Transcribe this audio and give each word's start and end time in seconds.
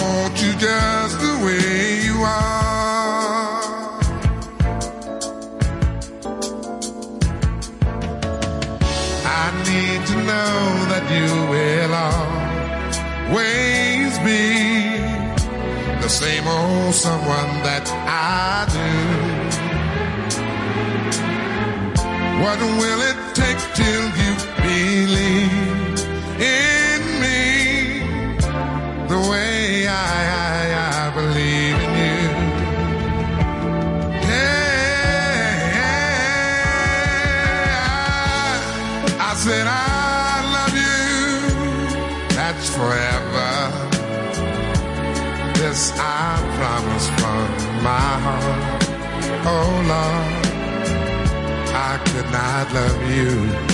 Want 0.00 0.34
you 0.42 0.52
just 0.58 1.14
the 1.20 1.34
way 1.44 2.00
you 2.06 2.16
are. 2.22 3.62
I 9.42 9.44
need 9.70 10.00
to 10.10 10.16
know 10.30 10.56
that 10.92 11.04
you 11.16 11.30
will 11.52 11.94
always 13.34 14.12
be 14.28 14.44
the 16.02 16.08
same 16.08 16.46
old 16.46 16.94
someone 16.94 17.52
that 17.68 17.86
I 18.06 18.66
do. 18.78 18.90
What 22.42 22.58
will 22.60 23.00
it 23.10 23.18
take 23.34 23.60
till 23.74 24.06
you 24.20 24.32
believe 24.62 25.63
I, 29.94 30.20
I, 30.48 30.62
I 31.02 31.10
believe 31.18 31.78
in 31.86 31.92
you? 32.02 32.18
Yeah, 37.54 38.58
I 39.20 39.30
said 39.44 39.66
I 39.66 39.78
love 40.56 40.74
you. 40.84 40.98
That's 42.36 42.66
forever. 42.78 43.52
This 45.58 45.80
I 45.96 46.02
promise 46.58 47.06
from 47.18 47.46
my 47.88 48.10
heart. 48.24 48.82
Oh 49.46 49.70
Lord, 49.92 50.32
I 51.72 51.92
could 52.08 52.28
not 52.32 52.66
love 52.72 53.00
you 53.16 53.73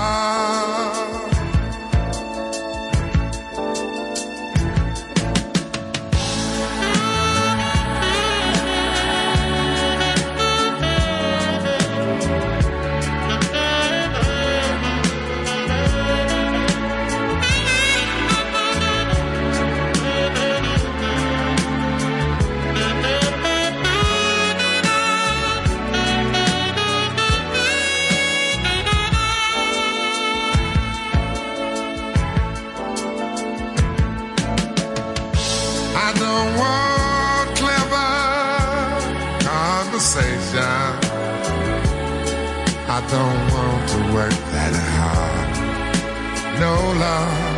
No 46.61 46.75
love. 46.75 47.57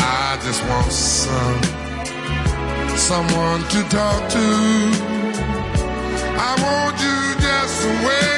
I 0.00 0.40
just 0.42 0.60
want 0.68 0.90
some 0.90 1.62
someone 2.96 3.62
to 3.74 3.80
talk 3.88 4.28
to. 4.30 4.46
I 6.46 6.50
want 6.64 6.96
you 7.00 7.18
just 7.40 7.82
the 7.84 7.90
way 8.06 8.37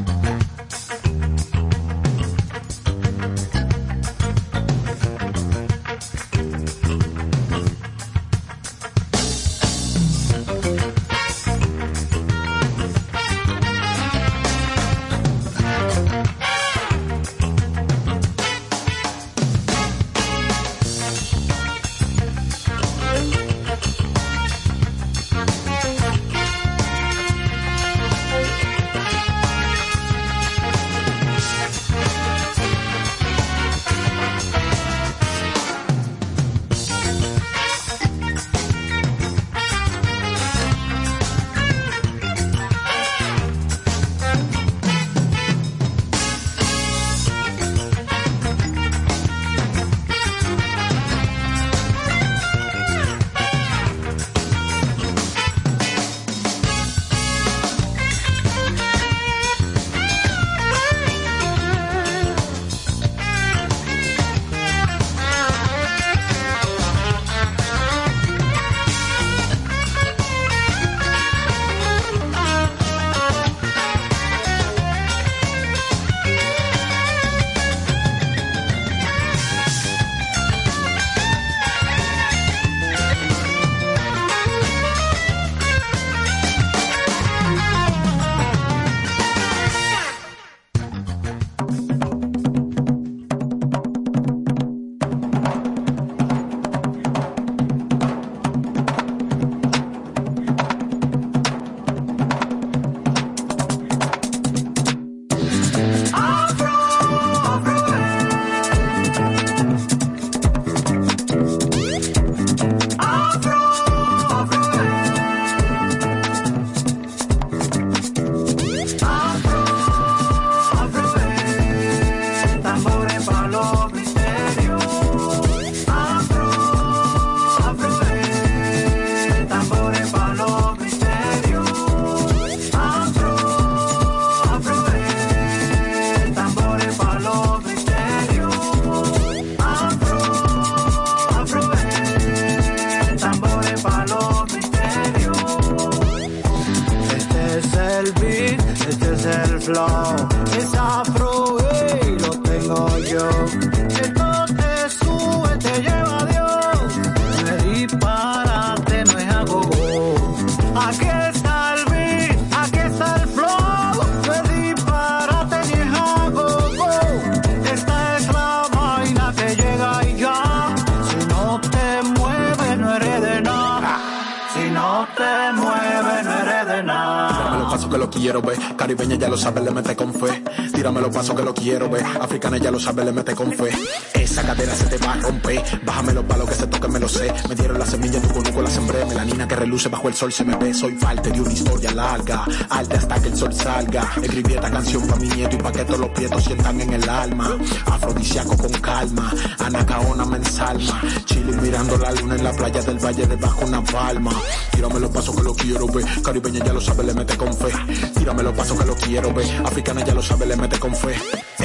sabe, 182.81 183.05
le 183.05 183.11
mete 183.11 183.35
con 183.35 183.51
fe. 183.53 183.69
Esa 184.13 184.41
cadera 184.43 184.73
se 184.73 184.85
te 184.85 184.97
va 184.97 185.13
a 185.13 185.17
romper. 185.17 185.61
Bájame 185.85 186.13
los 186.13 186.25
palos 186.25 186.49
que 186.49 186.55
se 186.55 186.67
toquen, 186.67 186.91
me 186.91 186.99
lo 186.99 187.07
sé. 187.07 187.31
Me 187.47 187.55
dieron 187.55 187.77
la 187.77 187.85
semilla, 187.85 188.19
tu 188.21 188.27
conozco 188.29 188.61
la 188.61 188.69
sembré. 188.69 189.05
Melanina 189.05 189.47
que 189.47 189.55
reluce 189.55 189.89
bajo 189.89 190.07
el 190.07 190.15
sol 190.15 190.31
se 190.31 190.43
me 190.43 190.55
ve. 190.55 190.73
Soy 190.73 190.93
parte 190.93 191.31
de 191.31 191.41
una 191.41 191.53
historia 191.53 191.91
larga. 191.91 192.45
Arte 192.69 192.95
hasta 192.97 193.21
que 193.21 193.27
el 193.27 193.37
sol 193.37 193.53
salga. 193.53 194.11
Escribí 194.21 194.53
esta 194.53 194.71
canción 194.71 195.07
pa' 195.07 195.15
mi 195.17 195.27
nieto 195.29 195.55
y 195.55 195.59
pa' 195.59 195.71
que 195.71 195.85
todos 195.85 195.99
los 195.99 196.09
prietos 196.09 196.43
sientan 196.43 196.81
en 196.81 196.93
el 196.93 197.09
alma. 197.09 197.57
Afrodisiaco 197.85 198.57
con 198.57 198.71
calma. 198.71 199.31
Anacaona 199.59 200.25
me 200.25 200.37
ensalma. 200.37 201.01
Chile 201.25 201.55
mirando 201.61 201.97
la 201.97 202.11
luna 202.13 202.35
en 202.35 202.43
la 202.43 202.51
playa 202.51 202.81
del 202.81 202.97
valle 202.97 203.27
debajo 203.27 203.65
una 203.65 203.83
palma. 203.83 204.31
Tírame 204.71 204.99
los 204.99 205.11
pasos 205.11 205.35
que 205.35 205.43
lo 205.43 205.53
quiero 205.53 205.87
ver. 205.87 206.05
Caribeña 206.23 206.65
ya 206.65 206.73
lo 206.73 206.81
sabe, 206.81 207.03
le 207.03 207.13
mete 207.13 207.37
con 207.37 207.53
fe. 207.53 207.71
Tírame 208.17 208.43
los 208.43 208.55
pasos 208.55 208.79
que 208.79 208.85
lo 208.85 208.95
quiero 208.95 209.33
ver. 209.33 209.47
Africana 209.65 210.03
ya 210.03 210.13
lo 210.13 210.21
sabe, 210.21 210.45
le 210.45 210.55
mete 210.55 210.79
con 210.79 210.95
fe. 210.95 211.15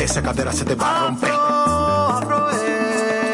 Esa 0.06 0.22
cadera 0.22 0.52
se 0.52 0.64
te 0.64 0.76
va 0.76 0.98
a 0.98 1.08
romper. 1.08 1.32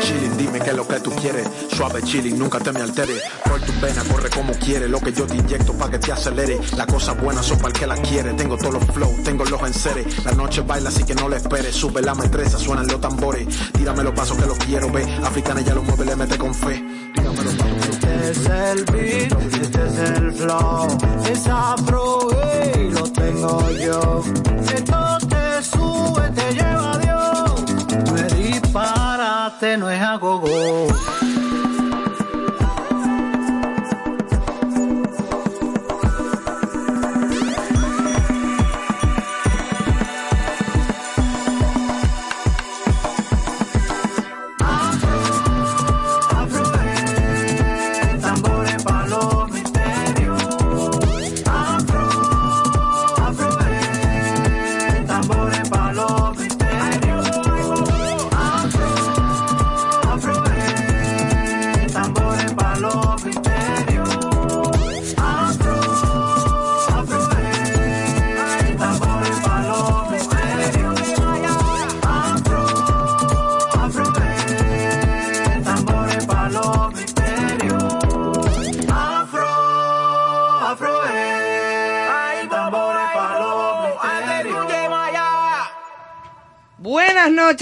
Chilling, 0.01 0.37
dime 0.39 0.59
qué 0.59 0.71
es 0.71 0.77
lo 0.77 0.89
que 0.89 1.01
tú 1.01 1.11
quieres. 1.11 1.47
Suave 1.71 2.03
chilling, 2.03 2.39
nunca 2.39 2.61
te 2.61 2.73
me 2.73 2.81
alteres. 2.81 3.23
Por 3.45 3.61
tu 3.61 3.73
vena, 3.79 4.03
corre 4.11 4.31
como 4.31 4.55
quieres. 4.55 4.89
Lo 4.89 4.99
que 4.99 5.13
yo 5.13 5.27
te 5.27 5.37
inyecto 5.37 5.75
pa' 5.75 5.91
que 5.91 5.99
te 5.99 6.11
acelere. 6.13 6.59
Las 6.75 6.87
cosas 6.87 7.21
buenas 7.21 7.45
son 7.45 7.59
para 7.59 7.75
el 7.75 7.79
que 7.79 7.87
las 7.87 8.01
quiere. 8.01 8.33
Tengo 8.33 8.57
todos 8.57 8.73
los 8.73 8.87
flow, 8.87 9.15
tengo 9.23 9.45
los 9.45 9.61
enseres. 9.61 10.25
La 10.25 10.33
noche 10.33 10.63
baila, 10.63 10.89
así 10.89 11.05
que 11.05 11.15
no 11.15 11.29
le 11.29 11.37
esperes. 11.37 11.77
Sube 11.77 12.01
la 12.01 12.15
metresa, 12.15 12.59
suenan 12.59 12.87
los 12.87 13.03
tambores. 13.03 13.47
Tírame 13.73 14.03
los 14.03 14.15
pasos 14.15 14.39
que 14.39 14.47
lo 14.47 14.55
quiero 14.55 14.91
ver. 14.91 15.07
Africana 15.23 15.61
ya 15.61 15.75
lo 15.75 15.83
mueve, 15.83 16.07
le 16.07 16.17
mete 16.17 16.39
con 16.39 16.55
fe. 16.55 16.83
Tírame 17.15 17.45
los 17.45 17.55
pasos 17.55 17.89
Este 17.91 18.31
es 18.31 18.47
el 18.47 18.85
beat, 18.87 19.43
este 19.63 19.89
es 19.89 19.99
el 20.09 20.33
flow. 20.33 20.89
Es 21.31 21.47
afro 21.47 22.29
y 22.75 22.91
lo 22.93 23.13
tengo 23.13 23.71
yo. 23.73 24.52
go 30.19 30.39
go. 30.39 31.22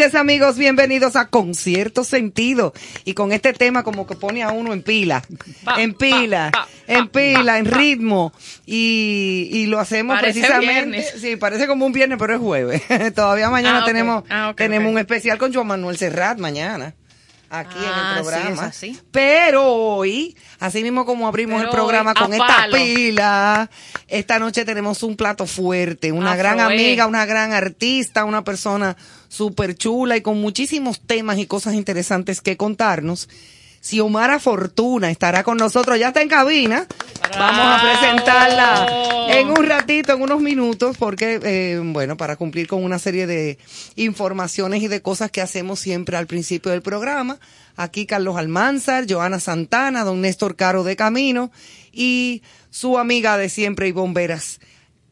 Noches 0.00 0.14
amigos, 0.14 0.56
bienvenidos 0.56 1.14
a 1.14 1.28
Concierto 1.28 2.04
Sentido 2.04 2.72
y 3.04 3.12
con 3.12 3.32
este 3.32 3.52
tema 3.52 3.82
como 3.82 4.06
que 4.06 4.14
pone 4.14 4.42
a 4.42 4.48
uno 4.50 4.72
en 4.72 4.82
pila, 4.82 5.22
en 5.76 5.92
pila, 5.92 6.50
en 6.86 7.08
pila, 7.08 7.58
en 7.58 7.66
ritmo 7.66 8.32
y, 8.64 9.50
y 9.52 9.66
lo 9.66 9.78
hacemos 9.78 10.18
Parece 10.18 10.40
precisamente, 10.40 10.72
viernes. 10.96 11.14
sí, 11.20 11.36
parece 11.36 11.66
como 11.66 11.84
un 11.84 11.92
viernes 11.92 12.16
pero 12.18 12.32
es 12.34 12.40
jueves, 12.40 12.82
todavía 13.14 13.50
mañana 13.50 13.80
Ah, 13.80 13.82
ok. 13.82 13.86
tenemos, 13.86 14.24
Ah, 14.30 14.54
tenemos 14.56 14.90
un 14.90 14.98
especial 14.98 15.36
con 15.36 15.52
Joan 15.52 15.66
Manuel 15.66 15.98
Serrat 15.98 16.38
mañana. 16.38 16.94
Aquí 17.52 17.76
en 17.78 17.84
Ah, 17.84 18.14
el 18.16 18.24
sí, 18.24 18.30
programa. 18.30 18.62
así. 18.66 18.98
Pero 19.10 19.66
hoy, 19.66 20.36
así 20.60 20.82
mismo 20.84 21.04
como 21.04 21.26
abrimos 21.26 21.58
Pero 21.58 21.70
el 21.72 21.76
programa 21.76 22.12
hoy, 22.16 22.22
con 22.22 22.32
esta 22.32 22.68
pila, 22.72 23.70
esta 24.06 24.38
noche 24.38 24.64
tenemos 24.64 25.02
un 25.02 25.16
plato 25.16 25.46
fuerte, 25.46 26.12
una 26.12 26.30
Afro, 26.32 26.42
gran 26.44 26.60
amiga, 26.60 27.06
una 27.08 27.26
gran 27.26 27.52
artista, 27.52 28.24
una 28.24 28.44
persona 28.44 28.96
súper 29.30 29.76
chula 29.76 30.16
y 30.16 30.20
con 30.20 30.40
muchísimos 30.40 31.00
temas 31.00 31.38
y 31.38 31.46
cosas 31.46 31.74
interesantes 31.74 32.42
que 32.42 32.58
contarnos. 32.58 33.28
Xiomara 33.80 34.38
Fortuna 34.38 35.10
estará 35.10 35.42
con 35.42 35.56
nosotros, 35.56 35.98
ya 35.98 36.08
está 36.08 36.20
en 36.20 36.28
cabina. 36.28 36.86
Vamos 37.38 37.64
a 37.64 37.80
presentarla 37.80 39.30
en 39.30 39.48
un 39.48 39.64
ratito, 39.64 40.12
en 40.12 40.20
unos 40.20 40.42
minutos, 40.42 40.98
porque, 40.98 41.40
eh, 41.42 41.80
bueno, 41.82 42.18
para 42.18 42.36
cumplir 42.36 42.66
con 42.66 42.84
una 42.84 42.98
serie 42.98 43.26
de 43.26 43.56
informaciones 43.96 44.82
y 44.82 44.88
de 44.88 45.00
cosas 45.00 45.30
que 45.30 45.40
hacemos 45.40 45.80
siempre 45.80 46.18
al 46.18 46.26
principio 46.26 46.72
del 46.72 46.82
programa. 46.82 47.38
Aquí 47.76 48.04
Carlos 48.04 48.36
Almanzar, 48.36 49.06
Joana 49.08 49.40
Santana, 49.40 50.04
don 50.04 50.20
Néstor 50.20 50.56
Caro 50.56 50.84
de 50.84 50.96
Camino 50.96 51.50
y 51.90 52.42
su 52.68 52.98
amiga 52.98 53.38
de 53.38 53.48
siempre 53.48 53.88
y 53.88 53.92
bomberas 53.92 54.60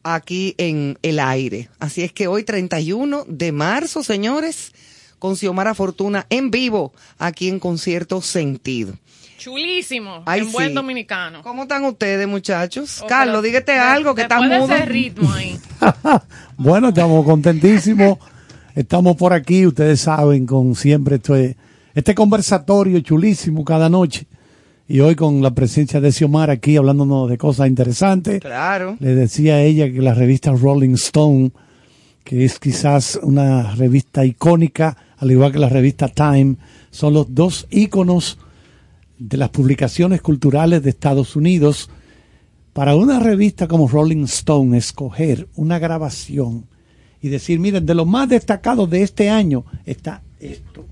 aquí 0.03 0.55
en 0.57 0.97
el 1.01 1.19
aire. 1.19 1.69
Así 1.79 2.03
es 2.03 2.11
que 2.11 2.27
hoy 2.27 2.43
31 2.43 3.25
de 3.27 3.51
marzo, 3.51 4.03
señores, 4.03 4.71
con 5.19 5.35
Xiomara 5.35 5.73
Fortuna 5.75 6.25
en 6.29 6.51
vivo 6.51 6.93
aquí 7.17 7.49
en 7.49 7.59
Concierto 7.59 8.21
Sentido. 8.21 8.93
Chulísimo. 9.37 10.23
Ay, 10.25 10.41
en 10.41 10.51
buen 10.51 10.73
dominicano. 10.73 11.41
¿Cómo 11.43 11.63
están 11.63 11.85
ustedes, 11.85 12.27
muchachos? 12.27 13.01
Oh, 13.01 13.07
Carlos, 13.07 13.35
pero 13.35 13.41
dígate 13.43 13.71
de- 13.71 13.79
algo 13.79 14.13
que 14.13 14.23
está 14.23 14.41
mudo. 14.41 14.65
ese 14.65 14.85
ritmo 14.85 15.31
ahí. 15.31 15.57
bueno, 16.57 16.89
estamos 16.89 17.23
contentísimos. 17.25 18.17
Estamos 18.75 19.15
por 19.15 19.33
aquí, 19.33 19.65
ustedes 19.65 20.01
saben, 20.01 20.45
con 20.45 20.75
siempre 20.75 21.15
este, 21.15 21.55
este 21.93 22.13
conversatorio 22.15 22.99
chulísimo 22.99 23.63
cada 23.63 23.89
noche. 23.89 24.27
Y 24.91 25.01
hoy 25.01 25.13
con 25.13 25.43
la 25.43 25.53
presencia 25.53 26.01
de 26.01 26.11
Xiomara 26.11 26.53
aquí 26.53 26.75
hablándonos 26.75 27.29
de 27.29 27.37
cosas 27.37 27.67
interesantes. 27.67 28.41
Claro. 28.41 28.97
Le 28.99 29.13
decía 29.13 29.53
a 29.53 29.61
ella 29.61 29.85
que 29.91 30.01
la 30.01 30.15
revista 30.15 30.51
Rolling 30.51 30.95
Stone, 30.95 31.51
que 32.23 32.43
es 32.43 32.57
quizás 32.57 33.19
una 33.21 33.75
revista 33.75 34.25
icónica, 34.25 34.97
al 35.17 35.29
igual 35.29 35.51
que 35.51 35.59
la 35.59 35.69
revista 35.69 36.07
Time, 36.07 36.55
son 36.89 37.13
los 37.13 37.35
dos 37.35 37.67
íconos 37.69 38.39
de 39.19 39.37
las 39.37 39.49
publicaciones 39.49 40.23
culturales 40.23 40.81
de 40.81 40.89
Estados 40.89 41.35
Unidos. 41.35 41.91
Para 42.73 42.95
una 42.95 43.19
revista 43.19 43.67
como 43.67 43.87
Rolling 43.87 44.23
Stone, 44.23 44.75
escoger 44.75 45.47
una 45.55 45.77
grabación 45.77 46.65
y 47.21 47.29
decir, 47.29 47.59
miren, 47.59 47.85
de 47.85 47.93
lo 47.93 48.05
más 48.05 48.27
destacado 48.27 48.87
de 48.87 49.03
este 49.03 49.29
año 49.29 49.65
está 49.85 50.23
esto. 50.39 50.87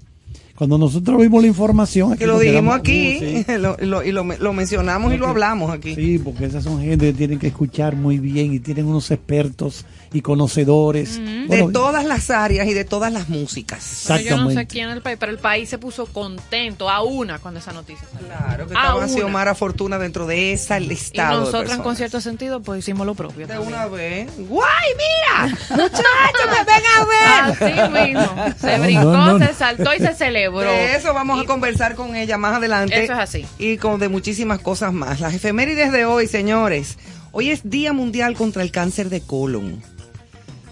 Cuando 0.58 0.80
nosotros 0.80 1.22
vimos 1.22 1.42
la 1.44 1.48
información... 1.50 2.18
Que 2.18 2.26
lo 2.26 2.40
dijimos 2.40 2.76
aquí 2.76 3.18
"Uh, 3.18 3.44
sí". 3.44 3.46
lo- 3.60 3.78
lo- 3.80 4.04
y 4.04 4.12
lo, 4.12 4.24
lo 4.24 4.54
mencionamos 4.54 5.14
y 5.14 5.18
lo 5.18 5.28
hablamos 5.28 5.72
aquí. 5.72 5.94
Sí, 5.94 6.18
porque 6.18 6.46
esas 6.46 6.64
son 6.64 6.82
gente 6.82 7.06
que 7.06 7.14
tienen 7.14 7.38
que 7.38 7.46
escuchar 7.48 7.96
muy 7.96 8.18
bien 8.18 8.52
y 8.54 8.60
tienen 8.60 8.88
unos 8.88 9.12
expertos 9.12 9.86
y 10.14 10.22
conocedores. 10.22 11.18
De 11.18 11.46
Bueno, 11.48 11.70
todas 11.72 12.06
las 12.06 12.30
áreas 12.30 12.68
y 12.68 12.74
de 12.74 12.84
todas 12.86 13.12
las 13.12 13.30
músicas. 13.30 14.06
Pero 14.08 14.20
yo 14.20 14.24
no 14.32 14.50
sé 14.50 14.62
Exactamente. 14.62 14.68
quién 14.68 14.90
es 14.90 14.96
el 14.96 15.02
país, 15.02 15.18
pero 15.20 15.32
el 15.32 15.38
país 15.40 15.70
se 15.70 15.78
puso 15.78 16.06
contento 16.08 16.90
a 16.90 17.02
una 17.04 17.40
cuando 17.40 17.60
esa 17.60 17.72
noticia 17.74 18.06
salió. 18.12 18.28
Claro, 18.28 18.68
que 18.68 18.74
A 18.76 18.78
estaba. 18.82 19.08
Xiomara 19.08 19.56
Fortuna 19.56 19.98
dentro 19.98 20.26
de 20.28 20.54
esa 20.54 20.80
Y 20.80 20.88
listado 20.88 21.40
de 21.40 21.46
nosotros 21.46 21.74
en 21.76 21.82
concierto 21.84 22.22
sentido, 22.22 22.62
pues 22.62 22.80
hicimos 22.80 23.06
lo 23.06 23.16
propio. 23.16 23.48
De 23.48 23.54
también. 23.54 23.74
una 23.74 23.86
vez. 23.88 24.30
¡Guay, 24.38 24.90
mira! 24.98 25.56
¡Muchachos, 25.70 26.48
me 26.52 26.64
ven 26.66 26.84
a 26.98 27.06
ver! 27.06 27.92
Así 27.98 28.14
mismo. 28.14 28.46
Se 28.60 28.78
No, 28.78 28.84
brincó, 28.84 29.04
no, 29.04 29.38
no. 29.40 29.46
se 29.48 29.54
saltó 29.54 29.94
y 29.94 30.00
se 30.00 30.14
celebró. 30.14 30.62
De 30.62 30.96
eso 30.96 31.14
vamos 31.14 31.40
Y- 31.40 31.44
a 31.44 31.46
conversar 31.46 31.96
con 31.96 32.16
ella 32.16 32.38
más 32.38 32.56
adelante. 32.56 33.04
Eso 33.04 33.14
es 33.14 33.20
así. 33.20 33.46
Y 33.58 33.78
con 33.78 34.00
de 34.00 34.10
muchísimas 34.10 34.60
cosas 34.60 34.92
más. 34.94 35.20
Las 35.20 35.34
efemérides 35.34 35.92
de 35.92 36.06
hoy, 36.06 36.28
señores. 36.28 36.98
Hoy 37.32 37.52
es 37.52 37.70
Día 37.70 37.94
Mundial 37.94 38.36
contra 38.36 38.64
el 38.64 38.72
Cáncer 38.72 39.10
de 39.10 39.22
Colon. 39.22 39.82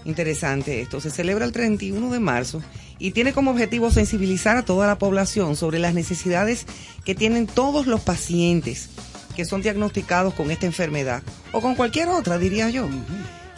Interesante 0.06 0.80
esto. 0.80 1.00
Se 1.00 1.10
celebra 1.10 1.44
el 1.44 1.52
31 1.52 2.10
de 2.10 2.20
marzo 2.20 2.62
y 2.98 3.10
tiene 3.10 3.32
como 3.32 3.50
objetivo 3.50 3.90
sensibilizar 3.90 4.56
a 4.56 4.64
toda 4.64 4.86
la 4.86 4.98
población 4.98 5.56
sobre 5.56 5.80
las 5.80 5.94
necesidades 5.94 6.64
que 7.04 7.16
tienen 7.16 7.46
todos 7.46 7.86
los 7.88 8.00
pacientes 8.02 8.88
que 9.34 9.44
son 9.44 9.62
diagnosticados 9.62 10.32
con 10.32 10.50
esta 10.50 10.64
enfermedad 10.64 11.22
o 11.52 11.60
con 11.60 11.74
cualquier 11.74 12.08
otra, 12.08 12.38
diría 12.38 12.70
yo. 12.70 12.88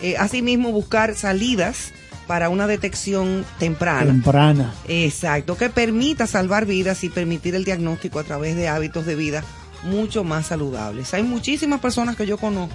Eh, 0.00 0.16
asimismo, 0.16 0.72
buscar 0.72 1.14
salidas 1.14 1.92
para 2.26 2.48
una 2.48 2.66
detección 2.66 3.44
temprana. 3.58 4.06
Temprana. 4.06 4.74
Exacto, 4.88 5.56
que 5.56 5.68
permita 5.68 6.26
salvar 6.26 6.64
vidas 6.64 7.04
y 7.04 7.10
permitir 7.10 7.54
el 7.54 7.64
diagnóstico 7.64 8.18
a 8.18 8.24
través 8.24 8.56
de 8.56 8.68
hábitos 8.68 9.04
de 9.04 9.14
vida 9.14 9.44
mucho 9.84 10.24
más 10.24 10.46
saludables. 10.46 11.12
Hay 11.12 11.22
muchísimas 11.22 11.80
personas 11.80 12.16
que 12.16 12.26
yo 12.26 12.38
conozco 12.38 12.74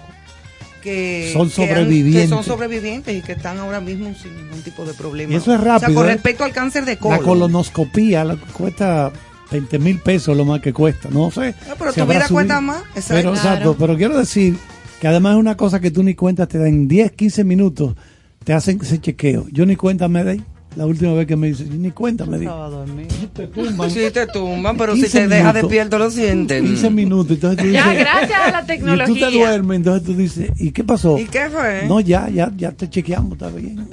que 0.83 1.29
Son 1.33 1.49
que 1.49 1.63
han- 1.63 1.69
sobrevivientes. 1.69 2.21
que 2.23 2.27
son 2.27 2.43
sobrevivientes 2.43 3.15
y 3.17 3.21
que 3.21 3.31
están 3.31 3.57
ahora 3.59 3.79
mismo 3.79 4.13
sin 4.21 4.35
ningún 4.35 4.61
tipo 4.61 4.85
de 4.85 4.93
problema. 4.93 5.31
Y 5.33 5.37
eso 5.37 5.53
es 5.53 5.59
O 5.59 5.63
sea, 5.63 5.79
rápido, 5.79 5.95
con 5.95 6.09
¿eh? 6.09 6.13
respecto 6.13 6.43
al 6.43 6.51
cáncer 6.51 6.85
de 6.85 6.93
La 6.95 6.99
colon. 6.99 7.23
colonoscopía 7.23 8.23
la- 8.25 8.35
cuesta 8.35 9.11
20 9.51 9.79
mil 9.79 9.99
pesos 9.99 10.35
lo 10.35 10.45
más 10.45 10.61
que 10.61 10.73
cuesta. 10.73 11.09
No 11.11 11.31
sé. 11.31 11.55
Ah, 11.69 11.75
pero 11.79 11.91
si 11.93 12.01
tu 12.01 12.05
vida 12.07 12.19
subido. 12.27 12.33
cuesta 12.35 12.61
más, 12.61 12.81
exacto. 12.95 13.13
Pero, 13.15 13.31
Claro. 13.31 13.47
exacto, 13.49 13.75
pero 13.79 13.97
quiero 13.97 14.17
decir 14.17 14.57
que 14.99 15.07
además 15.07 15.33
es 15.35 15.39
una 15.39 15.55
cosa 15.57 15.79
que 15.79 15.91
tú 15.91 16.03
ni 16.03 16.15
cuenta 16.15 16.47
te 16.47 16.57
da 16.57 16.67
en 16.67 16.87
10, 16.87 17.11
15 17.13 17.43
minutos, 17.43 17.95
te 18.43 18.53
hacen 18.53 18.79
ese 18.81 18.99
chequeo. 18.99 19.47
Yo 19.51 19.65
ni 19.65 19.75
cuenta 19.75 20.07
me 20.07 20.23
di. 20.25 20.41
La 20.75 20.85
última 20.87 21.13
vez 21.13 21.27
que 21.27 21.35
me 21.35 21.47
dice, 21.47 21.65
ni 21.65 21.91
cuenta 21.91 22.25
me 22.25 22.37
di. 22.39 22.45
Estaba 22.45 22.67
dormido. 22.69 23.09
Te 23.33 23.47
tumban. 23.47 23.91
Sí, 23.91 24.09
te 24.11 24.25
tumban, 24.27 24.75
pero 24.77 24.95
si 24.95 25.01
15 25.01 25.19
te 25.19 25.27
deja 25.27 25.41
minutos. 25.43 25.61
despierto 25.61 25.99
lo 25.99 26.09
sienten. 26.11 26.65
15 26.65 26.89
minutos. 26.89 27.31
Entonces 27.35 27.63
tú 27.65 27.71
Ya, 27.71 27.93
gracias 27.93 28.39
a 28.39 28.51
la 28.51 28.57
Y 28.57 28.61
tú 28.61 28.65
te 28.67 28.73
tecnología. 28.73 29.29
duermes, 29.29 29.75
entonces 29.77 30.03
tú 30.07 30.15
dices, 30.15 30.49
¿y 30.57 30.71
qué 30.71 30.83
pasó? 30.83 31.19
¿Y 31.19 31.25
qué 31.25 31.47
fue? 31.49 31.85
No, 31.87 31.99
ya, 31.99 32.27
ya, 32.29 32.51
ya 32.55 32.71
te 32.71 32.89
chequeamos, 32.89 33.33
está 33.33 33.49
bien. 33.49 33.87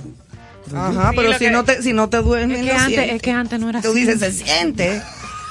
Ajá, 0.74 1.10
Sí, 1.10 1.16
pero 1.16 1.32
si 1.34 1.38
que- 1.40 1.50
no 1.50 1.64
te 1.64 1.82
si 1.82 1.92
no 1.92 2.08
te 2.08 2.18
duermes 2.18 2.60
Es 2.60 2.64
que, 2.64 2.72
antes, 2.72 3.12
es 3.12 3.22
que 3.22 3.30
antes 3.32 3.58
no 3.60 3.68
era 3.68 3.82
Tú 3.82 3.88
así. 3.90 4.00
dices, 4.00 4.18
se 4.20 4.32
siente. 4.32 5.02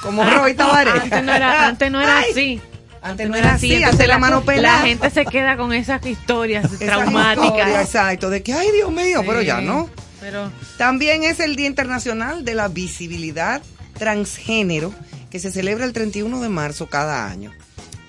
Como 0.02 0.24
Roy 0.24 0.54
Tavares. 0.54 0.94
Antes 1.02 1.24
no 1.24 1.32
era, 1.34 1.66
antes 1.68 1.90
no 1.92 2.00
era 2.00 2.18
Ay, 2.18 2.24
así. 2.30 2.60
Antes 3.02 3.28
no 3.30 3.36
era 3.36 3.54
así, 3.54 3.82
antes 3.82 4.08
la 4.08 4.18
mano 4.18 4.42
pelada. 4.42 4.78
La 4.80 4.86
gente 4.86 5.10
se 5.10 5.24
queda 5.26 5.56
con 5.56 5.72
esas 5.72 6.04
historias 6.04 6.64
Esas 6.64 6.80
historias, 6.80 6.98
traumáticas. 7.04 7.82
Exacto, 7.84 8.28
de 8.30 8.42
que, 8.42 8.52
ay 8.52 8.68
Dios 8.74 8.90
mío, 8.90 9.22
pero 9.26 9.42
ya 9.42 9.60
no. 9.60 9.88
Pero 10.20 10.52
También 10.76 11.24
es 11.24 11.40
el 11.40 11.56
Día 11.56 11.66
Internacional 11.66 12.44
de 12.44 12.54
la 12.54 12.68
Visibilidad 12.68 13.62
Transgénero, 13.98 14.94
que 15.30 15.38
se 15.38 15.50
celebra 15.50 15.84
el 15.84 15.92
31 15.92 16.40
de 16.40 16.48
marzo 16.48 16.88
cada 16.88 17.28
año. 17.28 17.52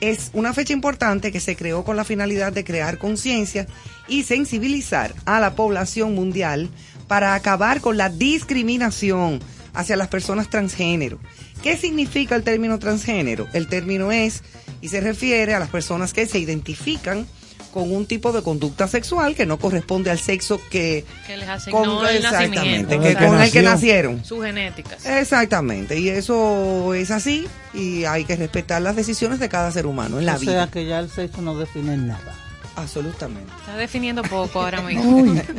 Es 0.01 0.31
una 0.33 0.53
fecha 0.53 0.73
importante 0.73 1.31
que 1.31 1.39
se 1.39 1.55
creó 1.55 1.83
con 1.83 1.95
la 1.95 2.03
finalidad 2.03 2.51
de 2.51 2.63
crear 2.63 2.97
conciencia 2.97 3.67
y 4.07 4.23
sensibilizar 4.23 5.13
a 5.25 5.39
la 5.39 5.55
población 5.55 6.15
mundial 6.15 6.69
para 7.07 7.35
acabar 7.35 7.81
con 7.81 7.97
la 7.97 8.09
discriminación 8.09 9.39
hacia 9.73 9.95
las 9.95 10.07
personas 10.07 10.49
transgénero. 10.49 11.19
¿Qué 11.61 11.77
significa 11.77 12.35
el 12.35 12.43
término 12.43 12.79
transgénero? 12.79 13.47
El 13.53 13.67
término 13.67 14.11
es 14.11 14.43
y 14.81 14.89
se 14.89 15.01
refiere 15.01 15.53
a 15.53 15.59
las 15.59 15.69
personas 15.69 16.13
que 16.13 16.25
se 16.25 16.39
identifican 16.39 17.27
con 17.71 17.91
un 17.91 18.05
tipo 18.05 18.31
de 18.31 18.41
conducta 18.41 18.87
sexual 18.87 19.35
que 19.35 19.45
no 19.45 19.57
corresponde 19.57 20.11
al 20.11 20.19
sexo 20.19 20.59
que 20.69 21.05
que 21.25 21.37
les 21.37 21.47
asignó 21.49 21.97
con, 21.99 22.07
el 22.07 22.17
exactamente, 22.17 22.55
nacimiento. 22.57 22.89
Con 22.95 23.01
que 23.03 23.09
el 23.11 23.17
que 23.17 23.25
con 23.25 23.41
el 23.41 23.51
que 23.51 23.61
nacieron. 23.61 24.25
Su 24.25 24.41
genética. 24.41 24.97
Exactamente, 25.19 25.97
y 25.99 26.09
eso 26.09 26.93
es 26.93 27.11
así 27.11 27.45
y 27.73 28.03
hay 28.05 28.25
que 28.25 28.35
respetar 28.35 28.81
las 28.81 28.95
decisiones 28.95 29.39
de 29.39 29.49
cada 29.49 29.71
ser 29.71 29.85
humano 29.85 30.19
en 30.19 30.25
la 30.25 30.35
o 30.35 30.39
vida. 30.39 30.51
sea 30.51 30.67
que 30.67 30.85
ya 30.85 30.99
el 30.99 31.09
sexo 31.09 31.41
no 31.41 31.57
define 31.57 31.97
nada. 31.97 32.35
Absolutamente. 32.75 33.51
Está 33.59 33.77
definiendo 33.77 34.21
poco 34.23 34.61
ahora 34.61 34.81
mismo. 34.83 35.17
Uy. 35.17 35.41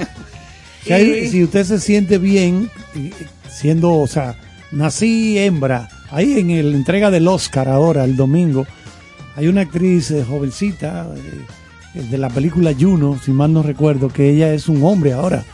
Si, 0.84 0.92
hay- 0.92 1.26
Y- 1.26 1.30
si 1.30 1.44
usted 1.44 1.64
se 1.64 1.78
siente 1.78 2.18
bien 2.18 2.68
siendo, 3.48 3.92
o 3.94 4.06
sea, 4.08 4.36
nací 4.72 5.38
hembra, 5.38 5.88
ahí 6.10 6.40
en 6.40 6.50
el- 6.50 6.72
la 6.72 6.76
entrega 6.76 7.08
del 7.12 7.28
Oscar 7.28 7.68
ahora, 7.68 8.02
el 8.02 8.16
domingo, 8.16 8.66
hay 9.36 9.46
una 9.46 9.60
actriz 9.60 10.10
eh, 10.10 10.24
jovencita 10.28 11.06
eh, 11.16 11.20
de 11.94 12.18
la 12.18 12.28
película 12.30 12.72
Juno, 12.78 13.18
si 13.22 13.30
mal 13.32 13.52
no 13.52 13.62
recuerdo, 13.62 14.08
que 14.08 14.30
ella 14.30 14.52
es 14.54 14.68
un 14.68 14.82
hombre 14.82 15.12
ahora. 15.12 15.44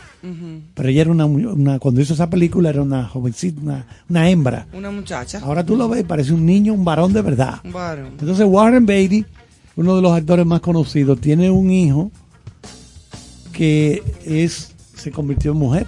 Pero 0.73 0.89
ella 0.89 1.01
era 1.03 1.11
una, 1.11 1.25
una- 1.25 1.79
cuando 1.79 2.01
hizo 2.01 2.13
esa 2.13 2.29
película 2.29 2.69
era 2.69 2.81
una 2.81 3.05
jovencita, 3.07 3.61
una, 3.61 3.85
una 4.09 4.29
hembra. 4.29 4.67
Una 4.73 4.91
muchacha. 4.91 5.39
Ahora 5.39 5.65
tú 5.65 5.77
lo 5.77 5.87
ves, 5.87 6.03
parece 6.03 6.33
un 6.33 6.45
niño, 6.45 6.73
un 6.73 6.83
varón 6.83 7.13
de 7.13 7.21
verdad. 7.21 7.59
Bueno, 7.63 8.07
Entonces 8.19 8.45
Warren 8.47 8.85
Beatty, 8.85 9.25
uno 9.77 9.95
de 9.95 10.01
los 10.01 10.11
actores 10.11 10.45
más 10.45 10.59
conocidos, 10.59 11.21
tiene 11.21 11.49
un 11.49 11.71
hijo 11.71 12.11
que 13.53 14.03
es 14.25 14.73
se 14.95 15.11
convirtió 15.11 15.51
en 15.53 15.57
mujer. 15.57 15.85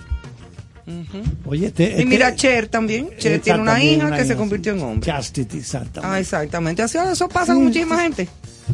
Oye, 1.46 1.68
este, 1.68 1.84
y 1.84 1.88
este- 1.88 2.06
mira, 2.06 2.36
Cher 2.36 2.68
también. 2.68 3.10
Cher 3.18 3.40
tiene 3.42 3.60
una 3.62 3.82
hija 3.84 4.08
una 4.08 4.18
que 4.18 4.26
se 4.26 4.36
convirtió 4.36 4.74
en 4.74 4.82
hombre. 4.82 5.06
Chastity, 5.08 5.58
exactamente. 5.58 6.16
Ah, 6.16 6.20
exactamente. 6.20 6.82
Así 6.82 6.98
eso 6.98 7.28
pasa 7.30 7.54
con 7.54 7.64
muchísima 7.66 8.00
gente. 8.02 8.28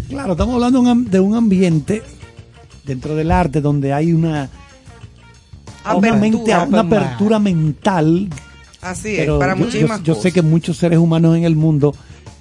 Claro, 0.10 0.34
estamos 0.34 0.56
hablando 0.56 0.82
de 1.10 1.20
un 1.20 1.36
ambiente 1.36 2.04
dentro 2.86 3.16
del 3.16 3.32
arte 3.32 3.62
donde 3.62 3.94
hay 3.94 4.14
una, 4.14 4.50
una, 5.96 6.14
mente- 6.16 6.54
Apertura. 6.54 6.64
una 6.68 6.80
apertura 6.98 7.40
mental. 7.40 8.30
Así 8.82 9.10
es, 9.10 9.20
Pero 9.20 9.40
para 9.40 9.54
yo, 9.54 9.60
yo- 9.60 9.66
muchísimas 9.66 10.04
yo 10.04 10.16
sé 10.16 10.32
que 10.32 10.42
muchos 10.42 10.78
seres 10.78 11.00
humanos 11.00 11.36
en 11.36 11.44
el 11.44 11.56
mundo 11.56 11.94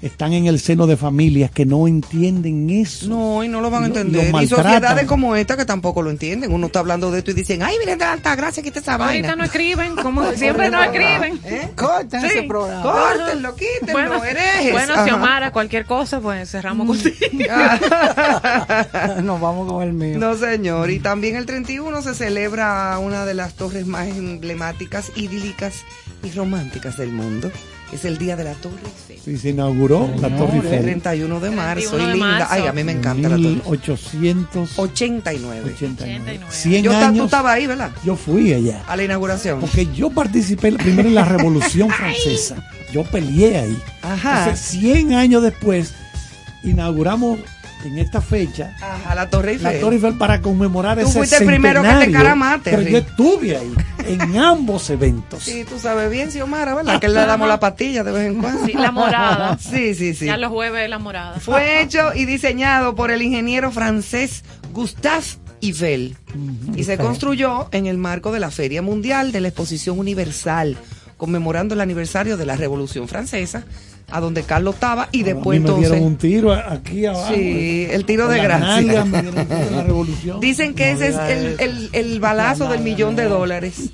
están 0.03 0.33
en 0.33 0.47
el 0.47 0.61
seno 0.61 0.87
de 0.87 0.97
familias 0.97 1.50
que 1.50 1.65
no 1.65 1.88
entienden 1.88 2.69
eso. 2.71 3.09
No, 3.09 3.43
y 3.43 3.49
no 3.49 3.61
lo 3.61 3.71
van 3.71 3.85
a 3.85 3.87
entender. 3.87 4.33
y 4.43 4.47
sociedades 4.47 5.07
como 5.07 5.35
esta 5.37 5.57
que 5.57 5.65
tampoco 5.65 6.03
lo 6.03 6.11
entienden. 6.11 6.53
Uno 6.53 6.67
está 6.67 6.81
hablando 6.81 7.11
de 7.11 7.19
esto 7.19 7.31
y 7.31 7.35
dicen, 7.35 7.62
ay, 7.62 7.76
miren 7.81 7.99
de 7.99 8.05
alta 8.05 8.35
gracia, 8.37 8.62
quita 8.62 8.81
esa 8.81 8.97
vaina. 8.97 9.29
Ahorita 9.29 9.37
no 9.37 9.45
escriben, 9.45 9.97
como 9.97 10.31
siempre 10.35 10.71
no 10.71 10.83
escriben. 10.83 11.41
¿Eh? 11.45 11.71
Corten 11.75 12.21
Sí, 12.21 12.26
ese 12.26 12.43
programa. 12.45 12.83
córtenlo, 12.83 13.55
quítenlo, 13.57 13.93
Bueno, 13.93 14.25
herejes. 14.25 14.73
bueno 14.73 14.93
Ajá. 14.93 15.05
Xiomara, 15.05 15.50
cualquier 15.53 15.87
cosa, 15.87 16.21
pues 16.21 16.50
cerramos 16.50 16.87
contigo. 16.87 17.17
Nos 19.23 19.41
vamos 19.41 19.71
con 19.73 19.83
el 19.83 19.93
mío. 19.93 20.19
No, 20.19 20.37
señor. 20.37 20.91
Y 20.91 20.99
también 21.00 21.37
el 21.37 21.47
31 21.47 22.03
se 22.03 22.15
celebra 22.15 22.99
una 22.99 23.25
de 23.25 23.35
las 23.35 23.55
torres 23.55 23.87
más 23.87 24.09
emblemáticas, 24.09 25.11
idílicas 25.17 25.85
y 26.23 26.31
románticas 26.33 26.97
del 26.97 27.11
mundo. 27.12 27.50
Es 27.93 28.05
el 28.05 28.19
Día 28.19 28.35
de 28.37 28.43
la 28.45 28.52
Torre 28.55 28.75
Eiffel. 28.85 29.19
Sí, 29.25 29.38
se 29.38 29.50
inauguró 29.50 30.11
la 30.21 30.28
Señores. 30.28 30.38
Torre 30.38 30.59
El 30.59 30.64
Eiffel 30.66 30.83
31 31.02 31.40
de 31.40 31.50
marzo. 31.50 31.90
31 31.97 32.02
y 32.02 32.07
de 32.07 32.12
linda. 32.14 32.26
marzo. 32.38 32.47
Ay, 32.55 32.66
a 32.66 32.73
mí 32.73 32.85
me 32.85 32.93
encanta 32.93 33.28
la 33.28 33.37
Torre 33.37 33.49
Eiffel. 33.49 34.19
1889. 34.21 34.71
89. 34.76 35.73
89. 35.75 36.40
100 36.50 36.83
Yo, 36.83 36.90
ta- 36.90 36.99
tú 37.00 37.05
años. 37.07 37.25
estabas 37.26 37.52
ahí, 37.55 37.66
¿verdad? 37.66 37.90
Yo 38.05 38.16
fui 38.16 38.52
allá. 38.52 38.83
A 38.88 38.97
la 38.97 39.05
inauguración. 39.05 39.61
Porque 39.61 39.87
yo 39.95 40.11
participé 40.11 40.73
primero 40.73 41.09
en 41.09 41.14
la 41.14 41.25
Revolución 41.25 41.88
Francesa. 41.97 42.57
Yo 42.93 43.05
peleé 43.05 43.59
ahí. 43.59 43.78
Ajá. 44.02 44.40
Entonces, 44.45 44.66
100 44.81 45.12
años 45.14 45.43
después, 45.43 45.93
inauguramos 46.64 47.38
en 47.85 47.99
esta 47.99 48.21
fecha 48.21 48.75
Ajá, 48.80 49.14
la 49.14 49.30
Torre 49.30 49.52
Eiffel. 49.52 49.75
la 49.75 49.80
Torre 49.80 49.95
Eiffel 49.97 50.14
para 50.14 50.40
conmemorar 50.40 50.99
Tú 50.99 51.04
ese 51.09 51.18
fuiste 51.18 51.37
el 51.37 51.47
primero 51.47 51.83
que 51.83 51.88
te 51.88 51.92
centenario. 51.92 52.18
encaramaste, 52.18 52.71
Pero 52.71 52.83
Rick. 52.83 52.90
yo 52.92 52.99
estuve 52.99 53.56
ahí, 53.56 53.75
en 54.06 54.37
ambos 54.38 54.90
eventos. 54.90 55.42
Sí, 55.45 55.64
tú 55.68 55.78
sabes 55.78 56.11
bien, 56.11 56.30
Xiomara, 56.33 56.75
¿verdad? 56.75 57.00
Que 57.00 57.09
le 57.09 57.14
damos 57.14 57.49
la 57.49 57.61
pastilla 57.61 58.02
de 58.02 58.12
vez 58.12 58.26
en 58.26 58.40
cuando. 58.40 58.66
Sí, 58.66 58.73
la 58.73 58.90
morada. 58.90 59.59
Sí, 59.61 59.95
sí, 59.95 60.14
sí. 60.14 60.26
Ya 60.26 60.37
los 60.37 60.50
jueves 60.50 60.88
la 60.90 60.99
morada. 60.99 61.38
Fue 61.40 61.83
hecho 61.83 62.12
y 62.14 62.25
diseñado 62.25 62.95
por 62.95 63.11
el 63.11 63.23
ingeniero 63.23 63.71
francés 63.71 64.42
Gustave 64.73 65.25
Eiffel 65.62 66.16
y 66.75 66.85
se 66.85 66.99
construyó 66.99 67.68
en 67.73 67.87
el 67.87 67.97
marco 67.99 68.30
de 68.33 68.40
la 68.40 68.50
Feria 68.50 68.83
Mundial 68.83 69.33
de 69.33 69.40
la 69.40 69.49
Exposición 69.49 69.99
Universal, 69.99 70.76
conmemorando 71.16 71.75
el 71.75 71.80
aniversario 71.80 72.37
de 72.37 72.45
la 72.47 72.56
Revolución 72.56 73.09
Francesa, 73.09 73.64
a 74.11 74.21
donde 74.21 74.43
Carlos 74.45 74.75
estaba 74.75 75.09
y 75.13 75.23
A 75.23 75.25
después 75.25 75.59
mí 75.59 75.65
me 75.65 75.69
entonces... 75.71 75.91
dieron 75.91 76.07
un 76.07 76.17
tiro 76.17 76.53
aquí 76.53 77.07
abajo. 77.07 77.33
Sí, 77.35 77.87
el 77.91 78.05
tiro 78.05 78.29
de 78.29 78.37
la 78.39 78.43
gracia. 78.45 78.67
nalga 78.67 79.05
me 79.05 79.23
dieron 79.23 79.39
un 79.41 79.47
tiro 79.47 79.61
en 79.69 79.77
la 79.77 79.83
revolución. 79.83 80.41
Dicen 80.41 80.75
que 80.75 80.93
No 80.95 81.01
ese 81.01 81.09
es 81.09 81.17
el, 81.17 81.57
el- 81.61 81.91
el 81.93 82.21
balazo 82.21 82.65
La 82.65 82.71
del 82.73 82.81
millón 82.83 83.17
de 83.17 83.25
dólares. 83.25 83.91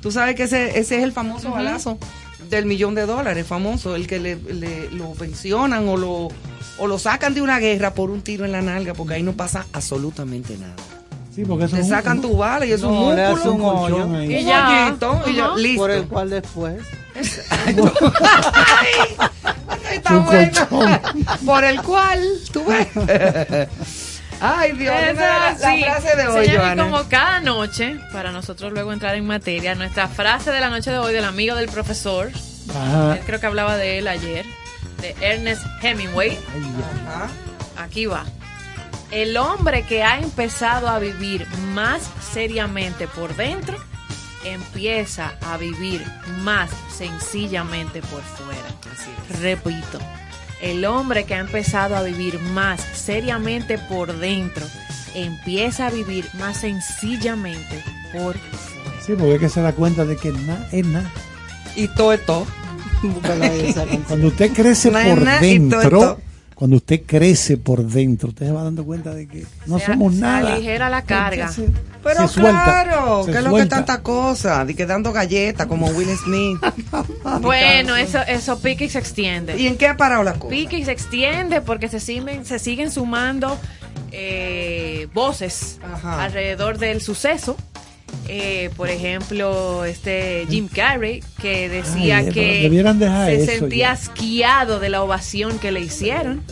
Tú 0.00 0.12
sabes 0.12 0.34
que 0.36 0.44
ese, 0.44 0.78
ese 0.78 0.98
es 0.98 1.02
el 1.02 1.12
famoso 1.12 1.50
balazo 1.50 1.98
del 2.50 2.66
millón 2.66 2.94
de 2.94 3.06
dólares, 3.06 3.46
famoso, 3.46 3.96
el 3.96 4.06
que 4.06 4.20
le, 4.20 4.36
le- 4.36 4.90
lo 4.90 5.12
pensionan 5.12 5.88
o 5.88 5.96
lo, 5.96 6.28
o 6.78 6.86
lo 6.86 6.98
sacan 6.98 7.32
de 7.34 7.40
una 7.42 7.58
guerra 7.58 7.94
por 7.94 8.10
un 8.10 8.20
tiro 8.22 8.44
en 8.44 8.52
la 8.52 8.60
nalga, 8.62 8.92
porque 8.94 9.14
ahí 9.14 9.22
no 9.22 9.32
pasa 9.32 9.66
absolutamente 9.72 10.56
nada. 10.58 10.74
Sí, 11.34 11.42
porque 11.44 11.64
eso 11.64 11.74
Te 11.74 11.80
es 11.80 11.86
un- 11.88 11.90
sacan 11.90 12.20
tu 12.20 12.36
bala 12.36 12.64
y 12.66 12.72
es 12.72 12.82
un 12.82 12.92
No, 12.94 13.10
hace 13.10 13.48
músculo, 13.48 13.52
un 13.54 13.60
un 13.62 14.14
hoyo. 14.14 14.22
Y 14.24 14.44
ya. 14.44 14.94
y 15.26 15.34
ya, 15.34 15.54
listo. 15.56 15.78
Por 15.80 15.90
el 15.90 16.04
cual 16.06 16.30
después. 16.30 16.76
Ay, 19.88 19.96
está 19.96 20.16
Un 20.16 20.24
bueno. 20.24 20.50
colchón. 20.68 21.00
Por 21.46 21.64
el 21.64 21.82
cual, 21.82 22.20
tú 22.52 22.64
ves. 22.64 22.88
Ay, 24.40 24.72
Dios, 24.72 24.94
Esa, 24.94 25.12
dime 25.12 25.20
la, 25.22 25.50
la 25.52 25.56
sí. 25.74 25.84
frase 25.84 26.16
de 26.16 26.26
hoy, 26.26 26.76
como 26.76 27.08
cada 27.08 27.40
noche, 27.40 27.98
para 28.12 28.32
nosotros 28.32 28.72
luego 28.72 28.92
entrar 28.92 29.14
en 29.14 29.26
materia, 29.26 29.74
nuestra 29.74 30.08
frase 30.08 30.50
de 30.50 30.60
la 30.60 30.68
noche 30.70 30.90
de 30.90 30.98
hoy 30.98 31.12
del 31.12 31.24
amigo 31.24 31.54
del 31.54 31.68
profesor, 31.68 32.30
Ajá. 32.70 33.14
él 33.14 33.22
creo 33.24 33.40
que 33.40 33.46
hablaba 33.46 33.76
de 33.76 33.98
él 33.98 34.08
ayer, 34.08 34.44
de 35.00 35.14
Ernest 35.20 35.62
Hemingway. 35.82 36.36
Ajá. 37.06 37.28
Aquí 37.82 38.06
va. 38.06 38.24
El 39.10 39.36
hombre 39.36 39.84
que 39.84 40.02
ha 40.02 40.18
empezado 40.18 40.88
a 40.88 40.98
vivir 40.98 41.46
más 41.72 42.02
seriamente 42.32 43.06
por 43.06 43.36
dentro, 43.36 43.76
empieza 44.44 45.34
a 45.40 45.56
vivir 45.56 46.04
más 46.42 46.70
sencillamente 46.96 48.00
por 48.02 48.22
fuera. 48.22 49.40
Repito, 49.40 49.98
el 50.60 50.84
hombre 50.84 51.24
que 51.24 51.34
ha 51.34 51.40
empezado 51.40 51.96
a 51.96 52.02
vivir 52.02 52.38
más 52.40 52.80
seriamente 52.80 53.78
por 53.78 54.16
dentro, 54.18 54.64
empieza 55.14 55.86
a 55.86 55.90
vivir 55.90 56.26
más 56.38 56.58
sencillamente 56.58 57.82
por 58.12 58.36
fuera. 58.36 59.00
Sí, 59.04 59.12
porque 59.12 59.34
es 59.34 59.40
que 59.40 59.48
se 59.48 59.60
da 59.60 59.72
cuenta 59.72 60.04
de 60.04 60.16
que 60.16 60.32
nada 60.32 60.68
es 60.72 60.86
nada. 60.86 61.10
Y 61.76 61.88
todo 61.88 62.12
es 62.12 62.24
todo. 62.24 62.46
Cuando 64.08 64.28
usted 64.28 64.52
crece 64.52 64.94
hay 64.96 65.10
por 65.14 65.22
y 65.22 65.58
dentro, 65.58 65.90
todo. 65.90 66.20
Cuando 66.54 66.76
usted 66.76 67.02
crece 67.06 67.56
por 67.56 67.84
dentro, 67.84 68.28
usted 68.28 68.46
se 68.46 68.52
va 68.52 68.62
dando 68.62 68.84
cuenta 68.84 69.12
de 69.14 69.26
que 69.26 69.44
no 69.66 69.78
Se- 69.78 69.86
somos 69.86 70.14
se 70.14 70.20
nada. 70.20 70.54
aligera 70.54 70.88
la 70.88 71.02
carga. 71.02 71.48
Se- 71.50 71.68
Pero 72.02 72.28
se 72.28 72.34
suelta, 72.34 72.64
claro, 72.64 73.24
se 73.24 73.32
que 73.32 73.38
es 73.38 73.44
lo 73.44 73.54
que 73.56 73.66
tanta 73.66 74.02
cosa, 74.02 74.64
de 74.64 74.74
que 74.74 74.86
dando 74.86 75.12
galletas 75.12 75.66
como 75.66 75.86
Will 75.88 76.08
Smith. 76.16 76.58
Bueno, 77.40 77.96
eso, 77.96 78.20
eso 78.26 78.58
pique 78.60 78.84
y 78.84 78.88
se 78.88 78.98
extiende. 78.98 79.58
¿Y 79.58 79.66
en 79.66 79.76
qué 79.76 79.88
ha 79.88 79.96
parado 79.96 80.22
la 80.22 80.34
cosa? 80.34 80.48
Pique 80.50 80.78
y 80.78 80.84
se 80.84 80.92
extiende 80.92 81.60
porque 81.60 81.88
se 81.88 81.98
siguen, 82.00 82.44
se 82.44 82.58
siguen 82.58 82.90
sumando 82.90 83.58
eh, 84.12 85.08
voces 85.12 85.78
Ajá. 85.82 86.22
alrededor 86.22 86.78
del 86.78 87.00
suceso. 87.00 87.56
Eh, 88.28 88.70
por 88.76 88.88
ejemplo, 88.88 89.84
este 89.84 90.46
Jim 90.48 90.68
Carrey 90.68 91.22
que 91.42 91.68
decía 91.68 92.18
Ay, 92.18 92.30
que 92.30 92.62
debieran 92.62 92.98
dejar 92.98 93.30
se 93.30 93.44
sentía 93.46 93.86
ya. 93.88 93.92
asqueado 93.92 94.80
de 94.80 94.88
la 94.88 95.02
ovación 95.02 95.58
que 95.58 95.70
le 95.72 95.80
hicieron. 95.80 96.42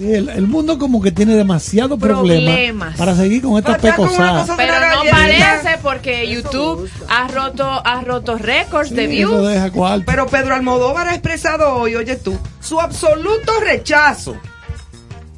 El, 0.00 0.28
el 0.28 0.46
mundo 0.46 0.78
como 0.78 1.00
que 1.00 1.10
tiene 1.10 1.34
demasiado 1.36 1.96
problemas 1.98 2.54
Problemas. 2.54 2.96
para 2.98 3.14
seguir 3.16 3.40
con 3.42 3.56
esta 3.56 3.78
Pero 3.78 3.88
está 3.88 3.96
como 3.96 4.08
una 4.14 4.18
pecosa. 4.18 4.40
cosa- 4.42 4.56
Pero 4.58 4.72
no 4.94 5.10
parece 5.10 5.78
porque 5.82 6.28
YouTube 6.28 6.90
ha 7.08 7.28
roto, 7.28 7.64
ha 7.64 8.02
roto 8.02 8.36
récords 8.36 8.90
de 8.90 9.06
views. 9.06 9.32
Pero 10.04 10.26
Pedro 10.26 10.54
Almodóvar 10.54 11.08
ha 11.08 11.12
expresado 11.14 11.74
hoy, 11.76 11.96
oye 11.96 12.16
tú, 12.16 12.38
su 12.60 12.78
absoluto 12.78 13.58
rechazo. 13.60 14.36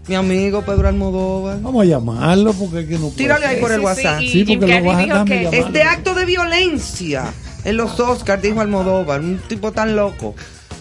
Mi 0.09 0.15
amigo 0.15 0.63
Pedro 0.63 0.89
Almodóvar. 0.89 1.61
Vamos 1.61 1.83
a 1.83 1.85
llamarlo 1.85 2.55
porque 2.55 2.81
es 2.81 2.87
que 2.87 2.95
no 2.95 3.09
puede 3.09 3.17
Tírale 3.17 3.47
ahí 3.47 3.61
por 3.61 3.73
el 3.73 3.81
sí, 3.81 3.85
WhatsApp. 3.85 4.21
Sí, 4.21 4.45
Jim 4.47 4.59
porque 4.59 4.81
lo 4.81 4.87
vas 4.87 5.11
a 5.11 5.25
que. 5.27 5.49
Este 5.53 5.83
acto 5.83 6.15
de 6.15 6.25
violencia 6.25 7.25
en 7.65 7.77
los 7.77 8.01
Oscars, 8.01 8.41
dijo 8.41 8.63
Almodóvar, 8.63 9.21
un 9.21 9.39
tipo 9.39 9.71
tan 9.73 9.95
loco. 9.95 10.35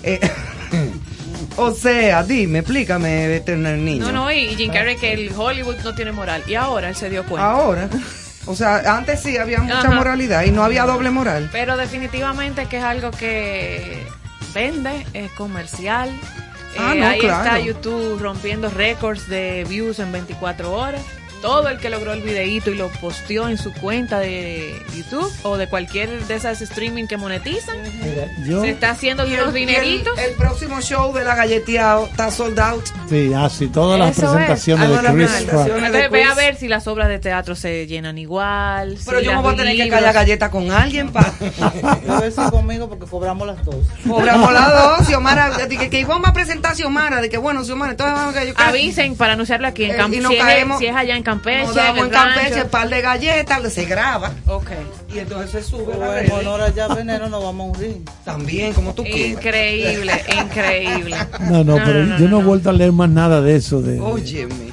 Eh, 0.03 0.19
o 1.57 1.71
sea, 1.71 2.23
dime, 2.23 2.59
explícame, 2.59 3.35
este 3.35 3.57
niño. 3.57 4.05
No, 4.05 4.11
no, 4.13 4.31
y 4.31 4.47
Jim 4.55 4.71
Carrey 4.71 4.95
que 4.95 5.11
el 5.11 5.31
Hollywood 5.35 5.75
no 5.83 5.93
tiene 5.93 6.13
moral. 6.13 6.43
Y 6.47 6.55
ahora 6.55 6.87
él 6.87 6.95
se 6.95 7.09
dio 7.09 7.25
cuenta. 7.25 7.51
Ahora. 7.51 7.89
O 8.45 8.55
sea, 8.55 8.95
antes 8.95 9.19
sí 9.19 9.35
había 9.35 9.59
mucha 9.59 9.79
Ajá. 9.79 9.91
moralidad 9.91 10.45
y 10.45 10.51
no 10.51 10.63
había 10.63 10.85
doble 10.85 11.09
moral. 11.09 11.49
Pero 11.51 11.75
definitivamente 11.75 12.65
que 12.67 12.77
es 12.77 12.83
algo 12.83 13.11
que 13.11 14.07
vende, 14.53 15.05
es 15.13 15.29
comercial. 15.31 16.09
Ah, 16.77 16.93
Eh, 16.95 16.99
no, 16.99 17.07
ahí 17.07 17.19
claro. 17.19 17.43
está 17.43 17.59
YouTube 17.59 18.19
rompiendo 18.21 18.69
récords 18.69 19.27
de 19.29 19.65
views 19.67 19.99
en 19.99 20.11
24 20.11 20.71
horas. 20.71 21.01
Todo 21.41 21.69
el 21.69 21.77
que 21.77 21.89
logró 21.89 22.13
el 22.13 22.21
videíto 22.21 22.71
y 22.71 22.75
lo 22.75 22.87
posteó 22.89 23.47
en 23.47 23.57
su 23.59 23.71
cuenta 23.73 24.19
de 24.19 24.81
YouTube 24.95 25.31
o 25.43 25.55
de 25.57 25.67
cualquier 25.67 26.25
de 26.25 26.35
esas 26.35 26.61
streaming 26.61 27.05
que 27.05 27.15
monetizan, 27.17 27.77
Mira, 28.01 28.27
yo, 28.45 28.61
se 28.61 28.71
está 28.71 28.89
haciendo 28.91 29.23
unos 29.25 29.47
el- 29.49 29.53
dineritos. 29.53 30.17
el 30.17 30.33
próximo 30.33 30.81
show 30.81 31.13
de 31.13 31.23
la 31.23 31.35
galleteado 31.35 32.07
está 32.07 32.31
sold 32.31 32.59
out. 32.59 32.83
sí, 33.07 33.31
así 33.35 33.67
todas 33.67 33.99
las 33.99 34.17
Eso 34.17 34.33
presentaciones 34.33 34.89
de 34.89 34.95
las 35.03 35.13
Chris 35.13 35.27
presentaciones. 35.29 35.91
De 35.91 36.07
ve 36.09 36.23
a 36.23 36.33
ver 36.33 36.55
si 36.55 36.67
las 36.67 36.87
obras 36.87 37.07
de 37.07 37.19
teatro 37.19 37.55
se 37.55 37.85
llenan 37.85 38.17
igual. 38.17 38.97
Pero 39.05 39.19
si 39.19 39.25
yo 39.25 39.33
me 39.33 39.41
voy 39.41 39.53
a 39.53 39.57
tener 39.57 39.75
que 39.77 39.83
libros- 39.83 39.99
callar 39.99 40.13
galleta 40.15 40.49
con 40.49 40.71
alguien 40.71 41.11
para 41.11 41.31
Debe 41.39 42.31
ser 42.31 42.49
conmigo 42.49 42.89
porque 42.89 43.05
cobramos 43.05 43.45
las 43.47 43.63
dos. 43.63 43.75
cobramos 44.07 44.51
las 44.53 44.71
dos. 44.73 45.07
Xiomara, 45.07 45.49
de 45.67 45.77
que, 45.77 45.89
que 45.89 45.99
Ivonne 45.99 46.23
va 46.23 46.29
a 46.29 46.33
presentar 46.33 46.71
a 46.71 46.75
Xiomara, 46.75 47.21
de 47.21 47.29
que 47.29 47.37
bueno, 47.37 47.63
Xiomara, 47.63 47.91
entonces 47.91 48.15
vamos 48.15 48.35
a 48.35 48.39
que 48.41 48.47
yo 48.47 48.53
Avisen 48.57 49.15
para 49.15 49.33
anunciarlo 49.33 49.67
aquí 49.67 49.83
en 49.85 49.91
Eh, 49.91 49.97
nos 50.19 50.31
si, 50.31 50.37
es- 50.37 50.43
caemos- 50.43 50.79
si 50.79 50.87
es 50.87 50.95
allá 50.95 51.15
en 51.15 51.23
Campeche, 51.27 51.65
Nos 51.65 51.75
damos 51.75 52.05
en. 52.05 52.09
Campeche, 52.09 52.63
un 52.63 52.69
par 52.69 52.87
de 52.87 53.01
galletas, 53.01 53.73
se 53.73 53.83
graba 53.83 54.31
Ok. 54.45 54.69
y 55.13 55.19
entonces 55.19 55.51
se 55.51 55.61
sube 55.61 55.93
O 55.93 55.99
la 55.99 56.21
en 56.21 56.31
honor 56.31 56.61
a 56.61 56.69
ya 56.73 56.87
veneno 56.87 57.27
nos 57.27 57.43
vamos 57.43 57.75
a 57.75 57.79
unir. 57.79 58.01
También, 58.23 58.73
como 58.73 58.93
tú 58.93 59.03
quieras. 59.03 59.33
Increíble, 59.33 60.13
increíble. 60.41 61.17
No, 61.51 61.65
no, 61.65 61.75
pero 61.83 62.17
yo 62.17 62.29
no 62.29 62.39
he 62.39 62.43
vuelto 62.45 62.69
a 62.69 62.73
leer 62.73 62.93
más 62.93 63.09
nada 63.09 63.41
de 63.41 63.57
eso 63.57 63.81
de, 63.81 63.95
de- 63.95 63.99
Óyeme. 63.99 64.66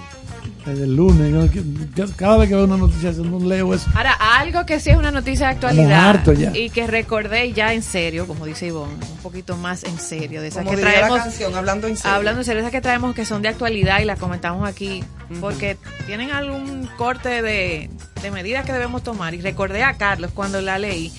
Desde 0.66 0.84
el 0.84 0.96
lunes. 0.96 1.30
Yo- 1.52 1.62
yo 1.94 2.04
cada 2.16 2.38
vez 2.38 2.48
que 2.48 2.54
veo 2.54 2.64
una 2.64 2.76
noticia 2.76 3.12
no 3.12 3.38
leo 3.38 3.74
eso. 3.74 3.88
Ahora, 3.94 4.12
algo 4.38 4.64
que 4.66 4.80
sí 4.80 4.90
es 4.90 4.96
una 4.96 5.10
noticia 5.10 5.46
de 5.48 5.52
actualidad 5.54 6.24
ya. 6.34 6.56
y 6.56 6.70
que 6.70 6.86
recordé 6.86 7.52
ya 7.52 7.72
en 7.74 7.82
serio, 7.82 8.26
como 8.26 8.46
dice 8.46 8.66
Ivonne, 8.66 8.94
un 8.94 9.18
poquito 9.22 9.56
más 9.56 9.84
en 9.84 9.98
serio, 9.98 10.40
de 10.40 10.48
esas 10.48 10.64
Como 10.64 10.70
que 10.70 10.76
diría 10.76 10.92
la 10.92 10.98
traemos, 11.00 11.18
canción, 11.20 11.54
hablando 11.54 11.86
en 11.86 11.96
serio. 11.96 12.16
hablando 12.16 12.40
en 12.40 12.44
serio, 12.44 12.60
esas 12.60 12.72
que 12.72 12.80
traemos 12.80 13.14
que 13.14 13.24
son 13.24 13.42
de 13.42 13.48
actualidad 13.48 14.00
y 14.00 14.04
las 14.04 14.18
comentamos 14.18 14.66
aquí, 14.68 15.04
porque 15.40 15.76
tienen 16.06 16.30
algún 16.30 16.88
corte 16.96 17.42
de, 17.42 17.90
de 18.22 18.30
medidas 18.30 18.64
que 18.64 18.72
debemos 18.72 19.02
tomar. 19.02 19.34
Y 19.34 19.40
recordé 19.40 19.82
a 19.82 19.94
Carlos 19.94 20.30
cuando 20.34 20.60
la 20.60 20.78
leí, 20.78 21.12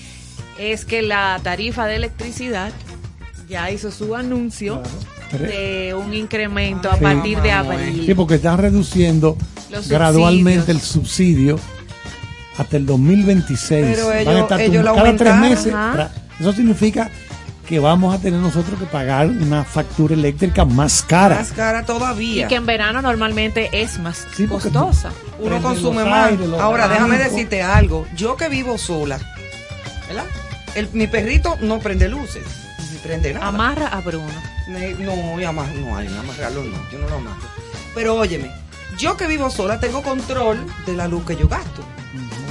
es 0.58 0.84
que 0.84 1.02
la 1.02 1.38
tarifa 1.42 1.86
de 1.86 1.96
electricidad 1.96 2.72
ya 3.48 3.70
hizo 3.70 3.90
su 3.92 4.16
anuncio 4.16 4.82
de 5.32 5.94
un 5.94 6.14
incremento 6.14 6.90
a 6.90 6.96
partir 6.96 7.40
de 7.40 7.50
abril. 7.52 8.02
Sí, 8.06 8.14
porque 8.14 8.36
están 8.36 8.58
reduciendo 8.58 9.36
Los 9.70 9.88
gradualmente 9.88 10.72
el 10.72 10.80
subsidio 10.80 11.58
hasta 12.58 12.76
el 12.76 12.86
2026. 12.86 13.84
Pero 13.96 14.06
Van 14.08 14.16
a 14.16 14.20
ellos- 14.20 14.40
estar 14.42 14.60
ellos 14.60 14.84
lo 14.84 14.94
cada 14.94 15.16
tres 15.16 15.34
meses. 15.36 15.74
Ajá. 15.74 16.10
Eso 16.40 16.52
significa 16.52 17.10
que 17.66 17.80
vamos 17.80 18.14
a 18.14 18.18
tener 18.20 18.38
nosotros 18.38 18.78
que 18.78 18.86
pagar 18.86 19.26
una 19.26 19.64
factura 19.64 20.14
eléctrica 20.14 20.64
más 20.64 21.02
cara. 21.02 21.34
Más 21.36 21.50
cara 21.50 21.80
Y 21.82 21.84
todavía. 21.84 22.46
que 22.48 22.54
en 22.54 22.64
verano 22.64 23.02
normalmente 23.02 23.68
es 23.72 23.98
más 23.98 24.24
Sí, 24.36 24.46
costosa. 24.46 25.10
Uno 25.40 25.60
consume 25.60 26.04
más. 26.04 26.32
Ahora, 26.60 26.86
déjame 26.88 27.18
decirte 27.18 27.62
algo. 27.62 28.06
Yo 28.16 28.36
que 28.36 28.48
vivo 28.48 28.78
sola, 28.78 29.18
¿verdad? 30.06 30.24
El- 30.76 30.88
mi 30.92 31.08
perrito 31.08 31.56
no 31.60 31.80
prende 31.80 32.08
luces. 32.08 32.44
Ni 33.06 33.12
prende 33.12 33.34
nada. 33.34 33.46
Amarra 33.48 33.86
a 33.88 34.00
Bruno. 34.00 34.26
No, 34.68 35.40
y 35.40 35.44
amar, 35.44 35.68
no 35.76 35.96
hay, 35.96 36.06
amarrarlo 36.08 36.64
no, 36.64 36.76
yo 36.90 36.98
no 36.98 37.08
lo 37.08 37.16
amarro. 37.16 37.42
Pero 37.94 38.16
óyeme, 38.16 38.50
yo 38.98 39.16
que 39.16 39.26
vivo 39.26 39.48
sola 39.50 39.78
tengo 39.80 40.02
control 40.02 40.58
de 40.86 40.94
la 40.94 41.06
luz 41.08 41.24
que 41.24 41.36
yo 41.36 41.46
gasto, 41.48 41.82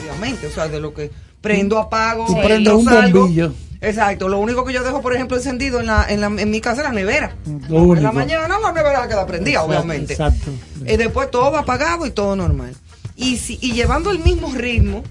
obviamente, 0.01 0.47
o 0.47 0.51
sea, 0.51 0.67
de 0.67 0.79
lo 0.79 0.93
que 0.93 1.11
prendo, 1.41 1.77
apago, 1.77 2.25
Tú 2.25 2.35
no 2.37 2.41
prendes 2.43 2.73
un 2.73 2.85
salgo. 2.85 3.19
bombillo. 3.21 3.53
Exacto, 3.81 4.29
lo 4.29 4.39
único 4.39 4.63
que 4.65 4.73
yo 4.73 4.83
dejo, 4.83 5.01
por 5.01 5.13
ejemplo, 5.13 5.37
encendido 5.37 5.79
en, 5.79 5.85
la, 5.87 6.05
en, 6.09 6.21
la- 6.21 6.27
en 6.27 6.49
mi 6.49 6.59
casa 6.61 6.81
es 6.81 6.87
la 6.87 6.93
nevera. 6.93 7.35
Lo 7.69 7.95
en 7.95 8.01
la 8.01 8.11
mañana 8.11 8.57
la 8.59 8.71
nevera 8.71 9.07
queda 9.07 9.25
prendida, 9.27 9.59
Exacto, 9.59 9.69
obviamente. 9.79 10.13
exacto. 10.13 10.51
Y 10.85 10.97
después 10.97 11.29
todo 11.29 11.55
apagado 11.57 12.05
y 12.07 12.11
todo 12.11 12.35
normal. 12.35 12.73
Y, 13.15 13.37
si, 13.37 13.59
y 13.61 13.73
llevando 13.73 14.09
el 14.11 14.19
mismo 14.19 14.51
ritmo 14.55 15.03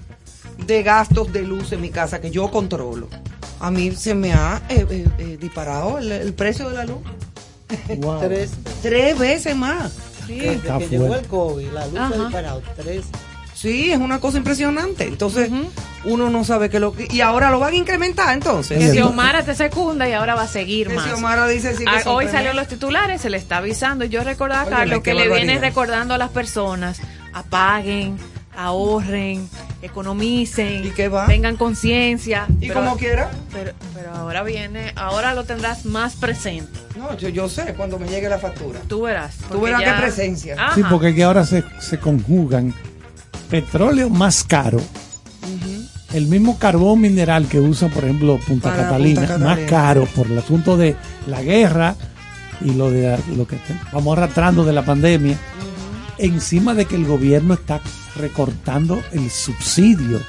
de 0.65 0.83
gastos 0.83 1.31
de 1.31 1.43
luz 1.43 1.71
en 1.71 1.81
mi 1.81 1.89
casa 1.89 2.19
que 2.19 2.31
yo 2.31 2.49
controlo, 2.51 3.07
a 3.59 3.71
mí 3.71 3.91
se 3.95 4.13
me 4.15 4.33
ha 4.33 4.61
eh, 4.69 4.85
eh, 4.89 5.07
eh, 5.17 5.37
disparado 5.39 5.97
el, 5.97 6.11
el 6.11 6.33
precio 6.33 6.69
de 6.69 6.75
la 6.75 6.85
luz. 6.85 6.99
Wow. 7.97 8.19
Tres. 8.19 8.51
Tres 8.83 9.17
veces 9.17 9.55
más. 9.55 9.93
Desde 10.27 10.53
Está 10.53 10.77
que 10.77 10.87
llegó 10.87 11.15
el 11.15 11.25
COVID, 11.25 11.67
la 11.71 11.87
luz 11.87 11.93
se 11.93 11.99
ha 11.99 12.23
disparado. 12.23 12.61
Tres. 12.75 13.05
Sí, 13.55 13.91
es 13.91 13.97
una 13.97 14.19
cosa 14.19 14.37
impresionante. 14.37 15.05
Entonces, 15.07 15.49
uno 16.03 16.29
no 16.29 16.43
sabe 16.43 16.69
qué 16.69 16.79
lo 16.79 16.93
que... 16.93 17.07
Y 17.09 17.21
ahora 17.21 17.49
lo 17.49 17.59
van 17.59 17.73
a 17.73 17.75
incrementar, 17.77 18.33
entonces. 18.33 18.77
Que 18.77 18.91
Sí, 18.91 18.97
Xiomara 18.97 19.43
te 19.43 19.55
secunda 19.55 20.07
y 20.07 20.11
ahora 20.13 20.35
va 20.35 20.43
a 20.43 20.47
seguir 20.47 20.89
Que 20.89 20.93
más. 20.93 21.05
Xiomara 21.05 21.47
dice 21.47 21.75
sí 21.75 21.85
que 21.85 21.89
Ah, 21.89 22.01
hoy 22.05 22.27
salió 22.27 22.53
los 22.53 22.67
titulares, 22.67 23.21
se 23.21 23.29
le 23.29 23.37
está 23.37 23.57
avisando. 23.57 24.05
Y 24.05 24.09
yo 24.09 24.23
recordaba 24.23 24.69
Carlos 24.69 25.01
que 25.01 25.13
le 25.13 25.29
viene 25.29 25.57
recordando 25.57 26.13
a 26.13 26.17
las 26.17 26.29
personas, 26.29 26.99
apaguen, 27.33 28.17
ahorren, 28.57 29.47
economicen, 29.81 30.85
¿Y 30.85 30.89
qué 30.91 31.07
va? 31.09 31.25
tengan 31.27 31.55
conciencia. 31.57 32.45
Y 32.59 32.67
Pero- 32.67 32.81
como 32.81 32.97
quiera. 32.97 33.29
Pero, 33.51 33.71
pero 33.93 34.11
ahora 34.13 34.43
viene, 34.43 34.91
ahora 34.95 35.33
lo 35.33 35.43
tendrás 35.43 35.85
más 35.85 36.15
presente. 36.15 36.79
No, 36.97 37.15
yo, 37.17 37.29
yo 37.29 37.49
sé 37.49 37.73
cuando 37.75 37.99
me 37.99 38.07
llegue 38.07 38.29
la 38.29 38.39
factura. 38.39 38.79
Tú 38.87 39.01
verás. 39.03 39.35
Tú 39.51 39.61
verás 39.61 39.81
ya- 39.81 39.95
qué 39.95 40.01
presencia. 40.01 40.55
Ajá. 40.57 40.75
Sí, 40.75 40.81
porque 40.89 41.09
es 41.09 41.15
que 41.15 41.23
ahora 41.23 41.45
se, 41.45 41.63
se 41.79 41.99
conjugan 41.99 42.73
petróleo 43.49 44.09
más 44.09 44.43
caro, 44.43 44.79
el 46.13 46.27
mismo 46.27 46.57
carbón 46.57 47.01
mineral 47.01 47.47
que 47.47 47.59
usa, 47.59 47.89
por 47.89 48.03
ejemplo, 48.05 48.39
Punta 48.47 48.73
Catalina, 48.75 49.21
Punta 49.21 49.37
más 49.37 49.59
caro 49.69 50.05
por 50.15 50.27
el 50.27 50.37
asunto 50.37 50.77
de 50.77 50.95
la 51.27 51.41
guerra 51.41 51.95
y 52.61 52.71
lo 52.73 52.89
de 52.89 53.17
lo 53.35 53.45
que 53.45 53.57
vamos 53.91 54.17
arrastrando 54.17 54.63
de 54.63 54.71
la 54.73 54.83
pandemia, 54.83 55.37
encima 56.17 56.73
de 56.73 56.85
que 56.85 56.95
el 56.95 57.05
gobierno 57.05 57.53
está 57.53 57.81
recortando 58.15 59.03
el 59.11 59.29
subsidio. 59.29 60.21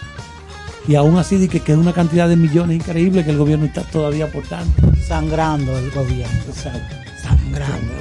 Y 0.89 0.95
aún 0.95 1.19
así 1.19 1.37
de 1.37 1.49
que 1.49 1.61
queda 1.61 1.79
una 1.79 1.93
cantidad 1.93 2.29
de 2.29 2.37
millones 2.37 2.77
increíble 2.77 3.25
que 3.25 3.31
el 3.31 3.39
gobierno 3.39 3.67
está 3.67 3.83
todavía 3.83 4.27
aportando. 4.27 4.73
Sangrando 5.07 5.77
el 5.79 5.91
gobierno. 5.91 6.41
Exacto. 6.49 6.97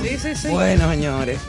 Sí, 0.01 0.17
sí, 0.17 0.35
sí. 0.35 0.47
Bueno, 0.49 0.89
señores. 0.89 1.39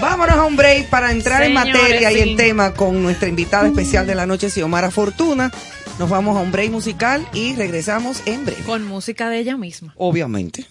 Vámonos 0.00 0.36
a 0.36 0.44
un 0.44 0.56
break 0.56 0.88
para 0.88 1.10
entrar 1.10 1.42
en 1.42 1.54
materia 1.54 2.12
y 2.12 2.20
en 2.20 2.36
tema 2.36 2.72
con 2.74 3.02
nuestra 3.02 3.28
invitada 3.28 3.66
especial 3.66 4.06
de 4.06 4.14
la 4.14 4.26
noche, 4.26 4.50
Xiomara 4.50 4.90
Fortuna. 4.90 5.50
Nos 5.98 6.10
vamos 6.10 6.36
a 6.36 6.40
un 6.40 6.52
break 6.52 6.70
musical 6.70 7.26
y 7.32 7.54
regresamos 7.54 8.22
en 8.26 8.44
breve. 8.44 8.62
Con 8.62 8.84
música 8.84 9.30
de 9.30 9.38
ella 9.38 9.56
misma. 9.56 9.94
Obviamente. 9.96 10.66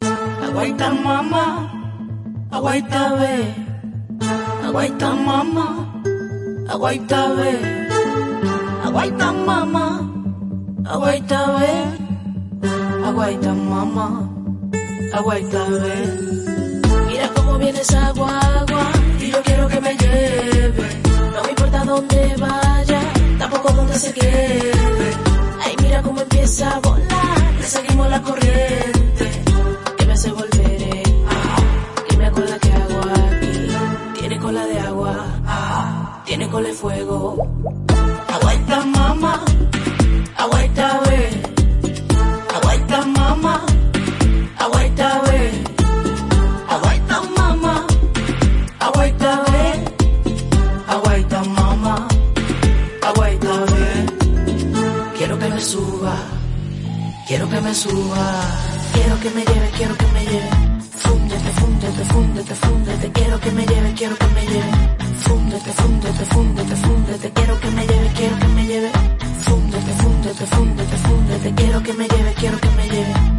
Aguaita 0.00 0.92
mamá, 0.92 1.81
aguaita 2.52 3.02
ve, 3.18 3.34
aguaita 4.66 5.14
mamá, 5.14 5.68
aguaita 6.68 7.20
ve, 7.36 7.52
aguaita 8.84 9.32
mamá, 9.32 9.86
aguaita 10.84 11.40
ve, 11.58 11.74
aguaita 13.08 13.52
mamá, 13.54 14.06
aguaita 15.14 15.64
ve. 15.82 15.96
Mira 17.08 17.28
cómo 17.34 17.58
viene 17.58 17.80
esa 17.80 18.12
guagua 18.12 18.84
y 19.18 19.30
yo 19.30 19.42
quiero 19.42 19.68
que 19.68 19.80
me 19.80 19.96
lleve. 19.96 20.86
No 21.34 21.42
me 21.42 21.50
importa 21.50 21.84
dónde 21.84 22.34
vaya, 22.38 23.00
tampoco 23.38 23.72
dónde 23.72 23.94
se 23.98 24.12
quede. 24.12 24.72
Ay, 25.64 25.74
mira 25.82 26.02
cómo 26.02 26.20
empieza 26.20 26.76
a 26.76 26.80
volar, 26.80 27.54
le 27.58 27.64
seguimos 27.64 28.08
la 28.10 28.20
corriente 28.22 29.42
que 29.96 30.06
me 30.06 30.12
hace 30.12 30.30
volver, 30.32 30.51
de 36.60 36.72
fuego. 36.74 37.36
Aguaita 38.28 38.80
mamá, 38.84 39.42
aguaita 40.36 41.00
ve, 41.06 41.30
aguaita 42.54 43.06
mamá, 43.06 43.64
aguaita 44.58 45.22
ve, 45.26 45.50
aguaita 46.68 47.22
mamá, 47.36 47.86
aguaita 48.80 49.42
ve, 49.50 49.66
aguaita 50.88 51.42
mamá, 51.44 52.06
aguaita 53.02 53.52
ve. 53.72 54.06
Quiero 55.16 55.38
que 55.38 55.48
me 55.48 55.60
suba, 55.60 56.14
quiero 57.26 57.48
que 57.48 57.60
me 57.62 57.74
suba, 57.74 58.24
quiero 58.92 59.20
que 59.20 59.30
me 59.30 59.44
lleve, 59.44 59.70
quiero 59.76 59.96
que 59.96 60.06
me 60.08 60.24
lleve. 60.26 60.71
Fúndete, 61.92 62.14
fúndete, 62.14 62.54
fúndete, 62.54 63.12
quiero 63.12 63.38
que 63.38 63.50
me 63.50 63.66
lleve, 63.66 63.92
quiero 63.92 64.16
que 64.16 64.26
me 64.28 64.46
lleve. 64.46 64.72
Fúndete, 65.20 65.72
fúndete, 65.72 66.24
fúndete, 66.24 66.76
fúndete, 66.76 67.30
quiero 67.34 67.60
que 67.60 67.70
me 67.70 67.86
lleve, 67.86 68.12
quiero 68.16 68.38
que 68.38 68.48
me 68.48 68.66
lleve. 68.66 68.90
Fúndete, 69.40 69.92
fúndete, 70.00 70.46
fúndete, 70.46 70.96
fúndete, 70.96 71.54
quiero 71.54 71.82
que 71.82 71.92
me 71.92 72.08
lleve, 72.08 72.32
quiero 72.34 72.58
que 72.60 72.70
me 72.70 72.88
lleve. 72.88 73.31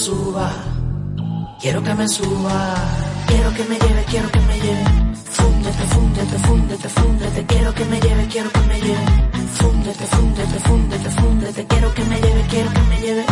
Suba, 0.00 0.50
quiero 1.60 1.82
que 1.82 1.94
me 1.94 2.08
suba, 2.08 2.74
quiero 3.26 3.52
que 3.52 3.64
me 3.64 3.78
lleve, 3.78 4.04
quiero 4.08 4.30
que 4.30 4.40
me 4.40 4.56
lleve. 4.58 4.84
Fúndete, 5.36 5.84
fúndete, 5.94 6.38
fúndete, 6.38 6.88
fúndete, 6.88 7.46
quiero 7.46 7.74
que 7.74 7.84
me 7.84 8.00
lleve, 8.00 8.26
quiero 8.28 8.50
que 8.50 8.60
me 8.60 8.80
lleve. 8.80 9.06
Fúndete, 9.60 10.06
fúndete, 10.06 10.58
fúndete, 10.60 11.10
fúndete, 11.10 11.66
quiero 11.66 11.94
que 11.94 12.04
me 12.04 12.20
lleve, 12.20 12.42
quiero 12.48 12.70
que 12.72 12.82
me 12.90 13.00
lleve. 13.00 13.24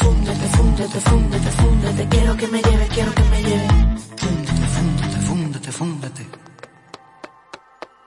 Fúndete, 0.00 0.46
fúndete, 0.56 1.00
fúndete, 1.00 1.50
fúndete, 1.60 2.08
quiero 2.10 2.36
que 2.36 2.46
me 2.48 2.62
lleve, 2.62 2.86
quiero 2.88 3.14
que 3.14 3.24
me 3.32 3.42
lleve. 3.42 3.68
Fúndete, 4.20 4.66
fúndete, 4.76 5.18
fúndete, 5.28 5.72
fúndete. 5.72 6.26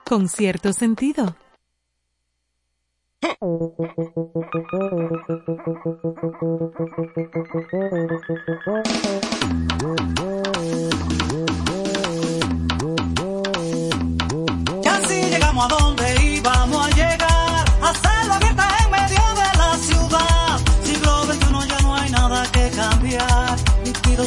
Con 0.04 0.28
cierto 0.28 0.72
sentido. 0.72 1.34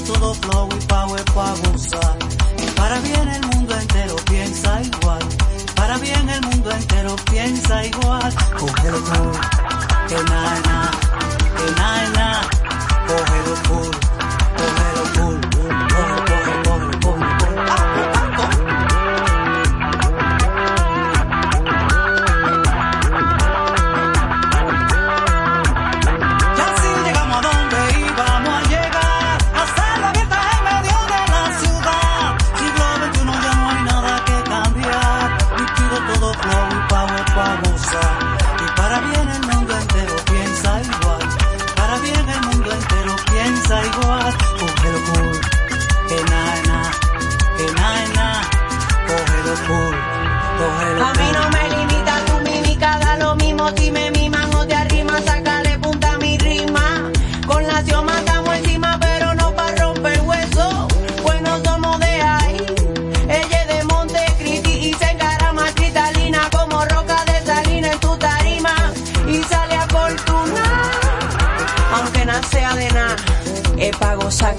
Todo 0.07 0.33
flow 0.35 0.69
y 0.71 0.85
power 0.85 1.23
para 1.35 1.55
gozar. 1.55 2.17
Y 2.57 2.71
para 2.71 2.99
bien 3.01 3.27
el 3.27 3.45
mundo 3.47 3.75
entero 3.77 4.15
piensa. 4.25 4.81
Entero 6.77 7.15
piensa 7.31 7.85
igual. 7.85 8.33
Cógelo 8.59 8.99
tú, 8.99 9.31
que 10.07 10.15
na 10.29 10.43
na, 10.67 10.91
que 11.57 11.67
na 11.79 11.91
na. 12.15 12.41
Cógelo 13.07 13.55
cool, 13.67 13.91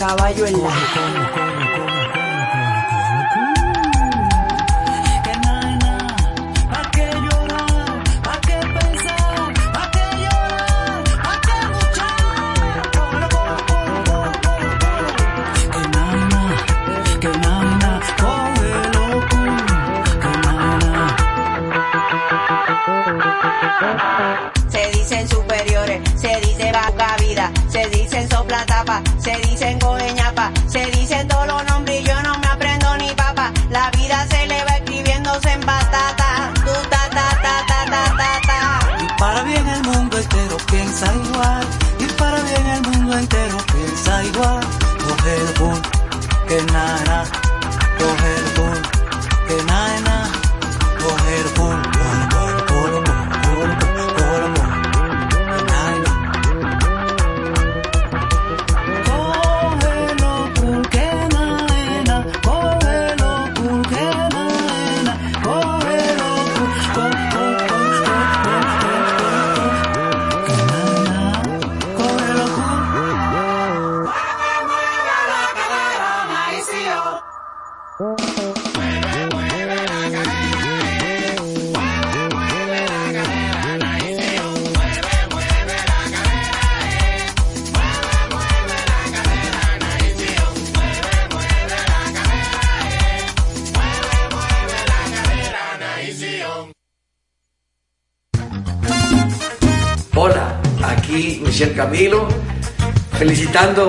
caballo 0.09 0.47
en 0.47 0.63
la. 0.63 1.48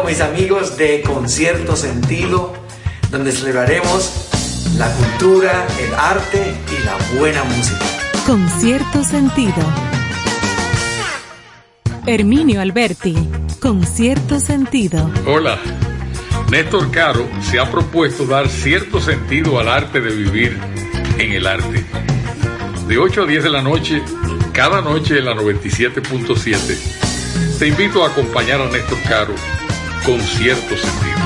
Mis 0.09 0.21
amigos 0.21 0.75
de 0.75 1.03
Concierto 1.03 1.75
Sentido, 1.75 2.51
donde 3.11 3.31
celebraremos 3.31 4.27
la 4.75 4.91
cultura, 4.91 5.67
el 5.79 5.93
arte 5.93 6.55
y 6.67 6.83
la 6.83 6.97
buena 7.19 7.43
música. 7.43 7.85
Con 8.25 8.49
cierto 8.49 9.03
sentido. 9.03 9.53
Herminio 12.07 12.59
Alberti, 12.59 13.15
con 13.59 13.85
cierto 13.85 14.39
sentido. 14.39 15.11
Hola, 15.27 15.59
Néstor 16.49 16.89
Caro 16.89 17.29
se 17.43 17.59
ha 17.59 17.69
propuesto 17.69 18.25
dar 18.25 18.49
cierto 18.49 18.99
sentido 18.99 19.59
al 19.59 19.69
arte 19.69 20.01
de 20.01 20.09
vivir 20.09 20.57
en 21.19 21.33
el 21.33 21.45
arte. 21.45 21.85
De 22.87 22.97
8 22.97 23.21
a 23.21 23.25
10 23.27 23.43
de 23.43 23.49
la 23.51 23.61
noche, 23.61 24.01
cada 24.53 24.81
noche 24.81 25.19
en 25.19 25.25
la 25.25 25.35
97.7, 25.35 27.59
te 27.59 27.67
invito 27.67 28.03
a 28.03 28.07
acompañar 28.07 28.59
a 28.59 28.71
Néstor 28.71 28.99
Caro 29.03 29.35
con 30.09 30.19
cierto 30.21 30.75
sentido. 30.75 31.19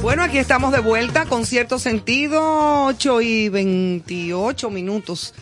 Bueno, 0.00 0.22
aquí 0.22 0.38
estamos 0.38 0.70
de 0.70 0.78
vuelta 0.78 1.26
con 1.26 1.44
cierto 1.44 1.80
sentido, 1.80 2.84
8 2.84 3.20
y 3.20 3.48
28 3.48 4.70
minutos 4.70 5.34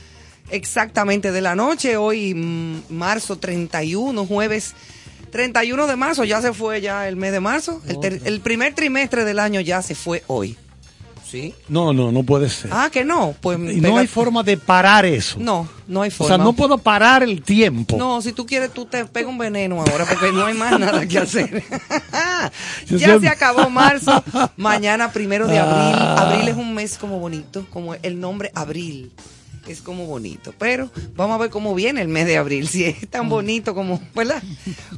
exactamente 0.49 1.31
de 1.31 1.43
la 1.43 1.55
noche. 1.55 1.99
Hoy, 1.99 2.33
mm, 2.33 2.85
marzo 2.89 3.37
31, 3.37 4.25
jueves 4.25 4.75
31 5.35 5.89
de 5.89 5.97
marzo, 5.97 6.23
ya 6.23 6.41
se 6.41 6.53
fue 6.53 6.81
ya 6.81 7.09
el 7.09 7.17
mes 7.17 7.33
de 7.33 7.41
marzo. 7.41 7.83
El, 7.89 7.99
ter- 7.99 8.21
el 8.25 8.41
primer 8.41 8.73
trimestre 8.73 9.25
del 9.25 9.41
año 9.41 9.61
ya 9.61 9.83
se 9.83 9.97
fue 9.97 10.23
hoy. 10.29 10.57
¿Sí? 11.29 11.53
No, 11.69 11.93
no, 11.93 12.13
no 12.13 12.23
puede 12.23 12.49
ser. 12.49 12.71
Ah, 12.73 12.89
que 12.93 13.05
no. 13.05 13.35
Pues 13.41 13.59
y 13.59 13.81
no 13.81 13.97
hay 13.99 14.07
forma 14.07 14.45
de 14.45 14.57
parar 14.57 15.05
eso. 15.05 15.37
No, 15.41 15.67
no 15.89 16.03
hay 16.03 16.11
O 16.11 16.13
forma. 16.13 16.37
sea, 16.37 16.45
no 16.45 16.53
puedo 16.53 16.79
parar 16.79 17.25
el 17.25 17.43
tiempo. 17.43 17.97
No, 17.97 18.23
si 18.23 18.33
tú 18.33 18.47
quieres, 18.47 18.73
tú 18.73 18.85
te 18.87 19.05
pega 19.07 19.29
un 19.29 19.37
veneno 19.37 19.81
ahora 19.81 20.07
porque 20.09 20.31
no 20.31 20.47
hay 20.47 20.55
más 20.55 20.79
nada 20.79 21.05
que 21.09 21.19
hacer. 21.19 21.65
Ya 22.89 23.19
se 23.19 23.29
acabó 23.29 23.69
marzo, 23.71 24.23
mañana 24.57 25.11
primero 25.11 25.49
de 25.49 25.59
abril. 25.59 25.97
Ah. 25.99 26.17
Abril 26.31 26.49
es 26.49 26.57
un 26.57 26.73
mes 26.75 26.97
como 26.99 27.19
bonito, 27.19 27.67
como 27.73 27.95
el 27.97 28.21
nombre 28.21 28.53
abril. 28.55 29.11
Es 29.67 29.81
como 29.81 30.05
bonito, 30.07 30.53
pero 30.59 30.91
vamos 31.17 31.37
a 31.37 31.39
ver 31.39 31.51
cómo 31.51 31.75
viene 31.75 32.03
el 32.03 32.09
mes 32.09 32.27
de 32.27 32.37
abril, 32.37 32.69
si 32.69 32.85
es 32.85 33.09
tan 33.09 33.29
bonito 33.29 33.75
como, 33.75 34.01
¿verdad? 34.15 34.43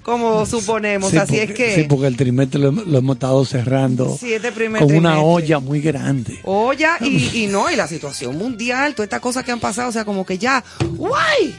Como 0.03 0.45
suponemos, 0.47 1.11
Sí, 1.13 1.19
así 1.19 1.37
porque, 1.37 1.43
es 1.45 1.53
que 1.55 1.75
Sí, 1.75 1.83
porque 1.89 2.07
el 2.09 2.17
trimestre 2.17 2.61
lo, 2.61 2.73
lo 2.73 2.99
hemos 2.99 3.17
estado 3.17 3.45
cerrando 3.45 4.17
Sí, 4.19 4.33
este 4.33 4.51
primer 4.53 4.83
con 4.83 4.95
una 4.95 5.21
olla 5.21 5.59
muy 5.61 5.81
grande. 5.81 6.41
olla 6.45 6.99
y, 7.01 7.45
y 7.45 7.47
no, 7.47 7.71
y 7.71 7.77
la 7.77 7.87
situación 7.89 8.37
mundial, 8.37 8.95
todas 8.95 9.07
estas 9.07 9.21
cosas 9.21 9.45
que 9.45 9.53
han 9.53 9.61
pasado, 9.61 9.89
o 9.89 9.93
sea, 9.93 10.05
como 10.05 10.27
que 10.27 10.37
ya, 10.39 10.65
¡guay! 10.97 11.55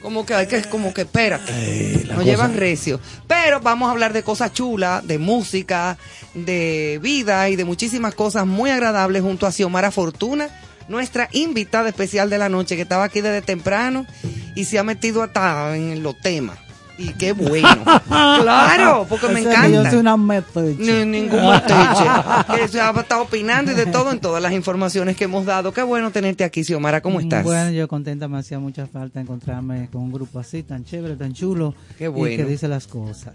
Como 0.00 0.26
que 0.26 0.34
hay 0.34 0.48
que, 0.48 0.62
como 0.62 0.92
que 0.92 1.02
espérate. 1.02 1.52
Eh, 1.54 2.02
Nos 2.06 2.14
cosa- 2.16 2.24
llevan 2.24 2.56
recio. 2.56 2.98
Pero 3.28 3.60
vamos 3.60 3.88
a 3.88 3.92
hablar 3.92 4.12
de 4.12 4.24
cosas 4.24 4.52
chulas, 4.52 5.06
de 5.06 5.18
música, 5.18 5.96
de 6.34 6.98
vida 7.00 7.48
y 7.48 7.54
de 7.54 7.64
muchísimas 7.64 8.12
cosas 8.14 8.44
muy 8.44 8.70
agradables 8.70 9.22
junto 9.22 9.46
a 9.46 9.52
Xiomara 9.52 9.92
Fortuna, 9.92 10.48
nuestra 10.88 11.28
invitada 11.32 11.88
especial 11.88 12.30
de 12.30 12.38
la 12.38 12.48
noche, 12.48 12.76
que 12.76 12.82
estaba 12.82 13.04
aquí 13.04 13.20
desde 13.20 13.42
temprano 13.42 14.06
y 14.54 14.64
se 14.64 14.78
ha 14.78 14.82
metido 14.84 15.22
hasta 15.22 15.76
en 15.76 16.02
los 16.02 16.18
temas. 16.20 16.58
Y 16.98 17.08
qué 17.14 17.32
bueno. 17.32 17.66
claro, 18.08 19.06
porque 19.08 19.26
me 19.28 19.36
que 19.42 19.44
Yo 19.44 19.50
encanta. 19.50 19.90
soy 19.90 19.98
una 19.98 20.16
metiche. 20.16 20.76
Ni- 20.78 21.04
ningún 21.20 21.48
metiche. 21.50 22.04
que 22.54 22.68
se 22.68 22.80
ha 22.80 22.90
estado 22.90 23.22
opinando 23.22 23.72
y 23.72 23.74
de 23.74 23.86
todo 23.86 24.12
en 24.12 24.20
todas 24.20 24.42
las 24.42 24.52
informaciones 24.52 25.16
que 25.16 25.24
hemos 25.24 25.46
dado. 25.46 25.72
Qué 25.72 25.82
bueno 25.82 26.10
tenerte 26.10 26.44
aquí, 26.44 26.62
Xiomara. 26.62 27.00
¿Cómo 27.00 27.18
estás? 27.18 27.42
Bueno, 27.44 27.70
yo 27.70 27.88
contenta, 27.88 28.28
me 28.28 28.38
hacía 28.38 28.58
mucha 28.58 28.86
falta 28.86 29.20
encontrarme 29.20 29.88
con 29.90 30.02
un 30.02 30.12
grupo 30.12 30.38
así, 30.38 30.62
tan 30.62 30.84
chévere, 30.84 31.16
tan 31.16 31.32
chulo. 31.32 31.74
Qué 31.98 32.08
bueno. 32.08 32.34
Y 32.34 32.36
que 32.36 32.44
dice 32.44 32.68
las 32.68 32.86
cosas. 32.86 33.32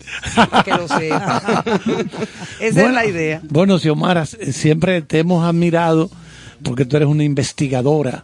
que 0.63 0.71
lo 0.71 0.87
sepa. 0.87 1.63
Esa 2.61 2.83
es 2.85 2.93
la 2.93 3.05
idea. 3.05 3.41
Bueno, 3.49 3.79
Xiomara, 3.79 4.25
siempre 4.25 5.01
te 5.01 5.19
hemos 5.19 5.43
admirado 5.43 6.09
porque 6.63 6.85
tú 6.85 6.97
eres 6.97 7.07
una 7.07 7.23
investigadora. 7.23 8.23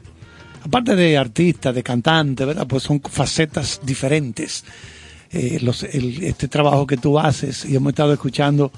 Aparte 0.66 0.96
de 0.96 1.18
artista, 1.18 1.74
de 1.74 1.84
cantante, 1.84 2.46
¿verdad? 2.46 2.66
Pues 2.68 2.84
son 2.84 3.02
facetas 3.02 3.82
diferentes. 3.84 4.64
Eh, 5.32 5.60
los, 5.62 5.84
el- 5.84 6.24
este 6.24 6.48
trabajo 6.48 6.86
que 6.88 6.98
tú 6.98 7.20
haces 7.20 7.66
y 7.66 7.76
hemos 7.76 7.92
estado 7.92 8.14
escuchando 8.14 8.72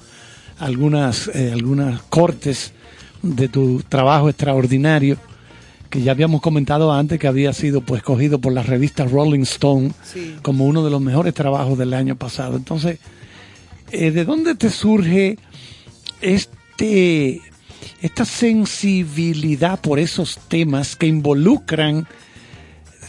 algunas, 0.58 1.28
eh, 1.34 1.50
algunas 1.52 2.00
cortes 2.02 2.72
de 3.22 3.48
tu 3.48 3.82
trabajo 3.88 4.28
extraordinario 4.30 5.18
que 5.90 6.02
ya 6.02 6.12
habíamos 6.12 6.40
comentado 6.40 6.92
antes 6.92 7.18
que 7.20 7.28
había 7.28 7.52
sido 7.52 7.80
pues 7.82 8.02
cogido 8.02 8.40
por 8.40 8.52
la 8.52 8.62
revista 8.62 9.04
Rolling 9.04 9.42
Stone 9.42 9.92
Sí. 10.02 10.34
como 10.42 10.64
uno 10.66 10.82
de 10.84 10.90
los 10.90 11.00
mejores 11.00 11.34
trabajos 11.34 11.78
del 11.78 11.92
año 11.94 12.16
pasado. 12.16 12.56
Entonces, 12.56 12.98
eh, 13.92 14.10
¿de 14.10 14.24
dónde 14.24 14.54
te 14.56 14.70
surge 14.70 15.38
este 16.20 17.40
esta 18.02 18.24
sensibilidad 18.24 19.80
por 19.80 19.98
esos 19.98 20.38
temas 20.48 20.96
que 20.96 21.06
involucran 21.06 22.06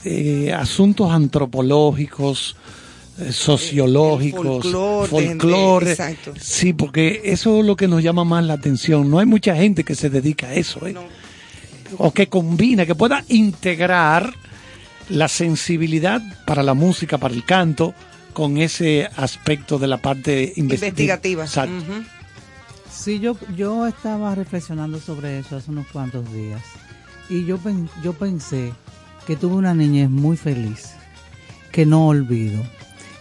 eh, 0.04 0.54
asuntos 0.54 1.12
antropológicos, 1.12 2.56
eh, 3.20 3.32
sociológicos, 3.32 4.63
folclore, 4.63 5.08
folclore. 5.10 5.92
exacto. 5.92 6.34
Sí, 6.40 6.74
porque 6.74 7.22
eso 7.26 7.60
es 7.60 7.66
lo 7.66 7.76
que 7.76 7.88
nos 7.88 8.04
llama 8.04 8.24
más 8.24 8.44
la 8.46 8.54
atención. 8.54 9.10
No 9.10 9.20
hay 9.20 9.26
mucha 9.26 9.56
gente 9.56 9.84
que 9.84 9.96
se 9.96 10.10
dedica 10.10 10.48
a 10.48 10.54
eso, 10.56 10.86
¿eh? 10.88 10.96
o 11.98 12.12
que 12.12 12.28
combina, 12.28 12.86
que 12.86 12.96
pueda 12.96 13.24
integrar 13.30 14.34
la 15.10 15.28
sensibilidad 15.30 16.22
para 16.46 16.62
la 16.63 16.74
música, 16.74 17.18
para 17.18 17.34
el 17.34 17.46
canto, 17.46 17.94
con 18.34 18.58
ese 18.58 19.10
aspecto 19.16 19.80
de 19.80 19.88
la 19.88 19.98
parte 19.98 20.54
investi- 20.58 20.74
Investigativa. 20.74 21.46
Exacto. 21.46 21.74
Sí, 23.08 23.20
yo, 23.22 23.38
yo 23.56 23.88
estaba 23.88 24.36
reflexionando 24.36 25.00
sobre 25.00 25.39
eso 25.39 25.56
hace 25.56 25.72
unos 25.72 25.88
cuantos 25.88 26.30
días. 26.34 26.62
Y 27.30 27.46
yo, 27.46 27.58
pen- 27.58 27.88
yo 28.04 28.12
pensé 28.12 28.74
que 29.26 29.38
tuve 29.38 29.56
una 29.56 29.74
niñez 29.74 30.10
muy 30.10 30.36
feliz, 30.36 30.89
que 31.72 31.86
no 31.86 32.06
olvido. 32.08 32.62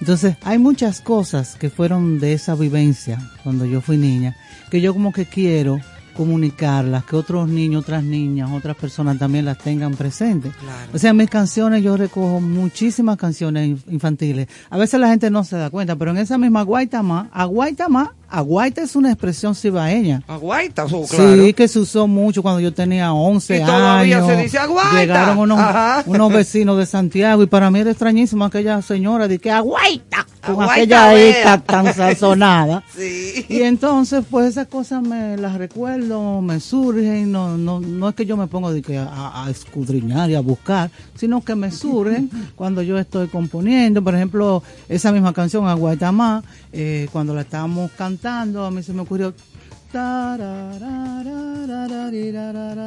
Entonces, 0.01 0.37
hay 0.42 0.59
muchas 0.59 1.01
cosas 1.01 1.55
que 1.55 1.70
fueron 1.70 2.18
de 2.18 2.33
esa 2.33 2.57
vivencia 2.57 3.20
cuando 3.44 3.64
yo 3.64 3.81
fui 3.81 3.96
niña, 3.96 4.37
que 4.72 4.81
yo 4.81 4.92
como 4.92 5.12
que 5.12 5.25
quiero 5.25 5.79
comunicarlas, 6.16 7.05
que 7.05 7.14
otros 7.14 7.49
niños, 7.49 7.85
otras 7.85 8.03
niñas, 8.03 8.51
otras 8.51 8.75
personas 8.77 9.20
también 9.20 9.44
las 9.44 9.59
tengan 9.59 9.94
presentes. 9.94 10.53
Claro. 10.57 10.90
O 10.94 10.99
sea, 10.99 11.12
mis 11.12 11.31
canciones 11.31 11.85
yo 11.85 11.96
recojo 11.96 12.40
muchísimas 12.40 13.16
canciones 13.18 13.68
inf- 13.70 13.92
infantiles. 13.92 14.49
A 14.68 14.79
veces 14.79 14.99
la 14.99 15.11
gente 15.11 15.31
no 15.31 15.44
se 15.44 15.57
da 15.57 15.70
cuenta, 15.70 15.94
pero 15.94 16.11
en 16.11 16.16
esa 16.16 16.38
misma 16.38 16.62
Guaitama, 16.62 17.31
a 17.33 17.44
Guaitama, 17.44 18.15
Aguaita 18.29 18.83
es 18.83 18.97
una 18.97 19.11
expresión 19.11 19.55
cibaeña. 19.55 20.23
Aguaita, 20.27 20.85
oh, 20.87 21.07
claro. 21.07 21.45
Sí, 21.45 21.53
que 21.55 21.69
se 21.69 21.79
usó 21.79 22.07
mucho 22.07 22.43
cuando 22.43 22.61
yo 22.61 22.73
tenía 22.73 23.12
11 23.12 23.57
Y 23.57 23.61
todavía 23.65 24.19
años. 24.19 24.29
se 24.29 24.37
dice 24.43 24.59
aguaita. 24.59 25.01
Llegaron 25.01 25.39
unos, 25.39 26.33
vecinos 26.33 26.77
de 26.79 26.87
Santiago 26.87 27.43
y 27.43 27.47
para 27.47 27.71
mí 27.71 27.79
era 27.81 27.91
extrañísimo 27.91 28.45
aquella 28.45 28.83
señora 28.83 29.29
de 29.29 29.39
que 29.39 29.51
aguaita, 29.51 30.27
con 30.45 30.62
Aguaita, 30.62 31.11
aquella 31.11 31.15
esta 31.15 31.61
tan 31.61 31.95
sazonada. 31.95 32.83
Sí. 32.97 33.45
Y 33.49 33.62
entonces, 33.62 34.25
pues 34.31 34.49
esas 34.49 34.69
cosas 34.69 35.03
me 35.03 35.37
las 35.37 35.57
recuerdo, 35.57 36.41
me 36.41 36.61
surgen, 36.61 37.31
no, 37.31 37.59
no, 37.59 37.79
no 37.81 38.09
es 38.09 38.15
que 38.15 38.25
yo 38.25 38.37
me 38.37 38.47
pongo 38.47 38.73
de 38.73 38.81
que 38.81 38.97
a, 38.97 39.45
a 39.45 39.51
escudriñar 39.51 40.31
y 40.31 40.35
a 40.35 40.41
buscar, 40.41 40.91
sino 41.15 41.45
que 41.45 41.55
me 41.55 41.71
surgen 41.71 42.31
cuando 42.57 42.81
yo 42.83 42.99
estoy 42.99 43.29
componiendo. 43.29 44.03
Por 44.03 44.15
ejemplo, 44.15 44.62
esa 44.89 45.12
misma 45.12 45.33
canción, 45.35 45.69
Aguaitamá, 45.69 46.43
eh, 46.77 47.09
cuando 47.11 47.35
la 47.35 47.41
estábamos 47.43 47.91
cantando, 47.93 48.65
a 48.65 48.71
mí 48.71 48.83
se 48.83 48.93
me 48.93 49.01
ocurrió... 49.03 49.33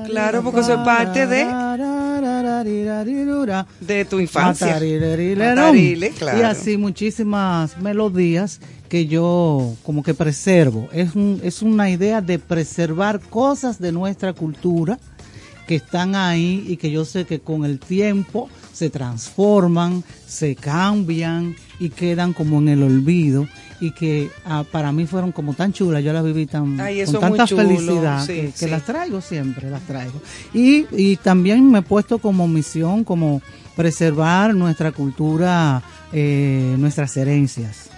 Claro, 0.05 0.43
porque 0.43 0.59
eso 0.59 0.73
es 0.73 0.79
parte 0.81 1.25
de- 1.27 1.41
De 3.79 4.05
tu 4.05 4.19
infancia. 4.19 4.67
Y 6.37 6.41
así 6.43 6.77
muchísimas 6.77 7.77
melodías 7.79 8.59
que 8.89 9.07
yo 9.07 9.73
como 9.83 10.03
que 10.03 10.13
preservo. 10.13 10.87
Es, 10.91 11.15
un, 11.15 11.39
es 11.43 11.61
una 11.61 11.89
idea 11.89 12.21
de 12.21 12.37
preservar 12.37 13.19
cosas 13.21 13.79
de 13.79 13.91
nuestra 13.91 14.33
cultura 14.33 14.99
que 15.67 15.75
están 15.75 16.15
ahí 16.15 16.65
y 16.67 16.77
que 16.77 16.91
yo 16.91 17.05
sé 17.05 17.25
que 17.25 17.39
con 17.39 17.63
el 17.65 17.79
tiempo 17.79 18.49
se 18.73 18.89
transforman, 18.89 20.03
se 20.27 20.55
cambian 20.55 21.55
y 21.79 21.89
quedan 21.89 22.33
como 22.33 22.57
en 22.59 22.69
el 22.69 22.83
olvido 22.83 23.47
y 23.79 23.91
que 23.91 24.29
ah, 24.45 24.63
para 24.69 24.91
mí 24.91 25.05
fueron 25.05 25.31
como 25.31 25.53
tan 25.53 25.73
chulas, 25.73 26.03
yo 26.03 26.13
las 26.13 26.23
viví 26.23 26.45
tan 26.45 26.79
Ay, 26.79 27.03
con 27.05 27.19
tanta 27.19 27.45
chulo, 27.45 27.63
felicidad 27.63 28.25
sí, 28.25 28.33
que, 28.33 28.41
que 28.47 28.51
sí. 28.51 28.69
las 28.69 28.83
traigo 28.83 29.21
siempre, 29.21 29.69
las 29.69 29.81
traigo. 29.83 30.21
Y, 30.53 30.85
y 30.91 31.15
también 31.17 31.69
me 31.69 31.79
he 31.79 31.81
puesto 31.81 32.19
como 32.19 32.47
misión, 32.47 33.03
como 33.03 33.41
preservar 33.75 34.53
nuestra 34.53 34.91
cultura, 34.91 35.81
eh, 36.11 36.75
nuestras 36.77 37.15
herencias. 37.17 37.89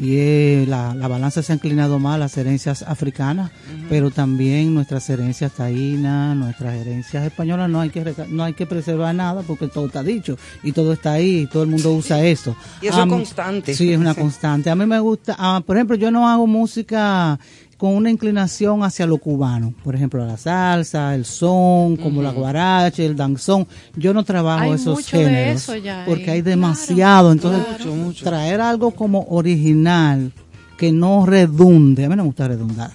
Y 0.00 0.16
eh, 0.16 0.64
la, 0.66 0.94
la 0.94 1.08
balanza 1.08 1.42
se 1.42 1.52
ha 1.52 1.56
inclinado 1.56 1.98
más 1.98 2.14
a 2.14 2.18
las 2.18 2.36
herencias 2.38 2.82
africanas, 2.82 3.50
pero 3.90 4.10
también 4.10 4.72
nuestras 4.72 5.10
herencias 5.10 5.52
taínas, 5.52 6.34
nuestras 6.36 6.74
herencias 6.76 7.22
españolas, 7.26 7.68
no 7.68 7.80
hay 7.80 7.90
que 7.90 8.14
no 8.30 8.42
hay 8.44 8.54
que 8.54 8.64
preservar 8.64 9.14
nada 9.14 9.42
porque 9.42 9.68
todo 9.68 9.86
está 9.88 10.02
dicho 10.02 10.38
y 10.62 10.72
todo 10.72 10.94
está 10.94 11.12
ahí 11.12 11.40
y 11.40 11.46
todo 11.46 11.64
el 11.64 11.68
mundo 11.68 11.92
usa 11.92 12.24
eso. 12.24 12.56
Y 12.80 12.86
eso 12.86 12.96
es 12.96 13.02
Am- 13.02 13.10
constante. 13.10 13.74
Sí, 13.74 13.92
es 13.92 13.98
una 13.98 14.14
Sí. 14.14 14.20
constante. 14.20 14.70
A 14.70 14.74
mí 14.74 14.86
me 14.86 14.98
gusta, 15.00 15.36
ah, 15.38 15.62
por 15.66 15.76
ejemplo, 15.76 15.96
yo 15.96 16.10
no 16.10 16.26
hago 16.26 16.46
música 16.46 17.38
con 17.80 17.94
una 17.94 18.10
inclinación 18.10 18.82
hacia 18.82 19.06
lo 19.06 19.16
cubano, 19.16 19.72
por 19.82 19.94
ejemplo, 19.94 20.22
la 20.26 20.36
salsa, 20.36 21.14
el 21.14 21.24
son, 21.24 21.96
como 21.96 22.20
la 22.20 22.30
guaracha, 22.30 23.02
el 23.02 23.16
danzón. 23.16 23.66
Yo 23.96 24.12
no 24.12 24.22
trabajo 24.22 24.64
Hay 24.64 24.72
esos 24.72 24.96
mucho 24.96 25.16
de 25.16 25.24
géneros 25.24 25.62
eso 25.62 25.76
ya 25.76 26.04
porque 26.04 26.30
hay 26.30 26.42
demasiado. 26.42 27.32
Entonces, 27.32 27.62
Mucho, 27.78 27.94
mucho. 27.94 28.24
traer 28.26 28.60
algo 28.60 28.90
como 28.90 29.24
original 29.30 30.30
que 30.76 30.92
no 30.92 31.24
redunde. 31.24 32.04
A 32.04 32.10
mí 32.10 32.16
no 32.16 32.22
me 32.24 32.26
gusta 32.26 32.48
redundar. 32.48 32.90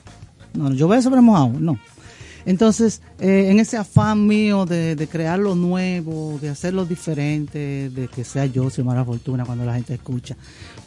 No, 0.53 0.71
yo 0.71 0.87
veo 0.87 1.01
sobre 1.01 1.19
mojado, 1.19 1.49
no. 1.59 1.79
Entonces, 2.45 3.01
eh, 3.19 3.47
en 3.49 3.59
ese 3.59 3.77
afán 3.77 4.27
mío 4.27 4.67
de, 4.67 4.95
de 4.95 5.07
crear 5.07 5.39
lo 5.39 5.55
nuevo, 5.55 6.37
de 6.39 6.49
hacerlo 6.49 6.85
diferente, 6.85 7.89
de 7.89 8.07
que 8.07 8.23
sea 8.23 8.45
yo, 8.45 8.69
Xiomara 8.69 9.03
Fortuna, 9.03 9.45
cuando 9.45 9.65
la 9.65 9.73
gente 9.73 9.95
escucha, 9.95 10.37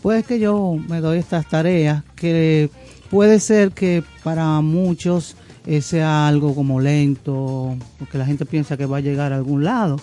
pues 0.01 0.25
que 0.25 0.39
yo 0.39 0.77
me 0.89 1.01
doy 1.01 1.19
estas 1.19 1.49
tareas 1.49 2.05
que 2.15 2.71
puede 3.11 3.41
ser 3.41 3.73
que 3.73 4.03
para 4.23 4.61
muchos 4.61 5.37
eh, 5.67 5.83
sea 5.83 6.29
algo 6.29 6.55
como 6.55 6.81
lento, 6.81 7.77
porque 7.99 8.19
la 8.19 8.25
gente 8.27 8.47
piensa 8.47 8.77
que 8.77 8.87
va 8.87 8.99
a 8.99 9.01
llegar 9.01 9.33
a 9.33 9.37
algún 9.37 9.65
lado. 9.65 10.01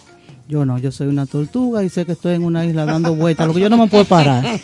Yo 0.47 0.63
no, 0.63 0.77
yo 0.77 0.91
soy 0.91 1.07
una 1.07 1.25
tortuga 1.25 1.83
y 1.83 1.89
sé 1.89 2.05
que 2.05 2.11
estoy 2.11 2.35
en 2.35 2.43
una 2.43 2.63
isla 2.65 2.85
dando 2.85 3.15
vueltas, 3.15 3.47
lo 3.47 3.53
que 3.55 3.61
yo 3.61 3.69
no 3.69 3.77
me 3.77 3.87
puedo 3.87 4.05
parar. 4.05 4.59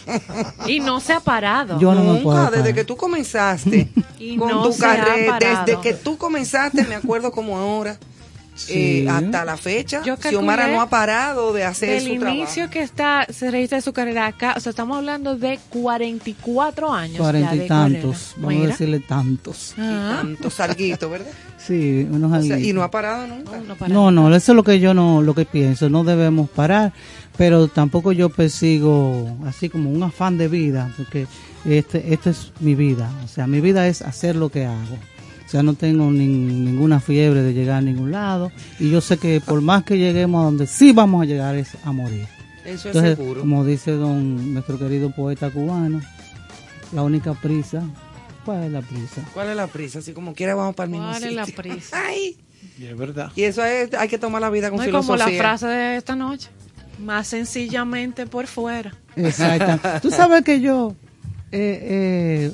Y 0.67 0.79
no 0.79 0.99
se 0.99 1.11
ha 1.13 1.19
parado. 1.19 1.79
Yo 1.79 1.95
no 1.95 2.01
me 2.01 2.07
Nunca, 2.09 2.23
puedo 2.23 2.43
desde 2.45 2.59
parar. 2.59 2.75
que 2.75 2.83
tú 2.83 2.95
comenzaste 2.97 3.89
Y 4.19 4.37
con 4.37 4.49
no 4.51 4.69
tu 4.69 4.77
carrera, 4.77 5.39
desde 5.39 5.81
que 5.81 5.93
tú 5.95 6.17
comenzaste, 6.17 6.83
me 6.85 6.93
acuerdo 6.93 7.31
como 7.31 7.57
ahora, 7.57 7.97
Sí. 8.53 8.73
eh, 9.05 9.09
hasta 9.09 9.45
la 9.45 9.55
fecha, 9.57 10.03
Yo 10.03 10.17
Xiomara 10.17 10.67
no 10.67 10.81
ha 10.81 10.89
parado 10.89 11.53
de 11.53 11.63
hacer 11.63 12.01
su 12.01 12.09
inicio 12.09 12.19
trabajo. 12.19 12.71
que 12.71 12.81
está 12.81 13.25
se 13.29 13.49
registra 13.49 13.81
su 13.81 13.93
carrera 13.93 14.27
acá, 14.27 14.53
o 14.57 14.59
sea, 14.59 14.71
estamos 14.71 14.97
hablando 14.97 15.37
de 15.37 15.57
44 15.69 16.91
años. 16.93 17.17
Cuarenta 17.17 17.51
de 17.55 17.65
y 17.65 17.67
tantos, 17.67 18.01
carrera. 18.17 18.35
vamos 18.37 18.53
Mira. 18.53 18.63
a 18.63 18.67
decirle 18.67 18.99
tantos. 18.99 19.73
Ah. 19.77 20.19
Tanto 20.21 20.49
salguito, 20.49 21.09
¿verdad? 21.09 21.31
Sí, 21.61 22.07
unos 22.09 22.39
O 22.39 22.41
sea, 22.43 22.57
y 22.59 22.73
no 22.73 22.81
ha 22.81 22.89
parado 22.89 23.27
nunca. 23.27 23.55
No, 23.57 23.63
no 23.63 23.75
para 23.75 23.93
No, 23.93 24.09
no, 24.09 24.35
eso 24.35 24.51
es 24.51 24.55
lo 24.55 24.63
que 24.63 24.79
yo 24.79 24.95
no, 24.95 25.21
lo 25.21 25.35
que 25.35 25.45
pienso, 25.45 25.89
no 25.91 26.03
debemos 26.03 26.49
parar, 26.49 26.91
pero 27.37 27.67
tampoco 27.67 28.11
yo 28.11 28.29
persigo 28.29 29.37
así 29.45 29.69
como 29.69 29.91
un 29.91 30.01
afán 30.01 30.39
de 30.39 30.47
vida, 30.47 30.91
porque 30.97 31.27
este, 31.63 32.15
esto 32.15 32.31
es 32.31 32.51
mi 32.61 32.73
vida, 32.73 33.11
o 33.23 33.27
sea, 33.27 33.45
mi 33.45 33.61
vida 33.61 33.87
es 33.87 34.01
hacer 34.01 34.35
lo 34.35 34.49
que 34.49 34.65
hago. 34.65 34.97
O 35.51 35.55
sea, 35.55 35.63
no 35.63 35.73
tengo 35.73 36.05
nin- 36.09 36.63
ninguna 36.63 37.01
fiebre 37.01 37.41
de 37.41 37.53
llegar 37.53 37.79
a 37.79 37.81
ningún 37.81 38.11
lado 38.11 38.53
y 38.79 38.89
yo 38.89 39.01
sé 39.01 39.17
que 39.17 39.41
por 39.41 39.59
más 39.59 39.83
que 39.83 39.97
lleguemos 39.97 40.39
a 40.41 40.45
donde 40.45 40.65
sí 40.65 40.93
vamos 40.93 41.23
a 41.23 41.25
llegar 41.25 41.57
es 41.57 41.71
a 41.83 41.91
morir. 41.91 42.25
Eso 42.63 42.87
es 42.87 42.95
Entonces, 42.95 43.17
seguro. 43.17 43.41
como 43.41 43.65
dice 43.65 43.91
don 43.91 44.53
nuestro 44.53 44.79
querido 44.79 45.11
poeta 45.13 45.49
cubano, 45.49 45.99
la 46.93 47.03
única 47.03 47.33
prisa, 47.33 47.83
¿cuál 48.45 48.63
es 48.63 48.71
la 48.71 48.81
prisa? 48.81 49.21
¿Cuál 49.33 49.49
es 49.49 49.55
la 49.57 49.67
prisa? 49.67 49.99
Así 49.99 50.13
como 50.13 50.33
quiera 50.33 50.55
vamos 50.55 50.73
para 50.73 50.85
el 50.85 50.91
mismo 50.91 51.09
¿Cuál 51.09 51.23
es 51.25 51.33
la 51.33 51.45
prisa? 51.45 51.97
Ay, 52.07 52.37
Y 52.79 52.85
es 52.85 52.97
verdad. 52.97 53.29
y 53.35 53.43
eso 53.43 53.65
es, 53.65 53.93
hay 53.93 54.07
que 54.07 54.17
tomar 54.17 54.39
la 54.41 54.49
vida 54.49 54.69
con 54.69 54.77
No 54.77 54.83
es 54.83 54.89
como 54.89 55.03
filosofía. 55.03 55.35
la 55.35 55.39
frase 55.43 55.67
de 55.67 55.97
esta 55.97 56.15
noche. 56.15 56.47
Más 56.97 57.27
sencillamente 57.27 58.25
por 58.25 58.47
fuera. 58.47 58.93
Exacto. 59.17 59.99
Tú 60.01 60.11
sabes 60.11 60.43
que 60.45 60.61
yo, 60.61 60.95
eh, 61.51 61.79
eh, 61.81 62.51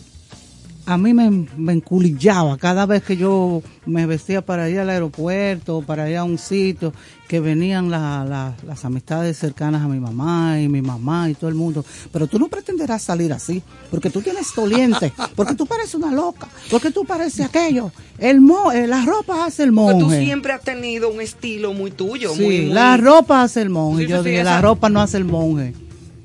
a 0.87 0.97
mí 0.97 1.13
me, 1.13 1.29
me 1.57 1.73
enculillaba 1.73 2.57
cada 2.57 2.85
vez 2.85 3.03
que 3.03 3.17
yo 3.17 3.61
me 3.85 4.05
vestía 4.05 4.41
para 4.41 4.69
ir 4.69 4.79
al 4.79 4.89
aeropuerto, 4.89 5.81
para 5.85 6.09
ir 6.09 6.15
a 6.15 6.23
un 6.23 6.37
sitio, 6.37 6.93
que 7.27 7.41
venían 7.41 7.91
la- 7.91 8.23
la- 8.23 8.55
las 8.65 8.85
amistades 8.85 9.37
cercanas 9.37 9.81
a 9.83 9.87
mi 9.89 9.99
mamá 9.99 10.61
y 10.61 10.69
mi 10.69 10.81
mamá 10.81 11.29
y 11.29 11.33
todo 11.35 11.49
el 11.49 11.55
mundo. 11.55 11.83
Pero 12.13 12.27
tú 12.27 12.39
no 12.39 12.47
pretenderás 12.47 13.01
salir 13.01 13.33
así, 13.33 13.61
porque 13.91 14.09
tú 14.09 14.21
tienes 14.21 14.47
doliente, 14.55 15.11
porque 15.35 15.55
tú 15.55 15.65
pareces 15.65 15.95
una 15.95 16.11
loca, 16.13 16.47
porque 16.71 16.89
tú 16.89 17.03
pareces 17.03 17.45
aquello. 17.45 17.91
El 18.17 18.39
mo, 18.39 18.71
eh, 18.71 18.87
la 18.87 19.03
ropa 19.03 19.45
hace 19.45 19.63
el 19.63 19.73
Porque 19.73 19.93
monje. 20.01 20.17
tú 20.19 20.23
siempre 20.23 20.53
has 20.53 20.61
tenido 20.61 21.09
un 21.09 21.19
estilo 21.19 21.73
muy 21.73 21.91
tuyo. 21.91 22.33
Sí, 22.33 22.41
muy, 22.43 22.61
muy- 22.61 22.73
la 22.73 22.95
ropa 22.95 23.43
hace 23.43 23.61
el 23.61 23.69
monje. 23.69 24.05
Sí, 24.05 24.09
yo 24.09 24.23
sí, 24.23 24.29
dije, 24.29 24.41
esa- 24.41 24.51
la 24.55 24.61
ropa 24.61 24.87
no 24.89 25.01
hace 25.01 25.17
el 25.17 25.25
monje. 25.25 25.73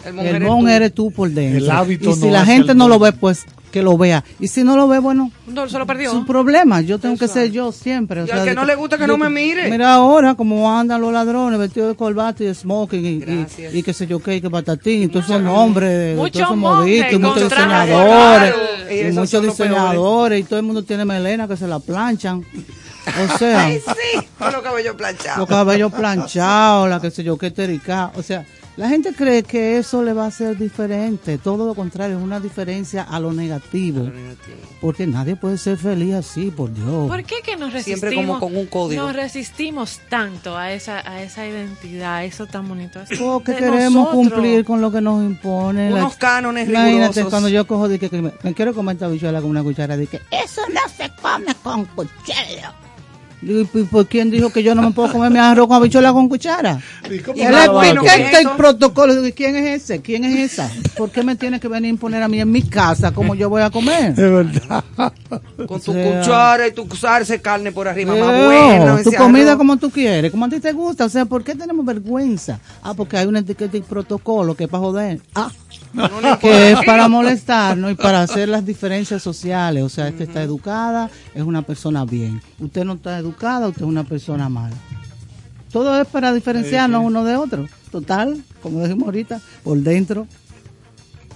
El 0.06 0.14
monje 0.14 0.30
El 0.30 0.36
eres 0.36 0.48
tú. 0.48 0.68
eres 0.68 0.94
tú 0.94 1.10
por 1.10 1.30
dentro. 1.30 1.58
El 1.64 1.70
hábito 1.70 2.10
y 2.10 2.14
si 2.14 2.26
no 2.26 2.30
la 2.32 2.44
gente 2.46 2.74
no 2.76 2.86
lo 2.88 3.00
ve, 3.00 3.12
pues 3.12 3.44
que 3.72 3.82
lo 3.82 3.98
vea. 3.98 4.22
Y 4.38 4.46
si 4.46 4.62
no 4.62 4.76
lo 4.76 4.86
ve, 4.86 5.00
bueno, 5.00 5.32
No, 5.48 5.68
se 5.68 5.78
lo 5.78 5.86
perdió. 5.86 6.12
su 6.12 6.24
problema. 6.24 6.80
Yo 6.82 6.98
tengo 7.00 7.16
que 7.16 7.26
ser 7.26 7.50
yo 7.50 7.72
siempre. 7.72 8.20
o 8.20 8.24
Y 8.24 8.28
sea, 8.28 8.36
al 8.42 8.44
que 8.44 8.54
no 8.54 8.64
le 8.64 8.76
gusta 8.76 8.96
que 8.96 9.02
yo- 9.02 9.06
no 9.08 9.16
me 9.18 9.28
mire. 9.30 9.68
Mira 9.70 9.94
ahora 9.94 10.34
cómo 10.36 10.70
andan 10.78 11.00
los 11.00 11.12
ladrones 11.12 11.58
vestidos 11.58 11.88
de 11.88 11.96
corbata 11.96 12.44
y 12.44 12.46
de 12.46 12.54
smoking 12.54 13.04
y, 13.04 13.08
y, 13.08 13.78
y 13.78 13.82
qué 13.82 13.92
sé 13.92 14.06
yo 14.06 14.20
qué, 14.22 14.40
que 14.40 14.48
patatín. 14.50 15.02
Y 15.02 15.08
todos 15.08 15.24
esos 15.24 15.42
nombres, 15.42 15.88
de 15.90 16.14
Mucho 16.16 16.38
todos 16.44 16.86
esos 16.86 17.12
y 17.12 17.18
muchos 17.18 17.42
diseñadores. 17.50 18.54
Y 18.90 18.94
Y 19.08 19.12
muchos 19.12 19.42
diseñadores. 19.42 20.40
Y 20.40 20.44
todo 20.44 20.58
el 20.58 20.64
mundo 20.66 20.82
tiene 20.84 21.04
melena 21.04 21.48
que 21.48 21.56
se 21.56 21.66
la 21.66 21.78
planchan. 21.80 22.44
O 23.04 23.38
sea, 23.38 23.64
Ay, 23.66 23.80
sí, 23.80 24.26
con 24.38 24.52
los 24.52 24.62
cabellos 24.62 24.94
planchados. 24.94 25.38
los 25.38 25.48
cabellos 25.48 25.92
planchados, 25.92 26.88
la 26.88 27.00
que 27.00 27.10
sé 27.10 27.24
yo, 27.24 27.36
qué 27.38 27.50
terica. 27.50 28.12
O 28.16 28.22
sea, 28.22 28.44
la 28.76 28.88
gente 28.88 29.12
cree 29.12 29.42
que 29.42 29.78
eso 29.78 30.02
le 30.02 30.12
va 30.14 30.26
a 30.26 30.30
ser 30.30 30.56
diferente. 30.56 31.36
Todo 31.38 31.66
lo 31.66 31.74
contrario, 31.74 32.16
es 32.16 32.22
una 32.22 32.40
diferencia 32.40 33.02
a 33.02 33.20
lo 33.20 33.32
negativo. 33.32 34.10
Porque 34.80 35.06
nadie 35.06 35.36
puede 35.36 35.58
ser 35.58 35.76
feliz 35.76 36.14
así, 36.14 36.50
por 36.50 36.72
Dios. 36.72 37.08
¿Por 37.08 37.22
qué 37.24 37.36
que 37.44 37.56
nos 37.56 37.72
resistimos? 37.72 38.00
Siempre 38.00 38.14
como 38.16 38.40
con 38.40 38.56
un 38.56 38.66
código. 38.66 39.02
Nos 39.02 39.14
resistimos 39.14 40.00
tanto 40.08 40.56
a 40.56 40.72
esa, 40.72 40.98
a 41.08 41.22
esa 41.22 41.46
identidad, 41.46 42.14
a 42.16 42.24
eso 42.24 42.46
tan 42.46 42.66
bonito. 42.68 43.00
Porque 43.18 43.52
de 43.52 43.58
queremos 43.58 43.92
nosotros. 44.06 44.32
cumplir 44.32 44.64
con 44.64 44.80
lo 44.80 44.90
que 44.90 45.00
nos 45.00 45.22
impone. 45.22 45.92
Unos 45.92 46.16
cánones 46.16 46.68
Imagínate 46.68 46.98
rigurosos. 47.20 47.30
cuando 47.30 47.48
yo 47.48 47.66
cojo 47.66 47.88
de 47.88 47.98
que, 47.98 48.08
que 48.08 48.22
me, 48.22 48.32
me 48.42 48.54
quiero 48.54 48.74
comer 48.74 48.94
esta 48.96 49.08
bichuela 49.08 49.40
con 49.40 49.50
una 49.50 49.62
cuchara, 49.62 49.96
de 49.96 50.06
que 50.06 50.20
eso 50.30 50.62
no 50.72 50.80
se 50.96 51.10
come 51.20 51.54
con 51.62 51.84
cuchara. 51.84 52.74
¿Y 53.42 53.64
por 53.64 54.06
quién 54.06 54.30
dijo 54.30 54.50
que 54.50 54.62
yo 54.62 54.74
no 54.74 54.82
me 54.82 54.92
puedo 54.92 55.12
comer 55.12 55.30
mi 55.30 55.38
arroz 55.38 55.66
con 55.66 55.76
habichuela 55.76 56.12
con 56.12 56.28
cuchara? 56.28 56.80
¿Y 57.10 57.18
cómo 57.18 57.36
Y 57.36 57.42
él 57.42 57.54
el 57.54 58.50
protocolo. 58.56 59.14
Digo, 59.14 59.26
¿y 59.26 59.32
¿quién 59.32 59.56
es 59.56 59.82
ese? 59.82 60.00
¿Quién 60.00 60.24
es 60.24 60.52
esa? 60.52 60.70
¿Por 60.96 61.10
qué 61.10 61.22
me 61.22 61.36
tiene 61.36 61.58
que 61.58 61.68
venir 61.68 61.86
a 61.86 61.90
imponer 61.90 62.22
a 62.22 62.28
mí 62.28 62.40
en 62.40 62.50
mi 62.50 62.62
casa 62.62 63.12
cómo 63.12 63.34
yo 63.34 63.50
voy 63.50 63.62
a 63.62 63.70
comer? 63.70 64.10
Es 64.10 64.16
verdad. 64.16 64.84
Con 65.66 65.80
tu 65.80 65.90
O 65.90 65.94
sea, 65.94 66.20
cuchara 66.20 66.68
y 66.68 66.72
tu 66.72 66.88
salsa 66.94 67.32
de 67.32 67.40
carne 67.40 67.72
por 67.72 67.88
arriba, 67.88 68.14
más 68.14 68.44
bueno. 68.44 68.98
tu 69.02 69.12
comida 69.12 69.50
arroz. 69.52 69.58
como 69.58 69.76
tú 69.76 69.90
quieres, 69.90 70.30
como 70.30 70.44
a 70.44 70.48
ti 70.48 70.60
te 70.60 70.72
gusta. 70.72 71.04
O 71.04 71.08
sea, 71.08 71.24
¿por 71.24 71.42
qué 71.42 71.54
tenemos 71.54 71.84
vergüenza? 71.84 72.60
Ah, 72.82 72.94
porque 72.94 73.16
hay 73.16 73.26
una 73.26 73.40
etiqueta 73.40 73.76
y 73.76 73.80
protocolo 73.80 74.54
que 74.54 74.64
es 74.64 74.70
para 74.70 74.82
joder. 74.82 75.20
Ah, 75.34 75.50
que 76.40 76.72
es 76.72 76.78
para 76.84 77.08
molestarnos 77.08 77.92
y 77.92 77.94
para 77.94 78.22
hacer 78.22 78.48
las 78.48 78.64
diferencias 78.64 79.22
sociales. 79.22 79.82
O 79.82 79.88
sea, 79.88 80.08
esta 80.08 80.24
está 80.24 80.42
educada, 80.42 81.10
es 81.34 81.42
una 81.42 81.62
persona 81.62 82.04
bien. 82.04 82.40
Usted 82.58 82.84
no 82.84 82.94
está 82.94 83.18
educada, 83.18 83.68
usted 83.68 83.82
es 83.82 83.88
una 83.88 84.04
persona 84.04 84.48
mala. 84.48 84.76
Todo 85.70 86.00
es 86.00 86.06
para 86.06 86.32
diferenciarnos 86.32 87.02
uno 87.04 87.24
de 87.24 87.36
otro. 87.36 87.68
Total, 87.90 88.42
como 88.62 88.82
dijimos 88.82 89.04
ahorita, 89.06 89.40
por 89.62 89.78
dentro, 89.78 90.26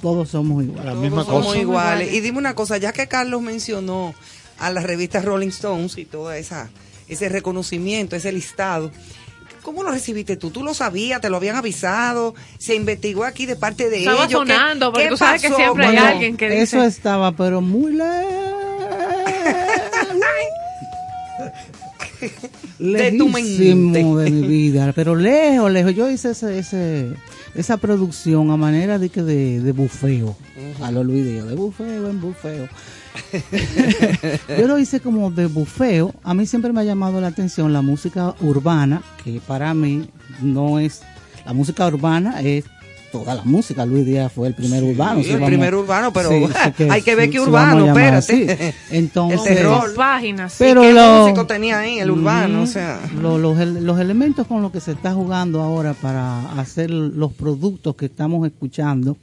todos 0.01 0.29
somos 0.31 0.63
iguales. 0.65 0.85
La 0.85 0.95
misma 0.95 1.23
Todos 1.25 1.27
somos 1.29 1.47
cosa. 1.47 1.59
iguales. 1.59 2.13
Y 2.13 2.21
dime 2.21 2.39
una 2.39 2.55
cosa, 2.55 2.77
ya 2.79 2.93
que 2.93 3.09
Carlos 3.09 3.43
mencionó 3.43 4.15
a 4.59 4.71
las 4.71 4.85
revistas 4.85 5.25
Rolling 5.25 5.49
Stones 5.49 5.99
y 5.99 6.05
todo 6.05 6.33
esa, 6.33 6.71
ese 7.09 7.29
reconocimiento, 7.29 8.17
ese 8.17 8.33
listado, 8.33 8.91
¿cómo 9.67 9.83
lo 9.83 9.91
recibiste 9.91 10.37
tú? 10.37 10.51
¿Tú 10.53 10.63
lo 10.63 10.73
sabías? 10.75 11.21
¿Te 11.21 11.29
lo 11.29 11.39
habían 11.39 11.57
avisado? 11.57 12.37
¿Se 12.59 12.77
investigó 12.77 13.25
aquí 13.25 13.47
de 13.47 13.57
parte 13.57 13.91
de 13.91 13.99
Estaba 13.99 14.27
ellos? 14.27 14.29
¿Qué- 14.45 14.53
sonando, 14.53 14.93
porque 14.93 15.05
qué 15.07 15.11
tú 15.11 15.17
sabes 15.17 15.43
que 15.43 15.49
pasó? 15.49 15.59
siempre 15.61 15.87
hay 15.89 15.97
alguien 15.97 16.37
que 16.37 16.49
dice... 16.49 16.63
Eso 16.63 16.83
estaba, 16.85 17.33
pero 17.33 17.61
muy 17.61 17.93
De 22.79 23.13
tu 23.13 23.29
lejísimo 23.29 23.91
mente. 23.91 24.23
de 24.25 24.31
mi 24.31 24.47
vida, 24.47 24.93
pero 24.95 25.15
lejos, 25.17 25.71
lejos. 25.71 25.95
Yo 25.95 26.09
hice 26.11 26.31
ese, 26.31 26.59
ese, 26.59 27.11
esa 27.55 27.77
producción 27.79 28.51
a 28.51 28.57
manera 28.57 28.99
de 28.99 29.09
que 29.09 29.23
de, 29.23 29.61
de 29.61 29.73
bufeo, 29.73 30.37
a 30.83 30.91
lo 30.91 31.03
Luis 31.05 31.25
de 31.25 31.55
bufeo 31.55 32.09
en 32.11 32.21
bufeo. 32.21 32.69
Yo 34.59 34.67
lo 34.67 34.79
hice 34.79 35.01
como 35.01 35.31
de 35.31 35.47
bufeo. 35.47 36.15
A 36.23 36.35
mí 36.35 36.47
siempre 36.47 36.73
me 36.73 36.81
ha 36.81 36.85
llamado 36.85 37.21
la 37.21 37.29
atención 37.29 37.73
la 37.73 37.83
música 37.83 38.35
urbana, 38.41 39.03
que 39.25 39.41
para 39.47 39.73
mí 39.75 40.09
no 40.43 40.79
es. 40.79 41.03
La 41.45 41.53
música 41.53 41.87
urbana 41.87 42.41
es 42.43 42.65
toda 43.13 43.35
la 43.37 43.45
música. 43.45 43.87
Luis 43.87 44.05
Díaz 44.05 44.33
fue 44.33 44.49
el 44.49 44.55
primer 44.55 44.83
urbano. 44.83 45.21
el 45.21 45.41
primer 45.43 45.75
urbano, 45.75 46.13
pero 46.13 46.31
hay 46.91 47.03
que 47.03 47.15
ver 47.15 47.31
que 47.31 47.39
sí, 47.39 47.45
urbano, 47.45 47.87
llamar 47.87 48.15
espérate. 48.15 48.53
así. 48.71 48.75
Entonces, 48.91 49.59
El 49.59 49.95
páginas. 49.95 50.53
sí. 50.53 50.59
pero 50.59 50.83
¿Qué 50.83 50.93
lo- 50.93 51.23
músico 51.23 51.47
tenía 51.47 51.79
ahí, 51.79 51.99
el 52.01 52.11
urbano? 52.11 52.63
O 52.63 52.67
sea, 52.67 52.99
Lo- 53.21 53.39
los, 53.39 53.57
los 53.59 54.01
elementos 54.01 54.47
con 54.47 54.61
los 54.63 54.73
que 54.73 54.81
se 54.81 54.93
está 54.93 55.13
jugando 55.15 55.63
ahora 55.63 55.95
para 55.95 56.51
hacer 56.61 56.91
los 56.91 57.33
productos 57.33 57.95
que 57.97 58.07
estamos 58.07 58.47
escuchando 58.47 59.17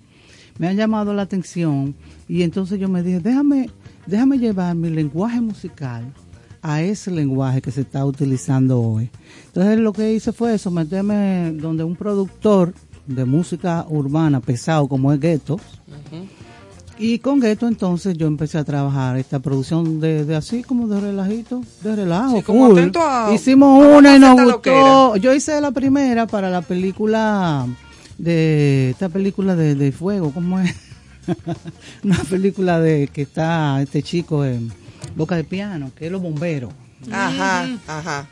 me 0.60 0.68
han 0.68 0.78
llamado 0.78 1.14
la 1.16 1.24
atención 1.24 1.96
y 2.30 2.44
entonces 2.44 2.80
yo 2.80 2.88
me 2.88 3.02
dije, 3.04 3.20
déjame, 3.20 3.70
déjame 4.06 4.38
llevar 4.38 4.76
mi 4.76 4.89
lenguaje 4.89 5.39
musical 5.41 6.04
a 6.62 6.82
ese 6.82 7.12
lenguaje 7.12 7.62
que 7.62 7.72
se 7.72 7.82
está 7.82 8.06
utilizando 8.06 8.82
hoy. 8.82 9.10
Entonces 9.47 9.80
lo 9.80 9.91
que 9.93 10.14
hice 10.14 10.32
fue 10.32 10.54
eso, 10.56 10.72
meterme 10.72 11.51
donde 11.54 11.84
un 11.84 11.95
productor 11.95 12.74
de 13.06 13.26
música 13.26 13.86
urbana 13.89 14.39
pesado 14.39 14.88
como 14.88 15.12
es 15.12 15.20
Gueto, 15.20 15.60
y 16.97 17.20
con 17.20 17.39
Gueto 17.39 17.68
entonces 17.68 18.16
yo 18.18 18.28
empecé 18.28 18.60
a 18.60 18.64
trabajar 18.64 19.18
esta 19.18 19.39
producción 19.39 19.99
de, 19.99 20.26
de 20.26 20.36
así 20.36 20.64
como 20.64 20.88
de 20.88 21.01
relajito, 21.01 21.62
de 21.84 21.95
relajo. 21.95 22.38
Sí, 22.38 22.43
como 22.43 22.68
atento 22.68 23.01
a- 23.01 23.34
Hicimos 23.34 23.84
a 23.84 23.97
una 23.97 24.16
y 24.16 24.20
nos 24.20 24.41
gustó. 24.41 25.16
Yo 25.18 25.34
hice 25.34 25.60
la 25.60 25.72
primera 25.72 26.28
para 26.28 26.49
la 26.49 26.62
película 26.62 27.66
de 28.18 28.91
esta 28.91 29.10
película 29.10 29.56
de, 29.56 29.76
de 29.76 29.91
fuego, 29.91 30.32
¿cómo 30.32 30.60
es? 30.60 30.74
una 32.04 32.18
película 32.24 32.80
de 32.80 33.08
que 33.08 33.24
está 33.24 33.82
este 33.82 34.02
chico 34.04 34.44
en 34.46 34.72
Boca 35.16 35.36
de 35.36 35.44
Piano, 35.44 35.92
que 35.96 36.08
es 36.08 36.12
los 36.12 36.22
bomberos. 36.22 36.74
ajá, 37.12 37.68
ajá. 37.88 38.28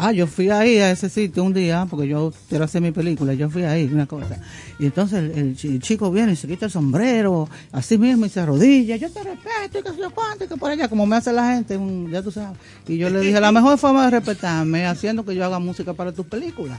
Ah, 0.00 0.12
yo 0.12 0.28
fui 0.28 0.48
ahí 0.48 0.76
a 0.78 0.92
ese 0.92 1.08
sitio 1.08 1.42
un 1.42 1.52
día, 1.52 1.84
porque 1.90 2.06
yo 2.06 2.32
quiero 2.48 2.64
hacer 2.64 2.80
mi 2.80 2.92
película, 2.92 3.34
yo 3.34 3.50
fui 3.50 3.64
ahí, 3.64 3.84
una 3.92 4.06
cosa. 4.06 4.38
Y 4.78 4.86
entonces 4.86 5.18
el, 5.18 5.30
el 5.32 5.56
chi- 5.56 5.66
el 5.74 5.80
chico 5.82 6.12
viene 6.12 6.34
y 6.34 6.36
se 6.36 6.46
quita 6.46 6.66
el 6.66 6.70
sombrero, 6.70 7.48
así 7.72 7.98
mismo, 7.98 8.24
y 8.24 8.28
se 8.28 8.38
arrodilla, 8.38 8.94
yo 8.94 9.10
te 9.10 9.24
respeto, 9.24 9.80
y 9.80 9.82
que 9.82 9.90
sé 9.90 9.98
yo 10.00 10.12
cuánto, 10.12 10.44
y 10.44 10.46
que 10.46 10.56
por 10.56 10.70
allá, 10.70 10.86
como 10.86 11.04
me 11.04 11.16
hace 11.16 11.32
la 11.32 11.52
gente, 11.52 11.76
un- 11.76 12.08
ya 12.12 12.22
tú 12.22 12.30
sabes. 12.30 12.56
Y 12.86 12.96
yo 12.96 13.10
le 13.10 13.18
dije, 13.18 13.40
la 13.40 13.50
mejor 13.50 13.76
forma 13.76 14.04
de 14.04 14.12
respetarme 14.12 14.84
es 14.84 14.88
haciendo 14.88 15.24
que 15.24 15.34
yo 15.34 15.44
haga 15.44 15.58
música 15.58 15.92
para 15.94 16.12
tus 16.12 16.26
películas. 16.26 16.78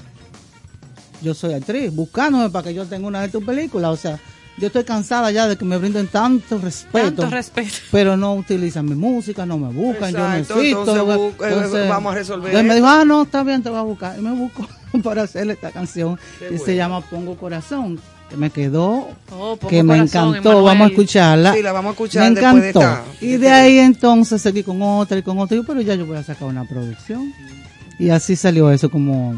Yo 1.22 1.34
soy 1.34 1.54
actriz, 1.56 1.94
buscándome 1.94 2.50
para 2.50 2.70
que 2.70 2.74
yo 2.74 2.86
tenga 2.86 3.06
una 3.06 3.20
de 3.22 3.28
tus 3.28 3.44
películas, 3.44 3.92
o 3.92 3.98
sea, 3.98 4.18
yo 4.60 4.68
estoy 4.68 4.84
cansada 4.84 5.32
ya 5.32 5.48
de 5.48 5.58
que 5.58 5.66
me 5.66 5.78
brinden 5.78 6.08
tanto 6.08 6.58
respeto. 6.60 7.08
Tanto 7.08 7.30
respeto. 7.30 7.78
Pero 7.92 8.18
no 8.18 8.36
utilizan 8.36 8.86
mi 8.86 8.96
música, 8.96 9.46
no 9.46 9.58
me 9.58 9.70
buscan, 9.70 10.12
yo 10.12 10.20
no 10.20 10.36
existo. 10.36 10.62
entonces 10.62 11.86
eh, 11.86 11.88
vamos 11.90 12.12
a 12.12 12.16
resolver 12.16 12.48
Entonces 12.50 12.68
me 12.68 12.76
dijo, 12.76 12.88
ah, 12.88 13.06
no, 13.06 13.24
está 13.24 13.44
bien, 13.44 13.64
te 13.64 13.70
voy 13.70 13.80
a 13.80 13.84
buscar. 13.84 14.20
Y 14.20 14.22
me 14.22 14.32
busco 14.34 14.68
para 15.04 15.24
hacerle 15.24 15.54
esta 15.54 15.72
canción 15.72 16.20
Qué 16.40 16.48
que 16.50 16.58
se 16.60 16.76
llama 16.76 17.02
Pongo 17.02 17.38
Corazón, 17.38 18.00
que 18.30 18.36
me 18.36 18.50
quedó, 18.50 19.10
Oh, 19.32 19.58
que 19.58 19.82
me 19.82 19.98
Corazón, 19.98 20.30
encantó. 20.30 20.64
Vamos 20.64 20.88
a 20.88 20.90
escucharla. 20.92 21.54
Sí, 21.54 21.62
la 21.62 21.72
vamos 21.72 21.90
a 21.90 21.94
escuchar 21.94 22.30
Me 22.30 22.36
de 22.36 22.42
encantó. 22.42 22.84
Y 23.22 23.38
de 23.38 23.50
ahí 23.50 23.80
entonces 23.80 24.42
seguí 24.42 24.64
con 24.64 24.82
otra 24.82 25.18
y 25.18 25.24
con 25.24 25.40
otra. 25.40 25.56
Yo, 25.56 25.64
pero 25.64 25.82
ya 25.82 25.96
yo 25.96 26.06
voy 26.06 26.18
a 26.18 26.24
sacar 26.24 26.48
una 26.48 26.66
producción. 26.66 27.34
Y 27.98 28.10
así 28.10 28.36
salió 28.36 28.72
eso 28.72 28.90
como, 28.90 29.36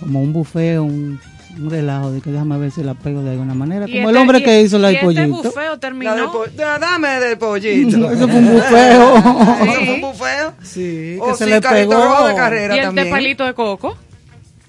como 0.00 0.20
un 0.20 0.32
bufeo, 0.32 0.84
un, 0.84 1.20
un 1.56 1.70
relajo 1.70 2.10
de 2.12 2.20
que 2.20 2.30
déjame 2.30 2.58
ver 2.58 2.70
si 2.70 2.82
la 2.82 2.94
pego 2.94 3.22
de 3.22 3.30
alguna 3.32 3.54
manera. 3.54 3.86
Y 3.88 3.92
Como 3.92 4.10
el 4.10 4.16
este- 4.16 4.20
hombre 4.22 4.38
y- 4.38 4.42
que 4.44 4.60
hizo 4.62 4.78
la 4.78 4.90
y 4.90 4.94
de 4.94 5.00
este 5.00 5.06
pollito. 5.06 5.42
bufeo 5.48 5.78
terminó. 5.78 6.10
La 6.10 6.16
del 6.20 6.26
po- 6.30 6.44
da- 6.56 6.78
dame 6.78 7.08
del 7.20 7.38
pollito. 7.38 8.10
Eso 8.10 8.28
fue 8.28 8.38
un 8.38 8.52
bufeo. 8.54 9.16
Eso 9.62 9.84
fue 9.84 9.94
un 9.94 10.00
bufeo. 10.00 10.52
Sí, 10.62 11.16
O 11.20 11.26
que 11.28 11.34
se 11.36 11.44
sí, 11.44 11.50
le 11.50 11.60
pegó. 11.60 11.94
Rojo 11.94 12.26
de 12.28 12.34
carrera 12.34 12.74
y 12.76 12.78
el 12.78 12.84
también. 12.86 13.06
de 13.06 13.10
palito 13.10 13.44
de 13.44 13.54
coco. 13.54 13.96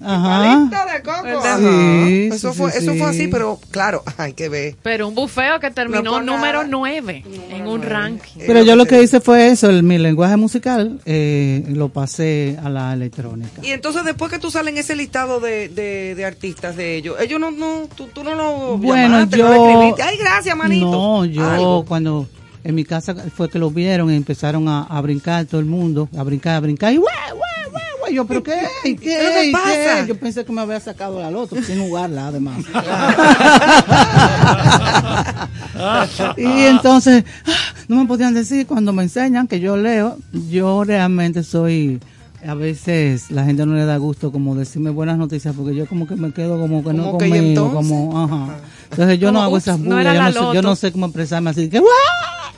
Ajá. 0.02 0.68
De 0.92 1.02
coco. 1.02 1.38
Ajá. 1.38 2.08
Eso 2.08 2.52
sí, 2.52 2.58
fue, 2.58 2.72
sí, 2.72 2.78
eso 2.78 2.94
fue 2.94 3.10
así, 3.10 3.18
sí. 3.20 3.28
pero 3.28 3.58
claro, 3.70 4.02
hay 4.16 4.32
que 4.32 4.48
ver. 4.48 4.76
Pero 4.82 5.08
un 5.08 5.14
bufeo 5.14 5.60
que 5.60 5.70
terminó 5.70 6.02
No 6.02 6.20
número 6.22 6.58
nada. 6.58 6.68
9 6.70 7.24
en 7.50 7.66
un 7.66 7.82
ranking. 7.82 8.40
Pero 8.46 8.62
yo 8.62 8.76
lo 8.76 8.86
que 8.86 9.02
hice 9.02 9.20
fue 9.20 9.48
eso, 9.48 9.68
el, 9.68 9.82
mi 9.82 9.98
lenguaje 9.98 10.36
musical 10.36 11.00
eh, 11.04 11.64
lo 11.68 11.88
pasé 11.90 12.58
a 12.62 12.68
la 12.70 12.92
electrónica. 12.92 13.60
Y 13.62 13.70
entonces 13.70 14.04
después 14.04 14.30
que 14.30 14.38
tú 14.38 14.50
sales 14.50 14.72
en 14.72 14.78
ese 14.78 14.96
listado 14.96 15.40
de, 15.40 15.68
de, 15.68 16.14
de 16.14 16.24
artistas 16.24 16.76
de 16.76 16.96
ellos, 16.96 17.16
ellos 17.20 17.38
no, 17.40 17.50
no, 17.50 17.88
tú, 17.94 18.06
tú 18.12 18.24
no 18.24 18.34
lo 18.34 18.78
Bueno, 18.78 19.18
llamaste, 19.18 19.36
yo... 19.38 19.48
no 19.48 19.54
escribiste. 19.54 20.02
Ay, 20.02 20.16
gracias, 20.18 20.56
manito. 20.56 20.90
No, 20.90 21.24
yo 21.24 21.48
Algo. 21.48 21.84
cuando 21.84 22.26
en 22.64 22.74
mi 22.74 22.84
casa 22.84 23.14
fue 23.34 23.48
que 23.48 23.58
lo 23.58 23.70
vieron 23.70 24.10
y 24.12 24.16
empezaron 24.16 24.68
a, 24.68 24.82
a 24.84 25.00
brincar 25.00 25.44
todo 25.46 25.60
el 25.60 25.66
mundo, 25.66 26.08
a 26.16 26.22
brincar, 26.22 26.56
a 26.56 26.60
brincar, 26.60 26.92
y. 26.92 27.00
Yo, 28.12 28.26
¿pero 28.26 28.42
qué? 28.42 28.58
¿Y 28.88 28.96
qué? 28.96 29.16
¿Pero 29.18 29.30
qué 29.34 29.44
¿Y 29.46 29.52
pasa? 29.52 30.06
Yo 30.06 30.18
pensé 30.18 30.44
que 30.44 30.52
me 30.52 30.60
había 30.60 30.80
sacado 30.80 31.20
la 31.20 31.30
loto 31.30 31.56
sin 31.62 31.80
jugarla, 31.80 32.28
además. 32.28 32.64
y 36.36 36.62
entonces, 36.64 37.24
ah, 37.46 37.50
no 37.88 37.96
me 37.96 38.06
podían 38.06 38.34
decir 38.34 38.66
cuando 38.66 38.92
me 38.92 39.02
enseñan 39.02 39.46
que 39.46 39.60
yo 39.60 39.76
leo, 39.76 40.18
yo 40.32 40.84
realmente 40.84 41.42
soy 41.42 42.00
a 42.46 42.54
veces 42.54 43.30
la 43.30 43.44
gente 43.44 43.66
no 43.66 43.74
le 43.74 43.84
da 43.84 43.98
gusto 43.98 44.32
como 44.32 44.54
decirme 44.54 44.88
buenas 44.90 45.18
noticias 45.18 45.54
porque 45.54 45.74
yo 45.74 45.86
como 45.86 46.06
que 46.06 46.16
me 46.16 46.32
quedo 46.32 46.58
como 46.58 46.82
que 46.82 46.94
no 46.94 47.04
Como 47.04 47.18
que, 47.18 47.26
¿y 47.26 47.30
conmigo, 47.30 47.46
entonces? 47.48 47.74
como 47.74 48.24
ajá. 48.24 48.56
Entonces 48.90 49.18
yo 49.18 49.30
no 49.30 49.42
hago 49.42 49.56
ups, 49.56 49.64
esas 49.64 49.78
no 49.78 50.00
era 50.00 50.14
yo, 50.14 50.22
no 50.22 50.32
sé, 50.32 50.54
yo 50.54 50.62
no 50.62 50.76
sé 50.76 50.92
cómo 50.92 51.06
expresarme 51.06 51.50
así 51.50 51.68
que 51.68 51.80
¡guau! 51.80 51.90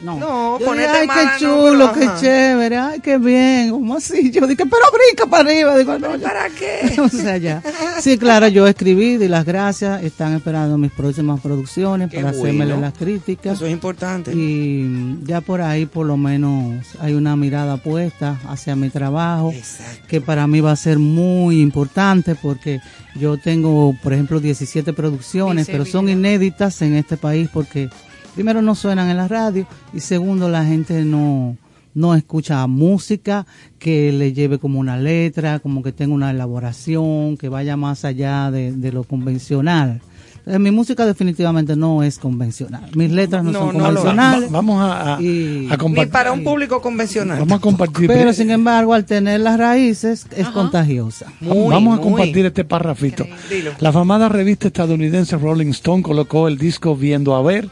No, 0.02 0.18
No, 0.18 0.58
Yo 0.58 0.66
ponete 0.66 0.88
dije, 0.88 1.00
ay, 1.00 1.06
mala, 1.06 1.32
qué 1.38 1.44
chulo, 1.44 1.92
qué 1.92 2.04
ajá. 2.04 2.20
chévere, 2.20 2.76
ay, 2.76 3.00
qué 3.00 3.18
bien, 3.18 3.70
como 3.70 3.94
así. 3.96 4.30
Yo 4.30 4.46
dije, 4.46 4.64
pero 4.66 4.82
brinca 4.92 5.26
para 5.30 5.48
arriba. 5.48 5.76
Digo, 5.78 5.98
no. 5.98 6.18
¿Para 6.18 6.48
qué? 6.50 6.96
o 7.00 7.08
sea, 7.08 7.36
ya. 7.36 7.62
Sí, 8.00 8.18
claro, 8.18 8.48
yo 8.48 8.66
escribí, 8.66 9.16
di 9.16 9.28
las 9.28 9.44
gracias, 9.44 10.02
están 10.02 10.34
esperando 10.34 10.76
mis 10.76 10.90
próximas 10.92 11.40
producciones 11.40 12.10
Qué 12.10 12.16
para 12.16 12.32
bueno. 12.32 12.42
hacérmele 12.44 12.80
las 12.80 12.94
críticas. 12.94 13.54
Eso 13.54 13.66
es 13.66 13.72
importante. 13.72 14.32
Y 14.34 15.18
ya 15.24 15.40
por 15.40 15.60
ahí 15.60 15.86
por 15.86 16.06
lo 16.06 16.16
menos 16.16 16.84
hay 17.00 17.14
una 17.14 17.36
mirada 17.36 17.76
puesta 17.76 18.38
hacia 18.48 18.74
mi 18.76 18.90
trabajo, 18.90 19.52
Exacto. 19.52 20.06
que 20.08 20.20
para 20.20 20.46
mí 20.46 20.60
va 20.60 20.72
a 20.72 20.76
ser 20.76 20.98
muy 20.98 21.60
importante 21.60 22.34
porque 22.34 22.80
yo 23.14 23.36
tengo, 23.38 23.94
por 24.02 24.12
ejemplo, 24.12 24.40
17 24.40 24.92
producciones, 24.92 25.66
pero 25.66 25.84
son 25.84 26.08
inéditas 26.08 26.82
en 26.82 26.94
este 26.94 27.16
país 27.16 27.48
porque 27.52 27.88
primero 28.34 28.62
no 28.62 28.74
suenan 28.74 29.08
en 29.10 29.16
la 29.16 29.28
radio 29.28 29.66
y 29.92 30.00
segundo 30.00 30.48
la 30.48 30.64
gente 30.64 31.04
no 31.04 31.56
no 31.94 32.14
escucha 32.14 32.66
música 32.66 33.46
que 33.78 34.12
le 34.12 34.32
lleve 34.32 34.58
como 34.58 34.80
una 34.80 34.96
letra, 34.96 35.58
como 35.58 35.82
que 35.82 35.92
tenga 35.92 36.14
una 36.14 36.30
elaboración, 36.30 37.36
que 37.36 37.50
vaya 37.50 37.76
más 37.76 38.04
allá 38.06 38.50
de, 38.50 38.72
de 38.72 38.92
lo 38.92 39.04
convencional. 39.04 40.00
Eh, 40.44 40.58
mi 40.58 40.72
música 40.72 41.06
definitivamente 41.06 41.76
no 41.76 42.02
es 42.02 42.18
convencional. 42.18 42.90
Mis 42.96 43.12
letras 43.12 43.44
no, 43.44 43.52
No, 43.52 43.58
son 43.60 43.78
no 43.78 43.84
convencionales. 43.84 44.48
Va- 44.48 44.52
vamos 44.52 44.80
a, 44.82 45.14
a- 45.16 45.22
Y- 45.22 45.68
a 45.68 45.70
Ni 45.70 45.76
compartir. 45.76 46.12
para 46.12 46.32
un 46.32 46.42
público 46.42 46.82
convencional. 46.82 47.38
Vamos 47.38 47.58
a 47.58 47.60
compartir. 47.60 48.08
Pero 48.08 48.32
sin 48.32 48.50
embargo, 48.50 48.92
al 48.92 49.04
tener 49.04 49.38
las 49.38 49.56
raíces, 49.56 50.26
es 50.36 50.48
contagiosa. 50.48 51.26
Muy, 51.40 51.68
Vamos 51.72 51.94
a 51.98 52.02
muy. 52.02 52.10
compartir 52.10 52.44
este 52.46 52.64
párrafito. 52.64 53.24
Dilo. 53.48 53.70
La 53.78 53.90
afamada 53.90 54.28
revista 54.28 54.66
estadounidense 54.66 55.36
Rolling 55.36 55.68
Stone 55.70 56.02
colocó 56.02 56.48
el 56.48 56.58
disco 56.58 56.96
Viendo 56.96 57.36
a 57.36 57.42
Ver 57.42 57.68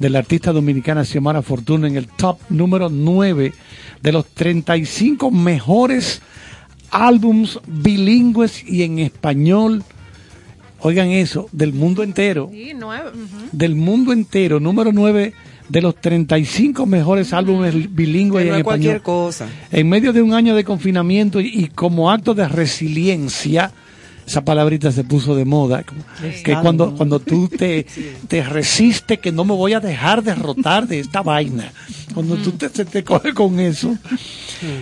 de 0.00 0.10
la 0.10 0.18
artista 0.18 0.52
dominicana 0.52 1.04
Xiomara 1.04 1.42
Fortuna 1.42 1.86
en 1.86 1.96
el 1.96 2.08
top 2.08 2.38
número 2.48 2.88
9 2.88 3.52
de 4.02 4.12
los 4.12 4.26
35 4.26 5.30
mejores 5.30 6.20
álbums 6.90 7.60
bilingües 7.66 8.64
y 8.66 8.82
en 8.82 8.98
español. 8.98 9.84
Oigan 10.80 11.08
eso, 11.10 11.48
del 11.52 11.72
mundo 11.72 12.02
entero. 12.02 12.50
Sí, 12.52 12.72
nueve. 12.76 13.10
Del 13.52 13.74
mundo 13.74 14.12
entero, 14.12 14.60
número 14.60 14.92
9 14.92 15.32
de 15.68 15.82
los 15.82 15.96
35 15.96 16.86
mejores 16.86 17.32
álbumes 17.32 17.94
bilingües 17.94 18.46
no 18.46 18.56
en 18.56 18.62
cualquier 18.62 18.96
español. 18.96 19.02
cosa. 19.24 19.48
En 19.70 19.88
medio 19.88 20.12
de 20.12 20.22
un 20.22 20.32
año 20.32 20.54
de 20.54 20.64
confinamiento 20.64 21.40
y, 21.40 21.48
y 21.48 21.66
como 21.68 22.10
acto 22.10 22.34
de 22.34 22.48
resiliencia, 22.48 23.72
esa 24.28 24.44
palabrita 24.44 24.92
se 24.92 25.04
puso 25.04 25.34
de 25.34 25.44
moda, 25.44 25.82
que 26.44 26.54
cuando, 26.60 26.94
cuando 26.94 27.18
tú 27.18 27.48
te, 27.58 27.86
te 28.28 28.42
resistes 28.42 29.18
que 29.18 29.32
no 29.32 29.44
me 29.44 29.54
voy 29.54 29.72
a 29.72 29.80
dejar 29.80 30.22
derrotar 30.22 30.86
de 30.86 31.00
esta 31.00 31.22
vaina, 31.22 31.72
cuando 32.14 32.36
tú 32.36 32.52
te, 32.52 32.68
se 32.68 32.84
te 32.84 33.02
coge 33.04 33.32
con 33.34 33.58
eso, 33.58 33.96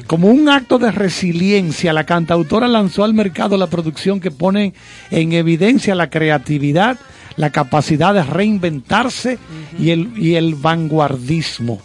como 0.06 0.28
un 0.28 0.48
acto 0.48 0.78
de 0.78 0.90
resiliencia, 0.90 1.92
la 1.92 2.04
cantautora 2.04 2.66
lanzó 2.68 3.04
al 3.04 3.14
mercado 3.14 3.56
la 3.56 3.66
producción 3.68 4.20
que 4.20 4.30
pone 4.30 4.74
en 5.10 5.32
evidencia 5.32 5.94
la 5.94 6.10
creatividad, 6.10 6.98
la 7.36 7.50
capacidad 7.50 8.14
de 8.14 8.22
reinventarse 8.24 9.38
y, 9.78 9.90
el, 9.90 10.12
y 10.16 10.34
el 10.34 10.54
vanguardismo. 10.54 11.80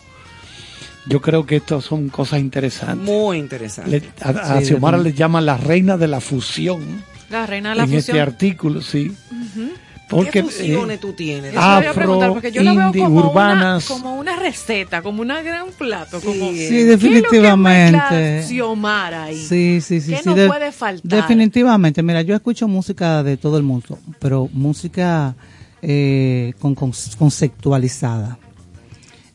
Yo 1.08 1.20
creo 1.20 1.46
que 1.46 1.56
estas 1.58 1.84
son 1.84 2.10
cosas 2.10 2.40
interesantes. 2.40 3.06
Muy 3.10 3.38
interesante. 3.40 3.90
Le- 3.92 4.04
a, 4.22 4.30
a 4.56 4.60
Sí, 4.62 4.68
Xiomara 4.68 4.98
le 5.00 5.14
llaman 5.14 5.46
la 5.46 5.58
reina 5.58 5.98
de 5.98 6.08
la 6.08 6.22
fusión 6.22 7.04
La 7.32 7.46
reina 7.48 7.70
de 7.70 7.76
la 7.76 7.84
en 7.84 7.90
fusión. 7.90 8.18
este 8.18 8.22
artículo, 8.22 8.82
sí. 8.82 9.16
Ujú. 9.32 9.70
Porque 10.10 10.30
¿Qué 10.32 10.44
fusiones 10.44 10.98
eh, 10.98 11.00
tú 11.02 11.14
tienes? 11.14 11.56
Afro, 11.56 11.94
preguntar, 11.94 12.30
porque 12.34 12.52
yo 12.52 12.62
la 12.64 12.74
veo 12.74 12.88
indie, 12.88 13.02
como 13.02 13.20
urbanas. 13.22 13.90
Una, 13.90 14.02
como 14.02 14.20
una 14.20 14.36
receta, 14.36 15.02
como 15.02 15.22
una 15.22 15.42
gran 15.42 15.68
plato. 15.78 16.20
Como, 16.20 16.50
Sí, 16.52 16.56
¿qué 16.58 16.66
es 16.66 16.72
lo 16.72 16.78
que 16.78 16.86
definitivamente. 16.88 18.44
Xiomara 18.46 19.24
ahí? 19.24 19.38
Sí, 19.38 19.80
sí, 19.82 20.02
sí. 20.02 20.12
¿Qué 20.12 20.18
sí, 20.18 20.24
no 20.30 20.36
de- 20.36 20.48
puede 20.48 20.72
faltar? 20.74 21.22
Definitivamente, 21.22 22.04
mira, 22.04 22.22
yo 22.24 22.36
escucho 22.36 22.68
música 22.68 23.24
de 23.24 23.38
todo 23.38 23.56
el 23.58 23.64
mundo, 23.64 23.98
pero 24.20 24.50
música 24.52 25.34
eh, 25.82 26.54
con, 26.60 26.76
con- 26.76 26.92
conceptualizada. 27.18 28.38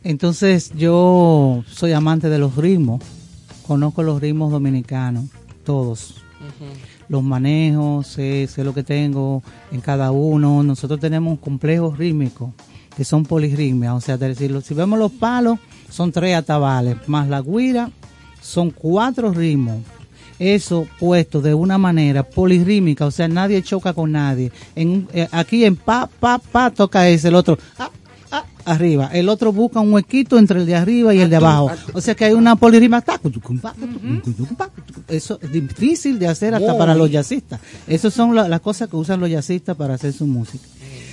Entonces, 0.05 0.73
yo 0.77 1.65
soy 1.69 1.93
amante 1.93 2.29
de 2.29 2.39
los 2.39 2.55
ritmos, 2.55 3.03
conozco 3.67 4.03
los 4.03 4.21
ritmos 4.21 4.53
dominicanos, 4.53 5.25
todos. 5.65 6.23
Los 7.09 7.23
manejo, 7.23 8.03
sé, 8.03 8.47
sé 8.49 8.65
lo 8.65 8.75
que 8.75 8.83
tengo 8.83 9.43
en 9.73 9.81
cada 9.81 10.11
uno. 10.11 10.63
Nosotros 10.63 10.99
tenemos 11.01 11.39
complejos 11.39 11.97
rítmicos 11.99 12.51
que 12.97 13.05
son 13.05 13.25
polirritmias, 13.25 13.93
o 13.93 14.01
sea, 14.01 14.19
si 14.63 14.75
vemos 14.75 14.99
los 14.99 15.13
palos, 15.13 15.59
son 15.91 16.11
tres 16.13 16.35
atabales, 16.35 16.97
más 17.07 17.29
la 17.29 17.43
guira, 17.43 17.91
son 18.41 18.71
cuatro 18.71 19.33
ritmos. 19.33 19.77
Eso 20.39 20.87
puesto 20.99 21.41
de 21.43 21.53
una 21.55 21.77
manera 21.79 22.23
polirrítmica, 22.23 23.05
o 23.07 23.11
sea, 23.11 23.29
nadie 23.29 23.63
choca 23.63 23.93
con 23.93 24.13
nadie. 24.13 24.51
En, 24.75 24.89
un- 24.91 25.09
eh, 25.13 25.29
aquí 25.31 25.65
en 25.65 25.77
pa, 25.77 26.09
pa, 26.21 26.39
pa, 26.39 26.71
toca 26.71 27.07
ese, 27.09 27.29
el 27.29 27.35
otro, 27.35 27.59
ah, 27.79 27.91
arriba. 28.67 29.09
El 29.13 29.29
otro 29.29 29.53
busca 29.53 29.81
un 29.81 29.93
huequito 29.93 30.39
entre 30.39 30.61
el 30.61 30.67
de 30.67 30.75
arriba 30.75 31.15
y 31.15 31.21
el 31.21 31.31
de 31.31 31.37
abajo. 31.37 31.71
O 31.95 32.01
sea 32.01 32.15
que 32.15 32.25
hay 32.27 32.33
una 32.35 32.55
cutucum. 32.57 33.59
Eso 35.09 35.39
es 35.41 35.53
difícil 35.53 36.19
de 36.19 36.29
hacer 36.29 36.55
hasta 36.55 36.77
para 36.77 36.95
los 36.95 37.11
jazzistas. 37.11 37.61
Esas 37.87 38.13
son 38.13 38.35
la- 38.35 38.49
las 38.49 38.61
cosas 38.61 38.89
que 38.89 38.97
usan 38.97 39.21
los 39.21 39.31
jazzistas 39.31 39.77
para 39.77 39.95
hacer 39.95 40.13
su 40.13 40.27
música. 40.27 40.65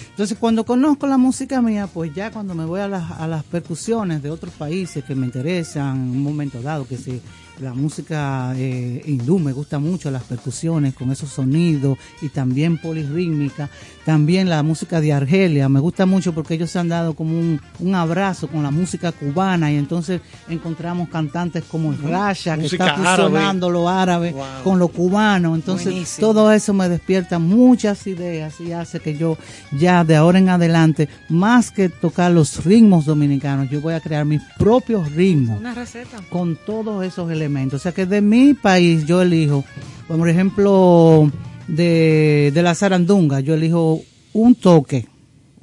Entonces, 0.09 0.37
cuando 0.39 0.63
conozco 0.63 1.07
la 1.07 1.17
música 1.17 1.59
mía, 1.61 1.87
pues 1.91 2.13
ya 2.13 2.29
cuando 2.29 2.53
me 2.53 2.65
voy 2.65 2.81
a 2.81 2.87
las, 2.87 3.09
a 3.11 3.27
las 3.27 3.43
percusiones 3.43 4.21
de 4.21 4.29
otros 4.29 4.53
países 4.53 5.03
que 5.03 5.15
me 5.15 5.25
interesan 5.25 5.95
en 5.97 6.09
un 6.11 6.21
momento 6.21 6.61
dado, 6.61 6.85
que 6.87 6.97
si 6.97 7.19
la 7.63 7.73
música 7.73 8.53
eh, 8.57 9.01
hindú 9.05 9.39
me 9.39 9.53
gusta 9.53 9.79
mucho, 9.79 10.11
las 10.11 10.23
percusiones 10.23 10.93
con 10.93 11.11
esos 11.11 11.29
sonidos 11.29 11.97
y 12.21 12.29
también 12.29 12.77
polirrítmica, 12.77 13.69
también 14.05 14.49
la 14.49 14.61
música 14.63 14.99
de 14.99 15.13
Argelia, 15.13 15.69
me 15.69 15.79
gusta 15.79 16.05
mucho 16.05 16.33
porque 16.33 16.55
ellos 16.55 16.69
se 16.69 16.79
han 16.79 16.89
dado 16.89 17.15
como 17.15 17.31
un, 17.39 17.59
un 17.79 17.95
abrazo 17.95 18.47
con 18.49 18.63
la 18.63 18.71
música 18.71 19.11
cubana 19.13 19.71
y 19.71 19.77
entonces 19.77 20.21
encontramos 20.49 21.09
cantantes 21.09 21.63
como 21.63 21.91
el 21.93 21.99
Rasha, 22.01 22.55
que 22.57 22.63
Música 22.63 22.87
está 22.87 23.13
árabe. 23.13 23.29
fusionando 23.29 23.69
lo 23.69 23.87
árabe 23.89 24.35
con 24.63 24.77
lo 24.77 24.89
cubano, 24.89 25.55
entonces 25.55 25.87
Buenísimo. 25.87 26.27
todo 26.27 26.51
eso 26.51 26.73
me 26.73 26.89
despierta 26.89 27.39
muchas 27.39 28.05
ideas 28.07 28.59
y 28.59 28.73
hace 28.73 28.99
que 28.99 29.17
yo 29.17 29.37
ya 29.71 30.03
de 30.03 30.15
ahora 30.17 30.39
en 30.39 30.49
adelante, 30.49 31.07
más 31.29 31.71
que 31.71 31.87
tocar 31.89 32.31
los 32.31 32.65
ritmos 32.65 33.05
dominicanos, 33.05 33.69
yo 33.69 33.79
voy 33.79 33.93
a 33.93 34.01
crear 34.01 34.25
mis 34.25 34.41
propios 34.57 35.11
ritmos 35.13 35.59
Una 35.59 35.73
receta. 35.73 36.17
con 36.29 36.57
todos 36.65 37.05
esos 37.05 37.31
elementos. 37.31 37.52
O 37.75 37.79
sea 37.79 37.91
que 37.91 38.05
de 38.05 38.21
mi 38.21 38.53
país 38.53 39.05
yo 39.05 39.21
elijo, 39.21 39.63
por 40.07 40.27
ejemplo, 40.29 41.31
de, 41.67 42.51
de 42.53 42.61
la 42.63 42.75
zarandunga, 42.75 43.39
yo 43.39 43.53
elijo 43.53 44.01
un 44.33 44.55
toque. 44.55 45.07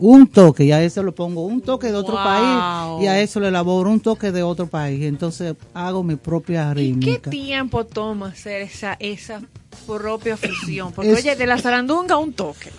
Un 0.02 0.28
toque, 0.28 0.64
y 0.64 0.72
a 0.72 0.82
eso 0.82 1.02
le 1.02 1.12
pongo 1.12 1.44
un 1.44 1.60
toque 1.60 1.88
de 1.88 1.94
otro 1.94 2.14
Wow. 2.14 2.24
país, 2.24 3.04
y 3.04 3.06
a 3.06 3.20
eso 3.20 3.38
le 3.38 3.48
elaboro 3.48 3.90
un 3.90 4.00
toque 4.00 4.32
de 4.32 4.42
otro 4.42 4.66
país. 4.66 5.02
Entonces 5.04 5.54
hago 5.74 6.02
mi 6.02 6.16
propia 6.16 6.70
¿Y 6.72 6.74
qué 6.74 7.10
rítmica. 7.10 7.30
tiempo 7.30 7.84
toma 7.84 8.28
hacer 8.28 8.62
esa, 8.62 8.96
esa 8.98 9.42
propia 9.86 10.38
fusión? 10.38 10.92
Porque, 10.92 11.12
Es- 11.12 11.18
oye, 11.18 11.36
de 11.36 11.46
la 11.46 11.58
zarandunga 11.58 12.16
un 12.16 12.32
toque. 12.32 12.70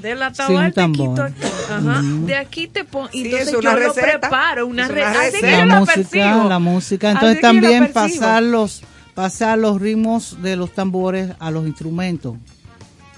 De 0.00 0.14
la 0.14 0.30
Sí, 0.30 0.36
tabal 0.38 0.56
un 0.56 0.64
te 0.64 0.72
tambor. 0.72 1.08
quito 1.10 1.22
aquí. 1.22 1.40
Ajá. 1.70 2.00
Ujú. 2.00 2.26
De 2.26 2.36
aquí 2.36 2.66
te 2.68 2.84
pongo. 2.84 3.08
Sí, 3.12 3.22
entonces 3.24 3.52
yo 3.52 3.60
lo 3.62 3.76
receta. 3.76 4.20
preparo. 4.20 4.66
Una 4.66 4.84
una 4.86 4.94
receta. 4.94 5.20
Así 5.20 5.30
que 5.32 5.36
receta. 5.46 5.50
yo 5.50 5.56
la 5.58 5.66
la 5.74 5.80
música, 5.80 5.94
percibo. 6.10 6.48
la 6.48 6.58
música. 6.58 7.10
Entonces 7.12 7.40
también 7.40 7.92
pasar 7.92 8.42
los, 8.42 8.82
pasar 9.14 9.58
los 9.58 9.80
ritmos 9.80 10.42
de 10.42 10.56
los 10.56 10.72
tambores 10.72 11.30
a 11.38 11.50
los 11.50 11.66
instrumentos. 11.66 12.36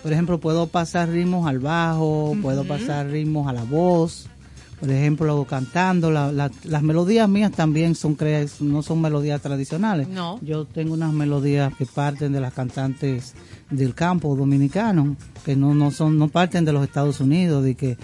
Por 0.02 0.12
ejemplo, 0.12 0.38
puedo 0.38 0.68
pasar 0.68 1.08
ritmos 1.08 1.48
al 1.48 1.58
bajo, 1.58 2.36
puedo 2.40 2.64
pasar 2.64 3.08
ritmos 3.08 3.48
a 3.48 3.52
la 3.52 3.64
voz. 3.64 4.28
Por 4.78 4.90
ejemplo, 4.90 5.42
cantando, 5.48 6.10
la- 6.10 6.30
la- 6.30 6.50
las 6.64 6.82
melodías 6.82 7.26
mías 7.30 7.50
también 7.50 7.94
son 7.94 8.16
no 8.60 8.82
son 8.82 9.00
melodías 9.00 9.40
tradicionales. 9.40 10.06
No. 10.06 10.38
Yo 10.42 10.66
tengo 10.66 10.92
unas 10.92 11.14
melodías 11.14 11.72
que 11.78 11.86
parten 11.86 12.32
de 12.32 12.40
las 12.40 12.52
cantantes 12.52 13.32
del 13.70 13.94
campo 13.94 14.36
dominicano, 14.36 15.16
que 15.46 15.54
no, 15.54 15.74
no 15.74 15.92
son, 15.92 16.18
no 16.18 16.26
parten 16.26 16.64
de 16.64 16.72
los 16.72 16.82
Estados 16.82 17.20
Unidos, 17.20 17.62
de 17.62 17.76
que 17.76 17.96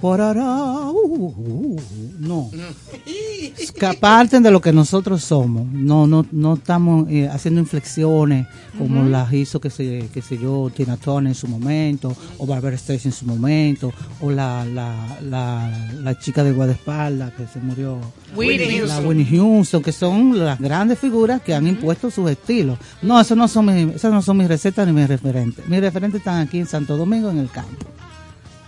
por 0.00 0.20
ahora, 0.20 0.44
uh, 0.44 0.92
uh, 0.92 1.34
uh, 1.38 1.80
no, 2.18 2.50
que 2.50 3.94
parten 3.98 4.42
de 4.42 4.50
lo 4.50 4.60
que 4.60 4.72
nosotros 4.72 5.24
somos. 5.24 5.66
No, 5.72 6.06
no, 6.06 6.26
no 6.32 6.54
estamos 6.54 7.10
eh, 7.10 7.28
haciendo 7.28 7.60
inflexiones 7.60 8.46
como 8.78 9.04
las 9.04 9.32
hizo 9.32 9.58
que 9.58 9.70
se, 9.70 10.08
que 10.12 10.20
sé 10.20 10.36
yo, 10.38 10.70
Tina 10.74 10.98
Turner 10.98 11.30
en 11.30 11.34
su 11.34 11.48
momento, 11.48 12.14
o 12.36 12.46
Barbara 12.46 12.76
Streisand 12.76 13.14
en 13.14 13.18
su 13.18 13.24
momento, 13.24 13.90
o 14.20 14.30
la, 14.30 14.66
la, 14.66 15.18
la, 15.22 15.90
la 16.02 16.18
chica 16.18 16.44
de 16.44 16.52
guardaespaldas 16.52 17.32
que 17.32 17.46
se 17.46 17.58
murió. 17.60 17.98
Whitney 18.34 18.80
la 18.80 18.94
Houston. 18.94 19.06
Whitney 19.06 19.26
Houston, 19.26 19.82
que 19.82 19.92
son 19.92 20.38
las 20.38 20.58
grandes 20.60 20.98
figuras 20.98 21.40
que 21.40 21.54
han 21.54 21.66
impuesto 21.66 22.10
sus 22.10 22.30
estilos. 22.30 22.78
No, 23.00 23.18
esos 23.18 23.36
no 23.36 23.48
son 23.48 23.66
mis, 23.66 23.96
esas 23.96 24.12
no 24.12 24.20
son 24.20 24.36
mis 24.36 24.48
recetas 24.48 24.86
ni 24.86 24.92
mis 24.92 25.08
referentes. 25.08 25.66
Mis 25.66 25.80
referentes 25.80 26.18
están 26.18 26.46
aquí 26.46 26.58
en 26.58 26.66
Santo 26.66 26.85
Domingo, 26.94 27.30
en 27.30 27.38
el 27.38 27.50
campo. 27.50 27.86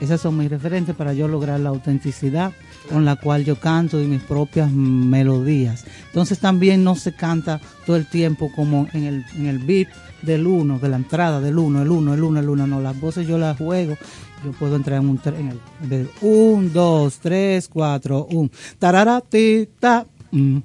Esas 0.01 0.21
son 0.21 0.37
mis 0.37 0.51
referentes 0.51 0.95
para 0.95 1.13
yo 1.13 1.27
lograr 1.27 1.59
la 1.59 1.71
autenticidad 1.71 2.53
con 2.89 3.05
la 3.05 3.17
cual 3.17 3.45
yo 3.45 3.57
canto 3.57 4.01
y 4.01 4.07
mis 4.07 4.23
propias 4.23 4.71
melodías. 4.71 5.85
Entonces 6.07 6.39
también 6.39 6.85
no 6.85 6.95
se 6.95 7.13
canta 7.13 7.61
todo 7.85 7.97
el 7.97 8.07
tiempo 8.07 8.51
como 8.55 8.87
en 8.93 9.05
el, 9.05 9.25
en 9.37 9.47
el 9.47 9.59
beat 9.59 9.89
del 10.23 10.47
uno, 10.47 10.79
de 10.79 10.89
la 10.89 10.97
entrada 10.97 11.41
del 11.41 11.59
uno, 11.59 11.83
el 11.83 11.91
uno, 11.91 12.15
el 12.15 12.23
uno, 12.23 12.41
el 12.41 12.49
uno. 12.49 12.67
No, 12.67 12.81
las 12.81 12.99
voces 12.99 13.27
yo 13.27 13.39
las 13.39 13.57
juego. 13.57 13.97
Yo 14.45 14.53
puedo 14.53 14.77
entrar 14.77 15.01
en 15.01 15.09
un 15.09 15.21
en 15.25 15.49
el 15.49 15.89
de 15.89 16.09
un, 16.21 16.73
dos, 16.73 17.19
tres, 17.19 17.69
cuatro, 17.69 18.27
un. 18.31 18.51
Tarara, 18.79 19.21
ti, 19.21 19.69
ta, 19.81 20.07
mm. 20.31 20.59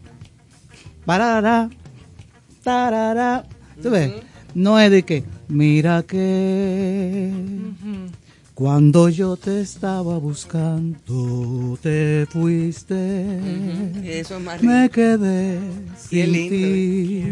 Parara, 1.05 1.69
tarara. 2.63 3.43
¿Tú 3.81 3.89
ves? 3.89 4.13
No 4.55 4.79
es 4.79 4.91
de 4.91 5.03
que, 5.03 5.23
mira 5.47 6.03
que 6.03 7.31
Cuando 8.53 9.09
yo 9.09 9.35
te 9.35 9.61
estaba 9.61 10.17
buscando, 10.19 11.77
te 11.81 12.27
fuiste. 12.29 13.39
Eso 14.03 14.37
es 14.37 14.43
más 14.43 14.61
Me 14.61 14.89
quedé 14.89 15.59
Qué 16.09 16.25
sin 16.25 16.33
ti. 16.33 17.25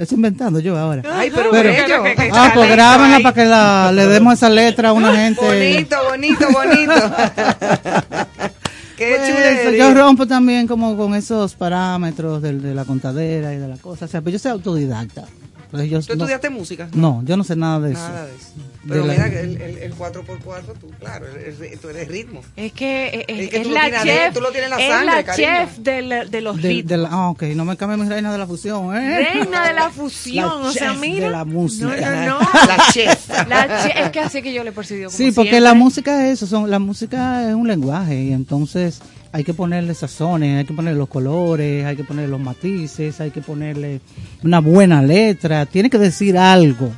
Estoy 0.00 0.16
inventando 0.16 0.58
yo 0.58 0.76
ahora. 0.76 1.02
Ay, 1.12 1.30
pero 1.32 1.52
bello. 1.52 2.02
Ah, 2.32 2.50
pues 2.54 2.70
grábenla 2.70 3.20
para 3.20 3.34
que 3.34 3.44
la- 3.44 3.92
le 3.92 4.06
demos 4.08 4.34
esa 4.34 4.50
letra 4.50 4.88
a 4.88 4.92
una 4.92 5.14
gente. 5.14 5.40
Bonito, 5.40 5.96
bonito, 6.08 6.46
bonito. 6.52 6.92
Qué 8.96 9.16
Pues, 9.64 9.78
yo 9.78 9.94
rompo 9.94 10.26
también 10.26 10.66
como 10.66 10.94
con 10.94 11.14
esos 11.14 11.54
parámetros 11.54 12.42
del- 12.42 12.60
de, 12.60 12.74
la 12.74 12.84
contadera 12.84 13.54
y 13.54 13.58
de 13.58 13.66
la 13.66 13.78
cosa. 13.78 14.04
O 14.04 14.08
sea, 14.08 14.20
pues 14.20 14.34
yo 14.34 14.38
soy 14.38 14.50
autodidacta. 14.50 15.24
Entonces, 15.72 15.90
yo 15.90 16.00
¿Tú 16.00 16.06
no- 16.16 16.24
estudiaste 16.24 16.50
música? 16.50 16.88
No, 16.94 17.22
yo 17.24 17.36
no 17.36 17.44
sé 17.44 17.54
nada 17.56 17.80
de 17.80 17.92
eso. 17.92 18.00
Nada 18.02 18.26
de 18.26 18.34
eso. 18.34 18.46
Pero 18.88 19.02
De 19.02 19.06
la- 19.08 19.12
mira, 19.12 19.30
que 19.30 19.40
el, 19.40 19.60
el, 19.60 19.78
el 19.78 19.94
4x4, 19.94 20.74
tú, 20.80 20.90
claro, 20.98 21.26
el- 21.28 21.62
el- 21.64 21.78
tú 21.78 21.88
eres 21.90 22.08
ritmo. 22.08 22.40
Es 22.56 22.72
que 22.72 23.06
eh, 23.06 23.24
eh, 23.28 23.44
Es 23.44 23.50
que 23.50 23.56
es, 23.58 23.62
tú 23.62 23.68
lo 23.68 23.74
la 23.74 23.80
tienes 23.82 24.02
chef, 24.02 24.18
adentro, 24.20 24.40
tú 24.40 24.46
lo 24.46 24.50
tienes 24.52 24.64
en 24.64 24.70
la 24.76 24.82
es 24.82 24.88
sangre, 24.92 25.14
la 25.16 25.22
cariño. 25.24 25.48
chef 25.48 25.78
de, 25.78 26.40
los 26.40 26.56
de- 26.62 26.68
ritmos. 26.68 26.88
de 26.90 26.96
la- 26.96 27.08
ah, 27.10 27.28
ok, 27.30 27.42
no 27.54 27.64
me 27.64 27.76
cambie 27.76 27.96
mi 27.98 28.08
reina 28.08 28.32
de 28.32 28.38
la 28.38 28.46
fusión, 28.46 28.96
¿eh? 28.96 29.28
Reina 29.34 29.66
de 29.68 29.74
la 29.74 29.90
fusión, 29.90 30.62
La 30.62 30.68
o 30.68 30.72
sea, 30.72 30.94
mira. 30.94 31.26
de 31.26 31.30
la 31.30 31.44
música. 31.44 31.86
No, 32.26 32.26
no, 32.26 32.40
no. 32.40 32.48
La 32.66 32.78
chef. 32.92 33.28
La 33.48 33.82
chef, 33.82 33.96
es 33.96 34.10
que 34.10 34.20
así 34.20 34.42
que 34.42 34.52
yo 34.52 34.64
le 34.64 34.70
he 34.70 34.72
percibido 34.72 35.08
como 35.10 35.16
Sí, 35.18 35.26
porque 35.30 35.50
siempre. 35.50 35.60
la 35.60 35.74
música 35.74 36.26
es 36.26 36.32
eso, 36.34 36.46
son, 36.46 36.70
la 36.70 36.78
música 36.78 37.48
es 37.48 37.54
un 37.54 37.68
lenguaje 37.68 38.20
y 38.24 38.32
entonces 38.32 39.00
hay 39.32 39.44
que 39.44 39.54
ponerle 39.54 39.94
sazones, 39.94 40.58
hay 40.58 40.64
que 40.64 40.74
ponerle 40.74 40.98
los 40.98 41.08
colores, 41.08 41.84
hay 41.84 41.96
que 41.96 42.04
ponerle 42.04 42.30
los 42.30 42.40
matices, 42.40 43.20
hay 43.20 43.30
que 43.30 43.40
ponerle 43.40 44.00
una 44.42 44.60
buena 44.60 45.02
letra, 45.02 45.66
tiene 45.66 45.88
que 45.88 45.98
decir 45.98 46.36
algo, 46.36 46.90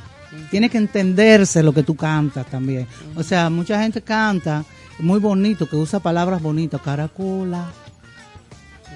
tiene 0.49 0.69
que 0.69 0.77
entenderse 0.77 1.61
lo 1.61 1.73
que 1.73 1.83
tú 1.83 1.95
cantas 1.95 2.45
también. 2.47 2.87
O 3.15 3.23
sea, 3.23 3.49
mucha 3.49 3.81
gente 3.81 4.01
canta 4.01 4.65
muy 4.99 5.19
bonito, 5.19 5.67
que 5.67 5.75
usa 5.75 5.99
palabras 5.99 6.41
bonitas, 6.41 6.81
caracola, 6.81 7.71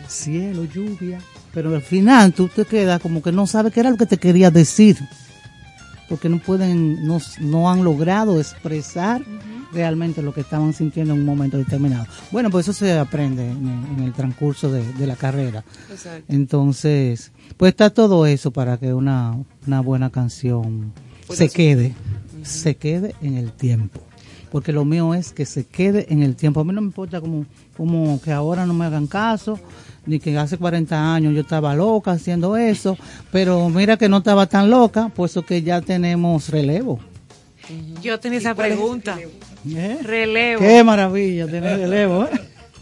cielo, 0.08 0.66
lluvia, 0.66 1.20
pero 1.54 1.76
al 1.76 1.82
final 1.82 2.34
tú 2.34 2.48
te 2.48 2.66
quedas 2.66 3.02
como 3.02 3.22
que 3.22 3.32
no 3.32 3.46
sabes 3.46 3.74
qué 3.74 3.82
era 3.82 3.92
lo 3.92 3.98
que 3.98 4.06
te 4.06 4.18
quería 4.18 4.50
decir 4.50 4.98
porque 6.10 6.30
no 6.30 6.40
pueden, 6.40 7.06
no, 7.06 7.20
no 7.40 7.70
han 7.70 7.84
logrado 7.84 8.40
expresar 8.40 9.22
realmente 9.74 10.22
lo 10.22 10.34
que 10.34 10.42
estaban 10.42 10.74
sintiendo 10.74 11.14
en 11.14 11.20
un 11.20 11.26
momento 11.26 11.58
determinado. 11.58 12.06
Bueno, 12.32 12.50
pues 12.50 12.68
eso 12.68 12.74
se 12.74 12.98
aprende 12.98 13.50
en, 13.50 13.68
el- 13.68 13.98
en 13.98 14.04
el 14.06 14.14
transcurso 14.14 14.72
de, 14.72 14.84
de 14.94 15.08
la 15.08 15.16
carrera. 15.16 15.64
Exacto. 15.92 16.26
Entonces, 16.34 17.32
pues 17.58 17.72
está 17.72 17.90
todo 17.90 18.26
eso 18.26 18.52
para 18.52 18.78
que 18.78 18.94
una, 18.94 19.36
una 19.66 19.82
buena 19.82 20.10
canción 20.10 20.94
se 21.30 21.36
ser- 21.36 21.52
quede, 21.52 21.94
se 22.44 22.76
quede 22.76 23.16
en 23.22 23.36
el 23.38 23.52
tiempo. 23.52 24.02
Porque 24.52 24.72
lo 24.72 24.86
mío 24.86 25.14
es 25.14 25.34
que 25.34 25.46
se 25.46 25.66
quede 25.66 26.06
en 26.12 26.24
el 26.24 26.36
tiempo. 26.38 26.62
A 26.62 26.64
mí 26.64 26.72
no 26.74 26.80
me 26.82 26.88
importa 26.88 27.20
como, 27.20 27.46
como 27.76 28.22
que 28.22 28.32
ahora 28.32 28.66
no 28.66 28.74
me 28.74 28.86
hagan 28.86 29.06
caso, 29.08 29.60
ni 30.06 30.20
que 30.20 30.38
hace 30.38 30.58
40 30.58 31.14
años 31.16 31.34
yo 31.36 31.42
estaba 31.42 31.76
loca 31.76 32.12
haciendo 32.12 32.56
eso, 32.56 32.98
pero 33.30 33.68
mira 33.70 33.98
que 33.98 34.08
no 34.08 34.18
estaba 34.20 34.46
tan 34.48 34.70
loca, 34.70 35.10
puesto 35.10 35.46
que 35.46 35.62
ya 35.62 35.82
tenemos 35.82 36.48
relevo. 36.48 37.00
Yo 38.02 38.18
tenía 38.22 38.40
esa 38.40 38.52
es 38.52 38.56
pregunta. 38.56 39.18
¿Eh? 39.76 39.98
Relevo. 40.04 40.62
Qué 40.62 40.84
maravilla 40.84 41.48
tener 41.48 41.80
relevo. 41.80 42.26
¿eh? 42.26 42.30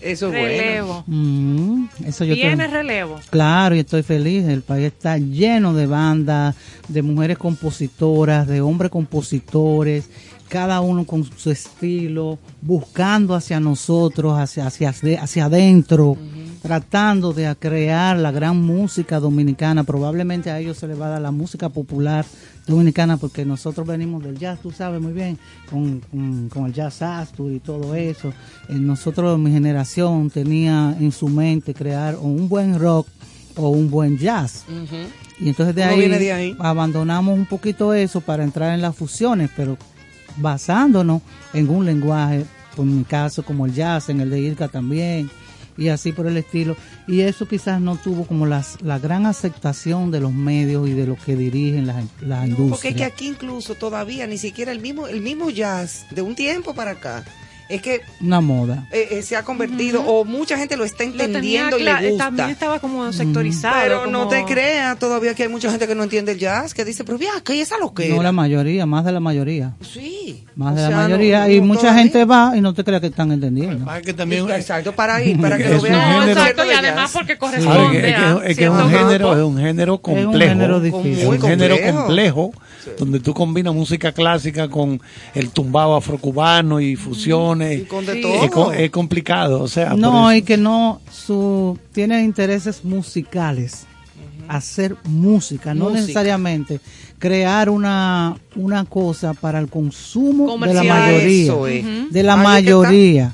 Eso 0.05 0.27
es 0.27 0.33
Relevo. 0.33 1.03
Mm, 1.07 1.85
eso 2.05 2.25
yo 2.25 2.35
Tiene 2.35 2.67
relevo. 2.67 3.19
Claro, 3.31 3.75
y 3.75 3.79
estoy 3.79 4.03
feliz. 4.03 4.45
El 4.45 4.61
país 4.61 4.85
está 4.85 5.17
lleno 5.17 5.73
de 5.73 5.87
bandas, 5.87 6.55
de 6.87 7.01
mujeres 7.01 7.39
compositoras, 7.39 8.47
de 8.47 8.61
hombres 8.61 8.91
compositores, 8.91 10.07
cada 10.47 10.81
uno 10.81 11.05
con 11.05 11.23
su 11.23 11.49
estilo, 11.49 12.37
buscando 12.61 13.33
hacia 13.33 13.59
nosotros, 13.59 14.37
hacia, 14.37 14.67
hacia, 14.67 14.93
hacia 15.21 15.45
adentro, 15.45 16.17
tratando 16.61 17.33
de 17.33 17.55
crear 17.55 18.17
la 18.17 18.31
gran 18.31 18.61
música 18.61 19.19
dominicana. 19.19 19.85
Probablemente 19.85 20.51
a 20.51 20.59
ellos 20.59 20.77
se 20.77 20.87
les 20.87 21.01
va 21.01 21.07
a 21.07 21.09
dar 21.09 21.21
la 21.21 21.31
música 21.31 21.69
popular 21.69 22.25
dominicana 22.65 23.17
porque 23.17 23.45
nosotros 23.45 23.85
venimos 23.85 24.23
del 24.23 24.37
jazz, 24.37 24.59
tú 24.59 24.71
sabes 24.71 25.01
muy 25.01 25.13
bien, 25.13 25.37
con, 25.69 25.99
con, 25.99 26.49
con 26.49 26.65
el 26.65 26.73
jazz 26.73 27.01
Astor 27.01 27.51
y 27.51 27.59
todo 27.59 27.95
eso. 27.95 28.29
Eh, 28.69 28.75
nosotros, 28.75 29.37
mi 29.39 29.51
generación, 29.51 30.29
tenía 30.29 30.95
en 30.99 31.11
su 31.11 31.27
mente 31.27 31.73
crear 31.73 32.15
o 32.15 32.21
un 32.21 32.49
buen 32.49 32.79
rock 32.79 33.07
o 33.55 33.69
un 33.69 33.89
buen 33.89 34.17
jazz. 34.17 34.65
Y 35.39 35.49
entonces 35.49 35.75
de 35.75 35.83
ahí, 35.83 36.07
de 36.07 36.31
ahí. 36.31 36.55
abandonamos 36.59 37.37
un 37.37 37.45
poquito 37.45 37.93
eso 37.93 38.21
para 38.21 38.43
entrar 38.43 38.73
en 38.73 38.81
las 38.81 38.95
fusiones, 38.95 39.49
pero 39.55 39.77
basándonos 40.37 41.21
en 41.53 41.69
un 41.69 41.85
lenguaje, 41.85 42.45
por 42.75 42.85
mi 42.85 43.03
caso 43.03 43.43
como 43.43 43.65
el 43.65 43.73
jazz, 43.73 44.09
en 44.09 44.21
el 44.21 44.29
de 44.29 44.39
Irka 44.39 44.67
también, 44.67 45.29
y 45.77 45.89
así 45.89 46.11
por 46.11 46.27
el 46.27 46.37
estilo. 46.37 46.75
Y 47.07 47.21
eso 47.21 47.47
quizás 47.47 47.81
no 47.81 47.97
tuvo 47.97 48.25
como 48.25 48.45
las, 48.45 48.81
la 48.81 48.99
gran 48.99 49.25
aceptación 49.25 50.11
de 50.11 50.19
los 50.19 50.33
medios 50.33 50.87
y 50.87 50.93
de 50.93 51.07
los 51.07 51.19
que 51.23 51.35
dirigen 51.35 51.87
las, 51.87 52.03
las 52.21 52.39
Porque 52.47 52.61
industrias. 52.61 52.85
es 52.95 52.97
que 52.97 53.03
aquí 53.03 53.27
incluso 53.27 53.75
todavía 53.75 54.27
ni 54.27 54.37
siquiera 54.37 54.71
el 54.71 54.79
mismo 54.79 55.07
el 55.07 55.21
mismo 55.21 55.49
jazz 55.49 56.05
de 56.11 56.21
un 56.21 56.35
tiempo 56.35 56.73
para 56.73 56.91
acá 56.91 57.23
es 57.69 57.81
que 57.81 58.01
Una 58.21 58.41
moda. 58.41 58.87
eh, 58.91 59.07
eh, 59.11 59.21
se 59.21 59.35
ha 59.35 59.43
convertido 59.43 60.01
o 60.03 60.23
mucha 60.25 60.57
gente 60.57 60.77
lo 60.77 60.83
está 60.85 61.03
Lo 61.05 61.11
tenía 61.11 61.25
entendiendo 61.25 61.79
y 61.79 61.83
cla- 61.83 62.01
le 62.01 62.09
gusta. 62.11 62.25
También 62.25 62.49
estaba 62.49 62.79
como 62.79 63.11
sectorizado. 63.13 63.75
Pero 63.81 64.05
no 64.07 64.27
te 64.27 64.43
creas 64.45 64.97
todavía 64.99 65.33
que 65.33 65.43
hay 65.43 65.49
mucha 65.49 65.69
gente 65.71 65.87
que 65.87 65.95
no 65.95 66.03
entiende 66.03 66.33
el 66.33 66.39
jazz, 66.39 66.73
que 66.73 66.85
dice, 66.85 67.03
pero 67.03 67.17
vea, 67.17 67.31
¿qué 67.43 67.59
es 67.61 67.71
a 67.71 67.77
lo 67.77 67.93
que 67.93 68.09
No 68.09 68.21
la 68.21 68.31
mayoría, 68.31 68.85
más 68.85 69.03
de 69.05 69.11
la 69.11 69.19
mayoría. 69.19 69.73
Sí. 69.81 70.43
Más 70.55 70.73
O 70.73 70.75
de 70.75 70.81
la 70.83 70.89
no- 70.89 70.95
mayoría. 70.97 71.49
y 71.49 71.59
no 71.59 71.65
mucha 71.67 71.81
todavía. 71.81 72.01
gente 72.03 72.25
va 72.25 72.53
y 72.55 72.61
no 72.61 72.73
te 72.73 72.83
creas 72.83 73.01
que 73.01 73.07
están 73.07 73.31
entendiendo. 73.31 73.85
que 74.03 74.13
también 74.13 74.49
Exacto, 74.51 74.93
para 74.93 75.23
ir, 75.23 75.37
para 75.41 75.57
que 75.57 75.69
lo 75.69 75.77
un 75.77 75.81
vean. 75.83 75.93
No, 75.99 76.21
género- 76.21 76.31
exacto, 76.39 76.65
y 76.65 76.67
de 76.69 76.75
además 76.75 77.03
jazz. 77.03 77.11
porque 77.13 77.37
corresponde 77.37 77.97
es 77.97 78.01
que- 78.03 78.09
es 78.09 78.15
que- 78.15 78.21
a 78.23 78.45
es 78.45 78.57
que 78.57 78.69
un 78.69 78.89
género, 78.89 79.29
grupo. 79.29 79.35
es 79.35 79.43
un 79.43 79.57
género 79.57 79.97
complejo. 80.01 80.49
género 80.53 80.77
Es 80.77 80.83
difícil. 80.83 81.27
un 81.27 81.41
género 81.41 81.75
complejo. 81.75 81.97
complejo, 82.05 82.51
donde 82.99 83.19
tú 83.19 83.33
combinas 83.33 83.73
música 83.73 84.11
clásica 84.11 84.69
con 84.69 85.01
el 85.33 85.49
tumbado 85.49 85.95
afrocubano 85.95 86.79
y 86.79 86.95
Y 87.61 87.81
con 87.85 88.05
de 88.05 88.13
Sí. 88.15 88.21
todo. 88.21 88.43
Es, 88.43 88.51
co- 88.51 88.71
es 88.71 88.89
complicado, 88.91 89.61
o 89.61 89.67
sea, 89.67 89.93
No, 89.95 90.33
y 90.33 90.41
que 90.41 90.57
no 90.57 91.01
su 91.11 91.77
tiene 91.93 92.23
intereses 92.23 92.83
musicales. 92.85 93.85
Hacer 94.47 94.95
música, 95.05 95.73
no 95.73 95.89
necesariamente 95.89 96.79
crear 97.17 97.67
una, 97.69 98.37
una 98.55 98.85
cosa 98.85 99.33
para 99.33 99.57
el 99.59 99.69
consumo 99.69 100.55
de 100.59 100.71
la 100.73 100.83
mayoría. 100.83 101.43
Eso. 101.45 101.65
De 102.11 102.21
la 102.23 102.35
mayoría. 102.35 103.33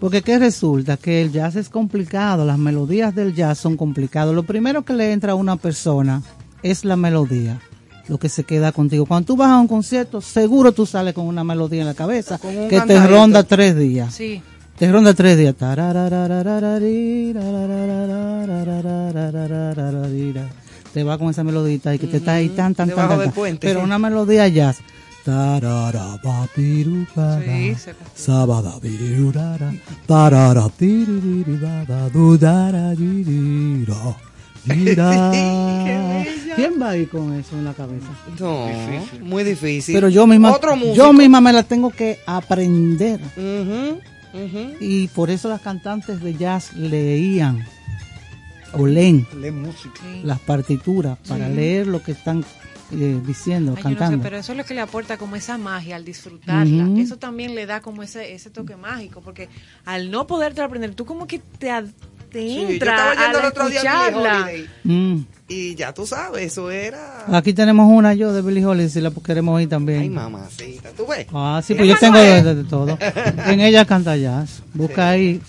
Porque 0.00 0.22
¿qué 0.22 0.38
resulta? 0.38 0.96
Que 0.96 1.20
el 1.20 1.30
jazz 1.32 1.56
es 1.56 1.68
complicado, 1.68 2.46
las 2.46 2.56
melodías 2.58 3.14
del 3.14 3.34
jazz 3.34 3.58
son 3.58 3.76
complicadas. 3.76 4.34
Lo 4.34 4.44
primero 4.44 4.82
que 4.84 4.94
le 4.94 5.12
entra 5.12 5.32
a 5.32 5.34
una 5.34 5.56
persona 5.56 6.22
es 6.62 6.84
la 6.86 6.96
melodía, 6.96 7.60
lo 8.08 8.18
que 8.18 8.28
se 8.28 8.44
queda 8.44 8.72
contigo. 8.72 9.04
Cuando 9.06 9.26
tú 9.26 9.36
vas 9.36 9.50
a 9.50 9.58
un 9.58 9.68
concierto, 9.68 10.20
seguro 10.20 10.72
tú 10.72 10.86
sales 10.86 11.12
con 11.14 11.26
una 11.26 11.42
melodía 11.44 11.80
en 11.82 11.86
la 11.88 11.94
cabeza 11.94 12.38
que 12.68 12.80
te 12.86 12.94
ronda 13.06 13.42
tres 13.42 13.76
días. 13.76 14.14
Sí. 14.14 14.42
Te 14.78 14.92
ronda 14.92 15.14
tres 15.14 15.38
días. 15.38 15.54
Te 20.92 21.02
va 21.04 21.18
con 21.18 21.28
esa 21.30 21.44
melodita 21.44 21.94
y 21.94 21.98
que 21.98 22.06
te 22.06 22.18
está 22.18 22.34
ahí 22.34 22.48
tan, 22.50 22.74
tan, 22.74 22.88
tan, 22.88 22.88
Debajo 22.88 23.08
tan, 23.16 23.24
tan. 23.24 23.32
puente. 23.32 23.66
Pero 23.66 23.82
una 23.82 23.98
melodía 23.98 24.48
jazz. 24.48 24.78
Sí, 27.44 27.74
se- 27.74 27.94
¿Quién 36.56 36.80
va 36.80 36.90
a 36.90 36.96
ir 36.96 37.08
con 37.08 37.32
eso 37.34 37.56
en 37.56 37.64
la 37.64 37.74
cabeza? 37.74 38.08
No, 38.38 38.66
muy 39.22 39.44
difícil. 39.44 39.94
Pero 39.94 40.08
yo 40.08 40.26
misma, 40.26 40.52
Otro 40.52 40.74
yo 40.94 41.12
misma 41.12 41.40
me 41.40 41.52
la 41.52 41.62
tengo 41.62 41.90
que 41.90 42.18
aprender. 42.26 43.20
Y 44.80 45.08
por 45.08 45.30
eso 45.30 45.48
las 45.48 45.60
cantantes 45.60 46.20
de 46.22 46.34
jazz 46.34 46.74
leían 46.74 47.64
o 48.72 48.86
leen 48.86 49.26
Lee 49.40 49.50
música. 49.50 50.00
las 50.22 50.38
partituras 50.40 51.16
para 51.26 51.48
leer 51.48 51.86
lo 51.86 52.02
que 52.02 52.12
están 52.12 52.44
eh, 52.92 53.20
diciendo, 53.24 53.72
Ay, 53.76 53.82
yo 53.82 53.88
no 53.90 53.94
sé, 53.94 53.98
cantando. 53.98 54.22
pero 54.22 54.36
eso 54.36 54.52
es 54.52 54.58
lo 54.58 54.64
que 54.64 54.74
le 54.74 54.80
aporta 54.80 55.16
como 55.16 55.36
esa 55.36 55.56
magia 55.58 55.96
al 55.96 56.04
disfrutarla. 56.04 56.88
Eso 57.00 57.16
también 57.16 57.54
le 57.54 57.66
da 57.66 57.80
como 57.80 58.02
ese, 58.02 58.34
ese 58.34 58.50
toque 58.50 58.76
mágico, 58.76 59.22
porque 59.22 59.48
al 59.84 60.10
no 60.10 60.26
poderte 60.26 60.60
aprender, 60.60 60.94
tú 60.94 61.04
como 61.06 61.26
que 61.26 61.38
te, 61.58 61.70
Sí, 62.36 62.66
yo 62.68 62.68
estaba 62.74 63.12
el 63.40 63.44
otro 63.46 63.68
día. 63.68 64.46
Mm. 64.84 65.16
Y 65.48 65.76
ya 65.76 65.94
tú 65.94 66.04
sabes, 66.06 66.44
eso 66.52 66.72
era. 66.72 67.24
Aquí 67.28 67.52
tenemos 67.52 67.88
una 67.88 68.14
yo 68.14 68.32
de 68.32 68.42
Billie 68.42 68.64
Holiday, 68.66 68.90
si 68.90 69.00
la 69.00 69.12
queremos 69.12 69.54
oír 69.54 69.68
también. 69.68 70.00
Ay, 70.00 70.10
mamacita, 70.10 70.88
tú 70.96 71.06
ves. 71.06 71.28
Ah, 71.32 71.62
sí, 71.64 71.74
pues 71.74 71.88
yo 71.88 71.96
tengo 72.00 72.18
de, 72.18 72.54
de 72.56 72.64
todo. 72.64 72.98
En 73.46 73.60
ella 73.60 73.84
canta 73.84 74.16
jazz. 74.16 74.62
Busca 74.74 75.10
ahí 75.10 75.40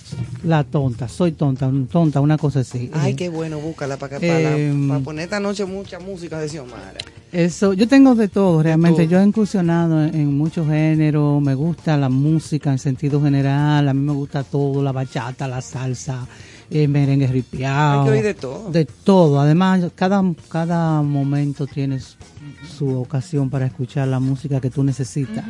la 0.44 0.64
tonta, 0.64 1.08
soy 1.08 1.32
tonta, 1.32 1.72
tonta, 1.92 2.22
una 2.22 2.38
cosa 2.38 2.60
así. 2.60 2.92
Ay, 2.94 3.14
Eh, 3.14 3.16
qué 3.16 3.30
bueno, 3.30 3.58
búscala 3.60 3.98
para, 3.98 4.18
Em, 4.18 4.88
para 4.88 5.00
poner 5.00 5.24
esta 5.24 5.40
noche 5.40 5.66
mucha 5.66 5.98
música 6.00 6.38
de 6.40 6.48
Xiomara. 6.50 7.00
Eso, 7.32 7.74
yo 7.74 7.88
tengo 7.88 8.14
de 8.14 8.28
todo, 8.28 8.62
realmente. 8.62 9.02
todo. 9.04 9.12
Yo 9.12 9.20
he 9.20 9.24
incursionado 9.24 10.04
en, 10.06 10.14
en 10.14 10.38
muchos 10.38 10.68
géneros. 10.68 11.42
Me 11.42 11.56
gusta 11.56 11.98
la 11.98 12.10
música 12.10 12.72
en 12.72 12.78
sentido 12.78 13.20
general. 13.20 13.90
A 13.90 13.94
mí 13.96 14.00
me 14.02 14.14
gusta 14.14 14.44
todo: 14.44 14.84
la 14.84 14.92
bachata, 14.92 15.48
la 15.48 15.62
salsa, 15.62 16.28
el 16.72 16.90
merengue 16.90 17.28
ripiado. 17.28 18.02
Hay 18.02 18.06
que 18.08 18.12
oír 18.14 18.24
de 18.24 18.34
todo. 18.34 18.72
De 18.72 18.86
todo. 18.86 19.40
Además, 19.40 19.86
cada, 19.96 20.22
cada 20.50 21.02
momento 21.02 21.68
tiene 21.68 22.00
su- 22.00 22.98
ocasión 23.00 23.50
para 23.50 23.66
escuchar 23.66 24.08
la 24.08 24.20
música 24.20 24.60
que 24.62 24.70
tú 24.70 24.84
necesitas. 24.84 25.46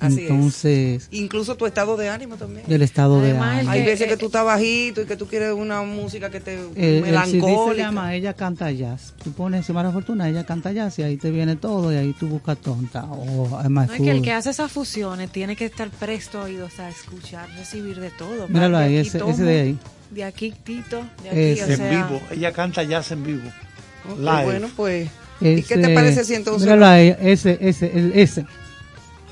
Así 0.00 0.14
es. 0.22 0.30
Entonces, 0.30 1.08
Incluso 1.10 1.56
tu 1.56 1.66
estado 1.66 1.96
de 1.96 2.08
ánimo 2.08 2.36
también. 2.36 2.64
del 2.68 2.82
estado 2.82 3.20
de 3.20 3.30
Además, 3.30 3.56
ánimo. 3.58 3.70
Hay 3.72 3.80
que- 3.80 3.86
veces 3.86 4.06
que 4.06 4.16
tú 4.16 4.26
estás 4.26 4.44
bajito 4.44 5.02
y 5.02 5.06
que 5.06 5.16
tú 5.16 5.26
quieres 5.26 5.52
una 5.52 5.82
música 5.82 6.30
que 6.30 6.38
te 6.38 6.54
El, 6.54 6.60
el 6.60 6.70
CD 6.76 6.94
se 6.94 7.02
melancólica. 7.40 7.82
llama 7.82 8.14
Ella 8.14 8.32
canta 8.34 8.70
jazz. 8.70 9.12
Tú 9.24 9.32
pones 9.32 9.64
Xiomara 9.66 9.90
Fortuna, 9.90 10.28
ella 10.28 10.44
canta 10.46 10.70
jazz 10.70 11.00
y 11.00 11.02
ahí 11.02 11.16
te 11.16 11.32
viene 11.32 11.56
todo 11.56 11.92
y 11.92 11.96
ahí 11.96 12.14
tú 12.16 12.28
buscas 12.28 12.58
tonta 12.58 13.06
o 13.06 13.60
I'm 13.60 13.74
No 13.74 13.82
es 13.82 13.90
que 14.00 14.10
el 14.12 14.22
que 14.22 14.30
hace 14.32 14.50
esas 14.50 14.70
fusiones 14.70 15.32
tiene 15.32 15.56
que 15.56 15.64
estar 15.64 15.90
presto 15.90 16.42
oídos 16.42 16.78
a 16.78 16.88
escuchar, 16.90 17.48
recibir 17.56 17.98
de 17.98 18.10
todo. 18.10 18.46
Míralo 18.46 18.78
ahí, 18.78 18.94
ese, 18.98 19.18
ese 19.28 19.42
de 19.42 19.60
ahí. 19.60 19.78
De 20.10 20.24
aquí 20.24 20.52
Tito, 20.64 21.04
de 21.22 21.28
aquí, 21.54 21.60
o 21.60 21.66
En 21.66 21.76
sea, 21.76 21.90
vivo. 21.90 22.20
Ella 22.30 22.52
canta 22.52 22.82
jazz 22.82 23.10
en 23.12 23.22
vivo. 23.24 23.48
Ok, 24.10 24.18
Live. 24.18 24.44
bueno, 24.44 24.70
pues. 24.76 25.08
¿Y 25.40 25.62
qué 25.62 25.76
te 25.78 25.94
parece 25.94 26.24
si 26.24 26.34
entonces? 26.34 26.68
Ahí, 26.68 27.14
ese, 27.20 27.58
ese, 27.60 27.92
el, 27.96 28.12
ese. 28.14 28.44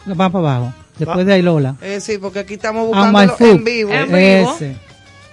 Va 0.09 0.31
para 0.31 0.39
abajo. 0.57 0.75
Después 0.99 1.27
de 1.27 1.33
ahí 1.35 1.43
Lola. 1.43 1.77
Eh, 1.83 2.01
sí, 2.01 2.19
porque 2.19 2.41
aquí 2.41 2.55
estamos 2.55 2.87
buscándolo 2.87 3.37
foot. 3.37 3.49
en 3.57 3.65
vivo. 3.65 3.93
En 3.93 4.07
vivo. 4.07 4.55
Ese. 4.55 4.77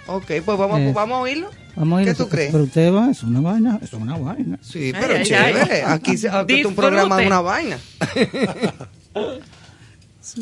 Ok, 0.07 0.25
pues 0.45 0.57
vamos, 0.57 0.79
Ese. 0.79 0.93
vamos 0.93 1.17
a 1.17 1.21
oírlo. 1.21 1.49
Vamos 1.75 1.99
a 1.99 2.01
ir 2.01 2.07
¿Qué 2.07 2.11
a 2.11 2.15
tú 2.15 2.29
crees? 2.29 2.51
Pero 2.51 2.63
usted 2.65 2.93
va, 2.93 3.09
es 3.09 3.23
una 3.23 3.41
vaina, 3.41 3.79
es 3.81 3.93
una 3.93 4.17
vaina. 4.17 4.59
Sí, 4.61 4.91
Ay, 4.93 4.93
pero 4.99 5.15
ay, 5.15 5.23
chévere. 5.23 5.61
ay. 5.73 5.81
Aquí, 5.87 6.17
se- 6.17 6.29
aquí 6.29 6.59
es 6.61 6.65
un 6.65 6.75
programa 6.75 7.17
de 7.17 7.27
una 7.27 7.41
vaina. 7.41 7.77
Yo 9.15 9.37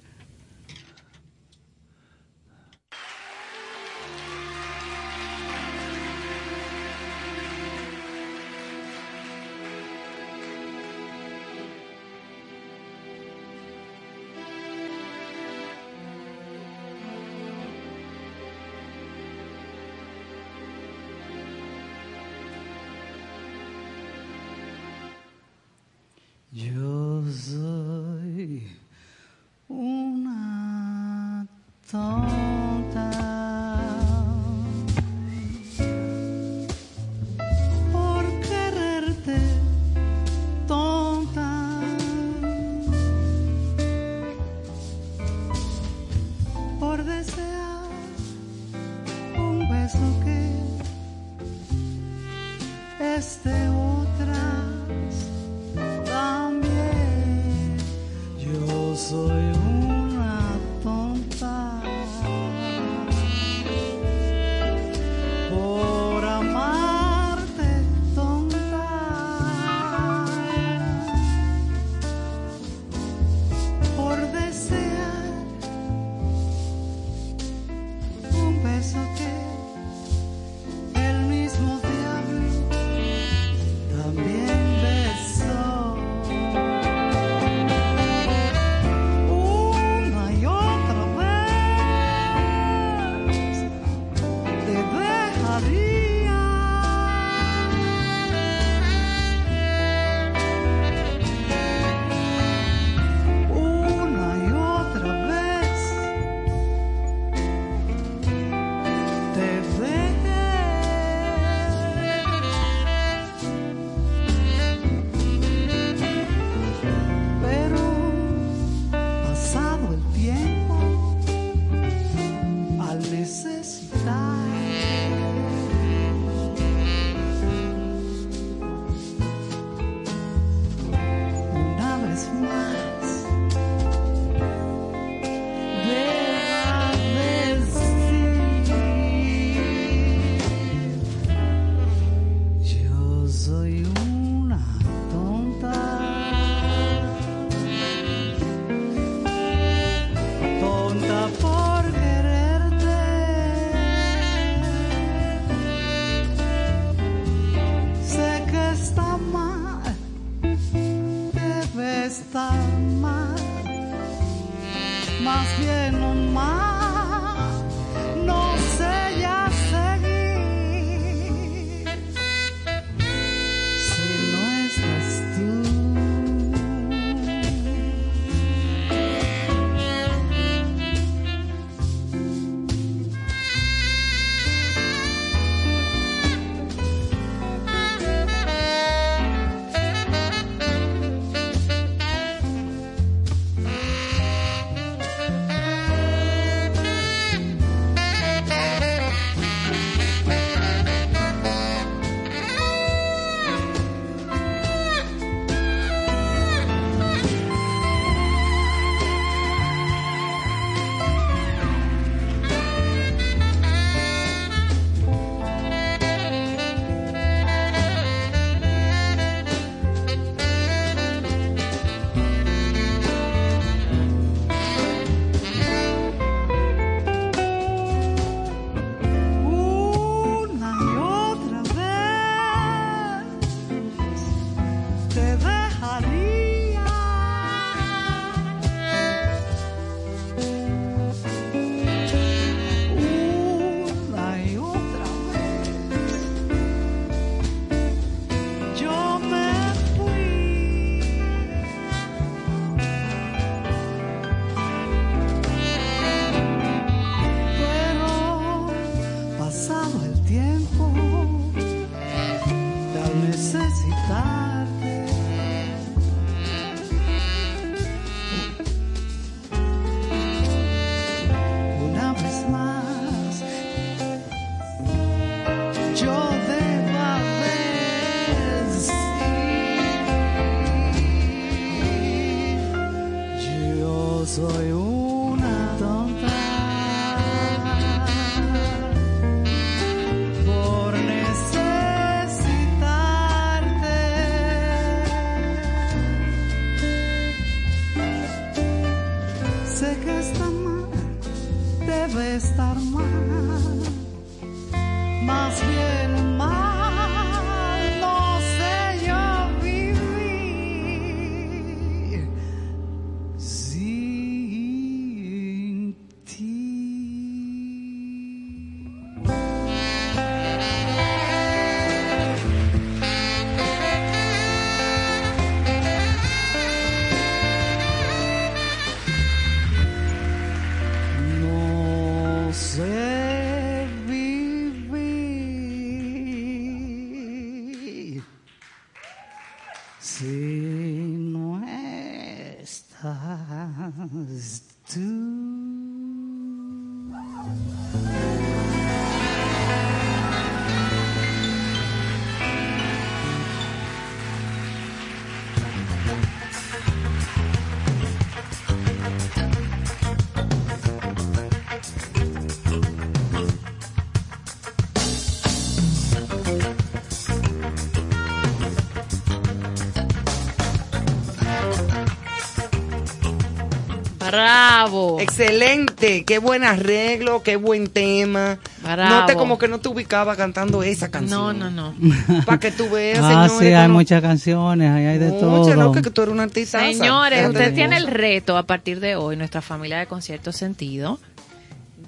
Bravo. 374.87 375.19
Excelente, 375.19 376.23
qué 376.23 376.39
buen 376.39 376.63
arreglo, 376.63 377.43
qué 377.43 377.55
buen 377.57 377.87
tema. 377.87 378.57
Bravo. 378.81 379.15
Note 379.21 379.35
como 379.35 379.57
que 379.57 379.67
no 379.67 379.79
te 379.79 379.89
ubicaba 379.89 380.35
cantando 380.35 380.81
esa 380.83 381.07
No, 381.07 381.11
canción. 381.11 381.59
no, 381.59 381.69
no. 381.71 381.93
Para 382.45 382.59
que 382.59 382.71
tú 382.71 382.89
veas, 382.89 383.19
Ah, 383.21 383.47
señores. 383.49 383.67
sí, 383.69 383.73
hay 383.73 383.87
muchas 383.89 384.21
canciones, 384.21 384.89
ahí 384.91 385.05
hay 385.05 385.17
de 385.17 385.29
Oye, 385.31 385.39
todo. 385.39 385.75
no, 385.75 385.91
que, 385.91 386.01
que 386.01 386.09
tú 386.11 386.21
eres 386.21 386.33
una 386.33 386.43
artista. 386.43 386.79
Señores, 386.79 387.47
usted 387.49 387.73
tiene 387.75 387.97
el 387.97 388.07
reto 388.07 388.57
a 388.57 388.63
partir 388.63 388.99
de 388.99 389.15
hoy, 389.15 389.35
nuestra 389.35 389.61
familia 389.61 389.99
de 389.99 390.05
Concierto 390.07 390.51
Sentido, 390.51 391.19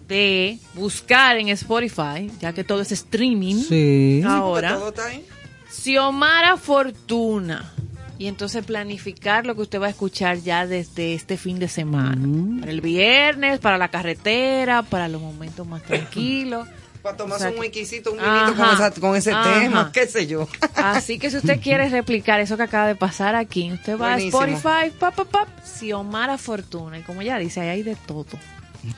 de 0.08 0.58
buscar 0.74 1.38
en 1.38 1.50
Spotify, 1.50 2.32
ya 2.40 2.54
que 2.54 2.64
todo 2.64 2.82
es 2.82 2.92
streaming 2.92 3.56
Sí. 3.64 4.24
ahora, 4.26 4.76
Todo 4.76 4.90
está 4.90 5.06
ahí. 5.08 5.26
Xiomara 5.72 6.58
Fortuna. 6.58 7.72
Y 8.20 8.28
entonces 8.28 8.64
planificar 8.66 9.46
lo 9.48 9.56
que 9.56 9.62
usted 9.62 9.82
va 9.82 9.88
a 9.88 9.90
escuchar 9.90 10.38
ya 10.40 10.68
desde 10.68 11.14
este 11.16 11.38
fin 11.38 11.58
de 11.58 11.68
semana. 11.70 12.60
Para 12.60 12.72
el 12.72 12.82
viernes, 12.82 13.60
para 13.60 13.78
la 13.80 13.88
carretera, 13.88 14.84
para 14.84 15.08
los 15.08 15.22
momentos 15.22 15.66
más 15.66 15.82
tranquilos. 15.84 16.68
Para 17.02 17.16
tomarse 17.16 17.46
O 17.46 17.48
sea 17.48 17.56
un 17.56 17.62
wikisito, 17.62 18.12
un 18.12 18.18
vinito 18.18 18.56
con, 18.58 18.74
esa- 18.74 18.92
con 18.92 19.16
ese 19.16 19.32
ajá. 19.32 19.62
tema, 19.62 19.90
qué 19.94 20.06
sé 20.06 20.28
yo. 20.28 20.50
Así 20.76 21.18
que 21.18 21.32
si 21.32 21.38
usted 21.38 21.62
quiere 21.62 21.88
replicar 21.88 22.42
eso 22.42 22.58
que 22.58 22.64
acaba 22.64 22.88
de 22.88 22.96
pasar 22.96 23.36
aquí, 23.36 23.72
usted 23.72 23.94
va 23.94 24.16
Buenísimo. 24.16 24.38
a 24.42 24.48
Spotify, 24.84 25.00
pap, 25.00 25.16
pap, 25.16 25.28
pap, 25.30 25.48
Xiomara 25.66 26.38
Fortuna. 26.38 27.00
Y 27.00 27.04
como 27.04 27.22
ya 27.22 27.38
dice, 27.40 27.62
ahí 27.62 27.70
hay 27.70 27.84
de 27.84 27.96
todo. 27.96 28.26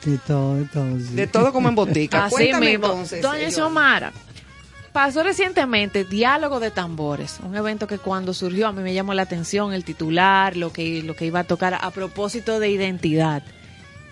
De 0.04 0.18
todo, 0.18 0.56
de 0.56 0.64
todo. 0.64 0.98
sí. 0.98 1.14
De 1.14 1.28
todo 1.28 1.52
como 1.52 1.68
en 1.68 1.76
botica. 1.76 2.24
Así 2.24 2.34
Cuéntame 2.34 2.70
mismo. 2.70 2.86
entonces. 2.86 3.22
Doña. 3.22 3.50
Xiomara, 3.52 4.12
pasó 4.92 5.22
recientemente 5.22 6.04
Diálogo 6.04 6.60
de 6.60 6.70
Tambores, 6.70 7.40
un 7.42 7.56
evento 7.56 7.86
que 7.86 7.98
cuando 7.98 8.34
surgió 8.34 8.68
a 8.68 8.72
mí 8.72 8.82
me 8.82 8.94
llamó 8.94 9.14
la 9.14 9.22
atención 9.22 9.72
el 9.72 9.84
titular, 9.84 10.56
lo 10.56 10.72
que, 10.72 11.02
lo 11.02 11.16
que 11.16 11.26
iba 11.26 11.40
a 11.40 11.44
tocar 11.44 11.74
a 11.80 11.90
propósito 11.90 12.60
de 12.60 12.70
identidad 12.70 13.42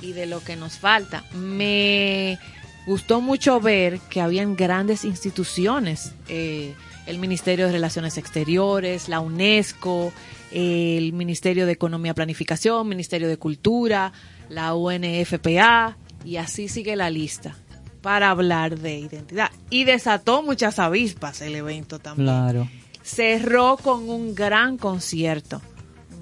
y 0.00 0.12
de 0.12 0.26
lo 0.26 0.42
que 0.42 0.56
nos 0.56 0.78
falta. 0.78 1.24
Me 1.34 2.38
gustó 2.86 3.20
mucho 3.20 3.60
ver 3.60 4.00
que 4.08 4.20
habían 4.20 4.56
grandes 4.56 5.04
instituciones, 5.04 6.14
eh, 6.28 6.74
el 7.06 7.18
Ministerio 7.18 7.66
de 7.66 7.72
Relaciones 7.72 8.16
Exteriores, 8.16 9.08
la 9.08 9.20
UNESCO, 9.20 10.12
el 10.50 11.12
Ministerio 11.12 11.66
de 11.66 11.72
Economía 11.72 12.12
y 12.12 12.14
Planificación, 12.14 12.88
Ministerio 12.88 13.28
de 13.28 13.36
Cultura, 13.36 14.12
la 14.48 14.74
UNFPA, 14.74 15.96
y 16.24 16.36
así 16.36 16.68
sigue 16.68 16.96
la 16.96 17.10
lista 17.10 17.54
para 18.02 18.30
hablar 18.30 18.78
de 18.78 18.98
identidad. 18.98 19.50
Y 19.68 19.84
desató 19.84 20.42
muchas 20.42 20.78
avispas 20.78 21.40
el 21.42 21.54
evento 21.54 21.98
también. 21.98 22.26
Claro. 22.26 22.68
Cerró 23.02 23.76
con 23.76 24.08
un 24.08 24.34
gran 24.34 24.76
concierto, 24.78 25.60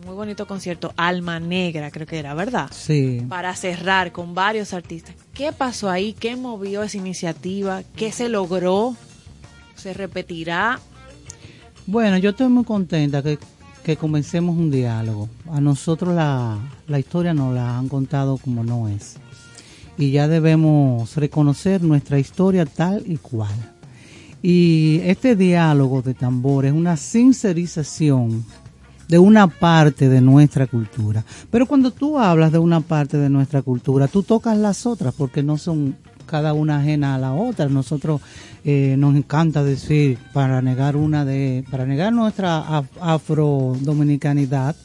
un 0.01 0.07
muy 0.07 0.15
bonito 0.15 0.47
concierto, 0.47 0.93
Alma 0.97 1.41
Negra 1.41 1.91
creo 1.91 2.07
que 2.07 2.19
era, 2.19 2.35
¿verdad? 2.35 2.71
Sí. 2.73 3.23
para 3.29 3.55
cerrar 3.55 4.13
con 4.13 4.35
varios 4.35 4.73
artistas. 4.73 5.15
¿Qué 5.35 5.53
pasó 5.53 5.91
ahí? 5.91 6.13
¿Qué 6.13 6.37
movió 6.37 6.83
esa 6.83 6.97
iniciativa? 6.97 7.83
¿Qué 7.97 8.13
se 8.13 8.29
logró? 8.29 8.97
¿Se 9.77 9.93
repetirá? 9.93 10.81
Bueno, 11.87 12.19
yo 12.19 12.31
estoy 12.31 12.49
muy 12.49 12.65
contenta 12.65 13.23
que, 13.23 13.39
que 13.83 13.97
comencemos 13.97 14.57
un 14.57 14.71
diálogo. 14.71 15.29
A 15.51 15.61
nosotros 15.61 16.15
la, 16.15 16.59
la 16.87 16.99
historia 16.99 17.33
nos 17.35 17.55
la 17.55 17.79
han 17.79 17.89
contado 17.89 18.37
como 18.39 18.63
no 18.65 18.89
es. 18.89 19.17
Y 19.99 20.13
ya 20.13 20.29
debemos 20.29 21.17
reconocer 21.17 21.83
nuestra 21.83 22.19
historia 22.19 22.65
tal 22.65 23.03
y 23.07 23.17
cual. 23.17 23.55
Y 24.43 25.01
este 25.05 25.35
diálogo 25.35 26.03
de 26.03 26.15
tambor 26.15 26.65
es 26.65 26.73
una 26.73 26.97
sincerización 26.97 28.45
de 29.09 29.19
una 29.19 29.49
parte 29.49 30.09
de 30.09 30.21
nuestra 30.21 30.67
cultura. 30.69 31.25
Pero 31.51 31.67
cuando 31.67 31.91
tú 31.91 32.19
hablas 32.19 32.53
de 32.53 32.59
una 32.59 32.81
parte 32.81 33.17
de 33.17 33.29
nuestra 33.29 33.63
cultura, 33.63 34.07
tú 34.07 34.23
tocas 34.23 34.57
las 34.57 34.87
otras 34.87 35.15
porque 35.15 35.43
no 35.43 35.59
son 35.59 35.97
cada 36.27 36.53
una 36.53 36.79
ajena 36.79 37.15
a 37.15 37.19
la 37.19 37.33
otra. 37.33 37.69
Nosotros 37.69 38.21
eh, 38.65 38.95
nos 38.99 39.17
encanta 39.17 39.65
decir 39.65 40.19
para 40.33 40.63
negar 40.63 40.95
una 40.95 41.25
de, 41.25 41.65
para 41.71 41.87
negar 41.87 42.13
nuestra 42.13 42.63
af- 42.69 42.87
afrodominicanidad, 43.01 44.77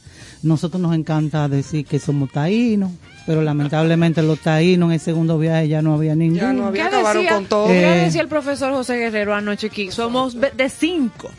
nosotros 0.41 0.81
nos 0.81 0.95
encanta 0.95 1.47
decir 1.49 1.85
que 1.85 1.99
somos 1.99 2.31
taínos, 2.31 2.91
pero 3.25 3.41
lamentablemente 3.41 4.21
los 4.21 4.39
taínos 4.39 4.87
en 4.89 4.93
el 4.93 4.99
segundo 4.99 5.37
viaje 5.37 5.67
ya 5.67 5.81
no 5.81 5.93
había 5.93 6.15
ninguno. 6.15 6.41
Ya 6.41 6.53
no 6.53 6.65
había, 6.67 6.89
¿Qué 6.89 6.95
acabaron 6.95 7.23
decía- 7.23 7.35
con 7.37 7.45
todo. 7.45 7.67
¿Qué 7.67 7.83
Eh. 7.83 8.05
decía 8.05 8.21
el 8.21 8.27
profesor 8.27 8.73
José 8.73 8.97
Guerrero 8.97 9.33
anoche 9.35 9.67
aquí? 9.67 9.91
Somos 9.91 10.35
de 10.39 10.69
cinco. 10.69 11.29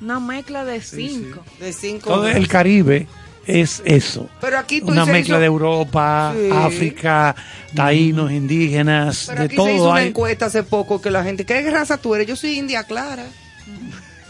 Una 0.00 0.18
mezcla 0.20 0.64
de 0.64 0.80
cinco. 0.80 1.44
De 1.60 1.72
cinco. 1.72 2.10
Todo 2.10 2.26
el 2.28 2.48
Caribe 2.48 3.06
es 3.46 3.82
eso. 3.84 4.28
Pero 4.40 4.58
aquí 4.58 4.80
tú 4.80 4.88
Una 4.88 5.04
mezcla 5.04 5.36
hizo- 5.36 5.40
de 5.40 5.46
Europa, 5.46 6.32
Sí. 6.36 6.48
África, 6.52 7.34
taínos, 7.74 8.30
indígenas, 8.30 9.24
Pero 9.28 9.38
de 9.40 9.44
aquí 9.46 9.56
se 9.56 9.62
hizo 9.62 9.76
todo 9.76 9.90
una 9.90 10.00
hay. 10.00 10.08
encuesta 10.08 10.46
hace 10.46 10.62
poco 10.62 11.00
que 11.00 11.10
la 11.10 11.22
gente, 11.24 11.44
¿qué 11.46 11.68
raza 11.70 11.98
tú 11.98 12.14
eres? 12.14 12.26
Yo 12.26 12.36
soy 12.36 12.58
india 12.58 12.84
clara. 12.84 13.24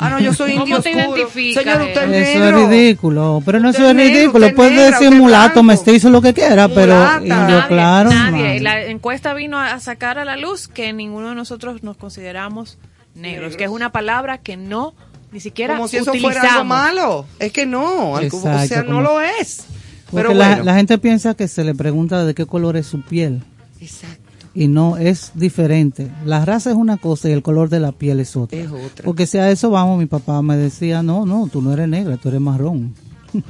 Ah, 0.02 0.10
no, 0.10 0.20
yo 0.20 0.32
soy 0.34 0.52
¿Cómo 0.52 0.62
indio 0.66 0.80
te 0.82 0.90
oscuro. 0.94 1.16
identificas, 1.16 1.62
Señor, 1.64 1.82
usted 1.82 2.12
es 2.14 2.28
Eso 2.28 2.38
negro. 2.40 2.58
es 2.62 2.68
ridículo, 2.68 3.42
pero 3.44 3.60
no 3.60 3.70
eso 3.70 3.88
es 3.88 3.94
negro, 3.94 4.14
ridículo. 4.14 4.54
Puede 4.54 4.70
negra, 4.76 4.98
decir 4.98 5.10
mulato, 5.16 5.44
blanco. 5.54 5.62
mestizo, 5.62 6.10
lo 6.10 6.20
que 6.22 6.34
quiera, 6.34 6.68
pero 6.68 6.94
Mulata. 6.94 7.18
indio, 7.20 7.34
Nadie, 7.36 7.66
claro. 7.68 8.10
nadie. 8.10 8.60
La 8.60 8.82
encuesta 8.86 9.34
vino 9.34 9.58
a 9.58 9.78
sacar 9.80 10.18
a 10.18 10.24
la 10.24 10.36
luz 10.36 10.68
que 10.68 10.92
ninguno 10.92 11.30
de 11.30 11.34
nosotros 11.34 11.82
nos 11.82 11.96
consideramos 11.96 12.78
negros, 13.14 13.56
que 13.56 13.64
es 13.64 13.70
una 13.70 13.90
palabra 13.92 14.38
que 14.38 14.56
no 14.56 14.94
ni 15.32 15.40
siquiera 15.40 15.74
Como 15.76 15.88
si 15.88 15.96
eso 15.96 16.10
utilizamos. 16.10 16.36
fuera 16.38 16.52
algo 16.54 16.64
malo. 16.64 17.26
Es 17.38 17.52
que 17.52 17.64
no, 17.64 18.16
algo- 18.16 18.38
o 18.38 18.42
sea, 18.42 18.62
Exacto, 18.64 18.92
no 18.92 19.00
lo 19.00 19.20
es. 19.20 19.64
Porque 20.10 20.26
Pero 20.28 20.34
la, 20.34 20.58
la 20.62 20.74
gente 20.74 20.98
piensa 20.98 21.32
que 21.34 21.48
se 21.48 21.64
le 21.64 21.74
pregunta 21.74 22.24
de 22.26 22.34
qué 22.34 22.44
color 22.44 22.76
es 22.76 22.86
su 22.86 23.00
piel. 23.00 23.42
Exacto. 23.80 24.21
Y 24.54 24.68
no, 24.68 24.96
es 24.98 25.32
diferente. 25.34 26.10
La 26.26 26.44
raza 26.44 26.70
es 26.70 26.76
una 26.76 26.98
cosa 26.98 27.28
y 27.28 27.32
el 27.32 27.42
color 27.42 27.68
de 27.70 27.80
la 27.80 27.92
piel 27.92 28.20
es 28.20 28.36
otra. 28.36 28.58
Es 28.58 28.70
otra. 28.70 29.04
Porque 29.04 29.26
si 29.26 29.38
a 29.38 29.50
eso 29.50 29.70
vamos, 29.70 29.98
mi 29.98 30.06
papá 30.06 30.42
me 30.42 30.56
decía, 30.56 31.02
no, 31.02 31.24
no, 31.24 31.48
tú 31.50 31.62
no 31.62 31.72
eres 31.72 31.88
negra, 31.88 32.16
tú 32.18 32.28
eres 32.28 32.40
marrón. 32.40 32.94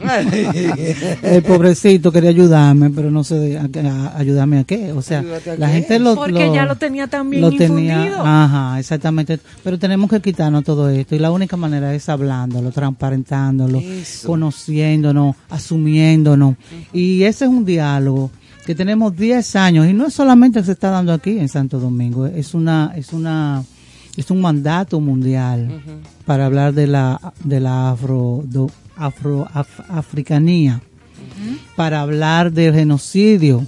el 1.22 1.42
pobrecito 1.42 2.12
quería 2.12 2.30
ayudarme, 2.30 2.90
pero 2.90 3.10
no 3.10 3.24
sé 3.24 3.58
a- 3.58 3.62
a- 3.64 4.16
ayudarme 4.18 4.60
a 4.60 4.64
qué. 4.64 4.92
O 4.92 5.02
sea, 5.02 5.20
¿Ayudarte 5.20 5.50
a 5.50 5.56
la 5.56 5.66
qué? 5.66 5.72
gente 5.72 5.98
lo, 5.98 6.14
Porque 6.14 6.52
ya 6.52 6.64
lo 6.64 6.76
tenía 6.76 7.06
también 7.08 7.42
lo 7.42 7.50
infundido. 7.50 7.94
tenía, 7.96 8.44
ajá, 8.44 8.78
exactamente. 8.78 9.40
Pero 9.64 9.78
tenemos 9.78 10.08
que 10.10 10.20
quitarnos 10.20 10.64
todo 10.64 10.88
esto 10.88 11.16
y 11.16 11.18
la 11.18 11.30
única 11.32 11.56
manera 11.56 11.94
es 11.94 12.08
hablándolo, 12.08 12.70
transparentándolo, 12.70 13.78
Eso. 13.80 14.28
conociéndonos, 14.28 15.36
asumiéndonos. 15.50 16.54
Y 16.92 17.22
ese 17.24 17.44
es 17.46 17.50
un 17.50 17.64
diálogo 17.64 18.30
que 18.66 18.74
tenemos 18.74 19.16
10 19.16 19.56
años 19.56 19.86
y 19.88 19.92
no 19.92 20.06
es 20.06 20.14
solamente 20.14 20.60
que 20.60 20.66
se 20.66 20.72
está 20.72 20.90
dando 20.90 21.12
aquí 21.12 21.38
en 21.38 21.48
Santo 21.48 21.78
Domingo, 21.80 22.26
es 22.26 22.54
una 22.54 22.92
es 22.96 23.12
una 23.12 23.62
es 24.16 24.30
un 24.30 24.40
mandato 24.40 25.00
mundial 25.00 25.82
para 26.26 26.46
hablar 26.46 26.72
de 26.74 26.86
la 26.86 27.32
de 27.44 27.60
la 27.60 27.90
afro 27.90 28.42
do- 28.44 28.70
afro 28.96 29.46
af- 29.52 29.84
africanía 29.88 30.80
para 31.76 32.00
hablar 32.02 32.52
del 32.52 32.74
genocidio 32.74 33.66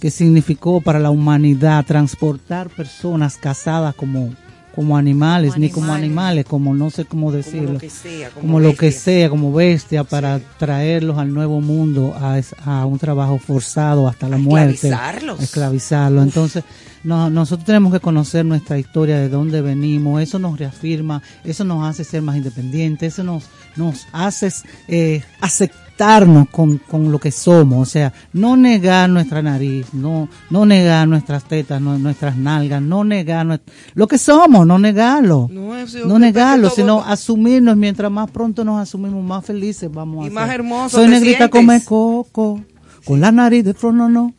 que 0.00 0.10
significó 0.10 0.80
para 0.80 0.98
la 0.98 1.10
humanidad 1.10 1.84
transportar 1.86 2.68
personas 2.70 3.36
casadas 3.36 3.94
como 3.94 4.34
como 4.74 4.96
animales, 4.96 5.56
ni 5.58 5.70
como 5.70 5.92
animales, 5.92 6.44
como 6.46 6.74
no 6.74 6.90
sé 6.90 7.04
cómo 7.04 7.30
decirlo, 7.30 7.74
lo 7.74 7.78
que 7.78 7.90
sea, 7.90 8.30
como 8.30 8.40
como 8.40 8.60
lo 8.60 8.74
que 8.74 8.92
sea, 8.92 9.28
como 9.28 9.52
bestia, 9.52 10.04
para 10.04 10.40
traerlos 10.58 11.18
al 11.18 11.32
nuevo 11.32 11.60
mundo 11.60 12.14
a, 12.18 12.40
a 12.64 12.86
un 12.86 12.98
trabajo 12.98 13.38
forzado 13.38 14.08
hasta 14.08 14.28
la 14.28 14.38
muerte. 14.38 14.88
esclavizarlos. 14.88 15.40
Esclavizarlos. 15.40 16.24
Entonces, 16.24 16.64
no, 17.04 17.30
nosotros 17.30 17.66
tenemos 17.66 17.92
que 17.92 18.00
conocer 18.00 18.44
nuestra 18.44 18.78
historia, 18.78 19.18
de 19.18 19.28
dónde 19.28 19.60
venimos, 19.60 20.22
eso 20.22 20.38
nos 20.38 20.58
reafirma, 20.58 21.22
eso 21.44 21.64
nos 21.64 21.84
hace 21.84 22.04
ser 22.04 22.22
más 22.22 22.36
independientes, 22.36 23.14
eso 23.14 23.24
nos, 23.24 23.44
nos 23.76 24.06
hace 24.12 24.52
eh, 24.88 25.22
aceptarnos 26.02 26.48
con, 26.50 26.78
con 26.78 27.12
lo 27.12 27.18
que 27.18 27.30
somos, 27.30 27.88
o 27.88 27.90
sea, 27.90 28.12
no 28.32 28.56
negar 28.56 29.08
nuestra 29.08 29.40
nariz, 29.42 29.86
no, 29.92 30.28
no 30.50 30.66
negar 30.66 31.06
nuestras 31.06 31.44
tetas, 31.44 31.80
no- 31.80 31.98
nuestras 31.98 32.36
nalgas, 32.36 32.82
no 32.82 33.04
negar 33.04 33.60
lo 33.94 34.06
que 34.08 34.18
somos, 34.18 34.66
no 34.66 34.78
negarlo, 34.78 35.48
No, 36.06 36.18
negarlo, 36.18 36.68
todo- 36.68 36.76
sino 36.76 37.00
asumirnos, 37.02 37.76
mientras 37.76 38.10
más 38.10 38.30
pronto 38.30 38.64
nos 38.64 38.80
asumimos, 38.80 39.24
más 39.24 39.44
felices 39.44 39.90
vamos 39.92 40.24
a 40.24 40.28
ser. 40.48 40.62
más 40.62 40.92
Soy 40.92 41.04
negrita 41.08 41.48
come 41.48 41.84
coco, 41.84 42.60
con 43.04 43.20
la 43.20 43.32
nariz 43.32 43.64
de 43.64 43.74
flor 43.74 43.94
no, 43.94 44.08
no. 44.08 44.34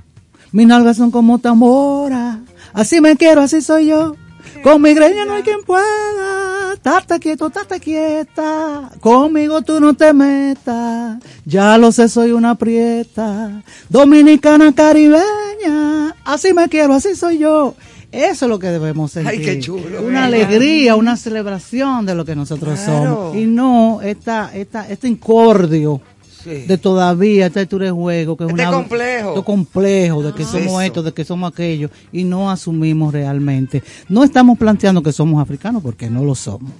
Mis 0.51 0.67
nalgas 0.67 0.97
son 0.97 1.09
como 1.11 1.39
tambora. 1.39 2.41
Así 2.73 3.01
me 3.01 3.15
quiero, 3.15 3.41
así 3.41 3.61
soy 3.61 3.87
yo. 3.87 4.15
Con 4.63 4.81
mi 4.81 4.93
greña 4.93 5.25
no 5.25 5.33
hay 5.33 5.43
quien 5.43 5.61
pueda. 5.63 6.75
Tata 6.81 7.19
quieto, 7.19 7.49
tata 7.49 7.79
quieta. 7.79 8.89
Conmigo 9.01 9.61
tú 9.61 9.79
no 9.79 9.93
te 9.93 10.13
metas. 10.13 11.19
Ya 11.45 11.77
lo 11.77 11.91
sé, 11.91 12.07
soy 12.07 12.31
una 12.31 12.55
prieta. 12.55 13.61
Dominicana 13.89 14.73
caribeña. 14.73 16.15
Así 16.25 16.53
me 16.53 16.69
quiero, 16.69 16.93
así 16.93 17.15
soy 17.15 17.39
yo. 17.39 17.75
Eso 18.11 18.45
es 18.45 18.49
lo 18.49 18.59
que 18.59 18.67
debemos 18.67 19.11
sentir. 19.11 19.31
Ay, 19.31 19.41
qué 19.41 19.59
chulo. 19.59 20.01
Una 20.03 20.25
alegría, 20.25 20.95
una 20.95 21.17
celebración 21.17 22.05
de 22.05 22.13
lo 22.15 22.23
que 22.23 22.35
nosotros 22.35 22.79
Claro. 22.79 23.15
somos. 23.31 23.35
Y 23.35 23.45
no 23.47 24.01
esta, 24.01 24.51
esta, 24.53 24.87
este 24.87 25.07
incordio 25.07 25.99
Sí. 26.43 26.65
de 26.67 26.77
todavía 26.77 27.45
esta 27.47 27.61
altura 27.61 27.85
de 27.85 27.91
juego 27.91 28.35
que 28.37 28.43
es 28.45 28.49
Este 28.49 28.61
una 28.61 28.71
complejo. 28.71 29.43
complejo 29.43 30.23
de 30.23 30.33
que 30.33 30.43
Ah. 30.43 30.47
somos 30.47 30.65
Eso. 30.67 30.81
esto 30.81 31.03
de 31.03 31.13
que 31.13 31.23
somos 31.25 31.51
aquello 31.51 31.89
y 32.11 32.23
no 32.25 32.51
asumimos 32.51 33.13
realmente 33.13 33.81
no 34.09 34.23
estamos 34.23 34.57
planteando 34.57 35.01
que 35.01 35.11
somos 35.13 35.41
africanos 35.41 35.81
porque 35.81 36.09
no 36.09 36.23
lo 36.23 36.35
somos 36.35 36.71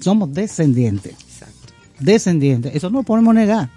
somos 0.00 0.32
descendientes 0.32 1.14
descendientes 2.00 2.74
eso 2.74 2.90
no 2.90 2.98
lo 2.98 3.04
podemos 3.04 3.34
negar 3.34 3.70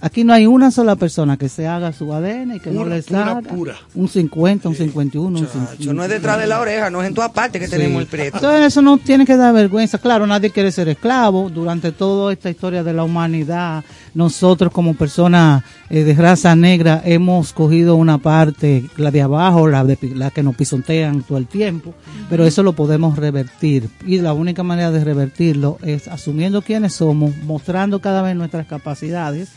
aquí 0.00 0.24
no 0.24 0.32
hay 0.32 0.46
una 0.46 0.70
sola 0.70 0.96
persona 0.96 1.36
que 1.36 1.48
se 1.48 1.66
haga 1.66 1.92
su 1.92 2.12
ADN 2.12 2.56
y 2.56 2.60
que 2.60 2.70
no 2.70 2.82
Pura, 2.84 2.96
le 2.96 3.02
pura, 3.02 3.24
salga 3.24 3.40
pura. 3.42 3.74
un 3.94 4.08
50 4.08 4.68
un 4.68 4.74
51 4.74 5.38
un 5.38 5.48
Yo 5.78 5.92
no 5.92 6.02
es 6.02 6.08
detrás 6.10 6.38
de 6.38 6.46
la 6.46 6.60
oreja, 6.60 6.90
no 6.90 7.02
es 7.02 7.08
en 7.08 7.14
todas 7.14 7.30
partes 7.30 7.60
que 7.60 7.66
Sí. 7.66 7.72
tenemos 7.72 8.00
el 8.02 8.06
prieto. 8.08 8.36
Entonces 8.38 8.66
eso 8.66 8.82
no 8.82 8.98
tiene 8.98 9.24
que 9.26 9.36
dar 9.36 9.52
vergüenza. 9.54 9.98
Claro, 9.98 10.26
nadie 10.26 10.50
quiere 10.50 10.72
ser 10.72 10.88
esclavo. 10.88 11.50
Durante 11.50 11.92
toda 11.92 12.32
esta 12.32 12.50
historia 12.50 12.82
de 12.82 12.92
la 12.92 13.04
humanidad, 13.04 13.84
nosotros 14.14 14.72
como 14.72 14.94
personas 14.94 15.62
eh, 15.88 16.04
de 16.04 16.14
raza 16.14 16.54
negra 16.56 17.02
hemos 17.04 17.52
cogido 17.52 17.96
una 17.96 18.18
parte, 18.18 18.84
la 18.96 19.10
de 19.10 19.22
abajo, 19.22 19.68
la, 19.68 19.84
de, 19.84 19.98
la 20.14 20.30
que 20.30 20.42
nos 20.42 20.54
pisotean 20.56 21.22
todo 21.22 21.38
el 21.38 21.46
tiempo, 21.46 21.94
pero 22.28 22.44
eso 22.44 22.62
lo 22.62 22.72
podemos 22.74 23.16
revertir. 23.18 23.88
Y 24.06 24.18
la 24.18 24.32
única 24.32 24.62
manera 24.62 24.90
de 24.90 25.02
revertirlo 25.04 25.78
es 25.82 26.08
asumiendo 26.08 26.62
quiénes 26.62 26.94
somos, 26.94 27.36
mostrando 27.44 28.00
cada 28.00 28.22
vez 28.22 28.36
nuestras 28.36 28.66
capacidades 28.66 29.48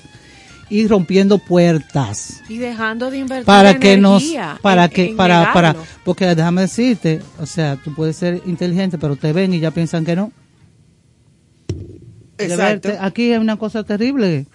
y 0.73 0.87
rompiendo 0.87 1.37
puertas. 1.37 2.41
Y 2.49 2.57
dejando 2.57 3.11
de 3.11 3.19
invertir 3.19 3.45
para 3.45 3.77
que 3.79 3.95
nos 3.97 4.23
para 4.61 4.85
en- 4.85 4.89
que 4.91 5.09
en 5.09 5.15
para 5.15 5.53
para 5.53 5.75
porque 6.03 6.25
déjame 6.33 6.61
decirte 6.61 7.21
o 7.39 7.45
sea 7.45 7.75
tú 7.75 7.93
puedes 7.93 8.15
ser 8.15 8.41
inteligente 8.47 8.97
pero 8.97 9.15
te 9.15 9.31
ven 9.33 9.53
y 9.53 9.59
ya 9.59 9.69
piensan 9.71 10.03
que 10.03 10.15
no. 10.15 10.31
Exacto. 12.37 12.89
verte, 12.89 12.97
aquí 12.99 13.31
hay 13.31 13.37
una 13.39 13.57
cosa 13.57 13.83
terrible. 13.83 14.45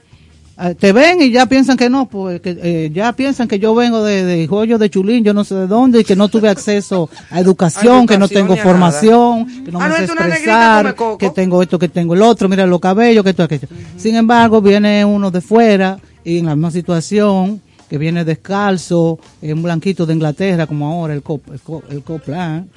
Ah, 0.60 0.74
te 0.74 0.92
ven 0.92 1.22
y 1.22 1.30
ya 1.30 1.46
piensan 1.46 1.76
que 1.76 1.88
no, 1.88 2.06
pues 2.06 2.40
que, 2.40 2.58
eh, 2.60 2.90
ya 2.92 3.12
piensan 3.12 3.46
que 3.46 3.60
yo 3.60 3.76
vengo 3.76 4.02
de, 4.02 4.24
de 4.24 4.44
joyo 4.48 4.76
de 4.76 4.90
chulín, 4.90 5.22
yo 5.22 5.32
no 5.32 5.44
sé 5.44 5.54
de 5.54 5.68
dónde, 5.68 6.00
y 6.00 6.04
que 6.04 6.16
no 6.16 6.26
tuve 6.28 6.48
acceso 6.48 7.08
a 7.30 7.38
educación, 7.38 8.08
que 8.08 8.18
no 8.18 8.26
tengo 8.26 8.56
formación, 8.56 9.46
que 9.64 9.70
no 9.70 9.80
Ah, 9.80 9.84
me 9.84 9.90
no, 9.90 9.96
sé 9.98 10.02
es 10.02 10.10
expresar, 10.10 10.96
que 11.16 11.30
tengo 11.30 11.62
esto, 11.62 11.78
que 11.78 11.88
tengo 11.88 12.14
el 12.14 12.22
otro, 12.22 12.48
mira 12.48 12.66
los 12.66 12.80
cabellos, 12.80 13.22
que 13.22 13.30
esto, 13.30 13.44
aquello. 13.44 13.68
Sin 13.96 14.16
embargo, 14.16 14.60
viene 14.60 15.04
uno 15.04 15.30
de 15.30 15.40
fuera 15.40 15.96
y 16.24 16.38
en 16.38 16.46
la 16.46 16.54
misma 16.56 16.70
situación, 16.70 17.60
que 17.88 17.96
viene 17.98 18.24
descalzo, 18.24 19.18
un 19.42 19.62
blanquito 19.62 20.04
de 20.06 20.14
Inglaterra, 20.14 20.66
como 20.66 20.86
ahora 20.86 21.14
el, 21.14 21.22
Cop, 21.22 21.42
el, 21.52 21.60
Co- 21.60 21.82
el 21.90 22.02
Copland, 22.02 22.68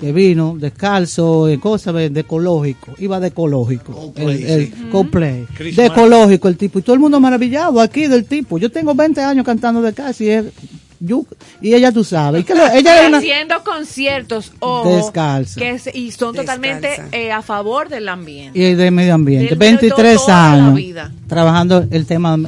que 0.00 0.10
vino 0.10 0.56
descalzo, 0.58 1.48
en 1.48 1.60
cosas 1.60 1.94
de, 1.94 2.08
de 2.10 2.20
ecológico, 2.20 2.92
iba 2.98 3.20
de 3.20 3.28
ecológico, 3.28 3.92
Coldplay, 3.92 4.42
el, 4.42 4.50
el 4.50 4.66
sí. 4.68 4.72
Coldplay, 4.90 5.46
de 5.58 5.86
ecológico 5.86 6.48
el 6.48 6.56
tipo, 6.56 6.78
y 6.78 6.82
todo 6.82 6.94
el 6.94 7.00
mundo 7.00 7.20
maravillado 7.20 7.80
aquí 7.80 8.06
del 8.06 8.24
tipo. 8.24 8.58
Yo 8.58 8.70
tengo 8.72 8.94
20 8.94 9.20
años 9.22 9.44
cantando 9.44 9.82
de 9.82 9.92
casa 9.92 10.24
y 10.24 10.28
él, 10.30 10.52
yo- 11.00 11.24
y 11.60 11.74
ella 11.74 11.92
tú 11.92 12.04
sabes, 12.04 12.42
y 12.42 12.44
que 12.44 12.54
lo- 12.54 12.66
ella 12.68 13.02
es 13.02 13.08
una, 13.08 13.18
haciendo 13.18 13.62
conciertos 13.64 14.52
ojo, 14.60 14.88
Descalza. 14.96 15.60
que 15.60 15.70
es- 15.70 15.94
y 15.94 16.10
son 16.12 16.34
totalmente 16.34 17.02
eh, 17.12 17.32
a 17.32 17.42
favor 17.42 17.88
del 17.88 18.08
ambiente. 18.08 18.58
y 18.58 18.74
de 18.74 18.90
medio 18.90 19.14
ambiente, 19.14 19.50
Del- 19.50 19.58
23 19.58 20.16
toda 20.18 20.56
la 20.56 20.66
años 20.68 21.10
trabajando 21.28 21.84
el 21.90 22.06
tema 22.06 22.38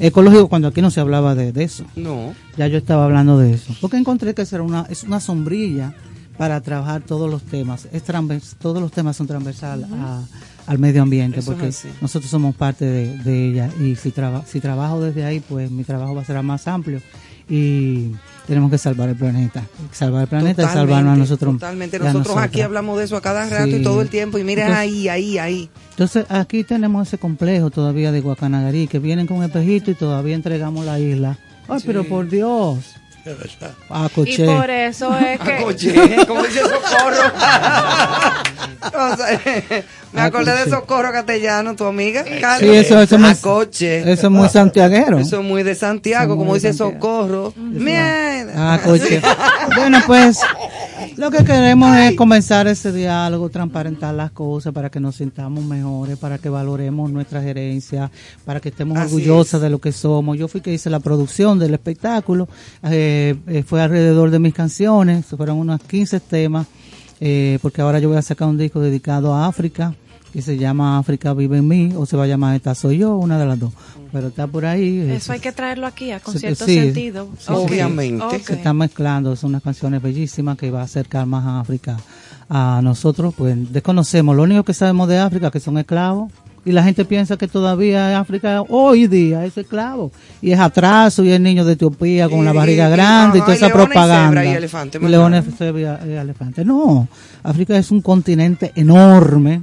ecológico 0.00 0.48
cuando 0.48 0.68
aquí 0.68 0.82
no 0.82 0.90
se 0.90 1.00
hablaba 1.00 1.34
de, 1.34 1.52
de 1.52 1.64
eso. 1.64 1.84
No. 1.96 2.34
Ya 2.56 2.66
yo 2.68 2.78
estaba 2.78 3.04
hablando 3.04 3.38
de 3.38 3.54
eso. 3.54 3.74
Porque 3.80 3.96
encontré 3.96 4.34
que 4.34 4.44
será 4.46 4.62
una, 4.62 4.86
es 4.90 5.02
una 5.04 5.20
sombrilla 5.20 5.94
para 6.38 6.60
trabajar 6.60 7.00
todos 7.02 7.30
los 7.30 7.42
temas. 7.42 7.88
Es 7.92 8.04
transvers- 8.04 8.54
todos 8.60 8.80
los 8.80 8.92
temas 8.92 9.16
son 9.16 9.26
transversal 9.26 9.84
a- 9.92 10.22
al 10.66 10.78
medio 10.78 11.00
ambiente, 11.02 11.38
Eso 11.40 11.52
porque 11.52 11.72
nosotros 12.00 12.28
somos 12.30 12.54
parte 12.56 12.84
de, 12.84 13.16
de 13.18 13.48
ella. 13.50 13.70
Y 13.80 13.94
si, 13.96 14.10
traba- 14.10 14.44
si 14.46 14.60
trabajo 14.60 15.00
desde 15.00 15.24
ahí, 15.24 15.40
pues 15.40 15.70
mi 15.70 15.84
trabajo 15.84 16.14
va 16.14 16.22
a 16.22 16.24
ser 16.24 16.42
más 16.42 16.66
amplio. 16.68 17.00
Y 17.48 18.10
tenemos 18.46 18.70
que 18.70 18.78
salvar 18.78 19.08
el 19.08 19.16
planeta. 19.16 19.62
Salvar 19.92 20.22
el 20.22 20.28
planeta 20.28 20.62
y 20.62 20.66
salvarnos 20.66 21.14
a 21.14 21.16
nosotros. 21.16 21.54
Totalmente. 21.54 21.96
y 21.96 22.00
a 22.00 22.12
Nosotros 22.12 22.36
aquí 22.38 22.60
hablamos 22.60 22.98
de 22.98 23.04
eso 23.04 23.16
a 23.16 23.20
cada 23.20 23.48
rato 23.48 23.66
Sí. 23.66 23.76
y 23.76 23.82
todo 23.82 24.00
el 24.02 24.08
tiempo. 24.08 24.38
Y 24.38 24.44
mira 24.44 24.62
Entonces- 24.62 24.80
ahí, 24.82 25.08
ahí, 25.08 25.38
ahí. 25.38 25.70
Entonces 25.90 26.26
aquí 26.28 26.64
tenemos 26.64 27.06
ese 27.06 27.18
complejo 27.18 27.70
todavía 27.70 28.10
de 28.12 28.20
Guacanagarí, 28.20 28.88
que 28.88 28.98
vienen 28.98 29.26
con 29.26 29.42
espejito 29.42 29.90
y 29.90 29.94
todavía 29.94 30.34
entregamos 30.34 30.84
la 30.84 30.98
isla. 30.98 31.38
Ay, 31.68 31.80
pero 31.86 32.04
por 32.04 32.28
Dios. 32.28 32.78
Ah, 33.90 34.06
Y 34.08 34.14
coche. 34.14 34.44
por 34.46 34.70
eso 34.70 35.16
es 35.18 35.40
que... 35.40 35.56
Coche, 35.62 36.16
como 36.28 36.44
dice 36.44 36.60
Socorro. 36.60 37.32
O 38.86 39.16
sea, 39.16 39.84
me 40.16 40.22
acordé 40.22 40.64
de. 40.64 40.70
Socorro 40.70 41.12
Castellano, 41.12 41.76
tu 41.76 41.84
amiga. 41.84 42.24
Carlos. 42.24 42.70
Sí, 42.70 42.76
eso, 42.76 43.00
eso, 43.00 43.14
es 43.14 43.20
muy, 43.20 43.30
Acoche. 43.30 44.12
eso 44.12 44.26
es 44.26 44.32
muy 44.32 44.48
santiaguero. 44.48 45.18
Eso 45.18 45.40
es 45.40 45.44
muy 45.44 45.62
de 45.62 45.74
Santiago, 45.74 46.36
como 46.36 46.54
dice 46.54 46.72
Santiago. 46.72 47.00
Socorro. 47.00 47.52
Mierda. 47.56 48.52
Ah, 48.74 48.80
coche. 48.82 49.22
Bueno, 49.76 49.98
pues 50.06 50.40
lo 51.16 51.30
que 51.30 51.44
queremos 51.44 51.96
es 51.98 52.14
comenzar 52.14 52.66
ese 52.66 52.92
diálogo, 52.92 53.48
transparentar 53.48 54.14
las 54.14 54.32
cosas 54.32 54.72
para 54.72 54.90
que 54.90 55.00
nos 55.00 55.16
sintamos 55.16 55.64
mejores, 55.64 56.18
para 56.18 56.38
que 56.38 56.48
valoremos 56.48 57.10
nuestra 57.10 57.40
gerencia, 57.42 58.10
para 58.44 58.60
que 58.60 58.68
estemos 58.68 58.98
Así 58.98 59.14
orgullosas 59.14 59.60
de 59.60 59.70
lo 59.70 59.78
que 59.78 59.92
somos. 59.92 60.36
Yo 60.36 60.48
fui 60.48 60.60
que 60.60 60.72
hice 60.72 60.90
la 60.90 61.00
producción 61.00 61.58
del 61.58 61.74
espectáculo, 61.74 62.48
eh, 62.82 63.34
eh, 63.46 63.62
fue 63.66 63.80
alrededor 63.82 64.30
de 64.30 64.38
mis 64.38 64.54
canciones, 64.54 65.26
fueron 65.26 65.58
unos 65.58 65.80
15 65.82 66.20
temas, 66.20 66.66
eh, 67.20 67.58
porque 67.62 67.80
ahora 67.80 67.98
yo 67.98 68.08
voy 68.08 68.18
a 68.18 68.22
sacar 68.22 68.48
un 68.48 68.58
disco 68.58 68.80
dedicado 68.80 69.34
a 69.34 69.46
África 69.46 69.94
que 70.36 70.42
se 70.42 70.58
llama 70.58 70.98
África 70.98 71.32
vive 71.32 71.56
en 71.56 71.66
mí 71.66 71.94
o 71.96 72.04
se 72.04 72.14
va 72.14 72.24
a 72.24 72.26
llamar 72.26 72.54
Esta 72.56 72.74
soy 72.74 72.98
yo, 72.98 73.16
una 73.16 73.38
de 73.38 73.46
las 73.46 73.58
dos. 73.58 73.72
Pero 74.12 74.28
está 74.28 74.46
por 74.46 74.66
ahí. 74.66 74.98
Eso 75.10 75.32
hay 75.32 75.40
que 75.40 75.50
traerlo 75.50 75.86
aquí 75.86 76.10
a 76.10 76.20
con 76.20 76.38
cierto 76.38 76.66
sí, 76.66 76.74
sentido. 76.78 77.28
sí, 77.38 77.46
Obviamente. 77.48 78.22
ok. 78.22 78.38
se 78.42 78.52
están 78.52 78.76
mezclando, 78.76 79.34
son 79.34 79.48
unas 79.52 79.62
canciones 79.62 80.02
bellísimas 80.02 80.58
que 80.58 80.70
va 80.70 80.80
a 80.82 80.84
acercar 80.84 81.24
más 81.24 81.42
a 81.46 81.60
África 81.60 81.96
a 82.50 82.80
nosotros, 82.82 83.32
pues 83.36 83.72
desconocemos, 83.72 84.36
lo 84.36 84.42
único 84.42 84.62
que 84.62 84.74
sabemos 84.74 85.08
de 85.08 85.18
África 85.18 85.50
que 85.50 85.58
son 85.58 85.78
esclavos, 85.78 86.30
Y 86.66 86.72
la 86.72 86.82
gente 86.82 87.04
piensa 87.04 87.36
que 87.36 87.46
todavía 87.46 88.18
África 88.18 88.60
hoy 88.68 89.06
día 89.06 89.44
es 89.46 89.56
esclavo. 89.56 90.10
Y 90.42 90.50
es 90.50 90.58
atraso 90.58 91.22
y 91.22 91.30
es 91.30 91.40
niño 91.40 91.64
de 91.64 91.74
Etiopía 91.74 92.28
con 92.28 92.44
la 92.44 92.52
barriga 92.52 92.88
y- 92.88 92.90
grande 92.90 93.38
y, 93.38 93.40
ajá, 93.40 93.46
toda 93.46 93.54
y 93.54 93.58
esa 93.58 93.72
propaganda. 93.72 94.44
y 94.44 94.48
elefante, 94.48 94.98
Y 94.98 95.00
más 95.00 95.10
leones, 95.12 95.44
nada. 95.44 95.56
cebra 95.56 96.00
y 96.04 96.10
elefante. 96.10 96.64
No, 96.64 97.06
África 97.44 97.78
es 97.78 97.92
un 97.92 98.00
continente 98.00 98.72
enorme 98.74 99.60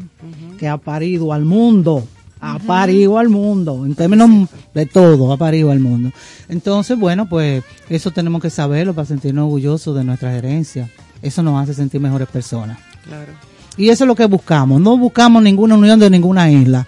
que 0.64 0.70
ha 0.70 0.78
parido 0.78 1.34
al 1.34 1.44
mundo. 1.44 2.08
Ha 2.40 2.58
parido 2.58 3.18
al 3.18 3.28
mundo, 3.28 3.86
en 3.86 3.96
términos 3.96 4.48
de 4.74 4.86
todo, 4.86 5.34
ha 5.34 5.36
parido 5.36 5.72
al 5.72 5.82
mundo. 5.82 6.10
Entonces, 6.48 6.98
bueno, 6.98 7.28
pues 7.28 7.66
eso 7.90 8.12
tenemos 8.12 8.42
que 8.42 8.50
saberlo 8.50 8.94
para 8.94 9.06
sentirnos 9.06 9.44
orgullosos 9.44 9.94
de 9.94 10.06
nuestra 10.06 10.34
herencia. 10.34 10.90
Eso 11.22 11.44
nos 11.44 11.62
hace 11.62 11.74
sentir 11.74 12.00
mejores 12.00 12.30
personas. 12.30 12.80
Claro. 13.06 13.34
Y 13.76 13.90
eso 13.90 14.06
es 14.06 14.08
lo 14.08 14.16
que 14.16 14.26
buscamos. 14.26 14.80
No 14.80 14.98
buscamos 14.98 15.44
ninguna 15.44 15.76
unión 15.76 16.00
de 16.00 16.10
ninguna 16.10 16.50
isla. 16.50 16.88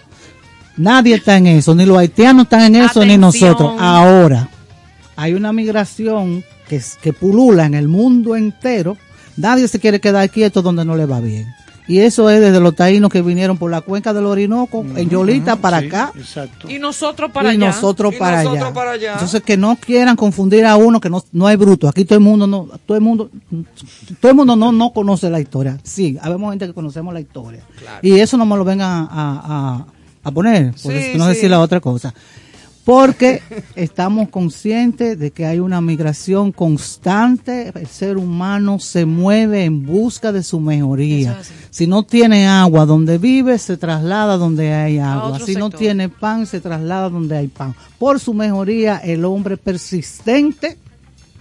Nadie 0.78 1.16
está 1.16 1.36
en 1.36 1.48
eso, 1.48 1.74
ni 1.74 1.84
los 1.84 1.98
haitianos 1.98 2.44
están 2.44 2.74
en 2.74 2.76
eso, 2.76 3.04
ni 3.04 3.18
nosotros. 3.18 3.74
Ahora, 3.78 4.48
hay 5.16 5.34
una 5.34 5.52
migración 5.52 6.42
que, 6.66 6.80
que 7.02 7.12
pulula 7.12 7.66
en 7.66 7.74
el 7.74 7.88
mundo 7.88 8.36
entero. 8.36 8.96
Nadie 9.36 9.68
se 9.68 9.80
quiere 9.80 10.00
quedar 10.00 10.30
quieto 10.30 10.62
donde 10.62 10.86
no 10.86 10.96
le 10.96 11.04
va 11.04 11.20
bien. 11.20 11.46
Y 11.88 11.98
eso 12.00 12.28
es 12.30 12.40
desde 12.40 12.58
los 12.60 12.74
taínos 12.74 13.10
que 13.10 13.22
vinieron 13.22 13.58
por 13.58 13.70
la 13.70 13.80
cuenca 13.80 14.12
del 14.12 14.26
Orinoco, 14.26 14.84
en 14.96 15.08
Yolita, 15.08 15.56
para 15.56 15.80
Sí, 15.80 15.86
acá. 15.86 16.12
Exacto. 16.16 16.68
Y 16.70 16.78
nosotros 16.78 17.30
para 17.30 17.52
y 17.52 17.56
allá. 17.56 17.66
nosotros, 17.66 18.12
Y 18.14 18.18
para, 18.18 18.42
nosotros 18.42 18.64
allá. 18.64 18.74
para 18.74 18.90
allá. 18.92 19.12
Entonces 19.12 19.42
que 19.42 19.56
no 19.56 19.76
quieran 19.76 20.16
confundir 20.16 20.64
a 20.66 20.76
uno 20.76 21.00
que 21.00 21.08
no, 21.10 21.22
no 21.32 21.46
hay 21.46 21.56
bruto. 21.56 21.88
Aquí 21.88 22.04
todo 22.04 22.18
el 22.18 22.24
mundo 22.24 22.46
no, 22.46 22.68
todo 22.86 22.96
el 22.96 23.02
mundo, 23.04 23.30
todo 24.20 24.30
el 24.30 24.36
mundo 24.36 24.56
no, 24.56 24.72
no 24.72 24.92
conoce 24.92 25.30
la 25.30 25.40
historia. 25.40 25.78
Sí, 25.84 26.18
habemos 26.20 26.50
gente 26.50 26.66
que 26.66 26.74
conocemos 26.74 27.14
la 27.14 27.20
historia. 27.20 27.62
Y 28.02 28.18
eso 28.18 28.36
no 28.36 28.46
me 28.46 28.56
lo 28.56 28.64
vengan 28.64 28.90
a, 28.90 29.08
a, 29.10 29.86
a 30.24 30.30
poner, 30.32 30.72
por 30.72 30.92
Sí, 30.92 31.12
no 31.16 31.24
sí. 31.24 31.28
decir 31.34 31.50
la 31.50 31.60
otra 31.60 31.80
cosa. 31.80 32.12
Porque 32.86 33.42
estamos 33.74 34.28
conscientes 34.28 35.18
de 35.18 35.32
que 35.32 35.44
hay 35.44 35.58
una 35.58 35.80
migración 35.80 36.52
constante, 36.52 37.72
el 37.74 37.88
ser 37.88 38.16
humano 38.16 38.78
se 38.78 39.04
mueve 39.04 39.64
en 39.64 39.84
busca 39.84 40.30
de 40.30 40.44
su 40.44 40.60
mejoría. 40.60 41.36
Si 41.70 41.88
no 41.88 42.04
tiene 42.04 42.46
agua 42.46 42.86
donde 42.86 43.18
vive, 43.18 43.58
se 43.58 43.76
traslada 43.76 44.36
donde 44.36 44.72
hay 44.72 44.98
agua. 45.00 45.40
Si 45.40 45.56
no 45.56 45.68
tiene 45.68 46.08
pan, 46.08 46.46
se 46.46 46.60
traslada 46.60 47.08
donde 47.10 47.36
hay 47.36 47.48
pan. 47.48 47.74
Por 47.98 48.20
su 48.20 48.32
mejoría, 48.34 48.98
el 48.98 49.24
hombre 49.24 49.56
persistente 49.56 50.78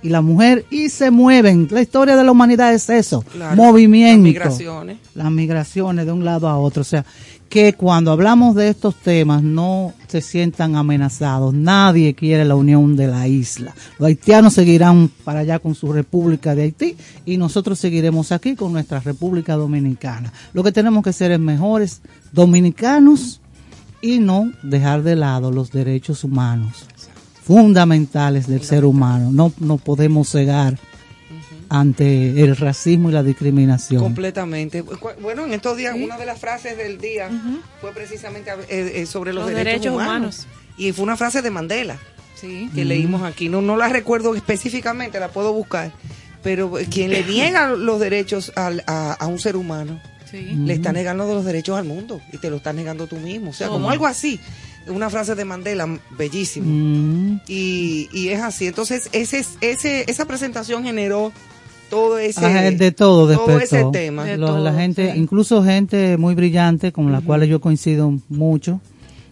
y 0.01 0.09
la 0.09 0.21
mujer 0.21 0.65
y 0.71 0.89
se 0.89 1.11
mueven. 1.11 1.67
La 1.69 1.81
historia 1.81 2.15
de 2.15 2.23
la 2.23 2.31
humanidad 2.31 2.73
es 2.73 2.89
eso, 2.89 3.21
Claro. 3.33 3.55
movimiento 3.55 4.17
Las 4.17 4.23
migraciones. 4.23 4.97
las 5.13 5.31
migraciones 5.31 6.05
de 6.07 6.11
un 6.11 6.25
lado 6.25 6.47
a 6.47 6.57
otro. 6.57 6.81
O 6.81 6.85
sea, 6.85 7.05
que 7.56 7.72
cuando 7.72 8.12
hablamos 8.12 8.53
de 8.53 8.68
estos 8.68 8.95
temas 8.95 9.41
no 9.41 9.93
se 10.10 10.20
sientan 10.20 10.76
amenazados. 10.76 11.53
Nadie 11.53 12.14
quiere 12.14 12.43
la 12.43 12.56
unión 12.56 12.97
de 12.97 13.08
la 13.08 13.30
isla. 13.30 13.74
Los 13.97 14.08
haitianos 14.08 14.56
seguirán 14.56 15.10
para 15.24 15.39
allá 15.39 15.60
con 15.60 15.74
su 15.74 15.93
República 15.93 16.53
de 16.53 16.64
Haití 16.64 16.97
y 17.26 17.38
nosotros 17.38 17.80
seguiremos 17.80 18.34
aquí 18.34 18.58
con 18.58 18.74
nuestra 18.74 18.99
República 18.99 19.56
Dominicana. 19.56 20.34
Lo 20.51 20.64
que 20.66 20.74
tenemos 20.74 21.01
que 21.01 21.14
ser 21.14 21.32
es 21.32 21.39
mejores 21.39 22.01
dominicanos 22.34 23.39
y 24.01 24.20
no 24.20 24.51
dejar 24.62 25.03
de 25.03 25.16
lado 25.16 25.49
los 25.49 25.72
derechos 25.72 26.26
humanos 26.26 26.86
fundamentales 27.41 28.47
del 28.47 28.64
ser 28.64 28.84
humano. 28.84 29.30
No, 29.32 29.53
no 29.60 29.78
podemos 29.78 30.28
cegar 30.30 30.78
ante 31.70 32.41
el 32.41 32.55
racismo 32.55 33.09
y 33.09 33.13
la 33.13 33.24
discriminación. 33.24 34.01
Completamente. 34.01 34.84
Bueno, 35.22 35.45
en 35.45 35.53
estos 35.53 35.78
días, 35.78 35.95
una 35.95 36.18
de 36.18 36.26
las 36.26 36.39
frases 36.39 36.78
del 36.78 36.97
día 36.99 37.30
fue 37.82 37.91
precisamente 37.93 38.51
eh, 38.70 38.91
eh, 39.01 39.05
sobre 39.05 39.34
los, 39.34 39.45
Los 39.45 39.49
derechos, 39.55 39.66
derechos 39.66 39.93
humanos. 39.93 40.45
humanos. 40.45 40.47
Y 40.78 40.91
fue 40.91 41.03
una 41.03 41.18
frase 41.18 41.41
de 41.41 41.51
Mandela 41.51 41.97
Sí. 42.36 42.70
que 42.76 42.84
leímos 42.84 43.24
aquí. 43.24 43.47
No, 43.49 43.61
no 43.61 43.78
la 43.78 43.88
recuerdo 43.89 44.36
específicamente, 44.36 45.20
la 45.20 45.30
puedo 45.30 45.53
buscar. 45.53 45.91
Pero 46.43 46.78
eh, 46.78 46.86
quien 46.89 47.09
le 47.11 47.24
niega 47.24 47.70
los 47.72 47.99
derechos 47.99 48.51
al- 48.55 48.84
a, 48.88 49.13
a 49.13 49.28
un 49.28 49.39
ser 49.39 49.55
humano, 49.55 49.99
Sí. 50.30 50.41
le 50.53 50.74
está 50.74 50.91
negando 50.91 51.26
los 51.34 51.45
derechos 51.45 51.78
al 51.78 51.86
mundo 51.86 52.20
y 52.34 52.38
te 52.38 52.49
lo 52.49 52.57
estás 52.57 52.76
negando 52.76 53.07
tú 53.07 53.16
mismo. 53.18 53.51
O 53.51 53.53
sea, 53.53 53.70
como 53.70 53.89
algo 53.89 54.05
así. 54.05 54.39
Una 54.88 55.09
frase 55.09 55.34
de 55.34 55.45
Mandela, 55.45 55.88
bellísimo. 56.11 56.68
Mm. 56.68 57.41
Y, 57.47 58.07
y 58.11 58.28
es 58.30 58.41
así. 58.41 58.68
Entonces, 58.68 59.09
ese, 59.13 59.43
ese, 59.61 60.05
esa 60.07 60.26
presentación 60.26 60.84
generó 60.84 61.32
todo 61.95 62.17
ese, 62.17 62.45
Ajá, 62.45 62.61
de 62.71 62.91
todo 62.91 63.27
todo 63.35 63.57
despertó. 63.57 63.59
ese 63.59 63.85
tema. 63.91 64.23
De 64.25 64.37
Lo- 64.37 64.57
la 64.59 64.73
gente, 64.73 65.13
sí. 65.13 65.19
incluso 65.19 65.63
gente 65.63 66.17
muy 66.17 66.35
brillante 66.35 66.91
con 66.91 67.11
la 67.11 67.21
cual 67.21 67.43
yo 67.45 67.59
coincido 67.61 68.13
mucho, 68.29 68.81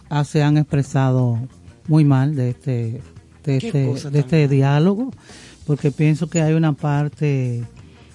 ah, 0.09 0.24
se 0.24 0.41
han 0.43 0.57
expresado 0.57 1.39
muy 1.88 2.05
mal 2.05 2.36
de 2.36 2.49
este 2.51 3.01
de 3.43 3.57
este, 3.57 4.09
de 4.09 4.20
este 4.20 4.47
diálogo, 4.47 5.11
porque 5.68 5.91
pienso 5.91 6.30
que 6.30 6.41
hay 6.41 6.53
una 6.53 6.72
parte, 6.72 7.64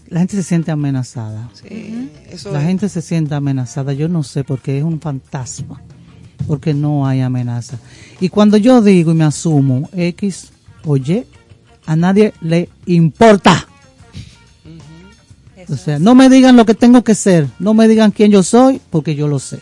la 0.08 0.20
gente 0.20 0.36
se 0.36 0.42
siente 0.42 0.70
amenazada. 0.70 1.50
Sí, 1.52 2.10
eso 2.30 2.50
La 2.50 2.60
es. 2.62 2.66
gente 2.66 2.88
se 2.88 3.02
siente 3.02 3.34
amenazada, 3.34 3.92
yo 3.92 4.08
no 4.08 4.22
sé, 4.22 4.42
porque 4.44 4.78
es 4.78 4.84
un 4.84 5.00
fantasma, 5.00 5.82
porque 6.46 6.72
no 6.72 7.06
hay 7.06 7.20
amenaza. 7.20 7.78
Y 8.20 8.30
cuando 8.30 8.56
yo 8.56 8.80
digo 8.80 9.12
y 9.12 9.14
me 9.14 9.24
asumo 9.24 9.90
X 9.94 10.50
o 10.86 10.96
Y, 10.96 11.24
a 11.84 11.94
nadie 11.94 12.32
le 12.40 12.70
importa. 12.86 13.66
O 15.70 15.76
sea, 15.76 15.98
no 15.98 16.14
me 16.14 16.28
digan 16.28 16.56
lo 16.56 16.64
que 16.64 16.74
tengo 16.74 17.04
que 17.04 17.14
ser, 17.14 17.46
no 17.58 17.74
me 17.74 17.88
digan 17.88 18.10
quién 18.10 18.30
yo 18.30 18.42
soy, 18.42 18.80
porque 18.90 19.14
yo 19.14 19.28
lo 19.28 19.38
sé. 19.38 19.60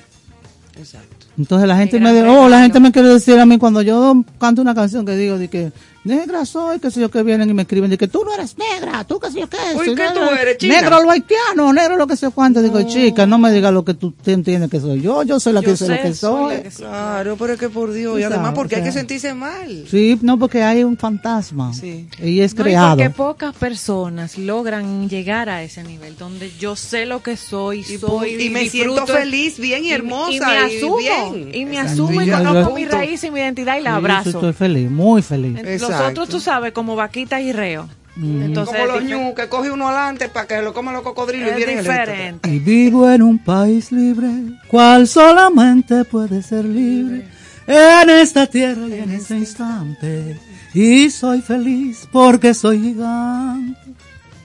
Exacto. 0.78 1.26
Entonces 1.38 1.68
la 1.68 1.76
gente 1.76 2.00
me 2.00 2.12
dice, 2.12 2.26
oh, 2.26 2.48
la 2.48 2.62
gente 2.62 2.80
me 2.80 2.92
quiere 2.92 3.08
decir 3.08 3.38
a 3.38 3.46
mí 3.46 3.58
cuando 3.58 3.82
yo 3.82 4.24
canto 4.38 4.62
una 4.62 4.74
canción 4.74 5.04
que 5.04 5.16
digo 5.16 5.36
de 5.36 5.48
que 5.48 5.72
negra 6.06 6.44
soy, 6.46 6.78
que 6.78 6.90
sé 6.90 7.00
yo 7.00 7.10
que 7.10 7.22
vienen 7.22 7.50
y 7.50 7.54
me 7.54 7.62
escriben 7.62 7.90
de 7.90 7.98
que 7.98 8.08
tú 8.08 8.24
no 8.24 8.32
eres 8.34 8.56
negra, 8.56 9.04
tú 9.04 9.18
que 9.20 9.30
sé 9.30 9.40
yo 9.40 9.48
qué. 9.48 9.56
Uy, 9.74 9.94
¿qué 9.94 10.04
tú 10.14 10.20
eres, 10.40 10.58
china? 10.58 10.80
Negro 10.80 11.02
lo 11.02 11.10
haitiano, 11.10 11.72
negro 11.72 11.96
lo 11.96 12.06
que 12.06 12.16
sé 12.16 12.30
cuánto. 12.30 12.62
Digo, 12.62 12.80
chica, 12.82 13.26
no 13.26 13.38
me 13.38 13.50
digas 13.52 13.72
lo 13.72 13.84
que 13.84 13.94
tú 13.94 14.12
te 14.12 14.32
entiendes 14.32 14.70
que 14.70 14.80
soy 14.80 15.00
yo, 15.02 15.22
yo 15.24 15.38
soy 15.40 15.52
la 15.52 15.60
Yo 15.60 15.70
que 15.70 15.76
sé 15.76 15.88
lo 15.88 16.00
que 16.02 16.14
soy. 16.14 16.56
Claro, 16.76 17.36
pero 17.36 17.52
es 17.54 17.58
que 17.58 17.68
por 17.68 17.92
Dios, 17.92 18.18
y 18.20 18.22
además 18.22 18.52
porque 18.54 18.76
o 18.76 18.78
hay 18.78 18.84
que 18.84 18.92
sentirse 18.92 19.34
mal. 19.34 19.84
Sí, 19.90 20.18
no, 20.22 20.38
porque 20.38 20.62
hay 20.62 20.84
un 20.84 20.96
fantasma 20.96 21.72
Sí. 21.74 22.08
y 22.22 22.40
es 22.40 22.54
No, 22.54 22.60
y 22.60 22.64
creado. 22.64 22.96
porque 22.96 23.10
pocas 23.10 23.54
personas 23.54 24.38
logran 24.38 25.08
llegar 25.08 25.48
a 25.48 25.62
ese 25.62 25.82
nivel 25.82 26.16
donde 26.16 26.50
yo 26.58 26.76
sé 26.76 27.06
lo 27.06 27.22
que 27.22 27.36
soy, 27.36 27.80
Y, 27.80 27.98
soy 27.98 28.42
y 28.42 28.50
me 28.50 28.60
disfruto, 28.60 28.94
siento 29.06 29.06
feliz, 29.12 29.58
bien 29.58 29.84
y 29.84 29.90
hermosa. 29.92 30.32
y, 30.32 30.40
me 30.40 30.76
asumo 30.76 30.96
bien. 30.96 31.50
y 31.54 31.64
me 31.64 31.78
asumo 31.78 32.22
y 32.22 32.28
Y 32.28 32.30
conozco 32.30 32.70
yo- 32.70 32.74
mi 32.74 32.84
raíz 32.86 33.24
y 33.24 33.30
mi 33.30 33.40
identidad 33.40 33.76
y 33.78 33.82
la 33.82 33.90
Sí, 33.90 33.96
abrazo. 33.96 34.30
Estoy 34.30 34.52
feliz, 34.52 34.90
muy 34.90 35.22
feliz. 35.22 35.58
Exacto. 35.58 35.95
Nosotros, 35.98 36.28
tú 36.28 36.40
sabes, 36.40 36.72
como 36.72 36.96
vaquitas 36.96 37.40
y 37.40 37.52
reo. 37.52 37.88
Entonces, 38.16 38.74
Como 38.74 38.86
los 38.94 39.04
ñu, 39.04 39.34
que 39.34 39.46
coge 39.48 39.70
uno 39.70 39.88
adelante 39.88 40.30
para 40.30 40.46
que 40.46 40.62
lo 40.62 40.72
coman 40.72 40.94
los 40.94 41.02
cocodrilos 41.02 41.48
y 41.48 41.50
es 41.50 41.56
vienen 41.56 41.78
el 41.78 41.84
resto. 41.84 42.10
diferente. 42.12 42.48
Y 42.50 42.58
vivo 42.60 43.10
en 43.10 43.22
un 43.22 43.38
país 43.38 43.92
libre, 43.92 44.28
cual 44.68 45.06
solamente 45.06 46.04
puede 46.04 46.42
ser 46.42 46.64
libre 46.64 47.26
en 47.66 48.10
esta 48.10 48.46
tierra 48.46 48.86
y 48.88 48.94
en 48.94 49.10
este 49.10 49.36
instante. 49.36 50.38
Y 50.72 51.10
soy 51.10 51.42
feliz 51.42 52.08
porque 52.10 52.54
soy 52.54 52.80
gigante. 52.80 53.85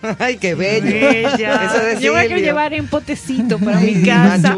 Ay, 0.20 0.38
qué 0.38 0.56
bello. 0.56 0.86
Bella. 0.86 1.64
Eso 1.76 1.86
de 1.86 1.94
Yo 2.02 2.14
quiero 2.14 2.20
Silvio. 2.30 2.38
llevar 2.44 2.74
en 2.74 2.88
potecito 2.88 3.58
para 3.60 3.80
mi 3.82 4.02
casa. 4.04 4.56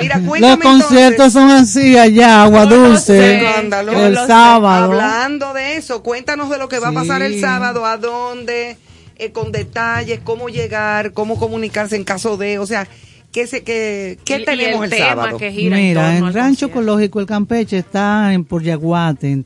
Mira, 0.00 0.18
Los 0.18 0.28
cuéntame 0.28 0.62
conciertos 0.62 1.26
entonces, 1.26 1.32
son 1.32 1.50
así 1.50 1.96
allá, 1.96 2.42
agua 2.42 2.66
dulce. 2.66 3.00
sé, 3.40 3.40
El 3.62 4.12
lo 4.14 4.20
sé. 4.22 4.26
sábado. 4.26 4.92
Hablando 4.92 5.52
de 5.54 5.76
eso, 5.76 6.02
cuéntanos 6.02 6.50
de 6.50 6.58
lo 6.58 6.68
que 6.68 6.78
va 6.78 6.88
a 6.88 6.92
pasar 6.92 7.22
el 7.22 7.40
sábado, 7.40 7.86
a 7.86 7.96
dónde, 7.96 8.76
eh, 9.18 9.30
con 9.32 9.52
detalles, 9.52 10.20
cómo 10.22 10.48
llegar, 10.48 11.12
cómo 11.12 11.38
comunicarse 11.38 11.96
en 11.96 12.04
caso 12.04 12.36
de, 12.36 12.58
o 12.58 12.66
sea, 12.66 12.86
qué 13.32 13.46
se, 13.46 13.62
qué, 13.62 14.18
qué 14.24 14.38
Y- 14.38 14.42
y 14.42 14.44
tenemos 14.44 14.84
el, 14.84 14.90
tema 14.90 15.06
sábado. 15.08 15.36
que 15.38 15.52
gira 15.52 15.76
Mira, 15.76 16.02
torno 16.02 16.16
en 16.18 16.24
al 16.24 16.34
Rancho 16.34 16.66
concierto. 16.66 16.66
Ecológico 16.80 17.20
El 17.20 17.26
Campeche 17.26 17.78
está 17.78 18.32
en 18.32 18.44
por 18.44 18.62
Yaguate, 18.62 19.30
en- 19.30 19.44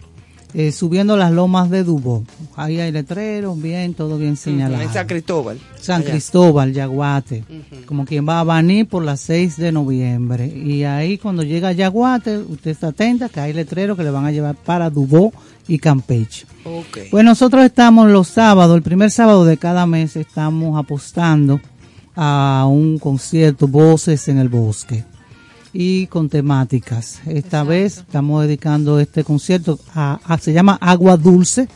eh, 0.55 0.73
subiendo 0.73 1.17
las 1.17 1.33
lomas 1.33 1.71
de 1.71 1.85
Dubó. 1.85 2.25
Ahí 2.57 2.81
hay 2.81 2.91
letreros, 2.93 3.61
bien, 3.61 3.95
todo 3.95 4.19
bien 4.19 4.37
señalado. 4.37 4.83
En 4.83 4.93
San 4.93 5.07
Cristóbal. 5.07 5.59
San 5.81 6.03
Allá. 6.03 6.11
Cristóbal, 6.11 6.73
Yaguate, 6.73 7.45
como 7.87 8.05
quien 8.05 8.29
va 8.29 8.41
a 8.41 8.45
Baní 8.45 8.85
por 8.85 9.05
las 9.05 9.21
6 9.21 9.57
de 9.57 9.73
noviembre. 9.73 10.47
Y 10.47 10.85
ahí 10.85 11.19
cuando 11.19 11.43
llega 11.43 11.69
a 11.69 11.73
Yaguate, 11.73 12.39
usted 12.39 12.73
está 12.73 12.89
atenta 12.89 13.29
que 13.29 13.41
hay 13.41 13.53
letreros 13.53 13.97
que 13.97 14.05
le 14.05 14.11
van 14.11 14.27
a 14.27 14.33
llevar 14.33 14.57
para 14.57 14.91
Dubó 14.91 15.33
y 15.69 15.79
Campeche. 15.79 16.47
Ok. 16.65 16.99
Pues 17.11 17.25
nosotros 17.25 17.65
estamos 17.65 18.11
los 18.11 18.29
sábados, 18.29 18.77
el 18.77 18.83
primer 18.83 19.11
sábado 19.11 19.45
de 19.45 19.57
cada 19.57 19.87
mes, 19.87 20.17
estamos 20.17 20.79
apostando 20.79 21.61
a 22.17 22.67
un 22.69 22.99
concierto 22.99 23.69
Voces 23.69 24.29
en 24.29 24.39
el 24.39 24.49
Bosque 24.49 25.05
y 25.73 26.07
con 26.09 26.29
temáticas. 26.29 27.21
Esta 27.27 27.63
vez 27.65 27.99
estamos 27.99 28.43
dedicando 28.43 28.99
este 28.99 29.25
concierto 29.25 29.79
a, 29.95 30.19
a- 30.25 30.39
se 30.39 30.53
llama 30.53 30.79
Agua 30.81 31.17
Dulce 31.17 31.69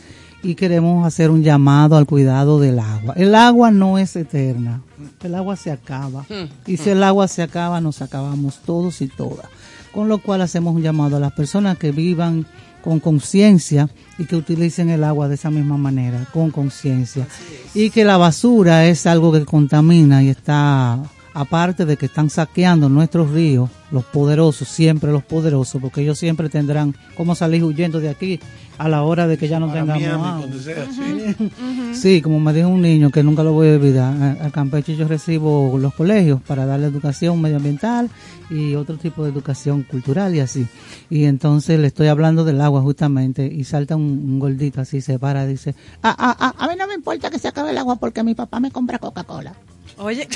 y 0.43 0.53
queremos 0.55 1.05
hacer 1.07 1.31
un 1.31 1.41
llamado 1.43 1.95
al 1.97 2.05
cuidado 2.05 2.59
del 2.59 2.77
agua. 2.79 3.13
El 3.17 3.33
agua 3.35 3.71
no 3.71 3.97
es 3.97 4.15
eterna, 4.15 4.81
el 5.23 5.33
agua 5.35 5.55
se 5.55 5.71
acaba 5.71 6.25
y 6.67 6.77
si 6.77 6.89
el 6.91 7.03
agua 7.03 7.27
se 7.27 7.41
acaba 7.41 7.81
nos 7.81 8.01
acabamos 8.01 8.59
todos 8.65 9.01
y 9.01 9.07
todas. 9.07 9.47
con 9.93 10.09
lo 10.09 10.17
cual 10.19 10.41
hacemos 10.41 10.75
un 10.75 10.81
llamado 10.81 11.15
a 11.17 11.19
las 11.21 11.31
personas 11.31 11.77
que 11.77 11.91
vivan 11.91 12.45
con 12.83 12.99
conciencia 12.99 13.89
y 14.19 14.25
que 14.25 14.35
utilicen 14.35 14.89
el 14.91 15.03
agua 15.05 15.27
de 15.29 15.35
esa 15.35 15.49
misma 15.49 15.77
manera, 15.77 16.27
con 16.31 16.51
conciencia. 16.51 17.25
Y 17.73 17.89
que 17.89 18.03
la 18.05 18.17
basura 18.17 18.85
es 18.85 19.07
algo 19.07 19.31
que 19.31 19.43
contamina 19.45 20.21
y 20.21 20.29
está, 20.29 20.99
aparte 21.35 21.85
de 21.85 21.97
que 21.97 22.07
están 22.07 22.29
saqueando 22.31 22.89
nuestros 22.89 23.29
ríos, 23.29 23.69
los 23.91 24.03
poderosos, 24.05 24.67
siempre 24.67 25.11
los 25.11 25.23
poderosos, 25.23 25.79
porque 25.81 26.01
ellos 26.01 26.17
siempre 26.17 26.49
tendrán 26.49 26.95
cómo 27.15 27.35
salir 27.35 27.63
huyendo 27.63 27.99
de 27.99 28.09
aquí 28.09 28.39
a 28.77 28.89
la 28.89 29.03
hora 29.03 29.27
de 29.27 29.37
que 29.37 29.47
ya 29.47 29.59
no 29.59 29.67
Para 29.67 29.81
tengamos 29.81 30.01
Miami, 30.01 30.23
agua. 30.25 30.47
sí. 30.91 31.47
Sí, 31.93 32.21
como 32.21 32.39
me 32.39 32.51
dijo 32.51 32.67
un 32.67 32.81
niño 32.81 33.09
que 33.09 33.23
nunca 33.23 33.43
lo 33.43 33.53
voy 33.53 33.69
a 33.69 33.73
olvidar, 33.73 34.13
a- 34.21 34.43
al 34.45 34.51
Campeche 34.51 34.95
yo 34.95 35.07
recibo 35.07 35.77
los 35.77 35.93
colegios 35.93 36.41
para 36.41 36.65
darle 36.65 36.87
educación 36.87 37.39
medioambiental 37.41 38.09
y 38.49 38.75
otro 38.75 38.97
tipo 38.97 39.23
de 39.23 39.29
educación 39.31 39.83
cultural 39.83 40.35
y 40.35 40.39
así. 40.39 40.67
Y 41.09 41.25
entonces 41.25 41.79
le 41.79 41.87
estoy 41.87 42.07
hablando 42.07 42.43
del 42.43 42.59
agua 42.61 42.81
justamente 42.81 43.45
y 43.45 43.63
salta 43.63 43.95
un, 43.95 44.03
un 44.03 44.39
gordito 44.39 44.81
así, 44.81 44.99
se 45.01 45.19
para 45.19 45.45
y 45.45 45.49
dice, 45.49 45.75
ah, 46.03 46.15
ah, 46.17 46.35
ah, 46.39 46.53
a 46.57 46.67
mí 46.67 46.73
no 46.77 46.87
me 46.87 46.95
importa 46.95 47.29
que 47.29 47.39
se 47.39 47.47
acabe 47.47 47.71
el 47.71 47.77
agua 47.77 47.95
porque 47.97 48.23
mi 48.23 48.35
papá 48.35 48.59
me 48.59 48.71
compra 48.71 48.99
Coca-Cola. 48.99 49.53
Oye, 49.97 50.27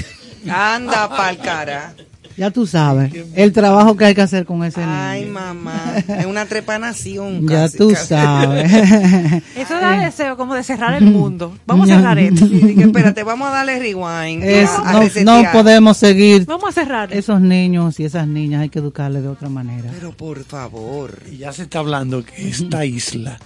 anda 0.49 1.09
pa'l 1.09 1.37
cara. 1.37 1.93
Ya 2.37 2.51
tú 2.51 2.65
sabes, 2.65 3.11
el 3.35 3.51
trabajo 3.51 3.97
que 3.97 4.05
hay 4.05 4.15
que 4.15 4.21
hacer 4.21 4.45
con 4.45 4.63
ese 4.63 4.81
Ay, 4.81 5.23
niño. 5.23 5.33
mamá, 5.33 5.93
es 6.07 6.25
una 6.25 6.45
trepanación. 6.45 7.45
Ya 7.45 7.63
casi, 7.63 7.77
tú 7.77 7.89
casi. 7.91 8.07
sabes. 8.07 8.71
Eso 9.57 9.73
da 9.73 9.99
deseo 10.05 10.37
como 10.37 10.55
de 10.55 10.63
cerrar 10.63 10.93
el 10.93 11.03
mundo. 11.03 11.57
Vamos 11.65 11.89
a 11.91 11.95
cerrar 11.97 12.17
esto. 12.17 12.45
Espérate, 12.45 13.23
vamos 13.23 13.49
a 13.49 13.51
darle 13.51 13.79
rewind. 13.79 14.41
Es- 14.45 14.69
a- 14.69 14.89
a 14.89 14.93
no, 15.25 15.43
no 15.43 15.51
podemos 15.51 15.97
seguir 15.97 16.45
Vamos 16.45 16.69
a 16.69 16.71
cerrar. 16.71 17.11
esos 17.11 17.41
niños 17.41 17.99
y 17.99 18.05
esas 18.05 18.25
niñas 18.25 18.61
hay 18.61 18.69
que 18.69 18.79
educarles 18.79 19.21
de 19.23 19.27
otra 19.27 19.49
manera. 19.49 19.91
Pero 19.93 20.13
por 20.13 20.41
favor. 20.45 21.19
Y 21.29 21.39
ya 21.39 21.51
se 21.51 21.63
está 21.63 21.79
hablando 21.79 22.23
que 22.23 22.47
esta 22.47 22.85
isla 22.85 23.37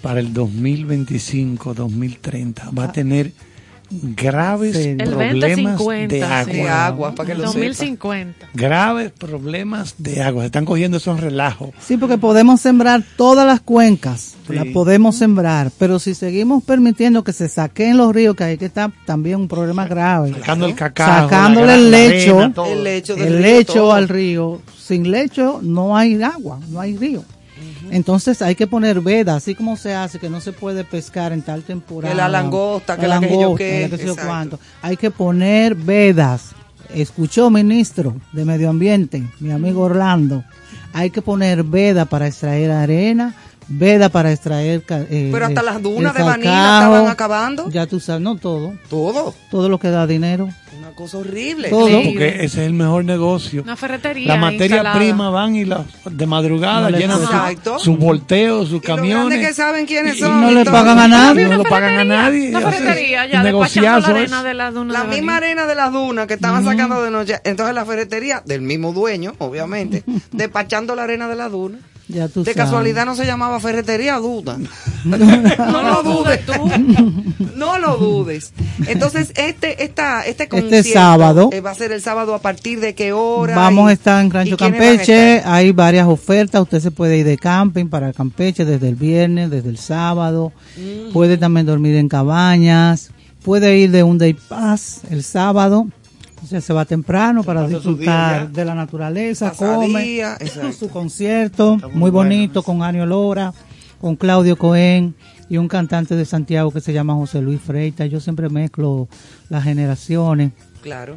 para 0.00 0.20
el 0.20 0.32
2025, 0.32 1.74
2030 1.74 2.70
va 2.70 2.84
a 2.84 2.92
tener 2.92 3.32
graves 4.16 4.76
Sí. 4.76 4.94
Problemas 4.94 5.40
2050. 5.78 6.14
de 6.14 6.22
agua. 6.24 6.52
De 6.52 6.68
agua, 6.68 7.14
para 7.14 7.26
que 7.26 7.34
lo 7.34 7.40
sepa. 7.40 7.52
2050. 7.52 8.48
Graves 8.54 9.12
problemas 9.12 9.94
de 9.98 10.22
agua. 10.22 10.42
Se 10.42 10.46
están 10.46 10.64
cogiendo 10.64 10.96
esos 10.96 11.20
relajos. 11.20 11.70
Sí, 11.80 11.96
porque 11.96 12.18
podemos 12.18 12.60
sembrar 12.60 13.02
todas 13.16 13.46
las 13.46 13.60
cuencas, 13.60 14.34
Sí. 14.46 14.54
las 14.54 14.66
podemos 14.68 15.16
sembrar, 15.16 15.70
pero 15.78 15.98
si 15.98 16.14
seguimos 16.14 16.64
permitiendo 16.64 17.22
que 17.24 17.32
se 17.32 17.48
saquen 17.48 17.96
los 17.96 18.14
ríos, 18.14 18.34
que 18.36 18.44
hay 18.44 18.58
que 18.58 18.66
estar 18.66 18.90
también 19.06 19.36
un 19.40 19.48
problema 19.48 19.86
grave. 19.86 20.32
Sacando 20.32 20.66
el 20.66 20.74
cacao. 20.74 21.28
Sacándole 21.28 21.74
el 21.74 21.90
lecho, 21.90 22.38
arena. 22.40 22.54
El 22.66 22.84
lecho 22.84 23.14
del 23.16 23.26
el 23.26 23.32
río, 23.38 23.42
lecho 23.42 23.72
todo. 23.74 23.92
al 23.92 24.08
río. 24.08 24.62
Sin 24.78 25.10
lecho 25.10 25.60
no 25.62 25.96
hay 25.96 26.20
agua, 26.22 26.58
no 26.70 26.80
hay 26.80 26.96
río. 26.96 27.22
Entonces 27.90 28.42
hay 28.42 28.54
que 28.54 28.66
poner 28.66 29.00
veda, 29.00 29.36
así 29.36 29.54
como 29.54 29.76
se 29.76 29.94
hace, 29.94 30.18
que 30.18 30.30
no 30.30 30.40
se 30.40 30.52
puede 30.52 30.84
pescar 30.84 31.32
en 31.32 31.42
tal 31.42 31.62
temporada. 31.62 32.12
Que 32.12 32.16
la 32.16 32.28
langosta, 32.28 32.96
que 32.96 33.06
la 33.08 33.20
que 33.20 33.28
yo 33.30 33.40
langosta, 33.40 33.96
que 33.96 34.04
yo 34.06 34.16
cuánto. 34.16 34.58
Hay 34.82 34.96
que 34.96 35.10
poner 35.10 35.74
vedas. 35.74 36.50
Escuchó 36.94 37.48
ministro 37.50 38.16
de 38.32 38.44
Medio 38.44 38.68
Ambiente, 38.70 39.22
mi 39.40 39.50
amigo 39.50 39.82
Orlando. 39.82 40.44
Hay 40.92 41.10
que 41.10 41.22
poner 41.22 41.62
veda 41.64 42.04
para 42.04 42.26
extraer 42.26 42.70
arena, 42.70 43.34
veda 43.68 44.10
para 44.10 44.30
extraer. 44.32 44.84
eh, 44.88 45.30
Pero 45.32 45.46
hasta 45.46 45.62
las 45.62 45.80
dunas 45.82 46.14
de 46.14 46.22
Vanilla 46.22 46.74
estaban 46.78 47.06
acabando. 47.08 47.70
Ya 47.70 47.86
tú 47.86 47.98
sabes, 47.98 48.20
no 48.22 48.36
todo. 48.36 48.74
Todo. 48.90 49.34
Todo 49.50 49.68
lo 49.70 49.78
que 49.78 49.88
da 49.88 50.06
dinero. 50.06 50.48
Una 50.82 50.90
cosa 50.96 51.18
horrible. 51.18 51.68
Todo. 51.68 52.02
Porque 52.02 52.28
ese 52.36 52.44
es 52.44 52.58
el 52.58 52.72
mejor 52.72 53.04
negocio. 53.04 53.62
Una 53.62 53.76
ferretería. 53.76 54.26
La 54.28 54.36
materia 54.36 54.64
instalada. 54.78 54.96
prima 54.98 55.30
van 55.30 55.54
y 55.54 55.64
la, 55.64 55.84
de 56.10 56.26
madrugada 56.26 56.82
No 56.82 56.90
le 56.90 56.98
llenan 56.98 57.20
sus 57.78 57.96
volteos, 57.98 58.68
sus 58.68 58.82
camiones. 58.82 59.46
que 59.46 59.54
saben 59.54 59.86
quiénes 59.86 60.16
Y- 60.16 60.20
son. 60.20 60.38
y 60.38 60.40
no 60.40 60.50
le 60.50 60.64
pagan 60.64 60.98
a 60.98 61.06
nadie. 61.06 61.44
No 61.46 61.56
lo 61.58 61.64
pagan 61.64 61.98
a 61.98 62.04
nadie. 62.04 62.48
Una 62.50 62.70
ferretería 62.70 63.26
ya 63.26 63.42
negociazo 63.42 64.10
la 64.12 64.18
arena 64.18 64.42
de 64.42 64.54
la 64.54 64.70
duna 64.72 64.92
La 64.92 65.04
de 65.04 65.08
misma 65.16 65.36
arena 65.36 65.66
de 65.66 65.74
las 65.76 65.92
dunas 65.92 66.26
que 66.26 66.34
estaban 66.34 66.64
sacando 66.64 67.00
de 67.02 67.10
noche. 67.10 67.36
Entonces 67.44 67.74
la 67.74 67.84
ferretería 67.84 68.42
del 68.44 68.62
mismo 68.62 68.92
dueño, 68.92 69.34
obviamente, 69.38 70.02
despachando 70.32 70.94
la 70.96 71.04
arena 71.04 71.28
de 71.28 71.36
las 71.36 71.52
dunas. 71.52 71.80
Ya 72.12 72.28
tú 72.28 72.44
De 72.44 72.52
sabes. 72.52 72.56
casualidad 72.66 73.06
no 73.06 73.14
se 73.16 73.24
llamaba 73.24 73.58
ferretería 73.60 74.16
duda. 74.18 74.58
no 75.04 75.16
lo 75.82 76.02
dudes 76.02 76.44
tú. 76.46 76.52
No 77.56 77.78
lo 77.78 77.96
dudes. 77.96 78.52
Entonces, 78.86 79.32
este, 79.36 79.82
esta, 79.84 80.22
este 80.22 80.48
concierto 80.48 80.90
sábado. 80.92 81.50
eh, 81.52 81.60
va 81.60 81.70
a 81.70 81.74
ser 81.74 81.92
el 81.92 82.02
sábado 82.02 82.34
a 82.34 82.40
partir 82.40 82.80
de 82.80 82.94
qué 82.94 83.12
hora. 83.12 83.54
Vamos 83.56 83.86
y- 83.86 83.90
a 83.90 83.92
estar 83.92 84.24
en 84.24 84.30
Rancho 84.30 84.56
Campeche, 84.56 85.40
hay 85.44 85.72
varias 85.72 86.06
ofertas, 86.06 86.60
usted 86.62 86.80
se 86.80 86.90
puede 86.90 87.18
ir 87.18 87.24
de 87.26 87.38
camping 87.38 87.86
para 87.86 88.12
Campeche 88.12 88.64
desde 88.64 88.88
el 88.88 88.96
viernes, 88.96 89.50
desde 89.50 89.68
el 89.68 89.78
sábado, 89.78 90.52
Mm. 90.76 91.12
puede 91.12 91.36
también 91.38 91.66
dormir 91.66 91.96
en 91.96 92.08
cabañas, 92.08 93.10
puede 93.44 93.78
ir 93.78 93.90
de 93.90 94.02
un 94.02 94.18
day 94.18 94.34
pass 94.34 95.00
el 95.10 95.22
sábado, 95.24 95.86
o 96.42 96.46
sea, 96.46 96.60
se 96.60 96.72
va 96.72 96.84
temprano 96.84 97.42
para 97.44 97.66
disfrutar 97.68 98.50
de 98.50 98.64
la 98.64 98.74
naturaleza, 98.74 99.50
Pasadía, 99.50 100.34
come, 100.34 100.46
exacto. 100.48 100.72
su 100.72 100.88
concierto, 100.88 101.78
muy 101.94 102.10
bonito, 102.10 102.62
con 102.62 102.82
Anio 102.82 103.06
Lora, 103.06 103.52
con 104.00 104.16
Claudio 104.16 104.56
Cohen 104.56 105.14
y 105.48 105.58
un 105.58 105.68
cantante 105.68 106.16
de 106.16 106.24
Santiago 106.24 106.70
que 106.72 106.80
se 106.80 106.92
llama 106.92 107.14
José 107.14 107.40
Luis 107.42 107.60
Freita, 107.60 108.06
yo 108.06 108.20
siempre 108.20 108.48
mezclo 108.48 109.08
las 109.48 109.62
generaciones 109.64 110.52
Claro. 110.82 111.16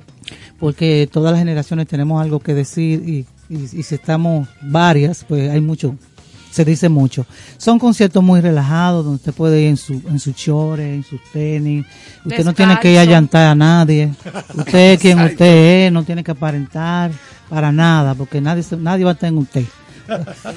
porque 0.60 1.10
todas 1.12 1.32
las 1.32 1.40
generaciones 1.40 1.88
tenemos 1.88 2.22
algo 2.22 2.40
que 2.40 2.54
decir 2.54 3.02
y, 3.08 3.26
y- 3.50 3.80
y 3.80 3.84
si 3.84 3.96
estamos 3.96 4.48
varias, 4.62 5.24
pues 5.28 5.50
hay 5.50 5.62
mucho, 5.62 5.96
se 6.56 6.64
dice 6.64 6.88
mucho. 6.88 7.26
Son 7.58 7.78
conciertos 7.78 8.24
muy 8.24 8.40
relajados, 8.40 9.04
donde 9.04 9.18
usted 9.18 9.34
puede 9.34 9.60
ir 9.60 9.68
en 9.68 9.78
su, 9.78 10.02
en 10.08 10.20
sus 10.20 10.34
chores, 10.34 10.86
en 10.86 11.04
sus 11.04 11.20
tenis, 11.34 11.86
usted 12.24 12.46
no 12.46 12.54
tiene 12.54 12.80
que 12.80 12.94
ir 12.94 13.00
a 13.00 13.04
llantar 13.04 13.48
a 13.48 13.56
nadie, 13.56 14.14
usted 14.56 14.94
es 14.94 15.00
quien 15.02 15.20
usted 15.20 15.88
es, 15.88 15.92
no 15.92 16.04
tiene 16.04 16.24
que 16.24 16.32
aparentar 16.32 17.12
para 17.50 17.74
nada, 17.74 18.16
porque 18.16 18.40
nadie, 18.40 18.64
nadie 18.78 19.04
va 19.04 19.12
a 19.12 19.14
estar 19.16 19.28
en 19.28 19.38
usted. 19.38 19.66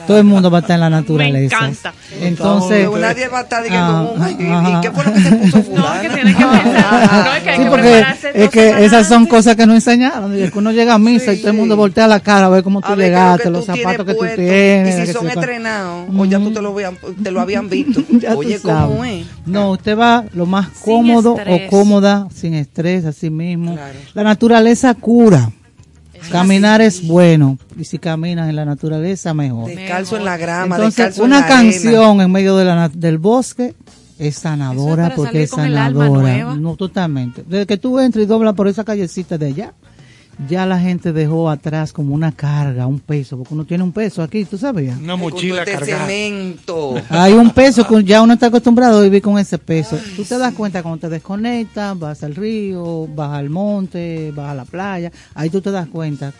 Todo 0.07 0.19
el 0.19 0.25
mundo 0.25 0.51
va 0.51 0.59
a 0.59 0.61
estar 0.61 0.75
en 0.75 0.81
la 0.81 0.91
naturaleza. 0.91 1.57
encanta. 1.57 1.93
Entonces, 2.21 2.89
nadie 3.01 3.29
va 3.29 3.39
a 3.39 3.43
estar 3.43 3.63
diciendo, 3.63 4.15
Ah, 4.19 4.25
"Ay, 4.25 4.37
¿y- 4.39 4.47
ajá. 4.51 4.71
¿y 4.71 4.81
qué 4.83 4.91
fue 4.91 5.05
lo 5.05 5.13
que 5.13 5.21
se 5.21 5.31
puso 5.37 5.57
No, 5.59 5.65
fulano? 5.65 6.01
que 6.03 6.09
tiene 6.11 6.35
que 6.35 6.45
pensar. 6.45 7.11
No, 7.25 7.35
es 7.35 7.43
que 7.43 7.51
hay 7.51 7.57
Sí, 7.57 7.63
que 7.65 7.71
porque 7.71 7.83
prepararse 7.91 8.29
es 8.35 8.51
que 8.51 8.61
semanas 8.63 8.83
esas 8.85 9.09
son 9.09 9.27
cosas 9.27 9.57
que 9.57 9.67
no 9.67 9.75
enseñaron. 9.75 10.39
Y 10.39 10.43
es 10.43 10.51
que 10.53 10.59
uno 10.59 10.73
llega 10.73 10.95
a 10.95 10.99
misa 10.99 11.33
y 11.33 11.39
todo 11.39 11.51
el 11.51 11.57
mundo 11.57 11.77
voltea 11.77 12.07
la 12.07 12.21
cara 12.21 12.47
a 12.47 12.49
ver 12.49 12.63
cómo 12.63 12.81
tú 12.81 12.89
ver 12.95 12.99
llegaste, 12.99 13.45
que 13.45 13.51
los 13.51 13.67
tú 13.67 13.73
zapatos 13.77 14.07
que 14.07 14.15
tú 14.15 14.21
tienes. 14.37 14.95
Y 14.95 15.01
que 15.01 15.07
si 15.07 15.13
son 15.13 15.29
entrenados, 15.31 16.07
o 16.17 16.25
ya 16.25 16.39
tú 16.39 16.51
te 16.53 16.63
lo, 16.63 16.71
habían, 16.71 16.97
te 17.23 17.31
lo 17.31 17.41
habían 17.41 17.69
visto. 17.69 18.03
Oye. 18.37 18.59
¿cómo 18.61 19.05
es? 19.05 19.27
No, 19.47 19.71
usted 19.73 19.97
va 19.99 20.25
lo 20.35 20.47
más 20.47 20.69
cómodo 20.85 21.35
o 21.35 21.59
cómoda, 21.71 22.27
sin 22.35 22.55
estrés, 22.55 23.05
así 23.05 23.31
mismo. 23.31 23.75
Claro. 23.75 23.95
La 24.15 24.23
naturaleza 24.25 24.95
cura. 24.95 25.51
Caminar 26.31 26.81
es 26.81 27.07
bueno. 27.07 27.59
Y 27.79 27.85
si 27.85 27.99
caminas 27.99 28.49
en 28.49 28.57
la 28.57 28.65
naturaleza, 28.65 29.35
mejor. 29.35 29.69
Descalzo 29.69 30.17
en 30.17 30.25
la 30.25 30.37
grama, 30.37 30.77
Entonces, 30.77 30.97
descalzo 30.97 31.23
en 31.23 31.27
una 31.29 31.39
arena. 31.39 31.55
canción 31.63 32.21
en 32.21 32.33
medio 32.33 32.57
de 32.57 32.65
la, 32.65 32.75
na- 32.75 32.89
del 32.89 33.19
bosque 33.19 33.75
es 34.19 34.37
sanadora 34.37 35.13
porque 35.15 35.45
es 35.45 35.51
sanadora. 35.51 36.55
No, 36.57 36.77
totalmente. 36.77 37.45
Desde 37.49 37.67
que 37.67 37.77
tú 37.77 37.99
entras 38.01 38.25
y 38.25 38.27
doblas 38.27 38.55
por 38.55 38.69
esa 38.69 38.85
callecita 38.85 39.39
de 39.39 39.47
allá, 39.47 39.73
ya 40.47 40.67
la 40.67 40.79
gente 40.79 41.13
dejó 41.13 41.51
atrás 41.51 41.93
como 41.93 42.15
una 42.15 42.33
carga, 42.33 42.87
un 42.87 43.01
peso, 43.01 43.37
porque 43.37 43.55
uno 43.55 43.65
tiene 43.65 43.83
un 43.83 43.93
peso 43.93 44.23
aquí, 44.23 44.45
¿tú 44.45 44.57
sabías? 44.59 44.99
Una 44.99 45.17
mochila 45.17 45.63
este 45.63 45.73
cargada. 45.73 46.07
cemento. 46.07 46.95
Hay 47.09 47.33
un 47.33 47.51
peso 47.51 47.87
que 47.87 48.05
ya 48.05 48.23
uno 48.23 48.35
está 48.35 48.47
acostumbrado 48.47 48.99
a 48.99 49.03
vivir 49.03 49.23
con 49.23 49.39
ese 49.39 49.59
peso. 49.59 49.99
Tú 50.17 50.25
te 50.25 50.39
das 50.39 50.55
cuenta 50.55 50.83
cuando 50.83 51.01
te 51.01 51.09
desconectas, 51.09 51.99
vas 51.99 52.23
al 52.23 52.35
río, 52.35 53.07
vas 53.09 53.33
al 53.33 53.51
monte, 53.51 54.33
vas 54.35 54.51
a 54.51 54.55
la 54.55 54.65
playa, 54.65 55.11
ahí 55.35 55.51
tú 55.51 55.61
te 55.61 55.71
das 55.71 55.89
cuenta 55.89 56.33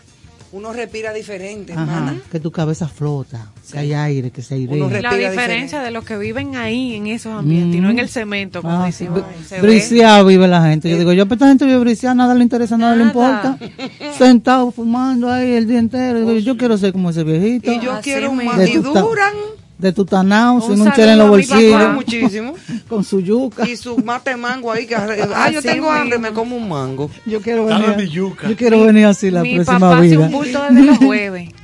Uno 0.51 0.73
respira 0.73 1.13
diferente, 1.13 1.73
ajá, 1.73 1.81
hermana. 1.83 2.21
que 2.31 2.39
tu 2.39 2.51
cabeza 2.51 2.87
flota, 2.87 3.51
que 3.71 3.77
hay 3.77 3.93
aire, 3.93 4.31
que 4.31 4.41
se 4.41 4.55
airea. 4.55 4.75
Uno 4.83 4.89
La 4.89 4.97
diferencia 5.13 5.29
diferente. 5.29 5.77
de 5.79 5.91
los 5.91 6.03
que 6.05 6.17
viven 6.17 6.55
ahí 6.55 6.95
en 6.95 7.05
esos 7.05 7.31
ambientes 7.33 7.75
y 7.77 7.79
no 7.81 7.91
en 7.91 7.99
el 7.99 8.09
cemento, 8.09 8.63
como 8.63 8.81
Ah, 8.81 8.85
decimos. 8.87 9.19
br- 9.19 9.45
se 9.47 9.61
ve. 9.61 9.67
briseado 9.67 10.25
vive 10.25 10.47
la 10.47 10.63
gente. 10.63 10.89
Yo 10.89 10.97
digo, 10.97 11.13
yo, 11.13 11.25
pero 11.27 11.35
esta 11.35 11.47
gente 11.49 11.65
vive 11.65 11.77
briseada, 11.77 12.15
nada 12.15 12.33
le 12.33 12.41
interesa, 12.43 12.77
nada, 12.77 12.95
le 12.95 13.03
importa. 13.03 13.57
Sentado 14.17 14.71
fumando 14.71 15.31
ahí 15.31 15.51
el 15.53 15.67
día 15.67 15.77
entero. 15.79 16.19
Digo, 16.19 16.33
yo 16.39 16.57
quiero 16.57 16.77
ser 16.79 16.93
como 16.93 17.11
ese 17.11 17.23
viejito. 17.23 17.71
Y 17.71 17.79
yo 17.79 17.91
Así 17.91 18.03
quiero 18.09 18.33
más. 18.33 18.67
Y 18.67 18.77
duran. 18.77 19.33
De 19.79 19.93
tutanao, 19.93 20.55
Un 20.55 20.61
sin 20.61 20.81
un 20.81 20.91
chel 20.91 21.07
en 21.09 21.17
los 21.17 21.27
mi 21.27 21.31
bolsillos. 21.31 21.93
muchísimo. 21.93 22.53
Con 22.89 23.03
su 23.05 23.21
yuca. 23.21 23.65
Y 23.67 23.77
su 23.77 23.97
mate 23.97 24.35
mango 24.35 24.71
ahí. 24.73 24.85
Que, 24.85 24.95
ah, 25.33 25.49
yo 25.49 25.61
tengo 25.61 25.89
hambre, 25.89 26.19
me 26.19 26.31
como 26.31 26.57
un 26.57 26.67
mango. 26.67 27.09
Yo 27.25 27.41
quiero 27.41 27.65
venir. 27.65 27.95
mi. 27.95 28.09
Yo 28.09 28.33
quiero 28.57 28.83
venir 28.83 29.05
así 29.05 29.31
la 29.31 29.41
Mi 29.41 29.55
próxima 29.55 29.79
papá 29.79 29.97
hace 29.99 30.07
vida. 30.09 30.19
un 30.19 30.31
bulto 30.31 30.61
desde 30.69 30.83
los 30.83 30.97
jueves. 30.97 31.49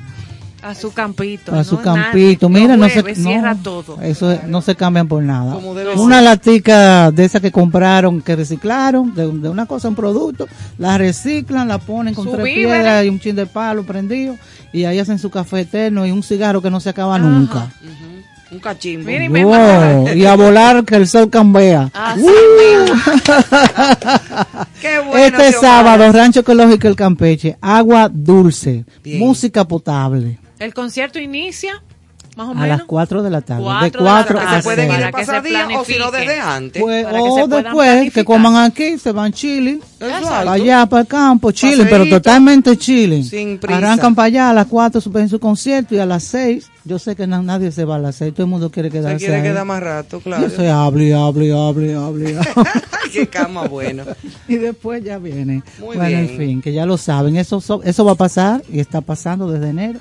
A 0.66 0.74
su 0.74 0.92
campito. 0.92 1.54
a 1.54 1.64
su 1.64 1.76
no 1.76 1.82
campito. 1.84 2.50
nadie. 2.50 2.62
Mira, 2.64 2.76
no 2.78 2.90
se, 2.90 3.04
no, 3.04 3.14
cierra 3.16 3.56
todo. 3.56 4.02
Eso 4.02 4.32
es- 4.32 4.44
no 4.46 4.62
se 4.64 4.76
cambian 4.76 5.08
por 5.08 5.22
nada. 5.22 5.56
Una 5.96 6.16
ser. 6.16 6.24
latica 6.24 7.12
de 7.12 7.24
esas 7.24 7.40
que 7.42 7.52
compraron, 7.52 8.20
que 8.22 8.36
reciclaron, 8.36 9.14
de, 9.14 9.28
de 9.32 9.50
una 9.50 9.68
cosa, 9.68 9.90
un 9.90 9.96
producto, 9.96 10.48
la 10.80 10.98
reciclan, 10.98 11.68
la 11.68 11.78
ponen 11.78 12.16
con 12.16 12.32
tres 12.32 12.44
piedras 12.44 13.06
y 13.06 13.10
un 13.10 13.20
chin 13.20 13.36
de 13.36 13.46
palo 13.46 13.84
prendido, 13.84 14.36
y 14.74 14.86
ahí 14.86 14.98
hacen 14.98 15.20
su 15.20 15.30
café 15.30 15.60
eterno 15.62 16.06
y 16.06 16.12
un 16.12 16.24
cigarro 16.24 16.62
que 16.64 16.72
no 16.72 16.80
se 16.80 16.90
acaba 16.90 17.20
nunca. 17.20 17.72
Un 18.52 18.60
cachimbo. 18.60 19.06
Mira, 19.08 19.26
y 19.26 19.30
me 19.30 19.44
Wow, 19.44 20.08
y 20.16 20.26
a 20.26 20.36
volar 20.36 20.84
que 20.86 20.96
el 20.96 21.08
sol 21.08 21.30
cambia. 21.30 21.90
Así 21.94 22.22
Uh. 22.24 22.86
Qué 24.82 25.00
bueno. 25.00 25.38
este 25.40 25.52
sábado, 25.60 26.12
Rancho 26.12 26.40
Ecológico 26.42 26.88
El 26.88 26.96
Campeche, 26.96 27.58
agua 27.62 28.10
dulce, 28.12 28.86
Bien. 29.04 29.20
música 29.20 29.68
potable, 29.68 30.38
El 30.66 30.74
concierto 30.74 31.20
inicia 31.20 31.82
más 32.36 32.48
o 32.50 32.52
a 32.52 32.54
menos. 32.56 32.68
las 32.80 32.84
4 32.84 33.24
de 33.24 33.30
la 33.30 33.40
tarde. 33.42 33.64
Cuatro 33.64 34.04
de 34.04 34.10
de 34.10 34.14
la 34.14 34.24
4 34.26 34.38
tarde. 34.40 34.56
a 34.56 34.58
Se 34.58 34.64
pueden 34.64 34.92
ir 34.92 34.98
de 34.98 34.98
que 34.98 35.06
se 35.06 35.12
pasadía 35.32 35.68
o 35.80 35.86
si 35.86 35.98
no 35.98 36.12
desde 36.12 36.40
antes. 36.40 36.82
Pues, 36.82 37.06
que 37.06 37.12
se 37.14 37.18
o 37.20 37.48
después 37.48 37.88
que 37.88 37.94
planificar. 37.94 38.26
coman 38.26 38.56
aquí, 38.58 38.98
se 38.98 39.12
van 39.14 39.32
chilling. 39.32 39.80
Exacto. 40.02 40.50
Allá 40.50 40.86
para 40.88 41.02
el 41.04 41.08
campo, 41.08 41.52
chilling, 41.52 41.86
pero 41.86 42.00
Paseíto. 42.00 42.18
totalmente 42.18 42.78
chilling. 42.78 43.24
Sin 43.24 43.58
prisa. 43.58 43.78
Arrancan 43.78 44.16
para 44.16 44.26
allá 44.26 44.50
a 44.50 44.54
las 44.54 44.66
4, 44.66 45.00
suben 45.00 45.30
su 45.30 45.40
concierto 45.40 45.96
y 45.96 46.00
a 46.00 46.06
las 46.06 46.24
6, 46.26 46.70
yo 46.84 47.00
sé 47.00 47.16
que 47.16 47.26
na- 47.26 47.42
nadie 47.42 47.72
se 47.72 47.86
va 47.86 47.96
a 47.96 48.00
las 48.00 48.16
6, 48.18 48.34
todo 48.34 48.44
el 48.44 48.50
mundo 48.50 48.70
quiere 48.70 48.90
Se 48.90 48.98
quedarse 48.98 49.18
quiere 49.20 49.36
ahí. 49.36 49.44
quedar 49.44 49.64
más 49.66 49.82
rato, 49.82 50.20
claro. 50.20 50.44
Yo 50.44 50.50
soy 50.54 50.68
hable, 50.68 51.14
hable, 51.14 51.54
hable, 51.54 51.96
hable. 51.96 52.38
Qué 53.14 53.28
cama 53.28 53.66
bueno. 53.68 54.04
y 54.50 54.56
después 54.56 55.02
ya 55.02 55.20
viene. 55.20 55.64
Muy 55.80 55.96
bueno, 55.96 56.04
en 56.18 56.28
bien. 56.28 56.38
fin, 56.38 56.62
que 56.62 56.74
ya 56.74 56.86
lo 56.86 56.98
saben, 56.98 57.38
eso, 57.38 57.62
so- 57.62 57.82
eso 57.84 58.04
va 58.04 58.12
a 58.12 58.16
pasar 58.16 58.62
y 58.70 58.82
está 58.82 59.00
pasando 59.00 59.50
desde 59.50 59.70
enero. 59.70 60.00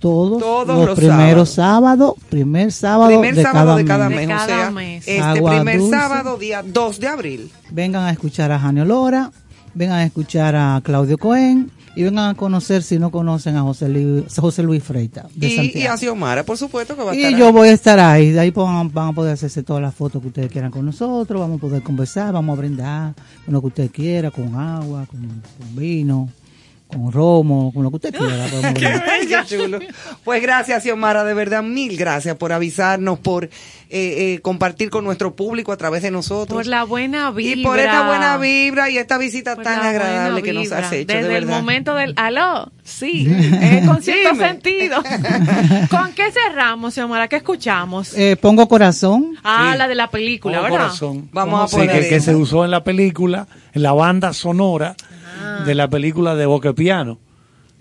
Todos, 0.00 0.40
Todos 0.40 0.66
los, 0.78 0.86
los 0.86 0.98
primeros 0.98 1.50
sábados, 1.50 2.14
primer 2.30 2.72
sábado, 2.72 3.08
Primer 3.10 3.34
de, 3.34 3.42
sábado 3.42 3.66
cada 3.66 3.76
de 3.76 3.84
cada 3.84 4.08
mes. 4.08 4.18
mes. 4.18 4.26
De 4.28 4.34
o 4.34 4.36
cada 4.36 4.46
sea, 4.46 4.70
mes. 4.70 5.08
este 5.08 5.20
Agua 5.20 5.50
primer 5.56 5.78
dulce. 5.78 5.96
sábado, 5.96 6.36
día 6.38 6.62
2 6.66 7.00
de 7.00 7.06
abril. 7.08 7.50
vengan 7.70 8.04
a 8.04 8.10
escuchar 8.10 8.50
a 8.50 8.58
Janio 8.58 8.84
Lora, 8.84 9.30
vengan 9.74 9.98
a 9.98 10.04
escuchar 10.04 10.56
a 10.56 10.80
Claudio 10.82 11.18
Cohen 11.18 11.70
y 11.96 12.04
vengan 12.04 12.30
a 12.30 12.34
conocer 12.34 12.82
si 12.84 12.98
no 13.00 13.10
conocen 13.10 13.56
a 13.56 13.62
José 13.62 13.88
Luis, 13.88 14.24
José 14.36 14.62
Luis 14.62 14.82
Freita 14.82 15.26
de 15.34 15.48
Y, 15.48 15.52
y 15.52 15.56
Santiago. 15.56 15.94
a 15.94 15.96
Xiomara, 15.98 16.44
por 16.44 16.56
supuesto 16.56 16.96
que 16.96 17.02
va 17.02 17.10
a 17.12 17.14
Y 17.14 17.24
estar 17.24 17.38
yo 17.38 17.46
ahí. 17.48 17.52
voy 17.52 17.68
a 17.68 17.72
estar 17.72 17.98
ahí, 17.98 18.30
de 18.30 18.40
ahí 18.40 18.50
van, 18.52 18.90
van 18.92 19.08
a 19.08 19.12
poder 19.12 19.34
hacerse 19.34 19.62
todas 19.64 19.82
las 19.82 19.94
fotos 19.94 20.22
que 20.22 20.28
ustedes 20.28 20.50
quieran 20.52 20.70
con 20.70 20.86
nosotros, 20.86 21.38
vamos 21.40 21.58
a 21.58 21.60
poder 21.60 21.82
conversar, 21.82 22.32
vamos 22.32 22.56
a 22.56 22.60
brindar 22.60 23.14
con 23.44 23.52
lo 23.54 23.60
que 23.60 23.66
usted 23.66 23.90
quiera, 23.90 24.30
con 24.30 24.54
agua, 24.54 25.04
con, 25.10 25.20
con 25.20 25.76
vino, 25.76 26.28
con 26.92 27.12
romo, 27.12 27.72
con 27.72 27.82
lo 27.82 27.90
que 27.90 27.96
usted 27.96 28.14
quiera. 28.14 28.46
qué 28.74 29.38
chulo. 29.56 29.78
Pues 30.24 30.42
gracias, 30.42 30.82
Xiomara, 30.82 31.24
de 31.24 31.34
verdad, 31.34 31.62
mil 31.62 31.96
gracias 31.96 32.36
por 32.36 32.52
avisarnos, 32.52 33.18
por 33.18 33.44
eh, 33.44 33.50
eh, 33.90 34.38
compartir 34.42 34.90
con 34.90 35.04
nuestro 35.04 35.34
público 35.34 35.72
a 35.72 35.76
través 35.76 36.02
de 36.02 36.10
nosotros. 36.10 36.56
Por 36.56 36.66
la 36.66 36.84
buena 36.84 37.30
vibra. 37.30 37.60
y 37.60 37.64
por 37.64 37.78
esta 37.78 38.06
buena 38.06 38.36
vibra 38.38 38.90
y 38.90 38.98
esta 38.98 39.18
visita 39.18 39.54
Por 39.54 39.64
tan 39.64 39.80
agradable 39.80 40.42
que 40.42 40.52
nos 40.52 40.70
has 40.72 40.92
hecho, 40.92 41.12
Desde 41.14 41.28
de 41.28 41.36
el 41.38 41.46
momento 41.46 41.94
del 41.94 42.14
aló, 42.16 42.70
sí, 42.84 43.26
eh, 43.30 43.82
con 43.86 44.02
cierto 44.02 44.32
Dime. 44.34 44.48
sentido. 44.48 45.02
¿Con 45.90 46.12
qué 46.12 46.30
cerramos, 46.32 46.94
Xiomara? 46.94 47.28
¿Qué 47.28 47.36
escuchamos? 47.36 48.16
Eh, 48.16 48.36
pongo 48.40 48.68
corazón. 48.68 49.36
Ah, 49.42 49.70
Sí. 49.72 49.78
la 49.78 49.88
de 49.88 49.94
la 49.94 50.10
película, 50.10 50.60
¿verdad? 50.60 50.78
corazón. 50.78 51.28
Vamos 51.32 51.64
a 51.64 51.68
Sí, 51.68 51.76
poner 51.76 52.02
que, 52.02 52.08
que 52.08 52.16
esa. 52.16 52.26
se 52.32 52.34
usó 52.36 52.64
en 52.64 52.70
la 52.70 52.82
película, 52.84 53.46
en 53.72 53.82
la 53.82 53.92
banda 53.92 54.32
sonora 54.32 54.94
de 55.66 55.74
la 55.74 55.88
película 55.88 56.34
de 56.34 56.46
Boque 56.46 56.72
Piano. 56.72 57.18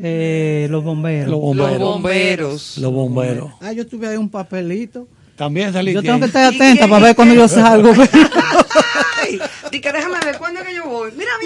Eh, 0.02 0.68
los 0.70 0.84
bomberos. 0.84 1.30
Los 1.30 1.40
bomberos. 1.40 1.80
Los 1.80 1.90
bomberos. 1.90 2.78
Los 2.78 2.94
bomberos. 2.94 3.52
Ah, 3.62 3.74
yo 3.74 3.86
tuve 3.86 4.08
ahí 4.08 4.18
un 4.18 4.30
papelito. 4.30 5.08
También 5.40 5.72
saliste 5.72 5.96
Yo 5.96 6.04
tengo 6.04 6.20
que 6.20 6.26
estar 6.26 6.52
¿Y 6.52 6.56
atenta 6.58 6.86
para 6.90 7.06
ver 7.06 7.16
cuando 7.16 7.34
yo 7.34 7.48
salgo. 7.48 7.94
Ay, 9.22 9.40
di 9.72 9.80
que 9.80 9.94
déjame 9.94 10.20
ver 10.26 10.38
cuándo 10.38 10.60
es 10.60 10.68
que 10.68 10.76
yo 10.76 10.84
voy. 10.84 11.12
Mírame 11.14 11.46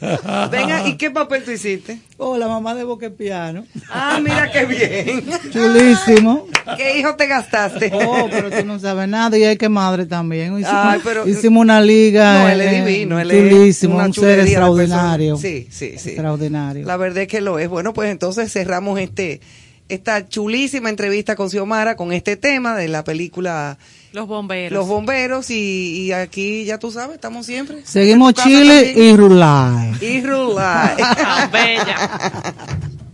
ahí. 0.00 0.48
Venga, 0.50 0.88
¿y 0.88 0.96
qué 0.96 1.10
papel 1.10 1.44
tú 1.44 1.50
hiciste? 1.50 1.98
oh, 2.16 2.38
la 2.38 2.48
mamá 2.48 2.74
de 2.74 2.84
Boque 2.84 3.10
Piano. 3.10 3.66
Ah, 3.90 4.18
mira 4.22 4.50
qué 4.50 4.64
bien. 4.64 5.24
Chulísimo. 5.52 6.46
¿Qué 6.78 6.98
hijo 6.98 7.14
te 7.16 7.26
gastaste? 7.26 7.90
Oh, 7.92 8.28
pero 8.30 8.50
tú 8.50 8.64
no 8.64 8.78
sabes 8.78 9.06
nada 9.08 9.36
y 9.36 9.44
hay 9.44 9.58
que 9.58 9.68
madre 9.68 10.06
también. 10.06 10.54
Hicimos, 10.58 10.72
Ay, 10.72 11.00
pero- 11.04 11.28
hicimos 11.28 11.60
una 11.60 11.82
liga. 11.82 12.44
No, 12.44 12.48
él 12.48 12.60
es 12.62 12.86
divino, 12.86 13.20
él 13.20 13.30
es 13.30 13.50
chulísimo, 13.50 13.98
un 13.98 14.14
ser 14.14 14.40
extraordinario. 14.40 15.36
Sí, 15.36 15.68
sí, 15.70 15.98
sí. 15.98 16.10
Extraordinario. 16.10 16.86
La 16.86 16.96
verdad 16.96 17.24
es 17.24 17.28
que 17.28 17.42
lo 17.42 17.58
es. 17.58 17.68
Bueno, 17.68 17.92
pues 17.92 18.10
entonces 18.10 18.50
cerramos 18.50 18.98
este 18.98 19.42
esta 19.88 20.28
chulísima 20.28 20.88
entrevista 20.90 21.36
con 21.36 21.48
Xiomara 21.50 21.96
con 21.96 22.12
este 22.12 22.36
tema 22.36 22.76
de 22.76 22.88
la 22.88 23.04
película 23.04 23.78
Los 24.12 24.26
bomberos. 24.26 24.72
Los 24.76 24.88
Bomberos 24.88 25.50
y, 25.50 26.06
y 26.06 26.12
aquí 26.12 26.64
ya 26.64 26.78
tú 26.78 26.90
sabes, 26.90 27.14
estamos 27.16 27.46
siempre. 27.46 27.82
Seguimos 27.84 28.34
Chile 28.34 28.84
también. 28.86 29.14
y 29.14 29.16
Rulay. 29.16 29.92
y 30.00 30.20
Rulay. 30.22 30.96
Tan 30.96 31.50
bella. 31.52 31.98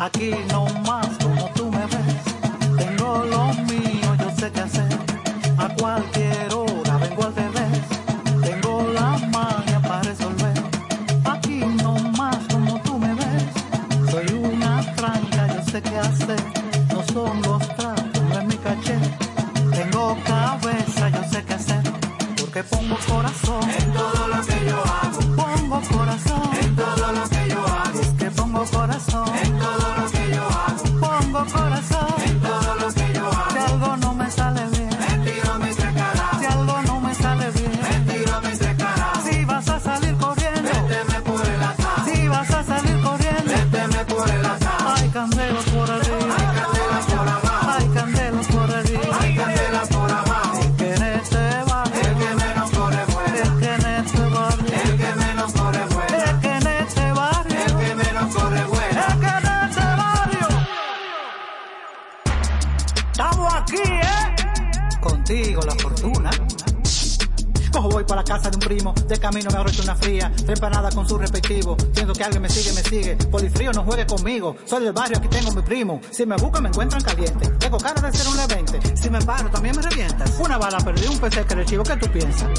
Aquí 0.00 0.30
no 0.50 0.64
que 72.20 72.24
alguien 72.24 72.42
me 72.42 72.50
sigue, 72.50 72.74
me 72.74 72.82
sigue, 72.82 73.16
polifrío 73.30 73.72
no 73.72 73.82
juegue 73.82 74.04
conmigo, 74.04 74.54
soy 74.66 74.84
del 74.84 74.92
barrio, 74.92 75.16
aquí 75.16 75.28
tengo 75.28 75.52
mi 75.52 75.62
primo, 75.62 76.02
si 76.10 76.26
me 76.26 76.36
buscan 76.36 76.64
me 76.64 76.68
encuentran 76.68 77.02
caliente, 77.02 77.48
tengo 77.58 77.78
cara 77.78 77.98
de 77.98 78.12
ser 78.14 78.28
un 78.28 78.36
levente, 78.36 78.78
si 78.94 79.08
me 79.08 79.22
paro 79.22 79.48
también 79.48 79.74
me 79.74 79.80
revientas, 79.80 80.38
una 80.38 80.58
bala 80.58 80.76
perdí, 80.80 81.06
un 81.06 81.18
PC 81.18 81.46
que 81.46 81.56
le 81.56 81.64
chivo, 81.64 81.82
¿qué 81.82 81.96
tú 81.96 82.12
piensas? 82.12 82.50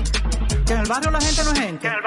Que 0.66 0.74
en 0.74 0.80
el 0.80 0.88
barrio 0.88 1.12
la 1.12 1.22
gente 1.22 1.44
no 1.44 1.52
es 1.52 1.60
gente. 1.60 1.88
Que 1.88 1.94
el 1.94 2.02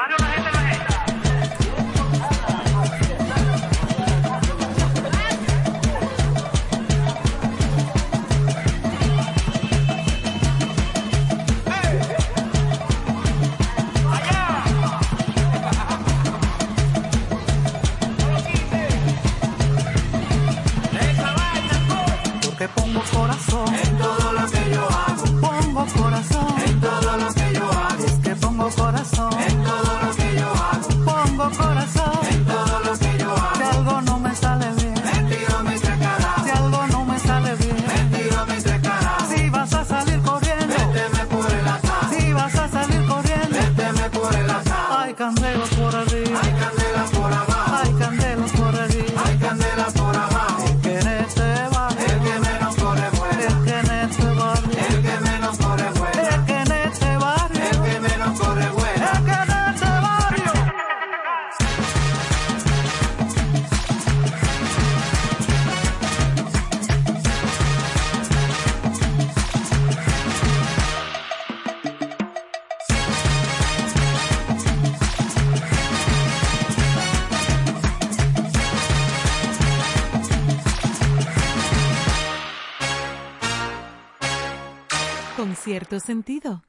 Sentido. 86.01 86.64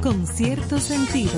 Con 0.02 0.26
cierto 0.26 0.78
sentido. 0.78 1.32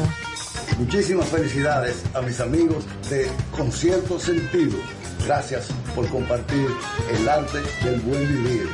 Muchísimas 0.81 1.29
felicidades 1.29 2.03
a 2.13 2.21
mis 2.23 2.41
amigos 2.41 2.85
de 3.09 3.31
Concierto 3.57 4.19
Sentido. 4.19 4.77
Gracias 5.25 5.69
por 5.95 6.09
compartir 6.09 6.67
el 7.13 7.29
arte 7.29 7.59
del 7.85 8.01
buen 8.01 8.27
vivir. 8.27 8.69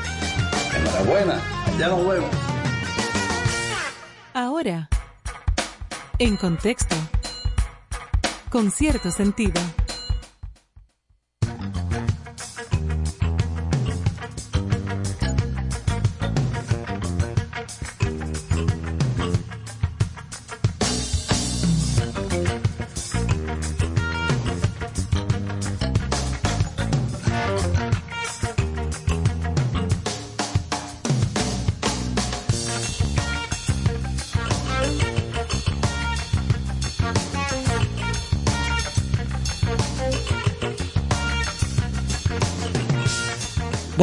Enhorabuena, 0.75 1.39
ya 1.79 1.89
nos 1.89 2.09
vemos. 2.09 2.31
Ahora, 4.33 4.89
en 6.19 6.39
contexto, 6.39 6.97
con 8.49 8.71
cierto 8.71 9.11
sentido. 9.11 9.61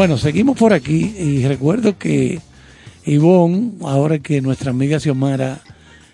Bueno, 0.02 0.18
seguimos 0.18 0.57
por 0.57 0.73
aquí 0.73 1.14
y 1.15 1.45
recuerdo 1.48 1.95
que 1.95 2.40
Ivonne, 3.06 3.73
ahora 3.84 4.18
que 4.18 4.41
nuestra 4.41 4.72
amiga 4.72 4.99
Xiomara 4.99 5.60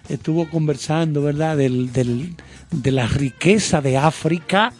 estuvo 0.09 0.49
conversando, 0.49 1.22
¿verdad?, 1.22 1.55
del, 1.55 1.93
del- 1.93 2.35
de 2.69 2.91
la 2.91 3.07
riqueza 3.07 3.80
de 3.80 3.95
África. 3.95 4.73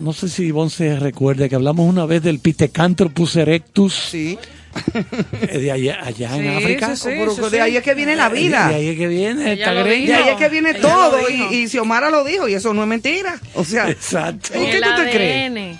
No 0.00 0.14
sé 0.14 0.30
si 0.30 0.44
Ivonne 0.44 0.70
se 0.70 0.98
recuerda 0.98 1.46
que 1.46 1.56
hablamos 1.56 1.86
una 1.86 2.06
vez 2.06 2.22
del 2.22 2.38
Pithecanthropus 2.38 3.36
erectus. 3.36 3.92
Sí. 3.92 4.38
De 5.52 5.70
allá, 5.70 5.98
allá 6.02 6.36
en 6.38 6.56
África. 6.56 6.96
sí, 6.96 7.10
sí, 7.10 7.40
de 7.42 7.50
sí. 7.50 7.56
ahí 7.58 7.76
es 7.76 7.82
que 7.82 7.92
viene 7.92 8.16
la 8.16 8.30
vida. 8.30 8.68
De 8.68 8.76
ahí 8.76 8.88
es 8.88 8.96
que 8.96 9.08
viene 9.08 9.52
esta. 9.52 9.74
De 9.74 9.90
ahí 9.90 10.28
es 10.30 10.36
que 10.36 10.48
viene 10.48 10.70
Ella 10.70 10.80
todo. 10.80 11.18
Y, 11.28 11.54
y 11.54 11.68
Xiomara 11.68 12.08
lo 12.08 12.24
dijo, 12.24 12.48
y 12.48 12.54
eso 12.54 12.72
no 12.72 12.80
es 12.80 12.88
mentira. 12.88 13.38
O 13.56 13.62
sea, 13.64 13.90
Exacto. 13.90 14.54
¿por 14.54 14.62
qué 14.70 14.76
El 14.78 14.82
tú 14.84 14.88
te 15.04 15.10
crees? 15.10 15.76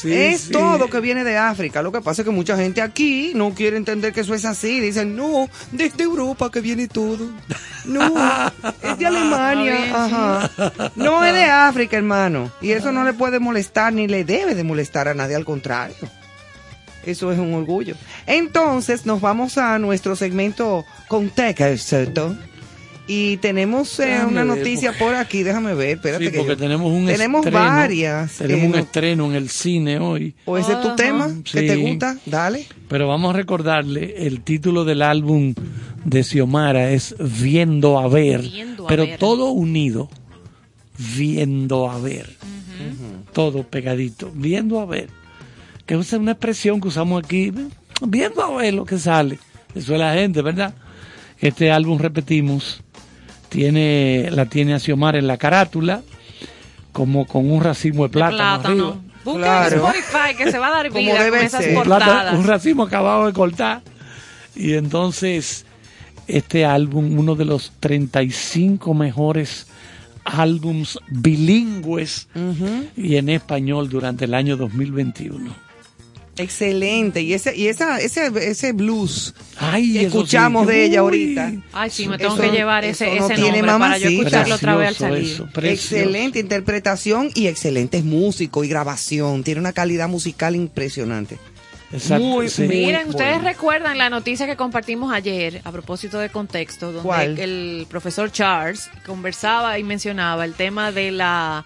Sí, 0.00 0.14
es 0.14 0.42
sí. 0.42 0.52
todo 0.52 0.88
que 0.88 1.00
viene 1.00 1.24
de 1.24 1.36
África. 1.36 1.82
Lo 1.82 1.90
que 1.90 2.00
pasa 2.00 2.22
es 2.22 2.26
que 2.26 2.30
mucha 2.30 2.56
gente 2.56 2.80
aquí 2.80 3.32
no 3.34 3.52
quiere 3.52 3.76
entender 3.76 4.12
que 4.12 4.20
eso 4.20 4.32
es 4.32 4.44
así. 4.44 4.78
Dicen, 4.78 5.16
no, 5.16 5.50
desde 5.72 6.04
Europa 6.04 6.52
que 6.52 6.60
viene 6.60 6.86
todo. 6.86 7.28
No, 7.84 8.14
es 8.82 8.96
de 8.96 9.06
Alemania. 9.06 9.76
Ah, 9.92 10.50
Ajá. 10.54 10.92
No 10.94 11.24
es 11.24 11.34
de 11.34 11.44
África, 11.44 11.96
hermano. 11.96 12.52
Y 12.60 12.70
eso 12.70 12.92
no 12.92 13.02
le 13.02 13.12
puede 13.12 13.40
molestar 13.40 13.92
ni 13.92 14.06
le 14.06 14.22
debe 14.22 14.54
de 14.54 14.62
molestar 14.62 15.08
a 15.08 15.14
nadie, 15.14 15.34
al 15.34 15.44
contrario. 15.44 15.96
Eso 17.04 17.32
es 17.32 17.38
un 17.40 17.54
orgullo. 17.54 17.96
Entonces, 18.26 19.04
nos 19.04 19.20
vamos 19.20 19.58
a 19.58 19.80
nuestro 19.80 20.14
segmento 20.14 20.84
Contexto. 21.08 22.36
Y 23.10 23.38
tenemos 23.38 23.98
eh, 24.00 24.18
una 24.28 24.44
ver, 24.44 24.58
noticia 24.58 24.92
por 24.98 25.14
aquí, 25.14 25.42
déjame 25.42 25.72
ver, 25.74 25.96
espérate 25.96 26.26
Sí, 26.26 26.30
que 26.30 26.36
porque 26.36 26.52
yo- 26.52 26.56
tenemos 26.58 26.92
un 26.92 27.06
Tenemos 27.06 27.38
estreno, 27.46 27.66
varias. 27.66 28.32
Tenemos 28.36 28.62
eh, 28.62 28.66
un 28.66 28.72
no- 28.72 28.78
estreno 28.78 29.24
en 29.30 29.34
el 29.34 29.48
cine 29.48 29.98
hoy. 29.98 30.34
¿O 30.44 30.58
ese 30.58 30.72
es 30.74 30.80
tu 30.82 30.94
tema? 30.94 31.28
¿Que 31.50 31.62
te 31.62 31.74
Sí. 31.74 31.80
gusta? 31.80 32.18
Dale. 32.26 32.66
Pero 32.86 33.08
vamos 33.08 33.32
a 33.34 33.36
recordarle, 33.38 34.26
el 34.26 34.42
título 34.42 34.84
del 34.84 35.00
álbum 35.00 35.54
de 36.04 36.22
Xiomara 36.22 36.90
es 36.90 37.14
Viendo 37.18 37.98
a 37.98 38.08
ver, 38.08 38.42
Viendo 38.42 38.84
a 38.84 38.88
pero 38.88 39.06
ver. 39.06 39.18
todo 39.18 39.52
unido, 39.52 40.10
viendo 41.16 41.90
a 41.90 41.98
ver, 41.98 42.28
todo 43.32 43.62
pegadito, 43.62 44.30
viendo 44.34 44.80
a 44.80 44.86
ver, 44.86 45.08
que 45.86 45.94
es 45.94 46.12
una 46.12 46.32
expresión 46.32 46.80
que 46.80 46.88
usamos 46.88 47.22
aquí, 47.24 47.52
viendo 48.06 48.42
a 48.42 48.54
ver 48.56 48.74
lo 48.74 48.84
que 48.84 48.98
sale, 48.98 49.38
eso 49.74 49.94
es 49.94 49.98
la 49.98 50.12
gente, 50.14 50.42
¿verdad? 50.42 50.74
Este 51.40 51.70
álbum, 51.70 51.98
repetimos, 51.98 52.82
tiene 53.48 54.28
la 54.30 54.46
tiene 54.46 54.74
a 54.74 54.78
Xiomara 54.78 55.18
en 55.18 55.26
la 55.26 55.36
carátula, 55.36 56.02
como 56.92 57.26
con 57.26 57.50
un 57.50 57.62
racimo 57.62 58.04
de 58.04 58.08
plátano, 58.10 58.42
arriba. 58.44 58.62
Plátano. 58.62 59.08
Busca 59.24 59.66
en 59.68 59.74
Spotify 59.74 60.36
que 60.38 60.50
se 60.50 60.58
va 60.58 60.68
a 60.68 60.70
dar 60.70 60.88
Como 60.88 61.00
vida 61.00 61.22
debe 61.22 61.38
con 61.38 61.46
esas 61.46 61.64
ser. 61.64 61.76
un, 61.76 61.82
plátano- 61.84 62.04
portadas. 62.14 62.34
un 62.38 62.44
racimo 62.46 62.82
acabado 62.84 63.26
de 63.26 63.32
cortar. 63.32 63.82
Y 64.56 64.74
entonces, 64.74 65.66
este 66.26 66.64
álbum, 66.64 67.18
uno 67.18 67.34
de 67.34 67.44
los 67.44 67.72
35 67.80 68.94
mejores 68.94 69.66
álbums 70.24 70.98
bilingües 71.08 72.28
y 72.96 73.16
en 73.16 73.28
español 73.28 73.88
durante 73.88 74.24
el 74.26 74.34
año 74.34 74.56
2021. 74.56 75.54
Excelente. 76.38 77.20
Y 77.22 77.34
ese, 77.34 77.56
y 77.56 77.68
esa, 77.68 78.00
ese, 78.00 78.30
ese 78.40 78.72
blues 78.72 79.34
Ay, 79.58 79.92
que 79.92 79.98
sí, 80.00 80.04
escuchamos 80.06 80.66
de 80.66 80.84
ella 80.84 81.00
ahorita. 81.00 81.52
Ay, 81.72 81.90
sí, 81.90 82.08
me 82.08 82.18
tengo 82.18 82.34
Eso- 82.34 82.42
que 82.42 82.50
llevar 82.50 82.84
ese, 82.84 83.14
no 83.16 83.26
ese 83.26 83.34
tiene 83.34 83.62
nombre 83.62 83.78
para 83.78 83.98
yo 83.98 84.04
mamacita. 84.10 84.20
escucharlo 84.28 84.54
otra 84.54 84.76
vez 84.76 84.88
al 84.88 84.94
salir. 84.96 85.32
eso. 85.32 85.48
Excelente 85.62 86.38
interpretación 86.38 87.30
y 87.34 87.46
excelentes 87.46 88.04
músicos 88.04 88.64
y 88.64 88.68
grabación. 88.68 89.42
Tiene 89.44 89.60
una 89.60 89.72
calidad 89.72 90.08
musical 90.08 90.54
impresionante. 90.56 91.38
Exacto, 91.90 92.22
Muy, 92.22 92.50
sí. 92.50 92.64
muy 92.64 92.76
Miren, 92.76 93.08
ustedes 93.08 93.36
bueno. 93.36 93.48
recuerdan 93.48 93.96
la 93.96 94.10
noticia 94.10 94.46
que 94.46 94.56
compartimos 94.56 95.10
ayer 95.10 95.62
a 95.64 95.72
propósito 95.72 96.18
de 96.18 96.28
contexto, 96.28 96.86
donde 96.92 97.00
¿Cuál? 97.02 97.38
el 97.38 97.86
profesor 97.88 98.30
Charles 98.30 98.90
conversaba 99.06 99.78
y 99.78 99.84
mencionaba 99.84 100.44
el 100.44 100.52
tema 100.52 100.92
de 100.92 101.12
la 101.12 101.64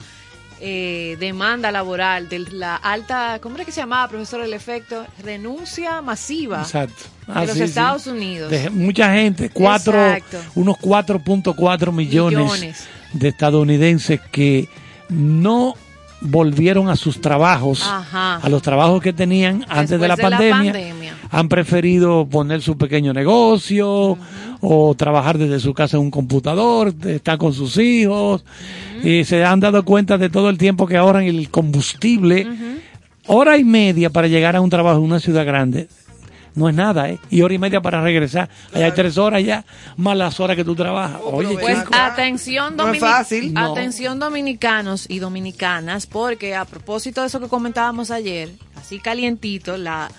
eh, 0.64 1.16
demanda 1.18 1.72
laboral, 1.72 2.28
de 2.28 2.38
la 2.38 2.76
alta, 2.76 3.40
¿cómo 3.42 3.56
era 3.56 3.64
que 3.64 3.72
se 3.72 3.80
llamaba, 3.80 4.06
profesor, 4.08 4.40
el 4.42 4.54
efecto? 4.54 5.04
Renuncia 5.24 6.00
masiva 6.02 6.60
Exacto. 6.62 7.02
de 7.26 7.32
Ah, 7.32 7.40
los 7.42 7.52
sí, 7.54 7.58
sí. 7.58 7.64
Estados 7.64 8.06
Unidos. 8.06 8.48
De 8.50 8.70
mucha 8.70 9.12
gente, 9.12 9.50
cuatro, 9.50 9.94
Exacto. 9.94 10.38
unos 10.54 10.76
4.4 10.78 11.90
millones, 11.92 12.38
Millones. 12.38 12.86
de 13.12 13.28
estadounidenses 13.28 14.20
que 14.30 14.68
no 15.08 15.74
volvieron 16.22 16.88
a 16.88 16.96
sus 16.96 17.20
trabajos, 17.20 17.82
Ajá. 17.82 18.36
a 18.36 18.48
los 18.48 18.62
trabajos 18.62 19.02
que 19.02 19.12
tenían 19.12 19.64
antes 19.68 20.00
de 20.00 20.08
la, 20.08 20.16
pandemia, 20.16 20.72
han 21.30 21.48
preferido 21.48 22.26
poner 22.26 22.62
su 22.62 22.76
pequeño 22.76 23.12
negocio 23.12 24.16
o 24.60 24.94
trabajar 24.94 25.38
desde 25.38 25.58
su 25.60 25.74
casa 25.74 25.96
en 25.96 26.04
un 26.04 26.10
computador, 26.10 26.94
estar 27.06 27.38
con 27.38 27.52
sus 27.52 27.76
hijos, 27.78 28.44
y 29.02 29.24
se 29.24 29.44
han 29.44 29.60
dado 29.60 29.84
cuenta 29.84 30.18
de 30.18 30.30
todo 30.30 30.48
el 30.48 30.58
tiempo 30.58 30.86
que 30.86 30.96
ahorran 30.96 31.24
el 31.24 31.50
combustible. 31.50 32.46
Hora 33.26 33.56
y 33.56 33.64
media 33.64 34.10
para 34.10 34.28
llegar 34.28 34.56
a 34.56 34.60
un 34.60 34.70
trabajo 34.70 34.98
en 34.98 35.04
una 35.04 35.20
ciudad 35.20 35.44
grande. 35.44 35.88
No 36.54 36.68
es 36.68 36.74
nada, 36.74 37.08
¿eh? 37.08 37.18
Y 37.30 37.40
hora 37.42 37.54
y 37.54 37.58
media 37.58 37.80
para 37.80 38.02
regresar. 38.02 38.50
Allá 38.74 38.84
hay 38.86 38.92
tres 38.92 39.16
horas 39.16 39.42
ya, 39.42 39.64
más 39.96 40.16
las 40.16 40.38
horas 40.38 40.54
que 40.56 40.64
tú 40.64 40.74
trabajas. 40.74 41.18
Oye, 41.24 41.56
Pues 41.58 41.78
chico. 41.80 41.94
atención, 41.94 42.76
No 42.76 42.84
es 42.88 42.88
domini- 42.94 43.00
fácil. 43.00 43.54
No. 43.54 43.72
atención 43.72 44.18
dominicanos 44.18 45.06
y 45.08 45.18
dominicanas, 45.18 46.06
porque 46.06 46.54
a 46.54 46.64
propósito 46.66 47.22
de 47.22 47.28
eso 47.28 47.40
que 47.40 47.48
comentábamos 47.48 48.10
ayer, 48.10 48.50
así 48.76 48.98
calientito, 48.98 49.76
la 49.78 50.10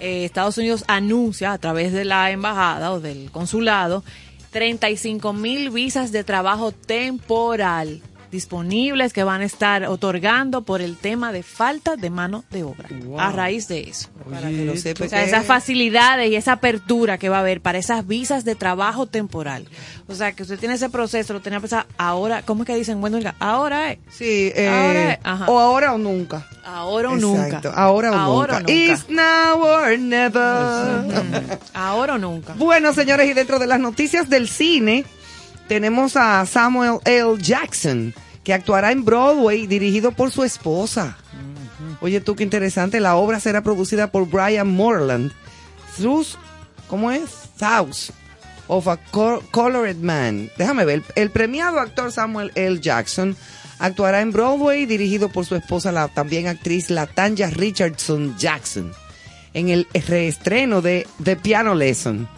eh, 0.00 0.24
Estados 0.24 0.56
Unidos 0.58 0.84
anuncia 0.86 1.52
a 1.52 1.58
través 1.58 1.92
de 1.92 2.04
la 2.04 2.30
embajada 2.30 2.92
o 2.92 3.00
del 3.00 3.30
consulado 3.32 4.04
35 4.50 5.32
mil 5.32 5.70
visas 5.70 6.12
de 6.12 6.22
trabajo 6.22 6.70
temporal 6.72 8.00
disponibles 8.30 9.12
que 9.12 9.24
van 9.24 9.40
a 9.40 9.44
estar 9.44 9.84
otorgando 9.86 10.62
por 10.62 10.80
el 10.80 10.96
tema 10.96 11.32
de 11.32 11.42
falta 11.42 11.96
de 11.96 12.10
mano 12.10 12.44
de 12.50 12.62
obra 12.64 12.88
a 13.18 13.32
raíz 13.32 13.68
de 13.68 13.80
eso. 13.88 14.08
Para 14.30 14.48
que 14.48 14.64
lo 14.64 14.76
sepa 14.76 15.04
O 15.04 15.08
sea, 15.08 15.24
esas 15.24 15.46
facilidades 15.46 16.30
y 16.30 16.36
esa 16.36 16.52
apertura 16.52 17.18
que 17.18 17.28
va 17.28 17.38
a 17.38 17.40
haber 17.40 17.60
para 17.60 17.78
esas 17.78 18.06
visas 18.06 18.44
de 18.44 18.54
trabajo 18.54 19.06
temporal. 19.06 19.66
O 20.06 20.14
sea, 20.14 20.32
que 20.32 20.42
usted 20.42 20.58
tiene 20.58 20.74
ese 20.74 20.88
proceso, 20.90 21.32
lo 21.32 21.40
tenía 21.40 21.60
pensar 21.60 21.86
ahora, 21.98 22.42
¿cómo 22.42 22.62
es 22.62 22.66
que 22.66 22.76
dicen? 22.76 23.00
Bueno, 23.00 23.16
oiga, 23.18 23.34
ahora 23.40 23.92
es. 23.92 23.98
Sí, 24.10 24.52
eh, 24.54 24.68
Ahora 24.68 25.12
es, 25.12 25.18
ajá. 25.22 25.46
o 25.48 25.58
ahora 25.58 25.94
o 25.94 25.98
nunca. 25.98 26.46
Ahora 26.64 27.10
o 27.10 27.14
Exacto, 27.16 27.68
nunca. 27.68 27.80
Ahora 27.80 28.10
o 28.12 28.14
Ahora 28.14 28.60
nunca. 28.60 28.72
o 28.72 28.76
nunca. 28.76 28.92
It's 28.92 29.08
now 29.08 29.62
or 29.62 29.98
never. 29.98 31.58
Ahora 31.74 32.14
o 32.14 32.18
nunca. 32.18 32.54
Bueno, 32.54 32.92
señores, 32.92 33.28
y 33.28 33.34
dentro 33.34 33.58
de 33.58 33.66
las 33.66 33.80
noticias 33.80 34.28
del 34.28 34.48
cine, 34.48 35.04
tenemos 35.68 36.16
a 36.16 36.44
Samuel 36.46 36.98
L. 37.04 37.36
Jackson, 37.38 38.14
que 38.44 38.52
actuará 38.54 38.90
en 38.92 39.04
Broadway, 39.04 39.66
dirigido 39.66 40.12
por 40.12 40.30
su 40.30 40.42
esposa. 40.44 41.16
Oye, 42.00 42.20
tú 42.20 42.34
qué 42.34 42.42
interesante. 42.44 43.00
La 43.00 43.16
obra 43.16 43.40
será 43.40 43.62
producida 43.62 44.10
por 44.10 44.28
Brian 44.28 44.68
Moreland. 44.68 45.32
Through, 45.96 46.26
¿cómo 46.88 47.10
es? 47.10 47.30
House 47.60 48.12
of 48.68 48.86
a 48.88 48.96
Col- 49.10 49.42
Colored 49.50 49.96
Man. 49.96 50.50
Déjame 50.56 50.84
ver. 50.84 51.02
El 51.14 51.30
premiado 51.30 51.80
actor 51.80 52.12
Samuel 52.12 52.52
L. 52.54 52.80
Jackson 52.80 53.36
actuará 53.78 54.20
en 54.20 54.32
Broadway, 54.32 54.86
dirigido 54.86 55.28
por 55.28 55.44
su 55.46 55.54
esposa, 55.56 55.92
la 55.92 56.08
también 56.08 56.46
actriz 56.46 56.90
Latanya 56.90 57.50
Richardson 57.50 58.36
Jackson, 58.38 58.92
en 59.54 59.68
el 59.68 59.86
reestreno 60.06 60.82
de 60.82 61.06
The 61.22 61.36
Piano 61.36 61.74
Lesson. 61.74 62.28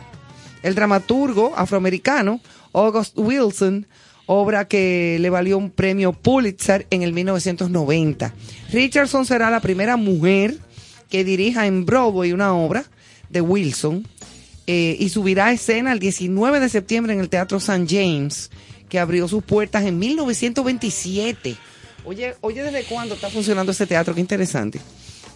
El 0.62 0.74
dramaturgo 0.74 1.54
afroamericano 1.56 2.40
August 2.72 3.16
Wilson, 3.18 3.86
obra 4.26 4.66
que 4.66 5.18
le 5.20 5.30
valió 5.30 5.58
un 5.58 5.70
premio 5.70 6.12
Pulitzer 6.12 6.86
en 6.90 7.02
el 7.02 7.12
1990. 7.12 8.34
Richardson 8.72 9.26
será 9.26 9.50
la 9.50 9.60
primera 9.60 9.96
mujer 9.96 10.56
que 11.08 11.24
dirija 11.24 11.66
en 11.66 11.84
Broadway 11.84 12.32
una 12.32 12.54
obra 12.54 12.84
de 13.28 13.40
Wilson 13.40 14.06
eh, 14.66 14.96
y 14.98 15.08
subirá 15.08 15.52
escena 15.52 15.92
el 15.92 15.98
19 15.98 16.60
de 16.60 16.68
septiembre 16.68 17.12
en 17.12 17.20
el 17.20 17.28
Teatro 17.28 17.58
St. 17.58 17.86
James, 17.88 18.50
que 18.88 19.00
abrió 19.00 19.26
sus 19.26 19.42
puertas 19.42 19.84
en 19.84 19.98
1927. 19.98 21.56
Oye, 22.04 22.36
oye, 22.40 22.62
¿desde 22.62 22.84
cuándo 22.84 23.14
está 23.14 23.30
funcionando 23.30 23.72
este 23.72 23.86
teatro? 23.86 24.14
Qué 24.14 24.20
interesante. 24.20 24.80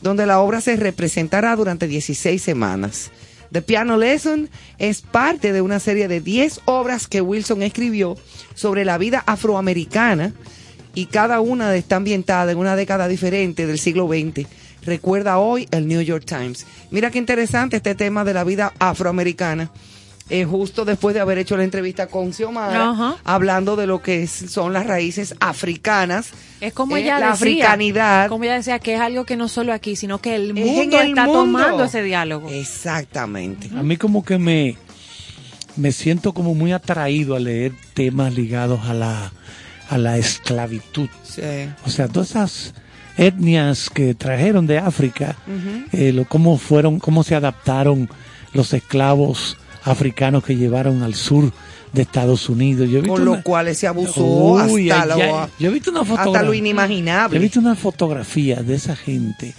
Donde 0.02 0.27
la 0.27 0.40
obra 0.40 0.61
se 0.61 0.77
representará 0.77 1.56
durante 1.56 1.89
16 1.89 2.40
semanas. 2.40 3.11
The 3.51 3.62
Piano 3.62 3.97
Lesson 3.97 4.49
es 4.79 5.03
parte 5.03 5.53
de 5.53 5.62
una 5.62 5.79
serie 5.79 6.09
de 6.09 6.21
10 6.21 6.62
obras 6.65 7.07
que 7.07 7.21
Wilson 7.21 7.62
escribió 7.62 8.16
sobre 8.55 8.85
la 8.85 8.99
vida 8.99 9.23
afroamericana 9.27 10.33
y 10.95 11.07
cada 11.07 11.41
una 11.41 11.75
está 11.75 11.97
ambientada 11.97 12.53
en 12.53 12.59
una 12.59 12.77
década 12.77 13.09
diferente 13.09 13.66
del 13.66 13.79
siglo 13.79 14.09
XX. 14.09 14.47
Recuerda 14.85 15.39
hoy 15.39 15.66
el 15.71 15.89
New 15.89 16.03
York 16.03 16.25
Times. 16.27 16.66
Mira 16.91 17.11
qué 17.11 17.19
interesante 17.19 17.77
este 17.77 17.95
tema 17.95 18.25
de 18.25 18.35
la 18.35 18.45
vida 18.45 18.73
afroamericana. 18.79 19.71
Eh, 20.30 20.44
justo 20.46 20.84
después 20.86 21.14
de 21.14 21.20
haber 21.20 21.36
hecho 21.38 21.56
la 21.56 21.64
entrevista 21.64 22.06
con 22.06 22.32
Xiomara, 22.32 23.16
hablando 23.24 23.76
de 23.76 23.86
lo 23.86 24.01
que 24.02 24.22
es- 24.22 24.30
son 24.48 24.72
las 24.72 24.86
raíces 24.86 25.34
africanas. 25.40 26.30
Es 26.60 26.72
como 26.72 26.96
eh, 26.96 27.02
ella 27.02 27.18
la 27.18 27.32
decía, 27.32 27.34
africanidad. 27.34 28.28
Como 28.30 28.44
ella 28.44 28.55
decía, 28.55 28.78
que 28.78 28.94
es 28.94 29.01
algo 29.01 29.24
que 29.24 29.36
no 29.36 29.48
solo 29.48 29.72
aquí, 29.74 29.96
sino 29.96 30.18
que 30.22 30.34
el 30.36 30.56
Es 30.56 30.64
mundo 30.66 30.98
el 31.01 31.09
está 31.10 31.24
mundo. 31.26 31.40
tomando 31.40 31.84
ese 31.84 32.02
diálogo. 32.02 32.48
Exactamente. 32.51 33.68
A 33.76 33.82
mí 33.82 33.96
como 33.98 34.24
que 34.24 34.38
me, 34.38 34.76
me 35.76 35.92
siento 35.92 36.32
como 36.32 36.55
muy 36.55 36.72
atraído 36.72 37.34
a 37.36 37.40
leer 37.40 37.72
temas 37.92 38.32
ligados 38.34 38.80
a 38.86 38.94
la, 38.94 39.32
a 39.90 39.98
la 39.98 40.16
esclavitud. 40.16 41.09
Sí. 41.22 41.42
O 41.84 41.90
sea, 41.90 42.09
todas 42.09 42.30
esas 42.30 42.74
etnias 43.18 43.90
que 43.90 44.14
trajeron 44.14 44.66
de 44.66 44.78
África, 44.78 45.36
eh, 45.92 46.12
lo, 46.12 46.24
cómo 46.24 46.56
fueron, 46.59 46.98
cómo 46.98 47.22
se 47.24 47.34
adaptaron 47.34 48.09
los 48.55 48.72
esclavos 48.72 49.56
africanos 49.85 50.43
que 50.44 50.56
llevaron 50.56 51.02
al 51.02 51.15
sur 51.15 51.52
de 51.93 52.02
Estados 52.02 52.48
Unidos. 52.48 52.89
Yo 52.90 52.98
he 52.98 53.02
visto 53.02 53.15
Con 53.15 53.24
lo 53.24 53.32
una- 53.35 53.43
cual 53.43 53.74
se 53.74 53.86
abusó 53.86 54.24
Uy, 54.24 54.90
hasta, 54.90 55.16
lo, 55.16 55.48
yo 55.59 55.69
he 55.70 55.73
visto 55.73 55.90
una 55.90 56.01
hasta 56.01 56.43
lo 56.43 56.52
inimaginable. 56.55 57.36
He 57.39 57.40
visto 57.40 57.61
una 57.61 57.77
fotografía 57.77 58.62
de 58.62 58.74
esa 58.74 58.97
gente, 58.97 59.55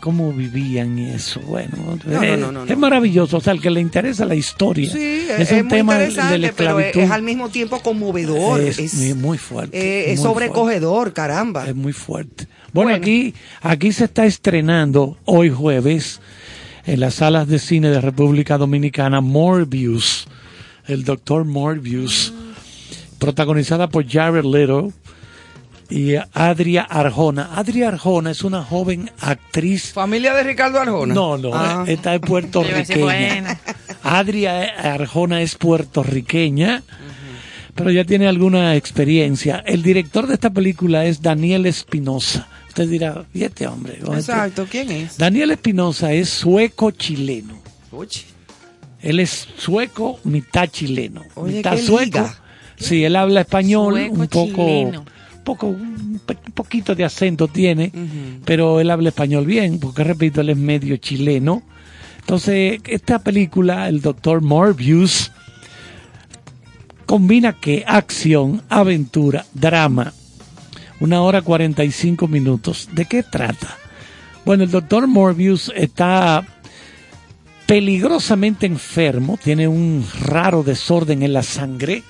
cómo 0.00 0.32
vivían 0.32 0.96
y 0.98 1.10
eso. 1.10 1.40
Bueno, 1.40 1.98
No, 2.04 2.22
es, 2.22 2.38
no, 2.38 2.52
no, 2.52 2.64
es 2.64 2.78
maravilloso. 2.78 3.38
O 3.38 3.40
sea, 3.40 3.52
al 3.52 3.60
que 3.60 3.70
le 3.70 3.80
interesa 3.80 4.24
la 4.24 4.36
historia. 4.36 4.90
Sí, 4.92 5.26
es, 5.28 5.50
es, 5.50 5.62
un 5.62 5.68
tema 5.68 5.98
de, 5.98 6.10
la 6.12 6.22
pero 6.28 6.34
es, 6.36 6.44
esclavitud. 6.50 7.00
es 7.00 7.10
al 7.10 7.22
mismo 7.22 7.48
tiempo 7.48 7.80
conmovedor. 7.80 8.60
Es 8.60 8.94
muy- 9.16 9.38
fuerte. 9.38 9.76
eh, 9.76 10.12
es 10.12 10.20
muy 10.20 10.28
sobrecogedor, 10.28 11.12
caramba. 11.12 11.66
Es 11.66 11.74
muy 11.74 11.92
fuerte. 11.92 12.46
Bueno, 12.72 12.94
Aquí, 12.94 13.34
aquí 13.62 13.90
se 13.90 14.04
está 14.04 14.26
estrenando 14.26 15.16
hoy 15.24 15.50
jueves 15.50 16.20
en 16.86 17.00
las 17.00 17.14
salas 17.14 17.48
de 17.48 17.58
cine 17.58 17.90
de 17.90 18.00
República 18.00 18.58
Dominicana, 18.58 19.20
Morbius, 19.20 20.26
el 20.86 21.04
doctor 21.04 21.44
Morbius, 21.44 22.32
protagonizada 23.18 23.88
por 23.88 24.06
Jared 24.08 24.44
Leto 24.44 24.92
y 25.90 26.14
Adria 26.32 26.82
Arjona. 26.82 27.50
Adria 27.56 27.88
Arjona 27.88 28.30
es 28.30 28.42
una 28.44 28.62
joven 28.62 29.10
actriz. 29.20 29.92
¿Familia 29.92 30.34
de 30.34 30.42
Ricardo 30.44 30.80
Arjona? 30.80 31.14
No, 31.14 31.36
no, 31.38 31.50
Ah. 31.54 31.84
esta 31.86 32.14
es 32.14 32.20
puertorriqueña. 32.20 33.58
Adria 34.02 34.62
Arjona 34.94 35.42
es 35.42 35.54
puertorriqueña, 35.56 36.82
pero 37.74 37.90
ya 37.90 38.04
tiene 38.04 38.28
alguna 38.28 38.76
experiencia. 38.76 39.62
El 39.66 39.82
director 39.82 40.26
de 40.26 40.34
esta 40.34 40.50
película 40.50 41.04
es 41.04 41.20
Daniel 41.22 41.66
Espinosa. 41.66 42.48
Usted 42.76 42.90
dirá, 42.90 43.24
¿y 43.32 43.42
este 43.42 43.66
hombre? 43.66 44.00
¿Cómo 44.04 44.18
este? 44.18 44.32
Exacto, 44.32 44.66
¿quién 44.70 44.90
es? 44.90 45.16
Daniel 45.16 45.50
Espinosa 45.50 46.12
es 46.12 46.28
sueco-chileno. 46.28 47.54
Oye. 47.90 48.20
Él 49.00 49.18
es 49.18 49.48
sueco, 49.56 50.20
mitad 50.24 50.68
chileno. 50.68 51.22
Oye, 51.36 51.56
mitad 51.56 51.78
sueco. 51.78 52.18
liga. 52.18 52.34
Sí, 52.76 53.02
él 53.02 53.16
habla 53.16 53.40
español, 53.40 53.94
un 54.10 54.26
poco, 54.26 54.66
chileno. 54.66 55.06
poco, 55.42 55.68
un 55.68 56.20
poquito 56.52 56.94
de 56.94 57.04
acento 57.04 57.48
tiene, 57.48 57.90
pero 58.44 58.78
él 58.78 58.90
habla 58.90 59.08
español 59.08 59.46
bien, 59.46 59.80
porque 59.80 60.04
repito, 60.04 60.42
él 60.42 60.50
es 60.50 60.58
medio 60.58 60.98
chileno. 60.98 61.62
Entonces, 62.20 62.82
esta 62.84 63.20
película, 63.20 63.88
el 63.88 64.02
doctor 64.02 64.42
Morbius, 64.42 65.32
combina 67.06 67.54
que 67.54 67.84
acción, 67.86 68.60
aventura, 68.68 69.46
drama, 69.54 70.12
una 71.00 71.22
hora 71.22 71.42
45 71.42 72.28
minutos. 72.28 72.88
¿De 72.92 73.04
qué 73.04 73.22
trata? 73.22 73.76
Bueno, 74.44 74.64
el 74.64 74.70
doctor 74.70 75.06
Morbius 75.06 75.72
está 75.74 76.46
peligrosamente 77.66 78.66
enfermo, 78.66 79.38
tiene 79.42 79.66
un 79.66 80.06
raro 80.22 80.62
desorden 80.62 81.22
en 81.22 81.32
la 81.32 81.42
sangre 81.42 82.02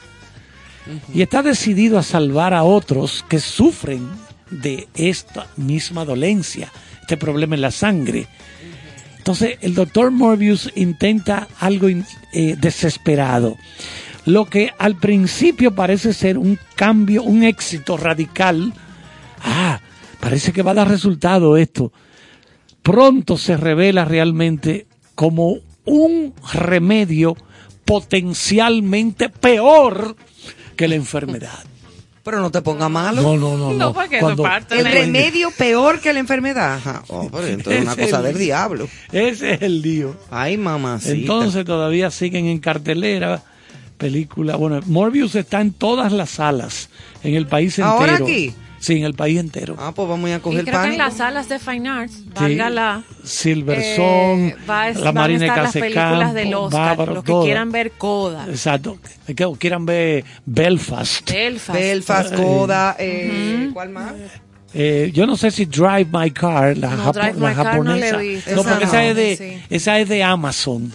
y 1.12 1.22
está 1.22 1.42
decidido 1.42 1.98
a 1.98 2.02
salvar 2.02 2.54
a 2.54 2.62
otros 2.62 3.24
que 3.28 3.40
sufren 3.40 4.06
de 4.50 4.86
esta 4.94 5.46
misma 5.56 6.04
dolencia, 6.04 6.70
este 7.00 7.16
problema 7.16 7.54
en 7.54 7.62
la 7.62 7.70
sangre. 7.70 8.26
Entonces 9.16 9.58
el 9.62 9.74
doctor 9.74 10.10
Morbius 10.10 10.70
intenta 10.76 11.48
algo 11.58 11.88
eh, 11.88 12.56
desesperado. 12.60 13.56
Lo 14.26 14.44
que 14.44 14.72
al 14.78 14.96
principio 14.96 15.74
parece 15.74 16.12
ser 16.12 16.36
un 16.36 16.58
cambio, 16.74 17.22
un 17.22 17.42
éxito 17.44 17.96
radical. 17.96 18.72
Ah, 19.42 19.80
parece 20.20 20.52
que 20.52 20.62
va 20.62 20.72
a 20.72 20.74
dar 20.74 20.88
resultado 20.88 21.56
esto. 21.56 21.92
Pronto 22.82 23.38
se 23.38 23.56
revela 23.56 24.04
realmente 24.04 24.86
como 25.14 25.58
un 25.84 26.34
remedio 26.52 27.36
potencialmente 27.84 29.28
peor 29.28 30.16
que 30.76 30.88
la 30.88 30.96
enfermedad. 30.96 31.58
Pero 32.24 32.40
no 32.40 32.50
te 32.50 32.60
ponga 32.60 32.88
malo. 32.88 33.22
No, 33.22 33.36
no, 33.36 33.56
no. 33.56 33.72
no. 33.72 33.92
porque 33.92 34.18
Cuando- 34.18 34.42
parte 34.42 34.80
El 34.80 34.86
remedio 34.86 35.52
peor 35.56 36.00
que 36.00 36.12
la 36.12 36.18
enfermedad. 36.18 36.74
Ajá. 36.74 37.04
Oh, 37.06 37.28
pero 37.30 37.46
entonces 37.46 37.82
es 37.82 37.86
una 37.86 37.94
cosa 37.96 38.16
el- 38.18 38.22
del 38.24 38.38
diablo. 38.38 38.88
Ese 39.12 39.54
es 39.54 39.62
el 39.62 39.80
lío. 39.80 40.16
Ay, 40.32 40.56
mamá. 40.56 40.98
Entonces 41.04 41.64
todavía 41.64 42.10
siguen 42.10 42.46
en 42.46 42.58
cartelera 42.58 43.44
película. 43.96 44.56
Bueno, 44.56 44.80
Morbius 44.86 45.34
está 45.34 45.60
en 45.60 45.72
todas 45.72 46.12
las 46.12 46.30
salas 46.30 46.88
en 47.22 47.34
el 47.34 47.46
país 47.46 47.78
entero. 47.78 47.94
¿Ahora 47.98 48.16
aquí? 48.16 48.54
Sí, 48.78 48.98
en 48.98 49.04
el 49.04 49.14
país 49.14 49.38
entero. 49.40 49.74
Ah, 49.78 49.92
pues 49.94 50.06
vamos 50.08 50.30
a 50.30 50.36
Y 50.36 50.40
coger 50.40 50.60
creo 50.64 50.64
que 50.64 50.70
en 50.70 50.76
pánico. 50.96 51.02
las 51.02 51.16
salas 51.16 51.48
de 51.48 51.58
Fine 51.58 51.88
Arts, 51.88 52.22
valga 52.34 52.70
la... 52.70 53.02
Silverson, 53.24 54.40
eh, 54.48 54.56
va 54.68 54.82
a- 54.84 54.92
la 54.92 55.12
Marina 55.12 55.46
estar 55.46 55.62
las 55.64 55.72
películas 55.72 56.34
del 56.34 56.54
Oscar, 56.54 57.08
los 57.08 57.24
que 57.24 57.32
quieran 57.42 57.72
ver 57.72 57.92
Coda, 57.92 58.46
Exacto. 58.48 58.98
Que 59.26 59.34
quieran 59.58 59.86
ver 59.86 60.24
Belfast. 60.44 61.28
Belfast. 61.30 61.78
Belfast, 61.78 62.32
Eh, 62.32 62.36
Coda, 62.36 62.96
eh, 62.98 63.70
¿cuál 63.72 63.90
más? 63.90 64.12
Eh, 64.74 65.10
yo 65.14 65.26
no 65.26 65.36
sé 65.36 65.50
si 65.50 65.64
Drive 65.64 66.08
My 66.12 66.30
Car, 66.30 66.76
la, 66.76 66.90
No, 66.94 67.04
japo- 67.04 67.12
Drive 67.14 67.40
la 67.40 67.48
My 67.48 67.54
Car 67.54 67.64
no 67.64 67.72
japonesa. 67.94 68.16
No, 68.54 68.62
porque 68.62 68.84
esa 68.84 68.96
no. 68.96 69.00
es 69.08 69.16
de, 69.16 69.36
Sí. 69.36 69.62
esa 69.70 69.98
es 69.98 70.08
de 70.08 70.22
Amazon. 70.22 70.92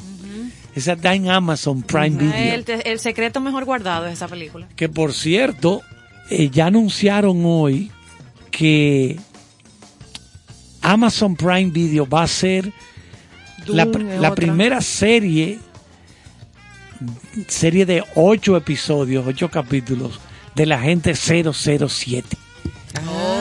Esa 0.76 0.94
está 0.94 1.14
en 1.14 1.30
Amazon 1.30 1.82
Prime 1.82 2.18
Video. 2.18 2.80
El, 2.86 3.00
secreto 3.00 3.42
mejor 3.42 3.66
guardado 3.66 4.06
de 4.06 4.14
esa 4.14 4.28
película. 4.28 4.68
Que 4.76 4.88
por 4.88 5.14
cierto, 5.14 5.82
eh, 6.30 6.50
ya 6.50 6.68
anunciaron 6.68 7.42
hoy 7.46 7.92
que 8.52 9.20
Amazon 10.82 11.36
Prime 11.36 11.72
Video 11.72 12.08
va 12.08 12.24
a 12.24 12.28
ser 12.28 12.72
la, 13.66 13.86
la 13.86 14.34
primera 14.34 14.82
serie, 14.82 15.60
serie 17.48 17.86
de 17.86 18.04
ocho 18.16 18.56
episodios, 18.56 19.26
ocho 19.28 19.50
capítulos 19.50 20.20
de 20.56 20.66
la 20.66 20.80
gente 20.80 21.16
007. 21.16 22.38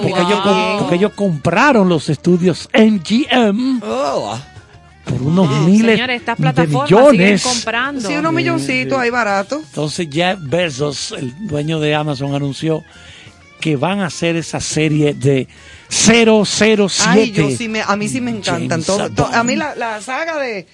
porque, 0.02 0.20
ellos, 0.20 0.40
porque 0.78 0.96
ellos 0.96 1.12
compraron 1.14 1.88
los 1.88 2.08
estudios 2.08 2.68
MGM 2.74 3.80
por 5.04 5.22
unos 5.22 5.50
miles 5.66 5.92
Señores, 5.96 6.20
estas 6.20 6.36
de 6.36 6.42
plataformas 6.42 6.88
siguen 6.88 7.10
millones. 7.12 7.42
comprando. 7.42 8.08
Sí, 8.08 8.16
unos 8.16 8.32
milloncitos 8.32 8.98
ahí 8.98 9.10
baratos. 9.10 9.62
Entonces 9.64 10.08
Jeff 10.10 10.38
Bezos, 10.42 11.12
el 11.12 11.32
dueño 11.46 11.80
de 11.80 11.94
Amazon, 11.94 12.34
anunció 12.34 12.84
que 13.60 13.76
van 13.76 14.00
a 14.00 14.06
hacer 14.06 14.36
esa 14.36 14.60
serie 14.60 15.14
de 15.14 15.46
007. 15.88 16.88
Ay, 17.06 17.30
yo 17.32 17.50
sí 17.50 17.68
me, 17.68 17.82
a 17.82 17.96
mí 17.96 18.08
sí 18.08 18.20
me 18.20 18.30
encantan. 18.30 18.82
Todo, 18.82 19.10
to- 19.10 19.24
Bond. 19.24 19.34
a 19.34 19.44
mí 19.44 19.56
la, 19.56 19.74
la 19.74 20.00
saga 20.00 20.38
de 20.38 20.66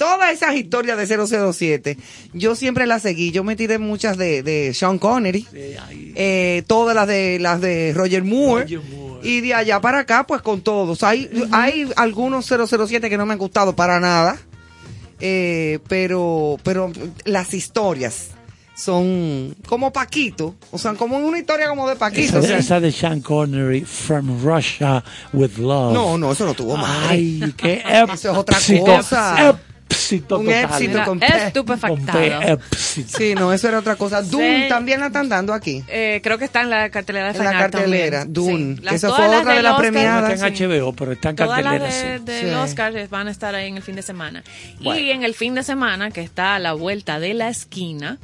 todas 0.00 0.32
esas 0.32 0.54
historias 0.54 0.96
de 0.96 1.26
007, 1.52 1.98
yo 2.32 2.54
siempre 2.54 2.86
las 2.86 3.02
seguí. 3.02 3.32
Yo 3.32 3.44
me 3.44 3.54
tiré 3.54 3.76
muchas 3.76 4.16
de, 4.16 4.42
de 4.42 4.72
Sean 4.72 4.98
Connery, 4.98 5.46
eh, 5.52 6.62
todas 6.66 6.94
las 6.94 7.06
de 7.06 7.38
las 7.38 7.60
de 7.60 7.92
Roger 7.94 8.24
Moore, 8.24 8.80
y 9.22 9.42
de 9.42 9.52
allá 9.52 9.78
para 9.82 9.98
acá, 9.98 10.26
pues 10.26 10.40
con 10.40 10.62
todos. 10.62 11.02
Hay, 11.02 11.28
hay 11.52 11.86
algunos 11.96 12.46
007 12.46 13.10
que 13.10 13.18
no 13.18 13.26
me 13.26 13.34
han 13.34 13.38
gustado 13.38 13.76
para 13.76 14.00
nada, 14.00 14.38
eh, 15.20 15.80
pero, 15.86 16.56
pero 16.62 16.90
las 17.26 17.52
historias 17.52 18.28
son 18.74 19.54
como 19.66 19.92
Paquito, 19.92 20.54
o 20.70 20.78
sea, 20.78 20.94
como 20.94 21.18
una 21.18 21.38
historia 21.38 21.68
como 21.68 21.86
de 21.86 21.96
Paquito. 21.96 22.38
Esa, 22.38 22.38
o 22.38 22.42
sea. 22.42 22.56
esa 22.56 22.80
de 22.80 22.90
Sean 22.90 23.20
Connery, 23.20 23.82
From 23.82 24.42
Russia 24.42 25.04
with 25.34 25.58
Love. 25.58 25.92
No, 25.92 26.16
no, 26.16 26.32
eso 26.32 26.46
no 26.46 26.54
tuvo 26.54 26.78
madre. 26.78 27.08
Ay, 27.10 27.54
qué 27.54 27.82
Eso 27.84 28.32
es 28.32 28.38
otra 28.38 28.56
cosa. 28.82 29.60
Éxito 29.90 30.38
Un 30.38 30.46
total. 30.46 30.64
éxito 30.64 30.90
Mira, 30.92 31.04
con 31.04 31.18
P. 31.20 31.26
estupefactado. 31.26 31.96
Con 31.96 32.06
P, 32.06 32.52
éxito. 32.72 33.18
Sí, 33.18 33.34
no, 33.34 33.52
eso 33.52 33.68
era 33.68 33.78
otra 33.78 33.96
cosa. 33.96 34.22
Dune 34.22 34.62
Sí. 34.64 34.68
también 34.68 35.00
la 35.00 35.06
están 35.08 35.28
dando 35.28 35.52
aquí. 35.52 35.82
Eh, 35.88 36.20
creo 36.22 36.38
que 36.38 36.44
está 36.44 36.60
en 36.62 36.70
la 36.70 36.90
cartelera 36.90 37.32
de 37.32 37.38
En 37.38 37.44
la 37.44 37.52
cartelera, 37.52 38.18
también. 38.24 38.32
Dune, 38.32 38.76
Sí. 38.76 38.82
Las- 38.82 38.94
esa 38.94 39.12
fue 39.14 39.28
las 39.28 39.40
otra 39.40 39.54
de 39.54 39.62
las 39.62 39.78
premiadas. 39.78 40.32
Está 40.32 40.46
en 40.48 40.54
HBO, 40.54 40.92
pero 40.92 41.12
está 41.12 41.30
en 41.30 41.36
Todas 41.36 41.62
las 41.62 41.72
cartelera. 41.80 42.12
de, 42.12 42.18
sí. 42.18 42.24
del 42.24 42.48
Sí. 42.50 42.54
Oscar 42.54 43.08
van 43.08 43.28
a 43.28 43.30
estar 43.30 43.54
ahí 43.54 43.68
en 43.68 43.76
el 43.76 43.82
fin 43.82 43.96
de 43.96 44.02
semana. 44.02 44.42
Bueno. 44.80 45.00
Y 45.00 45.10
en 45.10 45.22
el 45.24 45.34
fin 45.34 45.54
de 45.54 45.62
semana, 45.62 46.10
que 46.10 46.20
está 46.22 46.54
a 46.54 46.58
la 46.58 46.72
vuelta 46.72 47.18
de 47.20 47.34
la 47.34 47.48
esquina, 47.48 48.18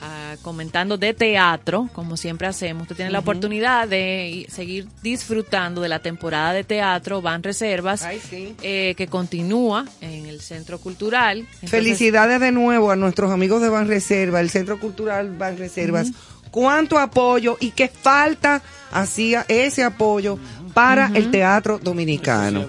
ah, 0.00 0.36
comentando 0.42 0.96
de 0.98 1.14
teatro, 1.14 1.88
como 1.92 2.16
siempre 2.16 2.46
hacemos, 2.46 2.82
usted 2.82 2.96
tiene 2.96 3.10
la 3.10 3.18
oportunidad 3.20 3.88
de 3.88 4.46
seguir 4.50 4.86
disfrutando 5.02 5.80
de 5.80 5.88
la 5.88 5.98
temporada 5.98 6.52
de 6.52 6.64
teatro, 6.64 7.20
van 7.22 7.42
reservas, 7.42 8.02
Ay, 8.02 8.20
sí. 8.20 8.54
eh, 8.62 8.94
que 8.96 9.06
continúa 9.06 9.84
en 10.00 10.26
el 10.26 10.40
Centro 10.40 10.78
Cultural. 10.78 11.38
Entonces, 11.38 11.70
Felicidades 11.70 12.40
de 12.40 12.52
nuevo 12.52 12.90
a 12.90 12.96
nuestros 12.96 13.30
amigos 13.30 13.62
de 13.62 13.68
Banreserva, 13.68 14.40
el 14.40 14.50
Centro 14.50 14.78
Cultural 14.78 15.36
Banreservas. 15.36 16.12
Cuánto 16.50 16.98
apoyo 16.98 17.58
y 17.60 17.72
qué 17.72 17.88
falta 17.88 18.62
hacía 18.90 19.44
ese 19.48 19.84
apoyo 19.84 20.38
para 20.72 21.10
el 21.14 21.30
teatro 21.30 21.78
dominicano. 21.78 22.66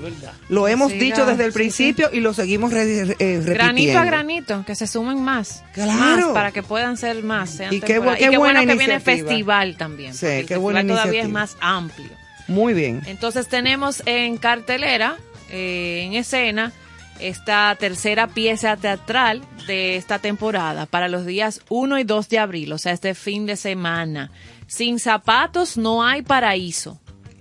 Lo 0.49 0.67
hemos 0.67 0.91
dicho 0.91 1.25
desde 1.25 1.45
el 1.45 1.51
sí, 1.51 1.57
principio 1.57 2.09
y 2.11 2.19
lo 2.19 2.33
seguimos 2.33 2.71
re- 2.71 2.83
eh, 2.83 3.05
repitiendo. 3.09 3.53
Granito 3.53 3.99
a 3.99 4.05
granito, 4.05 4.63
que 4.65 4.75
se 4.75 4.87
sumen 4.87 5.21
más. 5.21 5.63
Claro. 5.73 5.91
Más, 5.93 6.25
para 6.33 6.51
que 6.51 6.63
puedan 6.63 6.97
ser 6.97 7.23
más. 7.23 7.49
sean 7.51 7.73
Y 7.73 7.79
qué 7.79 7.99
bu- 7.99 8.15
temporadas. 8.15 8.17
qué 8.19 8.25
y 8.25 8.29
qué 8.29 8.37
buena 8.37 8.59
bueno 8.61 8.71
que 8.73 8.77
viene 8.77 8.93
iniciativa. 8.95 9.27
festival 9.29 9.77
también. 9.77 10.13
Sí, 10.13 10.25
el 10.25 10.45
qué 10.45 10.57
buena 10.57 10.85
todavía 10.85 11.21
es 11.21 11.29
más 11.29 11.57
amplio. 11.61 12.09
Muy 12.47 12.73
bien. 12.73 13.01
Entonces 13.05 13.47
tenemos 13.47 14.01
en 14.05 14.37
cartelera, 14.37 15.17
eh, 15.51 16.01
en 16.05 16.13
escena, 16.13 16.71
esta 17.19 17.75
tercera 17.77 18.27
pieza 18.27 18.77
teatral 18.77 19.41
de 19.67 19.97
esta 19.97 20.19
temporada 20.19 20.85
para 20.85 21.09
los 21.09 21.25
días 21.25 21.61
1 21.69 21.99
y 21.99 22.03
2 22.05 22.29
de 22.29 22.39
abril, 22.39 22.71
o 22.73 22.77
sea, 22.77 22.93
este 22.93 23.13
fin 23.13 23.45
de 23.45 23.55
semana. 23.57 24.31
Sin 24.67 24.99
zapatos 24.99 25.77
no 25.77 26.03
hay 26.03 26.21
paraíso, 26.21 26.99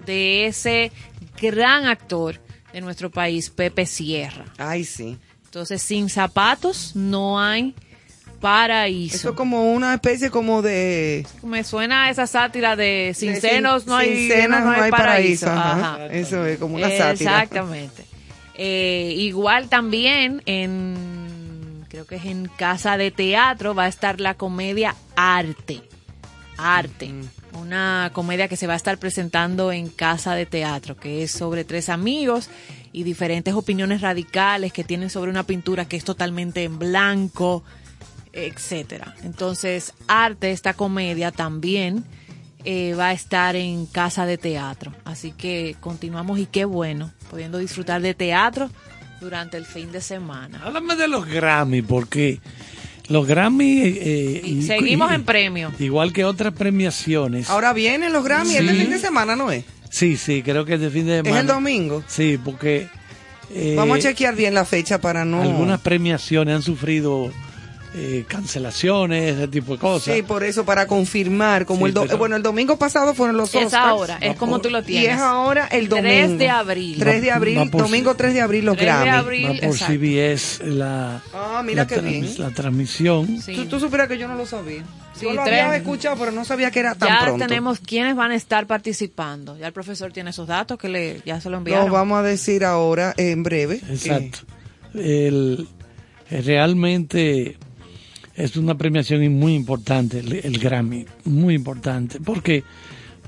de 0.08 0.46
ese 0.46 0.90
gran 1.40 1.86
actor 1.86 2.40
de 2.72 2.80
nuestro 2.80 3.10
país, 3.10 3.50
Pepe 3.50 3.86
Sierra. 3.86 4.46
Ay, 4.56 4.84
sí. 4.84 5.16
Entonces, 5.44 5.80
sin 5.80 6.08
zapatos 6.08 6.96
no 6.96 7.40
hay 7.40 7.74
paraíso. 8.40 9.16
Eso 9.16 9.28
es 9.30 9.34
como 9.36 9.72
una 9.72 9.94
especie 9.94 10.30
como 10.30 10.62
de... 10.62 11.26
Me 11.42 11.62
suena 11.64 12.04
a 12.04 12.10
esa 12.10 12.26
sátira 12.26 12.76
de 12.76 13.12
sin 13.14 13.34
de 13.34 13.40
senos 13.40 13.86
no 13.86 13.96
hay, 13.96 14.28
sin 14.28 14.28
senos 14.28 14.62
no 14.62 14.70
hay 14.70 14.90
paraíso. 14.90 15.50
ajá. 15.50 15.94
Ajá. 15.94 16.06
Eso 16.06 16.46
es 16.46 16.58
como 16.58 16.76
una 16.76 16.88
sátira. 16.88 17.42
Exactamente. 17.42 18.04
Eh, 18.54 19.14
igual 19.16 19.68
también 19.68 20.42
en, 20.46 21.84
creo 21.88 22.06
que 22.06 22.16
es 22.16 22.24
en 22.24 22.46
Casa 22.56 22.96
de 22.96 23.10
Teatro, 23.10 23.74
va 23.74 23.84
a 23.84 23.88
estar 23.88 24.20
la 24.20 24.34
comedia 24.34 24.94
Arte. 25.16 25.82
Arte. 26.56 27.10
Una 27.54 28.10
comedia 28.12 28.48
que 28.48 28.56
se 28.56 28.66
va 28.66 28.74
a 28.74 28.76
estar 28.76 28.98
presentando 28.98 29.72
en 29.72 29.88
Casa 29.88 30.34
de 30.34 30.46
Teatro, 30.46 30.96
que 30.96 31.22
es 31.22 31.30
sobre 31.30 31.64
tres 31.64 31.88
amigos 31.88 32.50
y 32.92 33.02
diferentes 33.02 33.54
opiniones 33.54 34.00
radicales 34.00 34.72
que 34.72 34.84
tienen 34.84 35.10
sobre 35.10 35.30
una 35.30 35.44
pintura 35.44 35.86
que 35.86 35.96
es 35.96 36.04
totalmente 36.04 36.64
en 36.64 36.78
blanco, 36.78 37.64
etcétera. 38.32 39.14
Entonces, 39.22 39.94
Arte, 40.06 40.50
esta 40.50 40.74
comedia 40.74 41.32
también 41.32 42.04
eh, 42.64 42.94
va 42.94 43.08
a 43.08 43.12
estar 43.12 43.56
en 43.56 43.86
Casa 43.86 44.26
de 44.26 44.38
Teatro. 44.38 44.92
Así 45.04 45.32
que 45.32 45.76
continuamos 45.80 46.38
y 46.38 46.46
qué 46.46 46.64
bueno, 46.64 47.12
pudiendo 47.30 47.58
disfrutar 47.58 48.02
de 48.02 48.14
teatro 48.14 48.70
durante 49.20 49.56
el 49.56 49.64
fin 49.64 49.92
de 49.92 50.00
semana. 50.00 50.60
Háblame 50.64 50.96
de 50.96 51.08
los 51.08 51.26
Grammy, 51.26 51.82
porque 51.82 52.40
los 53.08 53.26
Grammy... 53.26 53.80
eh, 53.84 54.60
Seguimos 54.66 55.10
y- 55.10 55.14
en 55.14 55.24
premio. 55.24 55.72
Igual 55.78 56.12
que 56.12 56.24
otras 56.24 56.52
premiaciones. 56.54 57.48
Ahora 57.50 57.72
vienen 57.72 58.12
los 58.12 58.24
Grammy, 58.24 58.56
este 58.56 58.72
Sí. 58.74 58.80
fin 58.80 58.90
de 58.90 58.98
semana, 58.98 59.36
¿no 59.36 59.50
es? 59.50 59.64
Sí, 59.90 60.16
sí, 60.16 60.42
creo 60.42 60.64
que 60.64 60.74
es 60.74 60.80
de 60.80 60.90
fin 60.90 61.06
de 61.06 61.16
semana. 61.18 61.36
Es 61.36 61.40
el 61.42 61.46
domingo. 61.46 62.02
Sí, 62.06 62.38
porque... 62.44 62.88
eh, 63.54 63.74
Vamos 63.76 63.98
a 63.98 64.00
chequear 64.00 64.34
bien 64.36 64.52
la 64.54 64.64
fecha 64.64 65.00
para 65.00 65.24
no... 65.24 65.40
Algunas 65.42 65.80
premiaciones 65.80 66.54
han 66.56 66.62
sufrido 66.62 67.30
eh, 67.94 68.24
cancelaciones, 68.28 69.34
ese 69.36 69.48
tipo 69.48 69.72
de 69.72 69.78
cosas. 69.78 70.14
Sí, 70.14 70.22
por 70.22 70.44
eso, 70.44 70.64
para 70.64 70.86
confirmar, 70.86 71.64
como 71.64 71.80
Sí, 71.80 71.84
el 71.86 71.94
do- 71.94 72.02
pero- 72.02 72.18
bueno, 72.18 72.36
el 72.36 72.42
domingo 72.42 72.76
pasado 72.78 73.14
fueron 73.14 73.36
los 73.38 73.54
Es 73.54 73.64
Oscars. 73.66 73.74
ahora, 73.86 74.18
es 74.20 74.36
como 74.36 74.60
tú 74.60 74.68
lo 74.68 74.80
Y 74.80 74.82
tienes. 74.82 75.16
es 75.16 75.20
ahora 75.20 75.66
el 75.68 75.88
3 75.88 76.02
domingo. 76.22 76.38
de 76.38 76.48
abril. 76.50 76.96
3 76.98 77.22
de 77.22 77.30
abril, 77.30 77.58
va 77.58 77.64
por- 77.66 77.82
domingo 77.82 78.14
3 78.14 78.34
de 78.34 78.40
abril 78.42 78.64
los 78.66 78.76
3 78.76 78.86
de 79.00 79.08
abril. 79.10 79.44
Va 79.46 79.48
por 79.54 79.64
exacto. 79.64 79.92
CBS 79.94 80.64
la, 80.66 81.22
Ah, 81.32 81.62
mira 81.64 81.82
la, 81.82 81.86
qué 81.86 82.00
bien. 82.00 82.28
la 82.38 82.50
transmisión. 82.50 83.40
Sí. 83.40 83.54
Tú, 83.54 83.64
tú 83.66 83.80
supieras 83.80 84.06
que 84.08 84.18
yo 84.18 84.28
no 84.28 84.34
lo 84.34 84.44
sabía. 84.44 84.84
Sí, 85.14 85.24
yo 85.24 85.32
lo 85.32 85.42
tres. 85.44 85.62
había 85.62 85.76
escuchado, 85.78 86.16
pero 86.16 86.30
no 86.30 86.44
sabía 86.44 86.70
que 86.70 86.78
era 86.80 86.94
tan 86.94 87.08
Ya 87.08 87.20
pronto. 87.24 87.46
tenemos 87.46 87.80
quienes 87.80 88.14
van 88.14 88.30
a 88.30 88.36
estar 88.36 88.66
participando. 88.68 89.56
Ya 89.58 89.66
el 89.66 89.72
profesor 89.72 90.12
tiene 90.12 90.30
esos 90.30 90.46
datos 90.46 90.78
que 90.78 90.88
le 90.88 91.22
ya 91.26 91.40
se 91.40 91.50
lo 91.50 91.56
enviaron. 91.56 91.86
Lo 91.88 91.94
vamos 91.94 92.18
a 92.18 92.22
decir 92.22 92.64
ahora 92.64 93.14
en 93.16 93.42
breve. 93.42 93.80
Exacto. 93.90 94.40
El, 94.94 95.66
realmente 96.30 97.56
es 98.38 98.56
una 98.56 98.76
premiación 98.76 99.30
muy 99.38 99.54
importante, 99.54 100.20
el, 100.20 100.32
el 100.32 100.58
Grammy, 100.58 101.04
muy 101.24 101.54
importante. 101.54 102.20
porque 102.20 102.64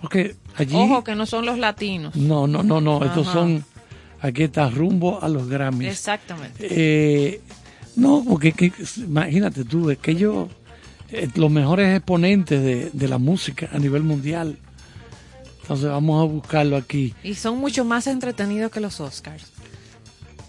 Porque 0.00 0.34
allí... 0.56 0.74
Ojo 0.74 1.04
que 1.04 1.14
no 1.14 1.26
son 1.26 1.44
los 1.44 1.58
latinos. 1.58 2.16
No, 2.16 2.46
no, 2.46 2.62
no, 2.62 2.80
no, 2.80 3.04
estos 3.04 3.26
son... 3.26 3.64
Aquí 4.22 4.42
está 4.44 4.68
rumbo 4.70 5.22
a 5.22 5.28
los 5.28 5.48
Grammys. 5.48 5.88
Exactamente. 5.90 6.66
Eh, 6.70 7.40
no, 7.96 8.22
porque 8.26 8.52
que- 8.52 8.72
imagínate 8.98 9.64
tú, 9.64 9.88
es 9.90 9.96
que 9.98 10.10
ellos, 10.12 10.48
eh, 11.10 11.28
los 11.36 11.50
mejores 11.50 11.96
exponentes 11.96 12.62
de, 12.62 12.90
de 12.92 13.08
la 13.08 13.16
música 13.18 13.68
a 13.72 13.78
nivel 13.78 14.02
mundial. 14.02 14.58
Entonces 15.62 15.88
vamos 15.88 16.20
a 16.22 16.24
buscarlo 16.30 16.76
aquí. 16.76 17.14
Y 17.22 17.34
son 17.34 17.58
mucho 17.58 17.84
más 17.84 18.06
entretenidos 18.06 18.70
que 18.70 18.80
los 18.80 19.00
Oscars. 19.00 19.52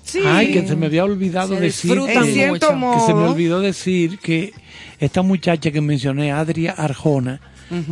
Sí. 0.03 0.19
Ay, 0.25 0.51
que 0.51 0.67
se 0.67 0.75
me 0.75 0.87
había 0.87 1.03
olvidado 1.03 1.55
Se 1.55 1.61
decir 1.61 1.99
que, 2.05 2.13
se 2.13 3.13
me 3.13 3.27
olvidó 3.27 3.59
decir 3.61 4.19
que 4.19 4.53
esta 4.99 5.21
muchacha 5.21 5.71
que 5.71 5.81
mencioné, 5.81 6.31
Adria 6.31 6.71
Arjona, 6.71 7.39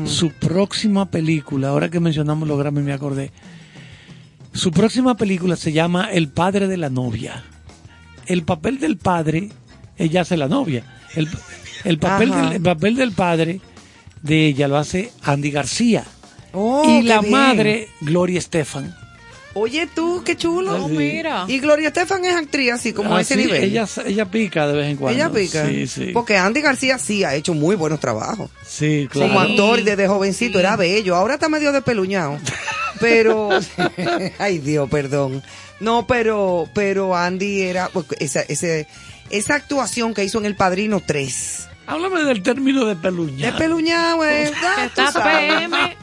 su 0.05 0.31
próxima 0.31 1.09
película, 1.09 1.69
ahora 1.69 1.89
que 1.89 1.99
mencionamos 1.99 2.47
los 2.47 2.59
Grammy 2.59 2.81
me 2.81 2.91
acordé, 2.93 3.31
su 4.53 4.71
próxima 4.71 5.15
película 5.15 5.55
se 5.55 5.71
llama 5.71 6.09
El 6.11 6.29
padre 6.29 6.67
de 6.67 6.77
la 6.77 6.89
novia. 6.89 7.43
El 8.25 8.43
papel 8.43 8.79
del 8.79 8.97
padre, 8.97 9.49
ella 9.97 10.21
hace 10.21 10.37
la 10.37 10.47
novia. 10.47 10.83
El, 11.15 11.29
el 11.85 11.97
papel, 11.97 12.31
del, 12.31 12.53
el 12.53 12.61
papel 12.61 12.95
del 12.95 13.11
padre 13.11 13.61
de 14.21 14.47
ella 14.47 14.67
lo 14.67 14.77
hace 14.77 15.11
Andy 15.23 15.51
García. 15.51 16.03
Oh, 16.51 16.83
y 16.87 17.03
la 17.03 17.21
bien. 17.21 17.31
madre, 17.31 17.87
Gloria 18.01 18.39
Estefan. 18.39 18.95
Oye 19.59 19.87
tú, 19.87 20.23
qué 20.25 20.35
chulo. 20.37 20.87
Sí. 20.87 20.93
mira. 20.95 21.45
Y 21.47 21.59
Gloria 21.59 21.89
Estefan 21.89 22.23
es 22.25 22.35
actriz 22.35 22.71
así 22.71 22.93
como 22.93 23.13
a 23.13 23.17
Ah, 23.17 23.21
ese 23.21 23.35
sí, 23.35 23.41
nivel. 23.41 23.63
Ella, 23.63 23.85
ella 24.05 24.25
pica 24.25 24.67
de 24.67 24.73
vez 24.73 24.87
en 24.89 24.97
cuando. 24.97 25.15
Ella 25.15 25.29
pica. 25.31 25.67
Sí, 25.67 25.87
sí. 25.87 26.11
Porque 26.13 26.37
Andy 26.37 26.61
García 26.61 26.97
sí 26.97 27.23
ha 27.23 27.35
hecho 27.35 27.53
muy 27.53 27.75
buenos 27.75 27.99
trabajos. 27.99 28.49
Sí, 28.65 29.07
claro. 29.11 29.27
Como 29.33 29.41
actor 29.41 29.83
desde 29.83 30.07
jovencito 30.07 30.59
era 30.59 30.75
bello. 30.75 31.15
Ahora 31.15 31.33
está 31.35 31.49
medio 31.49 31.71
despeluñado. 31.71 32.37
Pero, 32.99 33.49
ay 34.39 34.59
Dios, 34.59 34.89
perdón. 34.89 35.43
No, 35.79 36.07
pero, 36.07 36.67
pero 36.73 37.15
Andy 37.15 37.61
era 37.61 37.89
pues, 37.89 38.05
esa, 38.19 38.41
ese, 38.41 38.87
esa 39.29 39.55
actuación 39.55 40.13
que 40.13 40.23
hizo 40.23 40.37
en 40.39 40.45
El 40.45 40.55
Padrino 40.55 41.01
3. 41.05 41.67
Háblame 41.87 42.23
del 42.23 42.43
término 42.43 42.85
de 42.85 42.95
peluña. 42.95 43.55
Que 43.57 44.91
tú 44.93 45.01
está. 45.01 45.23
PM, 45.23 45.95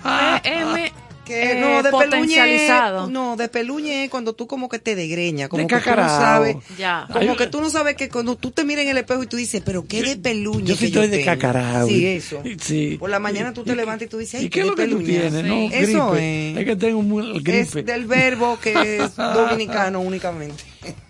PM, 0.43 0.93
Que 1.27 1.53
eh, 1.53 1.61
no, 1.61 1.82
de 1.82 1.90
potencializado. 1.90 3.11
No, 3.11 3.36
de 3.36 3.48
peluñe 3.48 4.05
es 4.05 4.11
cuando 4.11 4.32
tú 4.35 4.47
como 4.47 4.69
que 4.69 4.78
te 4.78 4.94
degreña, 4.94 5.48
como 5.48 5.61
De 5.61 5.66
que 5.66 5.77
tú 5.81 5.90
no 5.90 6.09
sabes. 6.09 6.57
Ya. 6.78 7.07
Como 7.12 7.32
Ay, 7.32 7.36
que 7.36 7.47
tú 7.48 7.61
no 7.61 7.69
sabes 7.69 7.97
que 7.97 8.09
cuando 8.09 8.36
tú 8.36 8.53
te 8.53 8.65
miras 8.65 8.85
en 8.85 8.90
el 8.90 8.98
espejo 8.98 9.24
y 9.24 9.27
tú 9.27 9.36
dices, 9.36 9.61
pero 9.66 9.86
qué 9.89 10.03
de 10.03 10.16
peluñe 10.16 10.66
Yo 10.69 10.74
que 10.74 10.78
sí 10.78 10.86
estoy 10.86 11.09
de 11.09 11.24
cacarao. 11.24 11.89
Sí, 11.89 12.07
eso. 12.07 12.40
Sí. 12.61 12.97
Por 13.01 13.11
la 13.11 13.19
mañana 13.19 13.53
tú 13.53 13.65
te 13.65 13.74
levantas 13.74 14.07
y 14.07 14.09
tú 14.09 14.19
dices, 14.19 14.39
ay, 14.40 14.47
¿Y 14.47 14.51
qué 14.51 14.61
es 14.61 14.66
lo 14.66 14.77
que 14.77 14.86
tú 14.86 15.03
tienes? 15.03 15.32
Sí. 15.32 15.43
No, 15.43 15.69
Eso 15.73 16.11
gripe. 16.12 16.53
es. 16.53 16.59
Es 16.59 16.65
que 16.65 16.77
tengo 16.77 17.03
muy 17.03 17.40
gripe. 17.40 17.81
Es 17.81 17.86
del 17.86 18.07
verbo 18.07 18.59
que 18.62 18.98
es 18.98 19.16
dominicano 19.16 20.01
únicamente. 20.01 20.62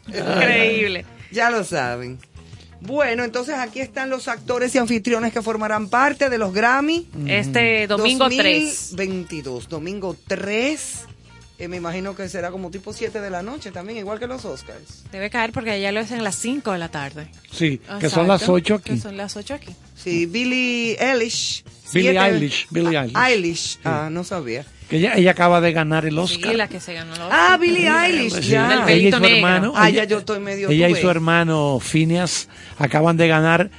Increíble. 0.08 1.04
Ya 1.30 1.50
lo 1.50 1.62
saben. 1.62 2.18
Bueno, 2.86 3.24
entonces 3.24 3.56
aquí 3.56 3.80
están 3.80 4.10
los 4.10 4.28
actores 4.28 4.74
y 4.74 4.78
anfitriones 4.78 5.32
que 5.32 5.42
formarán 5.42 5.88
parte 5.88 6.30
de 6.30 6.38
los 6.38 6.54
Grammy. 6.54 7.08
Este 7.26 7.86
domingo 7.86 8.28
3. 8.28 8.90
2022, 8.92 9.68
domingo 9.68 10.16
3. 10.26 11.06
Eh, 11.58 11.68
me 11.68 11.76
imagino 11.78 12.14
que 12.14 12.28
será 12.28 12.50
como 12.50 12.70
tipo 12.70 12.92
7 12.92 13.20
de 13.20 13.30
la 13.30 13.42
noche 13.42 13.70
también, 13.72 13.98
igual 13.98 14.18
que 14.18 14.26
los 14.26 14.44
Oscars. 14.44 15.04
Debe 15.10 15.30
caer 15.30 15.52
porque 15.52 15.70
allá 15.70 15.90
lo 15.92 16.00
hacen 16.00 16.20
a 16.20 16.22
las 16.22 16.36
5 16.36 16.72
de 16.72 16.78
la 16.78 16.88
tarde. 16.90 17.28
Sí, 17.50 17.78
que 17.78 17.84
Exacto. 17.84 18.10
son 18.10 18.28
las 18.28 18.48
8 18.48 18.80
Que 18.82 18.92
aquí. 18.92 19.00
son 19.00 19.16
las 19.16 19.36
8 19.36 19.54
aquí. 19.54 19.74
Sí, 19.96 20.26
Billie 20.26 20.96
Eilish. 21.00 21.64
Billie 21.92 22.10
siete- 22.12 22.26
Eilish, 22.26 22.66
Billie 22.70 22.96
Ah, 22.98 23.02
Eilish. 23.04 23.16
Eilish. 23.26 23.78
Ah, 23.84 24.08
no 24.10 24.24
sabía. 24.24 24.64
Que 24.90 24.98
ella, 24.98 25.14
ella 25.16 25.30
acaba 25.32 25.60
de 25.60 25.72
ganar 25.72 26.04
el 26.04 26.12
Sí, 26.14 26.18
Oscar. 26.18 26.54
la 26.54 26.68
que 26.68 26.78
se 26.80 26.94
ganó 26.94 27.14
el 27.14 27.20
Ah, 27.30 27.56
Billie 27.60 27.88
Eilish. 27.88 28.34
Sí, 28.40 28.48
ya. 28.50 28.68
Del 28.68 28.78
ella 28.78 28.82
y 28.82 28.86
pelito 28.86 29.16
su 29.16 29.22
negro. 29.22 29.36
hermano. 29.36 29.72
Ah, 29.74 29.88
ella- 29.88 30.04
ya 30.04 30.10
yo 30.10 30.18
estoy 30.18 30.38
medio. 30.40 30.68
Ella 30.68 30.88
tú 30.88 30.96
y 30.96 31.00
su 31.00 31.10
hermano 31.10 31.78
Phineas 31.80 32.48
acaban 32.78 33.16
de 33.16 33.26
ganar 33.28 33.70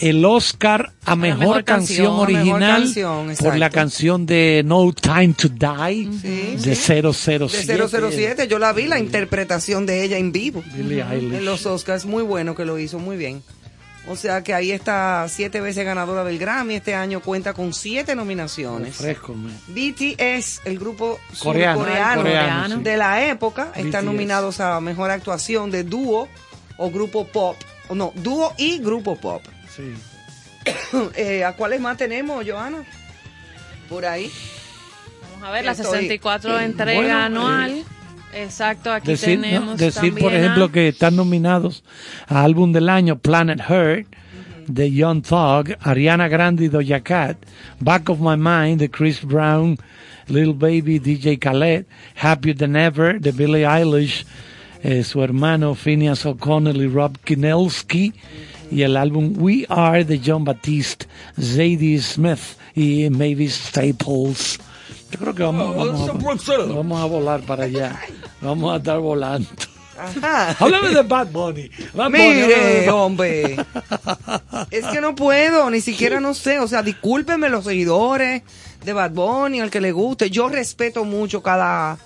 el 0.00 0.24
Oscar 0.24 0.92
a 1.04 1.14
mejor, 1.16 1.38
mejor 1.38 1.64
canción, 1.64 2.06
canción, 2.06 2.06
a 2.06 2.26
mejor 2.26 2.58
original 2.58 2.82
canción, 2.82 3.34
por 3.36 3.56
la 3.56 3.70
canción 3.70 4.26
de 4.26 4.62
No 4.64 4.92
Time 4.92 5.34
to 5.34 5.48
Die 5.48 6.08
Sí, 6.20 6.56
de 6.68 6.74
sí. 6.74 7.00
007. 7.12 7.66
De 7.66 7.88
007, 7.88 8.48
yo 8.48 8.58
la 8.58 8.72
vi, 8.72 8.86
la 8.86 8.98
interpretación 8.98 9.86
de 9.86 10.02
ella 10.04 10.18
en 10.18 10.32
vivo. 10.32 10.62
Billie 10.74 11.02
Eilish. 11.08 11.34
En 11.34 11.44
los 11.44 11.66
Oscars, 11.66 12.04
muy 12.04 12.22
bueno 12.22 12.54
que 12.54 12.64
lo 12.64 12.78
hizo, 12.78 12.98
muy 12.98 13.16
bien. 13.16 13.42
O 14.08 14.16
sea 14.16 14.42
que 14.42 14.52
ahí 14.52 14.72
está 14.72 15.24
siete 15.28 15.60
veces 15.60 15.84
ganadora 15.84 16.24
del 16.24 16.36
Grammy. 16.38 16.74
Este 16.74 16.94
año 16.96 17.20
cuenta 17.20 17.54
con 17.54 17.72
siete 17.72 18.16
nominaciones. 18.16 18.96
Fresco, 18.96 19.32
man. 19.34 19.56
BTS, 19.68 20.62
el 20.64 20.78
grupo 20.80 21.20
Coreano. 21.40 21.78
surcoreano 21.78 22.22
Coreano, 22.22 22.76
sí. 22.78 22.82
de 22.82 22.96
la 22.96 23.26
época, 23.28 23.70
están 23.76 24.02
BTS. 24.02 24.04
nominados 24.04 24.58
a 24.60 24.80
mejor 24.80 25.12
actuación 25.12 25.70
de 25.70 25.84
dúo 25.84 26.26
o 26.78 26.90
grupo 26.90 27.28
pop. 27.28 27.56
No, 27.94 28.12
dúo 28.16 28.52
y 28.58 28.78
grupo 28.78 29.14
pop. 29.16 29.42
Sí. 29.76 29.94
Eh, 31.16 31.42
¿A 31.44 31.54
cuáles 31.54 31.80
más 31.80 31.96
tenemos, 31.96 32.44
Joana? 32.46 32.84
Por 33.88 34.04
ahí. 34.06 34.30
Vamos 35.32 35.48
a 35.48 35.52
ver, 35.52 35.64
la 35.64 35.72
Estoy- 35.72 35.86
64 35.86 36.60
entrega 36.60 36.98
Bueno, 37.00 37.18
anual. 37.18 37.82
Exacto, 38.34 38.92
aquí 38.92 39.08
Decir, 39.08 39.38
no, 39.38 39.44
tenemos 39.44 39.78
decir 39.78 40.12
por 40.12 40.20
también 40.20 40.34
a- 40.34 40.38
ejemplo, 40.38 40.72
que 40.72 40.88
están 40.88 41.16
nominados 41.16 41.82
a 42.28 42.42
álbum 42.44 42.72
del 42.72 42.88
año 42.88 43.18
Planet 43.18 43.60
Heart 43.60 44.06
de 44.68 44.90
Young 44.92 45.22
Thug, 45.22 45.76
Ariana 45.80 46.28
Grande 46.28 46.64
y 46.64 46.68
Doja 46.68 47.00
Cat, 47.00 47.36
Back 47.80 48.08
of 48.08 48.20
My 48.20 48.36
Mind 48.36 48.78
de 48.80 48.88
Chris 48.90 49.22
Brown, 49.22 49.76
Little 50.28 50.54
Baby, 50.54 50.98
DJ 51.00 51.38
Khaled, 51.38 51.84
Happier 52.22 52.56
Than 52.56 52.76
Ever 52.76 53.20
de 53.20 53.32
Billie 53.32 53.66
Eilish, 53.66 54.24
eh, 54.82 55.04
su 55.04 55.22
hermano 55.22 55.74
Phineas 55.74 56.24
O'Connell 56.26 56.82
y 56.82 56.88
Rob 56.88 57.16
Kinelski, 57.24 58.12
y 58.70 58.82
el 58.82 58.96
álbum 58.96 59.34
We 59.36 59.66
Are 59.68 60.04
de 60.04 60.20
John 60.24 60.44
Baptiste, 60.44 61.06
Zadie 61.40 62.00
Smith 62.00 62.40
y 62.74 63.08
Mavis 63.10 63.54
Staples. 63.68 64.58
Yo 65.10 65.18
creo 65.18 65.34
que 65.34 65.42
vamos, 65.42 65.76
vamos, 65.76 66.48
a, 66.48 66.56
vamos 66.72 67.00
a 67.00 67.04
volar 67.04 67.40
para 67.42 67.64
allá. 67.64 68.00
Vamos 68.40 68.72
a 68.72 68.76
estar 68.78 68.98
volando. 68.98 69.48
Ajá. 69.98 70.56
Háblame 70.58 70.88
de 70.88 71.02
Bad 71.02 71.26
Bunny. 71.28 71.70
Bad 71.94 72.10
Bunny, 72.10 72.18
de 72.22 72.46
Mire, 72.46 72.86
Bad- 72.86 72.94
hombre. 72.94 73.56
Es 74.70 74.86
que 74.86 75.02
no 75.02 75.14
puedo, 75.14 75.68
ni 75.70 75.82
siquiera 75.82 76.18
no 76.18 76.32
sé. 76.32 76.58
O 76.60 76.66
sea, 76.66 76.82
discúlpenme 76.82 77.50
los 77.50 77.64
seguidores 77.64 78.42
de 78.84 78.92
Bad 78.94 79.10
Bunny, 79.12 79.60
al 79.60 79.70
que 79.70 79.82
le 79.82 79.92
guste. 79.92 80.30
Yo 80.30 80.48
respeto 80.48 81.04
mucho 81.04 81.42
cada 81.42 81.98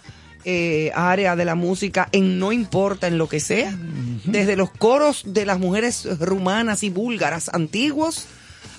eh, 0.49 0.93
área 0.95 1.35
de 1.35 1.45
la 1.45 1.57
música 1.57 2.09
en 2.13 2.39
no 2.39 2.53
importa 2.53 3.09
en 3.09 3.19
lo 3.19 3.29
que 3.29 3.41
sea, 3.41 3.77
desde 4.23 4.55
los 4.55 4.71
coros 4.71 5.25
de 5.27 5.45
las 5.45 5.59
mujeres 5.59 6.07
rumanas 6.21 6.85
y 6.85 6.89
búlgaras 6.89 7.51
antiguos 7.53 8.27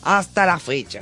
hasta 0.01 0.45
la 0.45 0.59
fecha. 0.59 1.01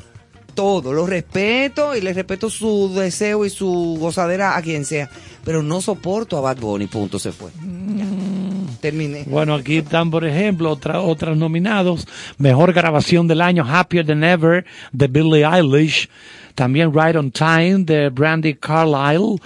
Todo, 0.55 0.91
lo 0.91 1.05
respeto 1.05 1.95
y 1.95 2.01
le 2.01 2.13
respeto 2.13 2.49
su 2.49 2.91
deseo 2.95 3.45
y 3.45 3.51
su 3.51 3.97
gozadera 3.99 4.57
a 4.57 4.61
quien 4.63 4.85
sea, 4.85 5.07
pero 5.43 5.61
no 5.61 5.81
soporto 5.81 6.35
a 6.35 6.41
Bad 6.41 6.57
Bunny, 6.57 6.87
punto, 6.87 7.19
se 7.19 7.31
fue. 7.31 7.51
Ya. 7.95 8.05
Terminé. 8.81 9.23
Bueno, 9.27 9.53
aquí 9.53 9.77
están, 9.77 10.09
por 10.09 10.25
ejemplo, 10.25 10.71
otra, 10.71 10.99
otras 10.99 11.37
nominados. 11.37 12.07
Mejor 12.39 12.73
grabación 12.73 13.27
del 13.27 13.41
año, 13.41 13.63
Happier 13.67 14.07
Than 14.07 14.23
Ever, 14.23 14.65
de 14.91 15.07
Billie 15.07 15.45
Eilish. 15.45 16.09
También 16.55 16.93
Right 16.93 17.15
on 17.17 17.31
Time, 17.31 17.83
de 17.83 18.09
Brandy 18.09 18.55
Carlisle. 18.55 19.39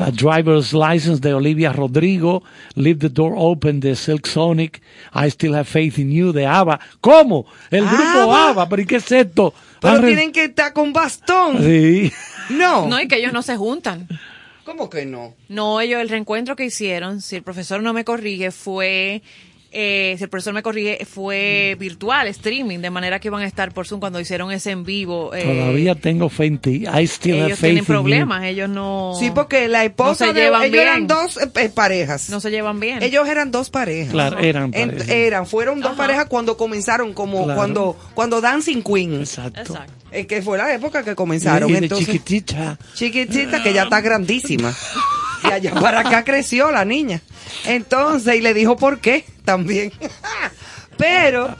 A 0.00 0.10
Driver's 0.10 0.72
License, 0.72 1.20
de 1.20 1.32
Olivia 1.32 1.72
Rodrigo. 1.72 2.42
Leave 2.74 2.98
the 2.98 3.08
Door 3.08 3.34
Open, 3.36 3.78
de 3.80 3.94
Silk 3.94 4.26
Sonic. 4.26 4.82
I 5.14 5.28
Still 5.30 5.54
Have 5.54 5.64
Faith 5.66 5.98
in 5.98 6.10
You, 6.10 6.32
de 6.32 6.44
ABBA. 6.46 6.80
¿Cómo? 7.00 7.46
El 7.70 7.84
grupo 7.86 8.32
ABBA. 8.32 8.50
ABBA, 8.50 8.68
¿pero 8.68 8.82
y 8.82 8.86
qué 8.86 8.96
es 8.96 9.12
esto? 9.12 9.54
Pero 9.80 9.94
Han 9.94 10.02
re- 10.02 10.08
tienen 10.08 10.32
que 10.32 10.44
estar 10.44 10.72
con 10.72 10.92
bastón. 10.92 11.58
Sí. 11.62 12.12
No. 12.50 12.86
No, 12.88 13.00
y 13.00 13.06
que 13.08 13.16
ellos 13.18 13.32
no 13.32 13.42
se 13.42 13.56
juntan. 13.56 14.08
¿Cómo 14.64 14.90
que 14.90 15.06
no? 15.06 15.34
No, 15.48 15.80
ellos, 15.80 16.00
el 16.00 16.08
reencuentro 16.08 16.56
que 16.56 16.64
hicieron, 16.64 17.20
si 17.20 17.36
el 17.36 17.42
profesor 17.44 17.80
no 17.82 17.92
me 17.92 18.04
corrige, 18.04 18.50
fue, 18.50 19.22
eh, 19.78 20.14
si 20.16 20.24
el 20.24 20.30
profesor 20.30 20.54
me 20.54 20.62
corrige, 20.62 21.04
fue 21.04 21.76
virtual, 21.78 22.26
streaming, 22.28 22.78
de 22.78 22.88
manera 22.88 23.20
que 23.20 23.28
iban 23.28 23.42
a 23.42 23.46
estar 23.46 23.74
por 23.74 23.86
Zoom 23.86 24.00
cuando 24.00 24.18
hicieron 24.18 24.50
ese 24.50 24.70
en 24.70 24.84
vivo. 24.84 25.34
eh, 25.34 25.42
Todavía 25.44 25.94
tengo 25.94 26.30
fe 26.30 26.46
en 26.46 26.58
ti. 26.58 26.84
I 26.86 27.04
still 27.06 27.34
have 27.36 27.46
ellos 27.48 27.58
faith 27.58 27.60
tienen 27.60 27.76
in 27.78 27.80
you. 27.82 27.84
problemas, 27.86 28.44
ellos 28.44 28.70
no... 28.70 29.12
Sí, 29.18 29.30
porque 29.34 29.68
la 29.68 29.84
esposa 29.84 30.26
no 30.26 30.32
se 30.32 30.38
de 30.38 30.44
llevan 30.46 30.62
ellos 30.62 30.72
bien. 30.72 30.82
eran 30.84 31.06
dos 31.06 31.36
eh, 31.36 31.50
eh, 31.56 31.68
parejas. 31.68 32.30
No 32.30 32.40
se 32.40 32.50
llevan 32.50 32.80
bien. 32.80 33.02
Ellos 33.02 33.28
eran 33.28 33.50
dos 33.50 33.68
parejas. 33.68 34.12
Claro, 34.12 34.38
eran 34.38 34.70
En- 34.74 34.88
parejas. 34.92 35.08
eran, 35.10 35.46
fueron 35.46 35.80
dos 35.80 35.94
parejas 35.94 36.24
cuando 36.26 36.56
comenzaron, 36.56 37.12
como 37.12 37.44
Claro. 37.44 37.56
cuando 37.58 37.96
cuando 38.14 38.40
Dancing 38.40 38.80
Queen. 38.82 39.20
Exacto. 39.20 39.74
Eh, 40.10 40.26
que 40.26 40.40
fue 40.40 40.56
la 40.56 40.72
época 40.72 41.04
que 41.04 41.14
comenzaron. 41.14 41.68
Y 41.68 41.72
de 41.74 41.78
Entonces, 41.80 42.06
chiquitita. 42.06 42.78
chiquitita, 42.94 43.62
que 43.62 43.74
ya 43.74 43.82
está 43.82 44.00
grandísima. 44.00 44.72
Allá 45.52 45.74
para 45.74 46.00
acá 46.00 46.24
creció 46.24 46.70
la 46.70 46.84
niña. 46.84 47.20
Entonces, 47.66 48.36
y 48.36 48.40
le 48.40 48.54
dijo 48.54 48.76
por 48.76 49.00
qué 49.00 49.24
también. 49.44 49.92
Pero, 50.96 51.54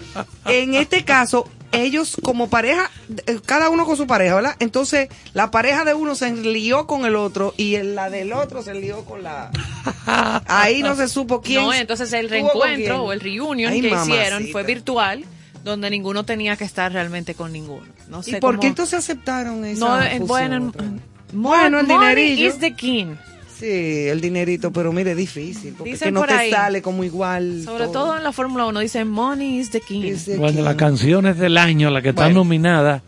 en 0.47 0.75
este 0.75 1.05
caso, 1.05 1.49
ellos 1.73 2.17
como 2.23 2.49
pareja, 2.49 2.91
eh, 3.27 3.39
cada 3.45 3.69
uno 3.69 3.85
con 3.85 3.97
su 3.97 4.07
pareja, 4.07 4.37
¿verdad? 4.37 4.57
Entonces, 4.61 5.09
la 5.35 5.51
pareja 5.51 5.85
de 5.85 5.93
uno 5.93 6.15
se 6.15 6.33
lió 6.33 6.87
con 6.87 7.05
el 7.05 7.17
otro 7.17 7.53
y 7.59 7.77
la 7.77 8.09
del 8.09 8.33
otro 8.33 8.63
se 8.63 8.75
lió 8.75 9.05
con 9.05 9.23
la... 9.23 9.51
Ahí 10.47 10.83
no 10.83 10.97
se 10.97 11.07
supo 11.09 11.43
quién. 11.43 11.63
No, 11.63 11.75
entonces 11.75 12.13
el 12.15 12.31
reencuentro 12.31 13.03
o 13.05 13.13
el 13.13 13.21
reunion 13.21 13.73
Ay, 13.73 13.83
que 13.83 13.91
mamacita. 13.91 14.17
hicieron 14.17 14.49
fue 14.53 14.63
virtual, 14.63 15.25
donde 15.65 15.91
ninguno 15.91 16.25
tenía 16.25 16.57
que 16.57 16.65
estar 16.65 16.91
realmente 16.93 17.35
con 17.35 17.53
ninguno. 17.53 17.87
No 18.09 18.23
sé 18.23 18.31
¿Y 18.31 18.41
por 18.41 18.53
cómo- 18.55 18.61
qué 18.63 18.69
entonces 18.69 18.99
aceptaron 18.99 19.65
esa 19.67 19.81
No, 19.81 20.01
eh, 20.01 20.19
fusión 20.21 20.27
bueno, 20.27 20.73
Bueno, 21.33 21.81
el 21.81 21.89
dinerillo. 21.89 22.49
is 22.49 22.59
the 22.59 22.73
king. 22.75 23.17
Sí, 23.59 24.09
el 24.09 24.21
dinerito, 24.21 24.71
pero 24.73 24.93
mire, 24.93 25.13
es 25.13 25.17
difícil, 25.17 25.75
porque 25.77 25.93
Dicen 25.93 26.09
que 26.09 26.13
no 26.13 26.21
por 26.21 26.29
te 26.29 26.35
ahí. 26.35 26.51
sale 26.51 26.83
como 26.83 27.05
igual. 27.05 27.63
Sobre 27.65 27.87
todo 27.89 28.17
en 28.17 28.23
la 28.23 28.33
Fórmula 28.33 28.67
1 28.67 28.81
dicen 28.81 29.09
money 29.09 29.59
is 29.59 29.71
the 29.71 29.81
king. 29.81 30.15
Bueno, 30.37 30.61
las 30.63 30.75
canciones 30.77 31.39
del 31.39 31.57
año, 31.57 31.89
las 31.91 32.03
que 32.03 32.11
están 32.11 32.35
nominadas, 32.35 33.03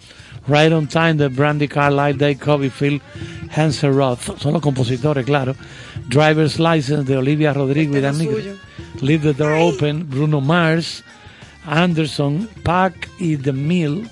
Right 0.47 0.73
on 0.73 0.87
Time 0.87 1.15
de 1.15 1.29
Brandy 1.29 1.69
Carlisle, 1.69 2.15
Dave 2.15 2.37
Coveyfield, 2.37 3.03
Hansel 3.55 3.93
Roth, 3.95 4.39
son 4.39 4.55
los 4.55 4.63
compositores, 4.63 5.27
claro. 5.27 5.55
Driver's 6.09 6.59
License 6.59 7.05
de 7.05 7.19
Olivia 7.19 7.53
Rodrigo 7.53 7.95
Este 7.95 7.99
y 8.25 8.27
Dan. 8.27 8.57
Leave 9.03 9.35
the 9.35 9.35
Door 9.35 9.53
Open, 9.75 10.09
Bruno 10.09 10.41
Mars, 10.41 11.05
Anderson, 11.67 12.49
Pac 12.63 12.95
y 13.19 13.37
The 13.37 13.53
Mill, 13.53 14.09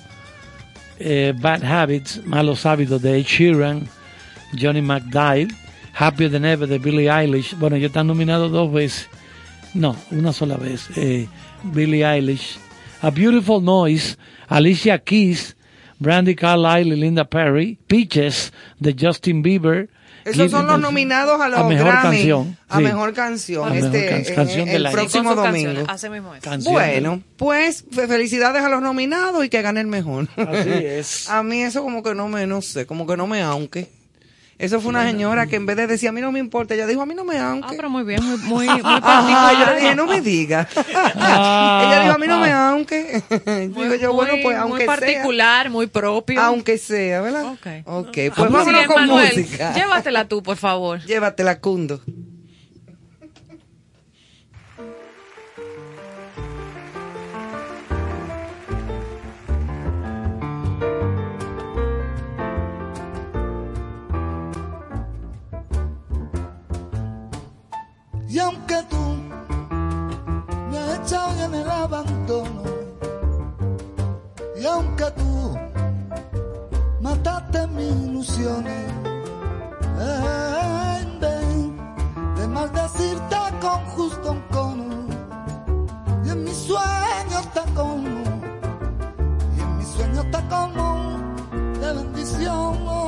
eh, 0.99 1.33
Bad 1.35 1.63
Habits, 1.63 2.21
Malos 2.25 2.65
Hábitos 2.65 3.01
de 3.01 3.17
Ed 3.19 3.25
Sheeran, 3.25 3.87
Johnny 4.59 4.81
McDowell, 4.81 5.47
Happier 5.99 6.31
Than 6.31 6.45
Ever 6.45 6.67
de 6.67 6.77
Billie 6.79 7.09
Eilish. 7.09 7.55
Bueno, 7.57 7.75
ellos 7.75 7.87
están 7.87 8.07
nominados 8.07 8.51
dos 8.51 8.71
veces. 8.71 9.09
No, 9.73 9.95
una 10.11 10.31
sola 10.33 10.55
vez. 10.57 10.87
Eh, 10.95 11.27
Billie 11.63 12.05
Eilish. 12.05 12.57
A 13.01 13.09
Beautiful 13.11 13.63
Noise, 13.63 14.17
Alicia 14.47 14.97
Keys, 14.99 15.55
Brandy 15.99 16.35
Carlisle 16.35 16.95
y 16.95 16.99
Linda 16.99 17.25
Perry. 17.25 17.77
Peaches 17.87 18.53
de 18.79 18.95
Justin 18.99 19.41
Bieber. 19.41 19.89
Esos 20.25 20.51
son 20.51 20.67
los 20.67 20.79
nominados 20.79 21.39
a 21.39 21.47
los 21.47 21.59
a 21.59 21.63
mejor 21.63 21.85
Grammy, 21.87 22.17
canción. 22.17 22.57
A 22.67 22.77
sí. 22.77 22.83
mejor 22.83 23.13
canción. 23.13 23.67
A 23.69 23.73
mejor 23.73 23.95
este, 23.95 24.09
can- 24.09 24.25
en- 24.25 24.35
canción 24.35 24.59
en- 24.61 24.65
del 24.67 24.75
el 24.75 24.85
año. 24.87 24.95
próximo 24.95 25.35
domingo. 25.35 25.83
así 25.87 26.09
mismo 26.09 26.35
es. 26.35 26.41
Canción 26.43 26.73
Bueno, 26.73 27.21
pues 27.37 27.85
fe- 27.89 28.07
felicidades 28.07 28.61
a 28.61 28.67
los 28.67 28.81
nominados 28.81 29.45
y 29.45 29.49
que 29.49 29.61
gane 29.61 29.79
el 29.79 29.87
mejor. 29.87 30.27
Así 30.35 30.69
es. 30.69 31.29
a 31.29 31.43
mí 31.43 31.61
eso 31.61 31.81
como 31.81 32.03
que 32.03 32.13
no 32.13 32.27
me, 32.27 32.45
no 32.45 32.61
sé, 32.61 32.85
como 32.85 33.07
que 33.07 33.15
no 33.15 33.25
me 33.25 33.41
aunque. 33.41 33.87
Eso 34.59 34.81
fue 34.81 34.89
una 34.89 35.03
señora 35.03 35.45
que 35.45 35.55
en 35.55 35.67
vez 35.67 35.77
de 35.77 35.85
decir 35.85 36.09
a 36.09 36.11
mí 36.11 36.19
no 36.19 36.31
me 36.31 36.39
importa, 36.39 36.73
ella 36.73 36.87
dijo 36.87 37.01
a 37.01 37.05
mí 37.05 37.13
no 37.13 37.23
me 37.23 37.37
aunque. 37.37 37.67
Ah, 37.69 37.73
pero 37.75 37.89
muy 37.91 38.03
bien, 38.03 38.23
muy, 38.23 38.37
muy, 38.43 38.67
muy 38.67 38.81
Ajá, 38.83 39.01
particular. 39.01 39.53
yo 39.59 39.65
le 39.73 39.79
dije, 39.81 39.95
no 39.95 40.05
me 40.07 40.21
diga. 40.21 40.67
ella 40.75 41.99
dijo 42.01 42.13
a 42.13 42.17
mí 42.17 42.27
no 42.27 42.39
me 42.39 42.51
aunque. 42.51 43.21
Digo 43.75 43.95
yo, 43.95 44.13
bueno, 44.13 44.33
pues 44.41 44.43
muy 44.43 44.55
aunque 44.55 44.85
particular, 44.85 45.69
muy 45.69 45.87
propio. 45.87 46.35
sea. 46.37 46.45
Aunque 46.47 46.77
sea, 46.79 47.21
¿verdad? 47.21 47.45
Ok. 47.45 47.67
Ok, 47.85 48.17
Ah, 48.31 48.33
pues 48.35 48.51
vámonos 48.51 48.81
sí, 48.81 48.87
con 48.87 48.95
Manuel, 49.07 49.33
música. 49.37 49.73
Llévatela 49.73 50.27
tú, 50.27 50.41
por 50.41 50.57
favor. 50.57 51.01
Llévatela, 51.05 51.59
Cundo. 51.59 52.01
Y 68.37 68.39
aunque 68.39 68.83
tú 68.87 69.03
me 70.69 70.77
has 70.77 70.99
echado 70.99 71.43
en 71.45 71.55
el 71.55 71.67
abandono, 71.67 72.61
y 74.55 74.63
aunque 74.63 75.05
tú 75.17 75.57
mataste 77.01 77.65
mis 77.65 77.95
ilusiones, 78.05 78.93
en 81.01 81.19
vez 81.19 81.71
de 82.35 82.47
maldecirte 82.47 83.37
con 83.59 83.83
justo 83.95 84.33
encono, 84.33 85.07
y 86.23 86.29
en 86.29 86.43
mis 86.43 86.57
sueños 86.57 87.51
te 87.55 87.73
como, 87.73 88.21
y 89.57 89.61
en 89.61 89.77
mis 89.79 89.87
sueños 89.87 90.25
te 90.29 90.47
como 90.47 91.17
de 91.79 91.91
bendiciones. 91.91 93.06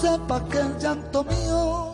Sepas 0.00 0.42
que 0.50 0.58
el 0.58 0.78
llanto 0.78 1.24
mío 1.24 1.87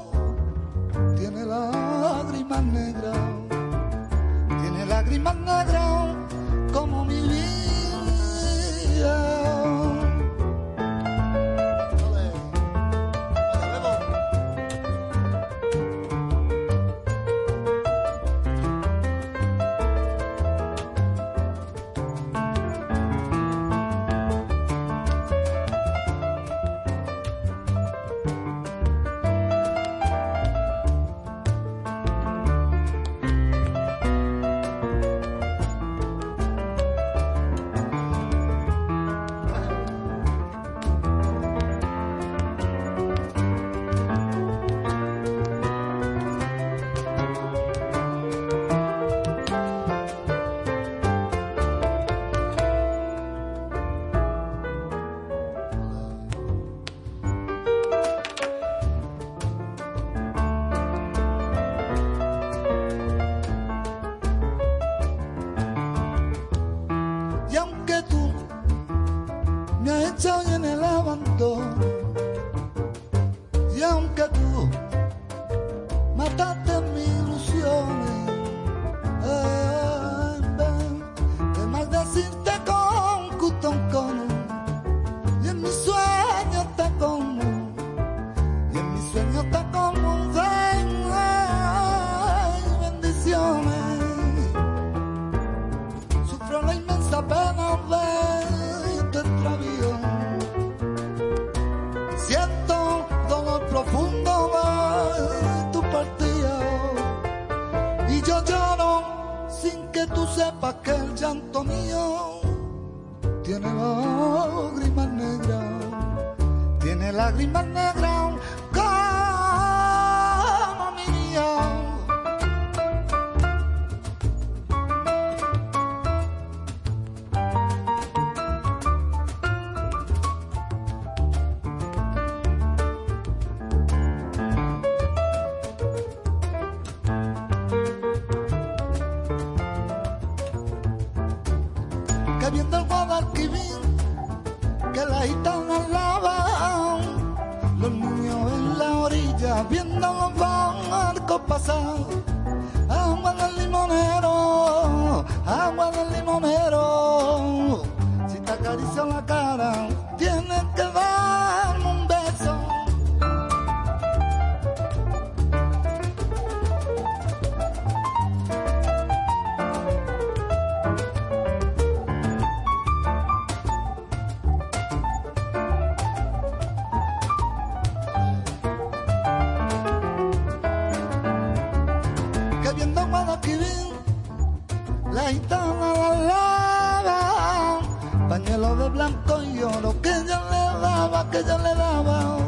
blanco 188.95 189.43
y 189.43 189.61
oro 189.62 190.01
que 190.01 190.15
yo 190.29 190.39
le 190.53 190.62
daba, 190.81 191.29
que 191.31 191.43
yo 191.45 191.59
le 191.59 191.75
daba, 191.75 192.39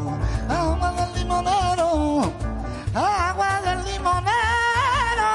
agua 0.49 0.93
del 0.93 1.13
limonero, 1.15 2.33
agua 2.95 3.61
del 3.67 3.85
limonero, 3.91 5.29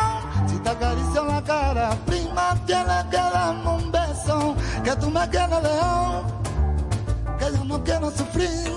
si 0.47 0.57
te 0.59 0.69
acaricio 0.69 1.25
la 1.25 1.41
cara, 1.43 1.89
prima, 2.05 2.55
tienes 2.65 3.03
que 3.11 3.17
darme 3.17 3.69
un 3.69 3.91
beso, 3.91 4.55
que 4.83 4.95
tú 4.95 5.09
me 5.09 5.29
quieres 5.29 5.61
dejar, 5.61 6.23
que 7.39 7.57
yo 7.57 7.65
no 7.65 7.83
quiero 7.83 8.09
sufrir. 8.11 8.71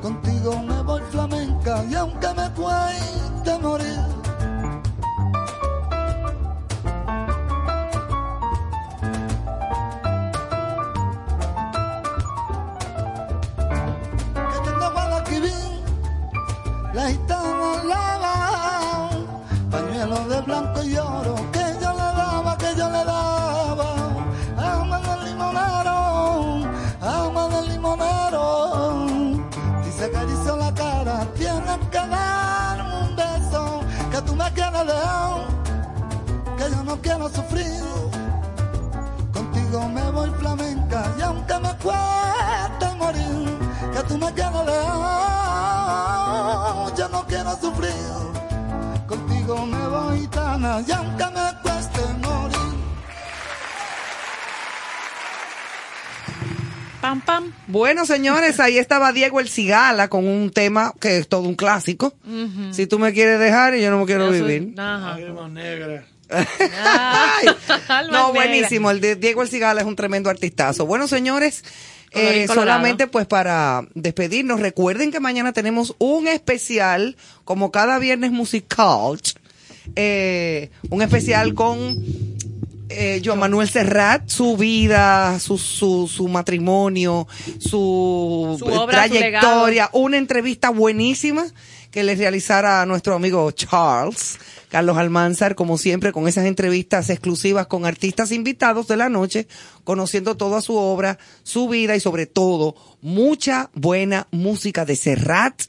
Contigo 0.00 0.62
me 0.62 0.82
voy 0.82 1.02
flamenca 1.10 1.82
y 1.90 1.94
aunque 1.94 2.28
me 2.34 2.48
cueste 2.50 3.58
morir, 3.60 4.03
que 37.04 37.10
no 37.10 37.28
quiero 37.28 37.28
sufrir. 37.28 37.84
Contigo 39.32 39.88
me 39.88 40.10
voy 40.10 40.30
flamenca 40.38 41.14
y 41.18 41.22
aunque 41.22 41.54
me 41.54 41.70
cueste 41.82 42.94
morir, 42.98 43.58
que 43.92 44.00
tú 44.08 44.18
me 44.18 44.32
quieres 44.32 44.66
dejar, 44.66 44.84
yo 46.96 47.08
no 47.10 47.26
quiero 47.26 47.50
sufrir. 47.60 47.92
Contigo 49.06 49.66
me 49.66 49.86
voy 49.88 50.20
gitana 50.20 50.82
y 50.86 50.92
aunque 50.92 51.24
me 51.26 51.52
cueste 51.62 52.00
morir. 52.22 52.74
Pam, 57.00 57.20
pam. 57.20 57.52
Bueno, 57.66 58.06
señores, 58.06 58.60
ahí 58.60 58.78
estaba 58.78 59.12
Diego 59.12 59.40
El 59.40 59.48
Cigala 59.50 60.08
con 60.08 60.26
un 60.26 60.50
tema 60.50 60.94
que 61.00 61.18
es 61.18 61.28
todo 61.28 61.42
un 61.42 61.54
clásico. 61.54 62.14
Ujú. 62.26 62.72
Si 62.72 62.86
tú 62.86 62.98
me 62.98 63.12
quieres 63.12 63.38
dejar 63.38 63.74
y 63.74 63.82
yo 63.82 63.90
no 63.90 63.98
me 63.98 64.06
quiero 64.06 64.32
Yo 64.32 64.38
soy- 64.38 64.58
vivir. 64.60 64.80
Ajá. 64.80 65.18
Ay, 66.34 67.46
no, 68.10 68.32
buenísimo. 68.32 68.90
El 68.90 69.00
de 69.00 69.16
Diego 69.16 69.42
El 69.42 69.48
Cigala 69.48 69.80
es 69.80 69.86
un 69.86 69.96
tremendo 69.96 70.30
artistazo. 70.30 70.86
Bueno, 70.86 71.08
señores, 71.08 71.64
eh, 72.12 72.46
solamente 72.46 73.06
pues 73.06 73.26
para 73.26 73.86
despedirnos, 73.94 74.60
recuerden 74.60 75.10
que 75.10 75.20
mañana 75.20 75.52
tenemos 75.52 75.94
un 75.98 76.28
especial, 76.28 77.16
como 77.44 77.72
cada 77.72 77.98
viernes 77.98 78.30
musical, 78.30 79.18
eh, 79.96 80.70
un 80.90 81.02
especial 81.02 81.54
con 81.54 82.02
eh, 82.88 83.20
Joan 83.24 83.40
Manuel 83.40 83.68
Serrat, 83.68 84.28
su 84.28 84.56
vida, 84.56 85.38
su, 85.40 85.58
su, 85.58 86.08
su 86.08 86.28
matrimonio, 86.28 87.26
su, 87.58 88.56
Su 88.58 88.66
obra, 88.66 89.04
su 89.04 89.10
trayectoria, 89.10 89.90
una 89.92 90.16
entrevista 90.16 90.70
buenísima 90.70 91.44
que 91.90 92.02
le 92.02 92.14
realizara 92.14 92.82
a 92.82 92.86
nuestro 92.86 93.14
amigo 93.14 93.50
Charles, 93.52 94.38
Carlos 94.74 94.98
Almanzar, 94.98 95.54
como 95.54 95.78
siempre, 95.78 96.10
con 96.10 96.26
esas 96.26 96.46
entrevistas 96.46 97.08
exclusivas 97.08 97.68
con 97.68 97.86
artistas 97.86 98.32
invitados 98.32 98.88
de 98.88 98.96
la 98.96 99.08
noche, 99.08 99.46
conociendo 99.84 100.36
toda 100.36 100.60
su 100.60 100.74
obra, 100.74 101.16
su 101.44 101.68
vida 101.68 101.94
y 101.94 102.00
sobre 102.00 102.26
todo 102.26 102.74
mucha 103.00 103.70
buena 103.74 104.26
música 104.32 104.84
de 104.84 104.96
Serrat 104.96 105.62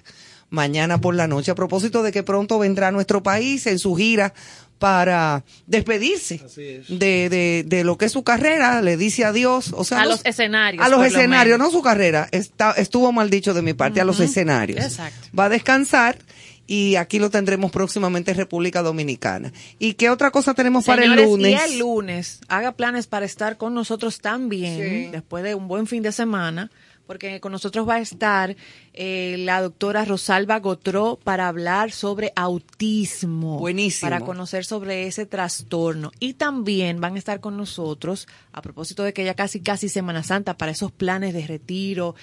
mañana 0.49 1.01
por 1.01 1.13
la 1.13 1.27
noche, 1.27 1.51
a 1.51 1.55
propósito 1.55 2.01
de 2.01 2.11
que 2.11 2.23
pronto 2.23 2.57
vendrá 2.57 2.87
a 2.87 2.91
nuestro 2.91 3.21
país 3.21 3.67
en 3.67 3.77
su 3.77 3.93
gira 3.93 4.33
para 4.79 5.43
despedirse 5.67 6.41
de, 6.89 7.29
de, 7.29 7.63
de 7.63 7.83
lo 7.83 7.99
que 7.99 8.05
es 8.05 8.11
su 8.11 8.23
carrera, 8.23 8.81
le 8.81 8.97
dice 8.97 9.23
adiós, 9.23 9.71
o 9.77 9.83
sea, 9.83 10.01
a 10.01 10.05
los 10.07 10.25
escenarios. 10.25 10.83
a 10.83 10.89
los 10.89 10.99
lo 10.99 11.05
escenarios, 11.05 11.59
no 11.59 11.69
su 11.69 11.83
carrera, 11.83 12.27
está, 12.31 12.71
estuvo 12.71 13.11
mal 13.11 13.29
dicho 13.29 13.53
de 13.53 13.61
mi 13.61 13.73
parte, 13.75 14.01
a 14.01 14.05
los 14.05 14.19
escenarios. 14.19 14.83
Exacto. 14.83 15.27
Va 15.37 15.45
a 15.45 15.49
descansar 15.49 16.17
y 16.67 16.95
aquí 16.95 17.19
lo 17.19 17.29
tendremos 17.29 17.71
próximamente 17.71 18.31
en 18.31 18.37
República 18.37 18.81
Dominicana. 18.81 19.51
¿Y 19.79 19.93
qué 19.93 20.09
otra 20.09 20.31
cosa 20.31 20.53
tenemos 20.53 20.85
para 20.85 21.03
el 21.05 21.15
lunes? 21.15 21.51
Y 21.51 21.73
el 21.73 21.79
lunes, 21.79 22.39
haga 22.47 22.71
planes 22.73 23.07
para 23.07 23.25
estar 23.25 23.57
con 23.57 23.73
nosotros 23.73 24.19
también, 24.19 24.77
Sí. 25.05 25.11
después 25.11 25.43
de 25.43 25.55
un 25.55 25.67
buen 25.67 25.87
fin 25.87 26.01
de 26.03 26.11
semana, 26.11 26.71
porque 27.07 27.39
con 27.39 27.51
nosotros 27.51 27.87
va 27.87 27.95
a 27.95 27.99
estar 27.99 28.55
eh, 28.93 29.35
la 29.39 29.61
doctora 29.61 30.05
Rosalba 30.05 30.59
Gotró 30.59 31.19
para 31.23 31.47
hablar 31.47 31.91
sobre 31.91 32.33
autismo. 32.35 33.59
Buenísimo. 33.59 34.09
Para 34.09 34.25
conocer 34.25 34.65
sobre 34.65 35.05
ese 35.05 35.25
trastorno. 35.27 36.11
Y 36.19 36.33
también 36.33 36.99
van 37.01 37.15
a 37.15 37.19
estar 37.19 37.39
con 37.41 37.57
nosotros, 37.57 38.27
a 38.53 38.61
propósito 38.63 39.03
de 39.03 39.13
que 39.13 39.23
ya 39.23 39.35
casi, 39.35 39.59
casi 39.59 39.87
Semana 39.89 40.23
Santa, 40.23 40.57
para 40.57 40.71
esos 40.71 40.91
planes 40.91 41.33
de 41.35 41.45
retiro, 41.45 42.15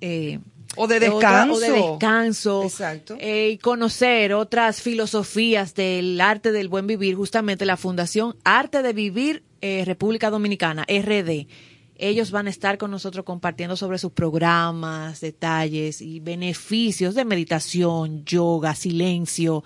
eh, 0.00 0.40
O 0.76 0.86
de 0.86 0.96
otra- 0.96 1.10
descanso. 1.46 1.54
o 1.54 1.60
de 1.60 1.70
descanso. 1.72 2.62
Exacto. 2.64 3.16
eh, 3.18 3.50
y 3.52 3.58
conocer 3.58 4.32
otras 4.34 4.80
filosofías 4.82 5.74
del 5.74 6.20
arte 6.20 6.52
del 6.52 6.68
buen 6.68 6.86
vivir, 6.86 7.14
justamente 7.16 7.64
la 7.66 7.76
Fundación 7.76 8.36
Arte 8.44 8.82
de 8.82 8.92
Vivir 8.92 9.42
eh, 9.62 9.84
República 9.84 10.30
Dominicana, 10.30 10.84
RD. 10.88 11.46
Ellos 11.98 12.30
van 12.30 12.46
a 12.46 12.50
estar 12.50 12.76
con 12.76 12.90
nosotros 12.90 13.24
compartiendo 13.24 13.74
sobre 13.74 13.96
sus 13.96 14.12
programas, 14.12 15.20
detalles 15.22 16.02
y 16.02 16.20
beneficios 16.20 17.14
de 17.14 17.24
meditación, 17.24 18.22
yoga, 18.26 18.74
silencio, 18.74 19.64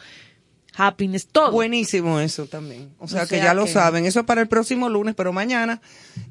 happiness, 0.77 1.27
todo. 1.27 1.53
Buenísimo 1.53 2.21
eso 2.21 2.47
también. 2.47 2.91
O 2.99 3.09
sea, 3.09 3.25
O 3.25 3.27
que 3.29 3.37
ya 3.39 3.55
lo 3.55 3.67
saben. 3.67 4.07
Eso 4.07 4.21
es 4.21 4.27
para 4.27 4.41
el 4.41 4.49
próximo 4.49 4.89
lunes, 4.89 5.15
pero 5.17 5.33
mañana 5.33 5.81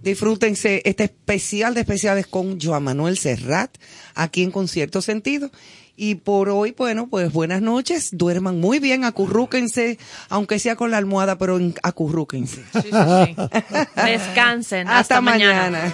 disfrútense 0.02 0.82
este 0.86 1.06
especial 1.06 1.74
de 1.74 1.82
especiales 1.82 2.28
con 2.28 2.60
Joan 2.60 2.84
Manuel 2.84 3.18
Serrat, 3.18 3.72
aquí 4.16 4.44
en 4.44 4.52
Concierto 4.52 5.02
Sentido. 5.02 5.52
Y 6.02 6.16
por 6.16 6.48
hoy, 6.48 6.74
bueno, 6.78 7.08
pues 7.10 7.30
buenas 7.34 7.62
noches, 7.62 8.12
duerman 8.14 8.58
muy 8.62 8.80
bien, 8.80 9.04
acurrúquense, 9.04 10.00
aunque 10.30 10.58
sea 10.58 10.78
con 10.78 10.92
la 10.92 10.98
almohada, 10.98 11.38
pero 11.38 11.58
en- 11.58 11.76
acurrúquense. 11.84 12.64
Sí, 12.72 12.82
sí, 12.84 12.90
sí. 12.90 13.36
Descansen. 14.06 14.88
Hasta, 14.88 15.00
Hasta 15.00 15.22
mañana. 15.22 15.72
mañana. 15.72 15.94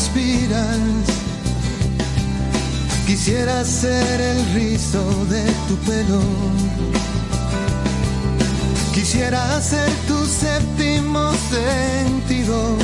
Respiras. 0.00 0.78
Quisiera 3.06 3.64
ser 3.64 4.20
el 4.20 4.54
rizo 4.54 5.04
de 5.28 5.42
tu 5.68 5.76
pelo. 5.88 6.22
Quisiera 8.94 9.60
ser 9.60 9.90
tu 10.08 10.18
séptimo 10.26 11.32
sentido. 11.50 12.76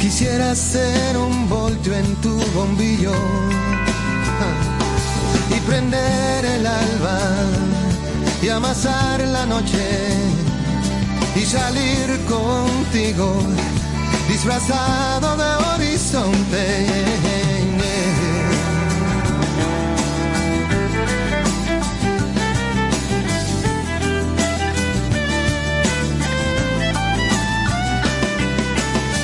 Quisiera 0.00 0.54
ser 0.54 1.16
un 1.16 1.48
voltio 1.48 1.94
en 1.94 2.08
tu 2.16 2.34
bombillo 2.54 3.14
y 5.54 5.60
prender 5.68 6.44
el 6.44 6.66
alba 6.66 7.20
y 8.42 8.48
amasar 8.48 9.20
la 9.20 9.46
noche 9.46 9.86
y 11.36 11.42
salir 11.42 12.06
contigo 12.28 13.28
disfrazado 14.32 15.36
de 15.36 15.50
horizonte. 15.74 16.64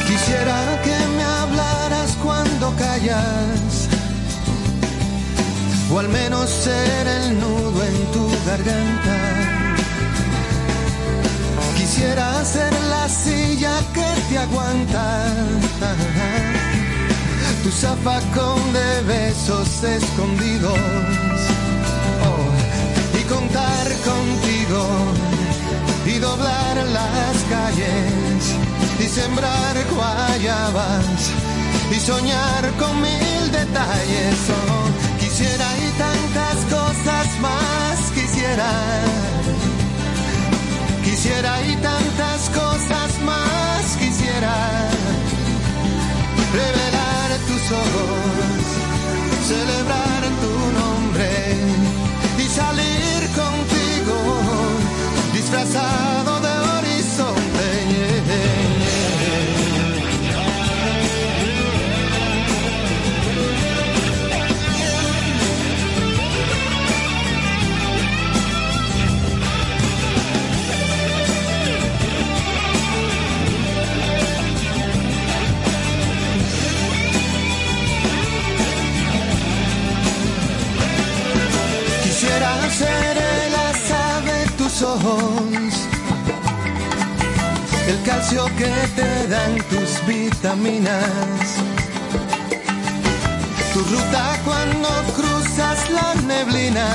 Quisiera 0.06 0.58
que 0.84 0.96
me 1.16 1.24
hablaras 1.24 2.10
cuando 2.22 2.74
callas, 2.76 3.88
o 5.90 5.98
al 6.00 6.08
menos 6.08 6.50
ser 6.50 7.06
el 7.06 7.40
nudo 7.40 7.82
en 7.82 8.12
tu 8.12 8.28
garganta. 8.46 9.37
Quisiera 11.98 12.44
ser 12.44 12.72
la 12.90 13.08
silla 13.08 13.72
que 13.92 14.06
te 14.28 14.38
aguanta, 14.38 15.24
tu 17.64 17.70
zafacón 17.72 18.72
de 18.72 19.02
besos 19.02 19.82
escondidos, 19.82 20.78
oh, 22.28 23.18
y 23.18 23.22
contar 23.24 23.86
contigo 24.06 24.86
y 26.06 26.18
doblar 26.20 26.76
las 26.98 27.36
calles 27.50 28.54
y 29.00 29.02
sembrar 29.02 29.74
guayabas 29.92 31.32
y 31.90 31.98
soñar 31.98 32.70
con 32.78 32.94
mil 33.02 33.50
detalles. 33.50 34.38
Oh, 34.56 35.18
quisiera 35.18 35.66
y 35.78 35.90
tantas 35.98 36.58
cosas 36.70 37.26
más 37.40 38.12
quisiera. 38.14 39.47
Quisiera 41.28 41.60
y 41.60 41.76
tantas 41.76 42.48
cosas 42.48 43.20
más 43.20 43.96
quisiera. 43.98 44.88
Revelar 46.54 47.38
tus 47.46 47.64
ojos, 47.70 48.64
celebrar 49.46 50.22
tu 50.40 50.54
nombre 50.80 51.28
y 52.38 52.48
salir 52.48 53.28
contigo 53.36 54.16
disfrazado 55.34 56.40
de 56.40 56.47
ojos, 84.82 85.74
el 87.88 88.02
calcio 88.04 88.44
que 88.56 88.70
te 88.94 89.26
dan 89.28 89.56
tus 89.70 90.06
vitaminas, 90.06 91.40
tu 93.72 93.80
ruta 93.80 94.38
cuando 94.44 94.88
cruzas 95.16 95.90
la 95.90 96.14
neblina. 96.26 96.86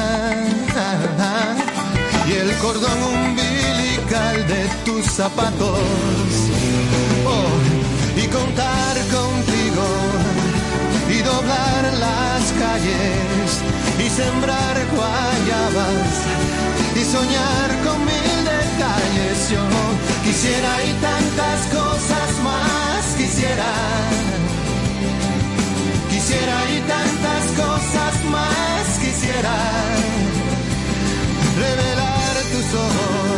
Y 2.27 2.31
el 2.31 2.55
cordón 2.57 3.03
umbilical 3.03 4.47
de 4.47 4.69
tus 4.85 5.05
zapatos. 5.05 5.79
Oh, 7.25 8.17
y 8.17 8.27
contar 8.27 8.95
contigo. 9.11 9.85
Y 11.09 11.17
doblar 11.21 11.93
las 11.99 12.43
calles. 12.53 13.59
Y 13.99 14.09
sembrar 14.09 14.77
guayabas 14.95 16.33
soñar 17.13 17.69
con 17.85 17.97
mil 18.09 18.37
detalles. 18.53 19.37
Yo 19.53 19.63
quisiera 20.25 20.71
y 20.89 20.91
tantas 21.07 21.59
cosas 21.77 22.29
más 22.47 23.01
quisiera. 23.19 23.71
Quisiera 26.11 26.57
y 26.75 26.79
tantas 26.95 27.43
cosas 27.63 28.13
más 28.35 28.85
quisiera. 29.03 29.55
Revelar 31.63 32.35
tus 32.53 32.69
ojos, 32.87 33.32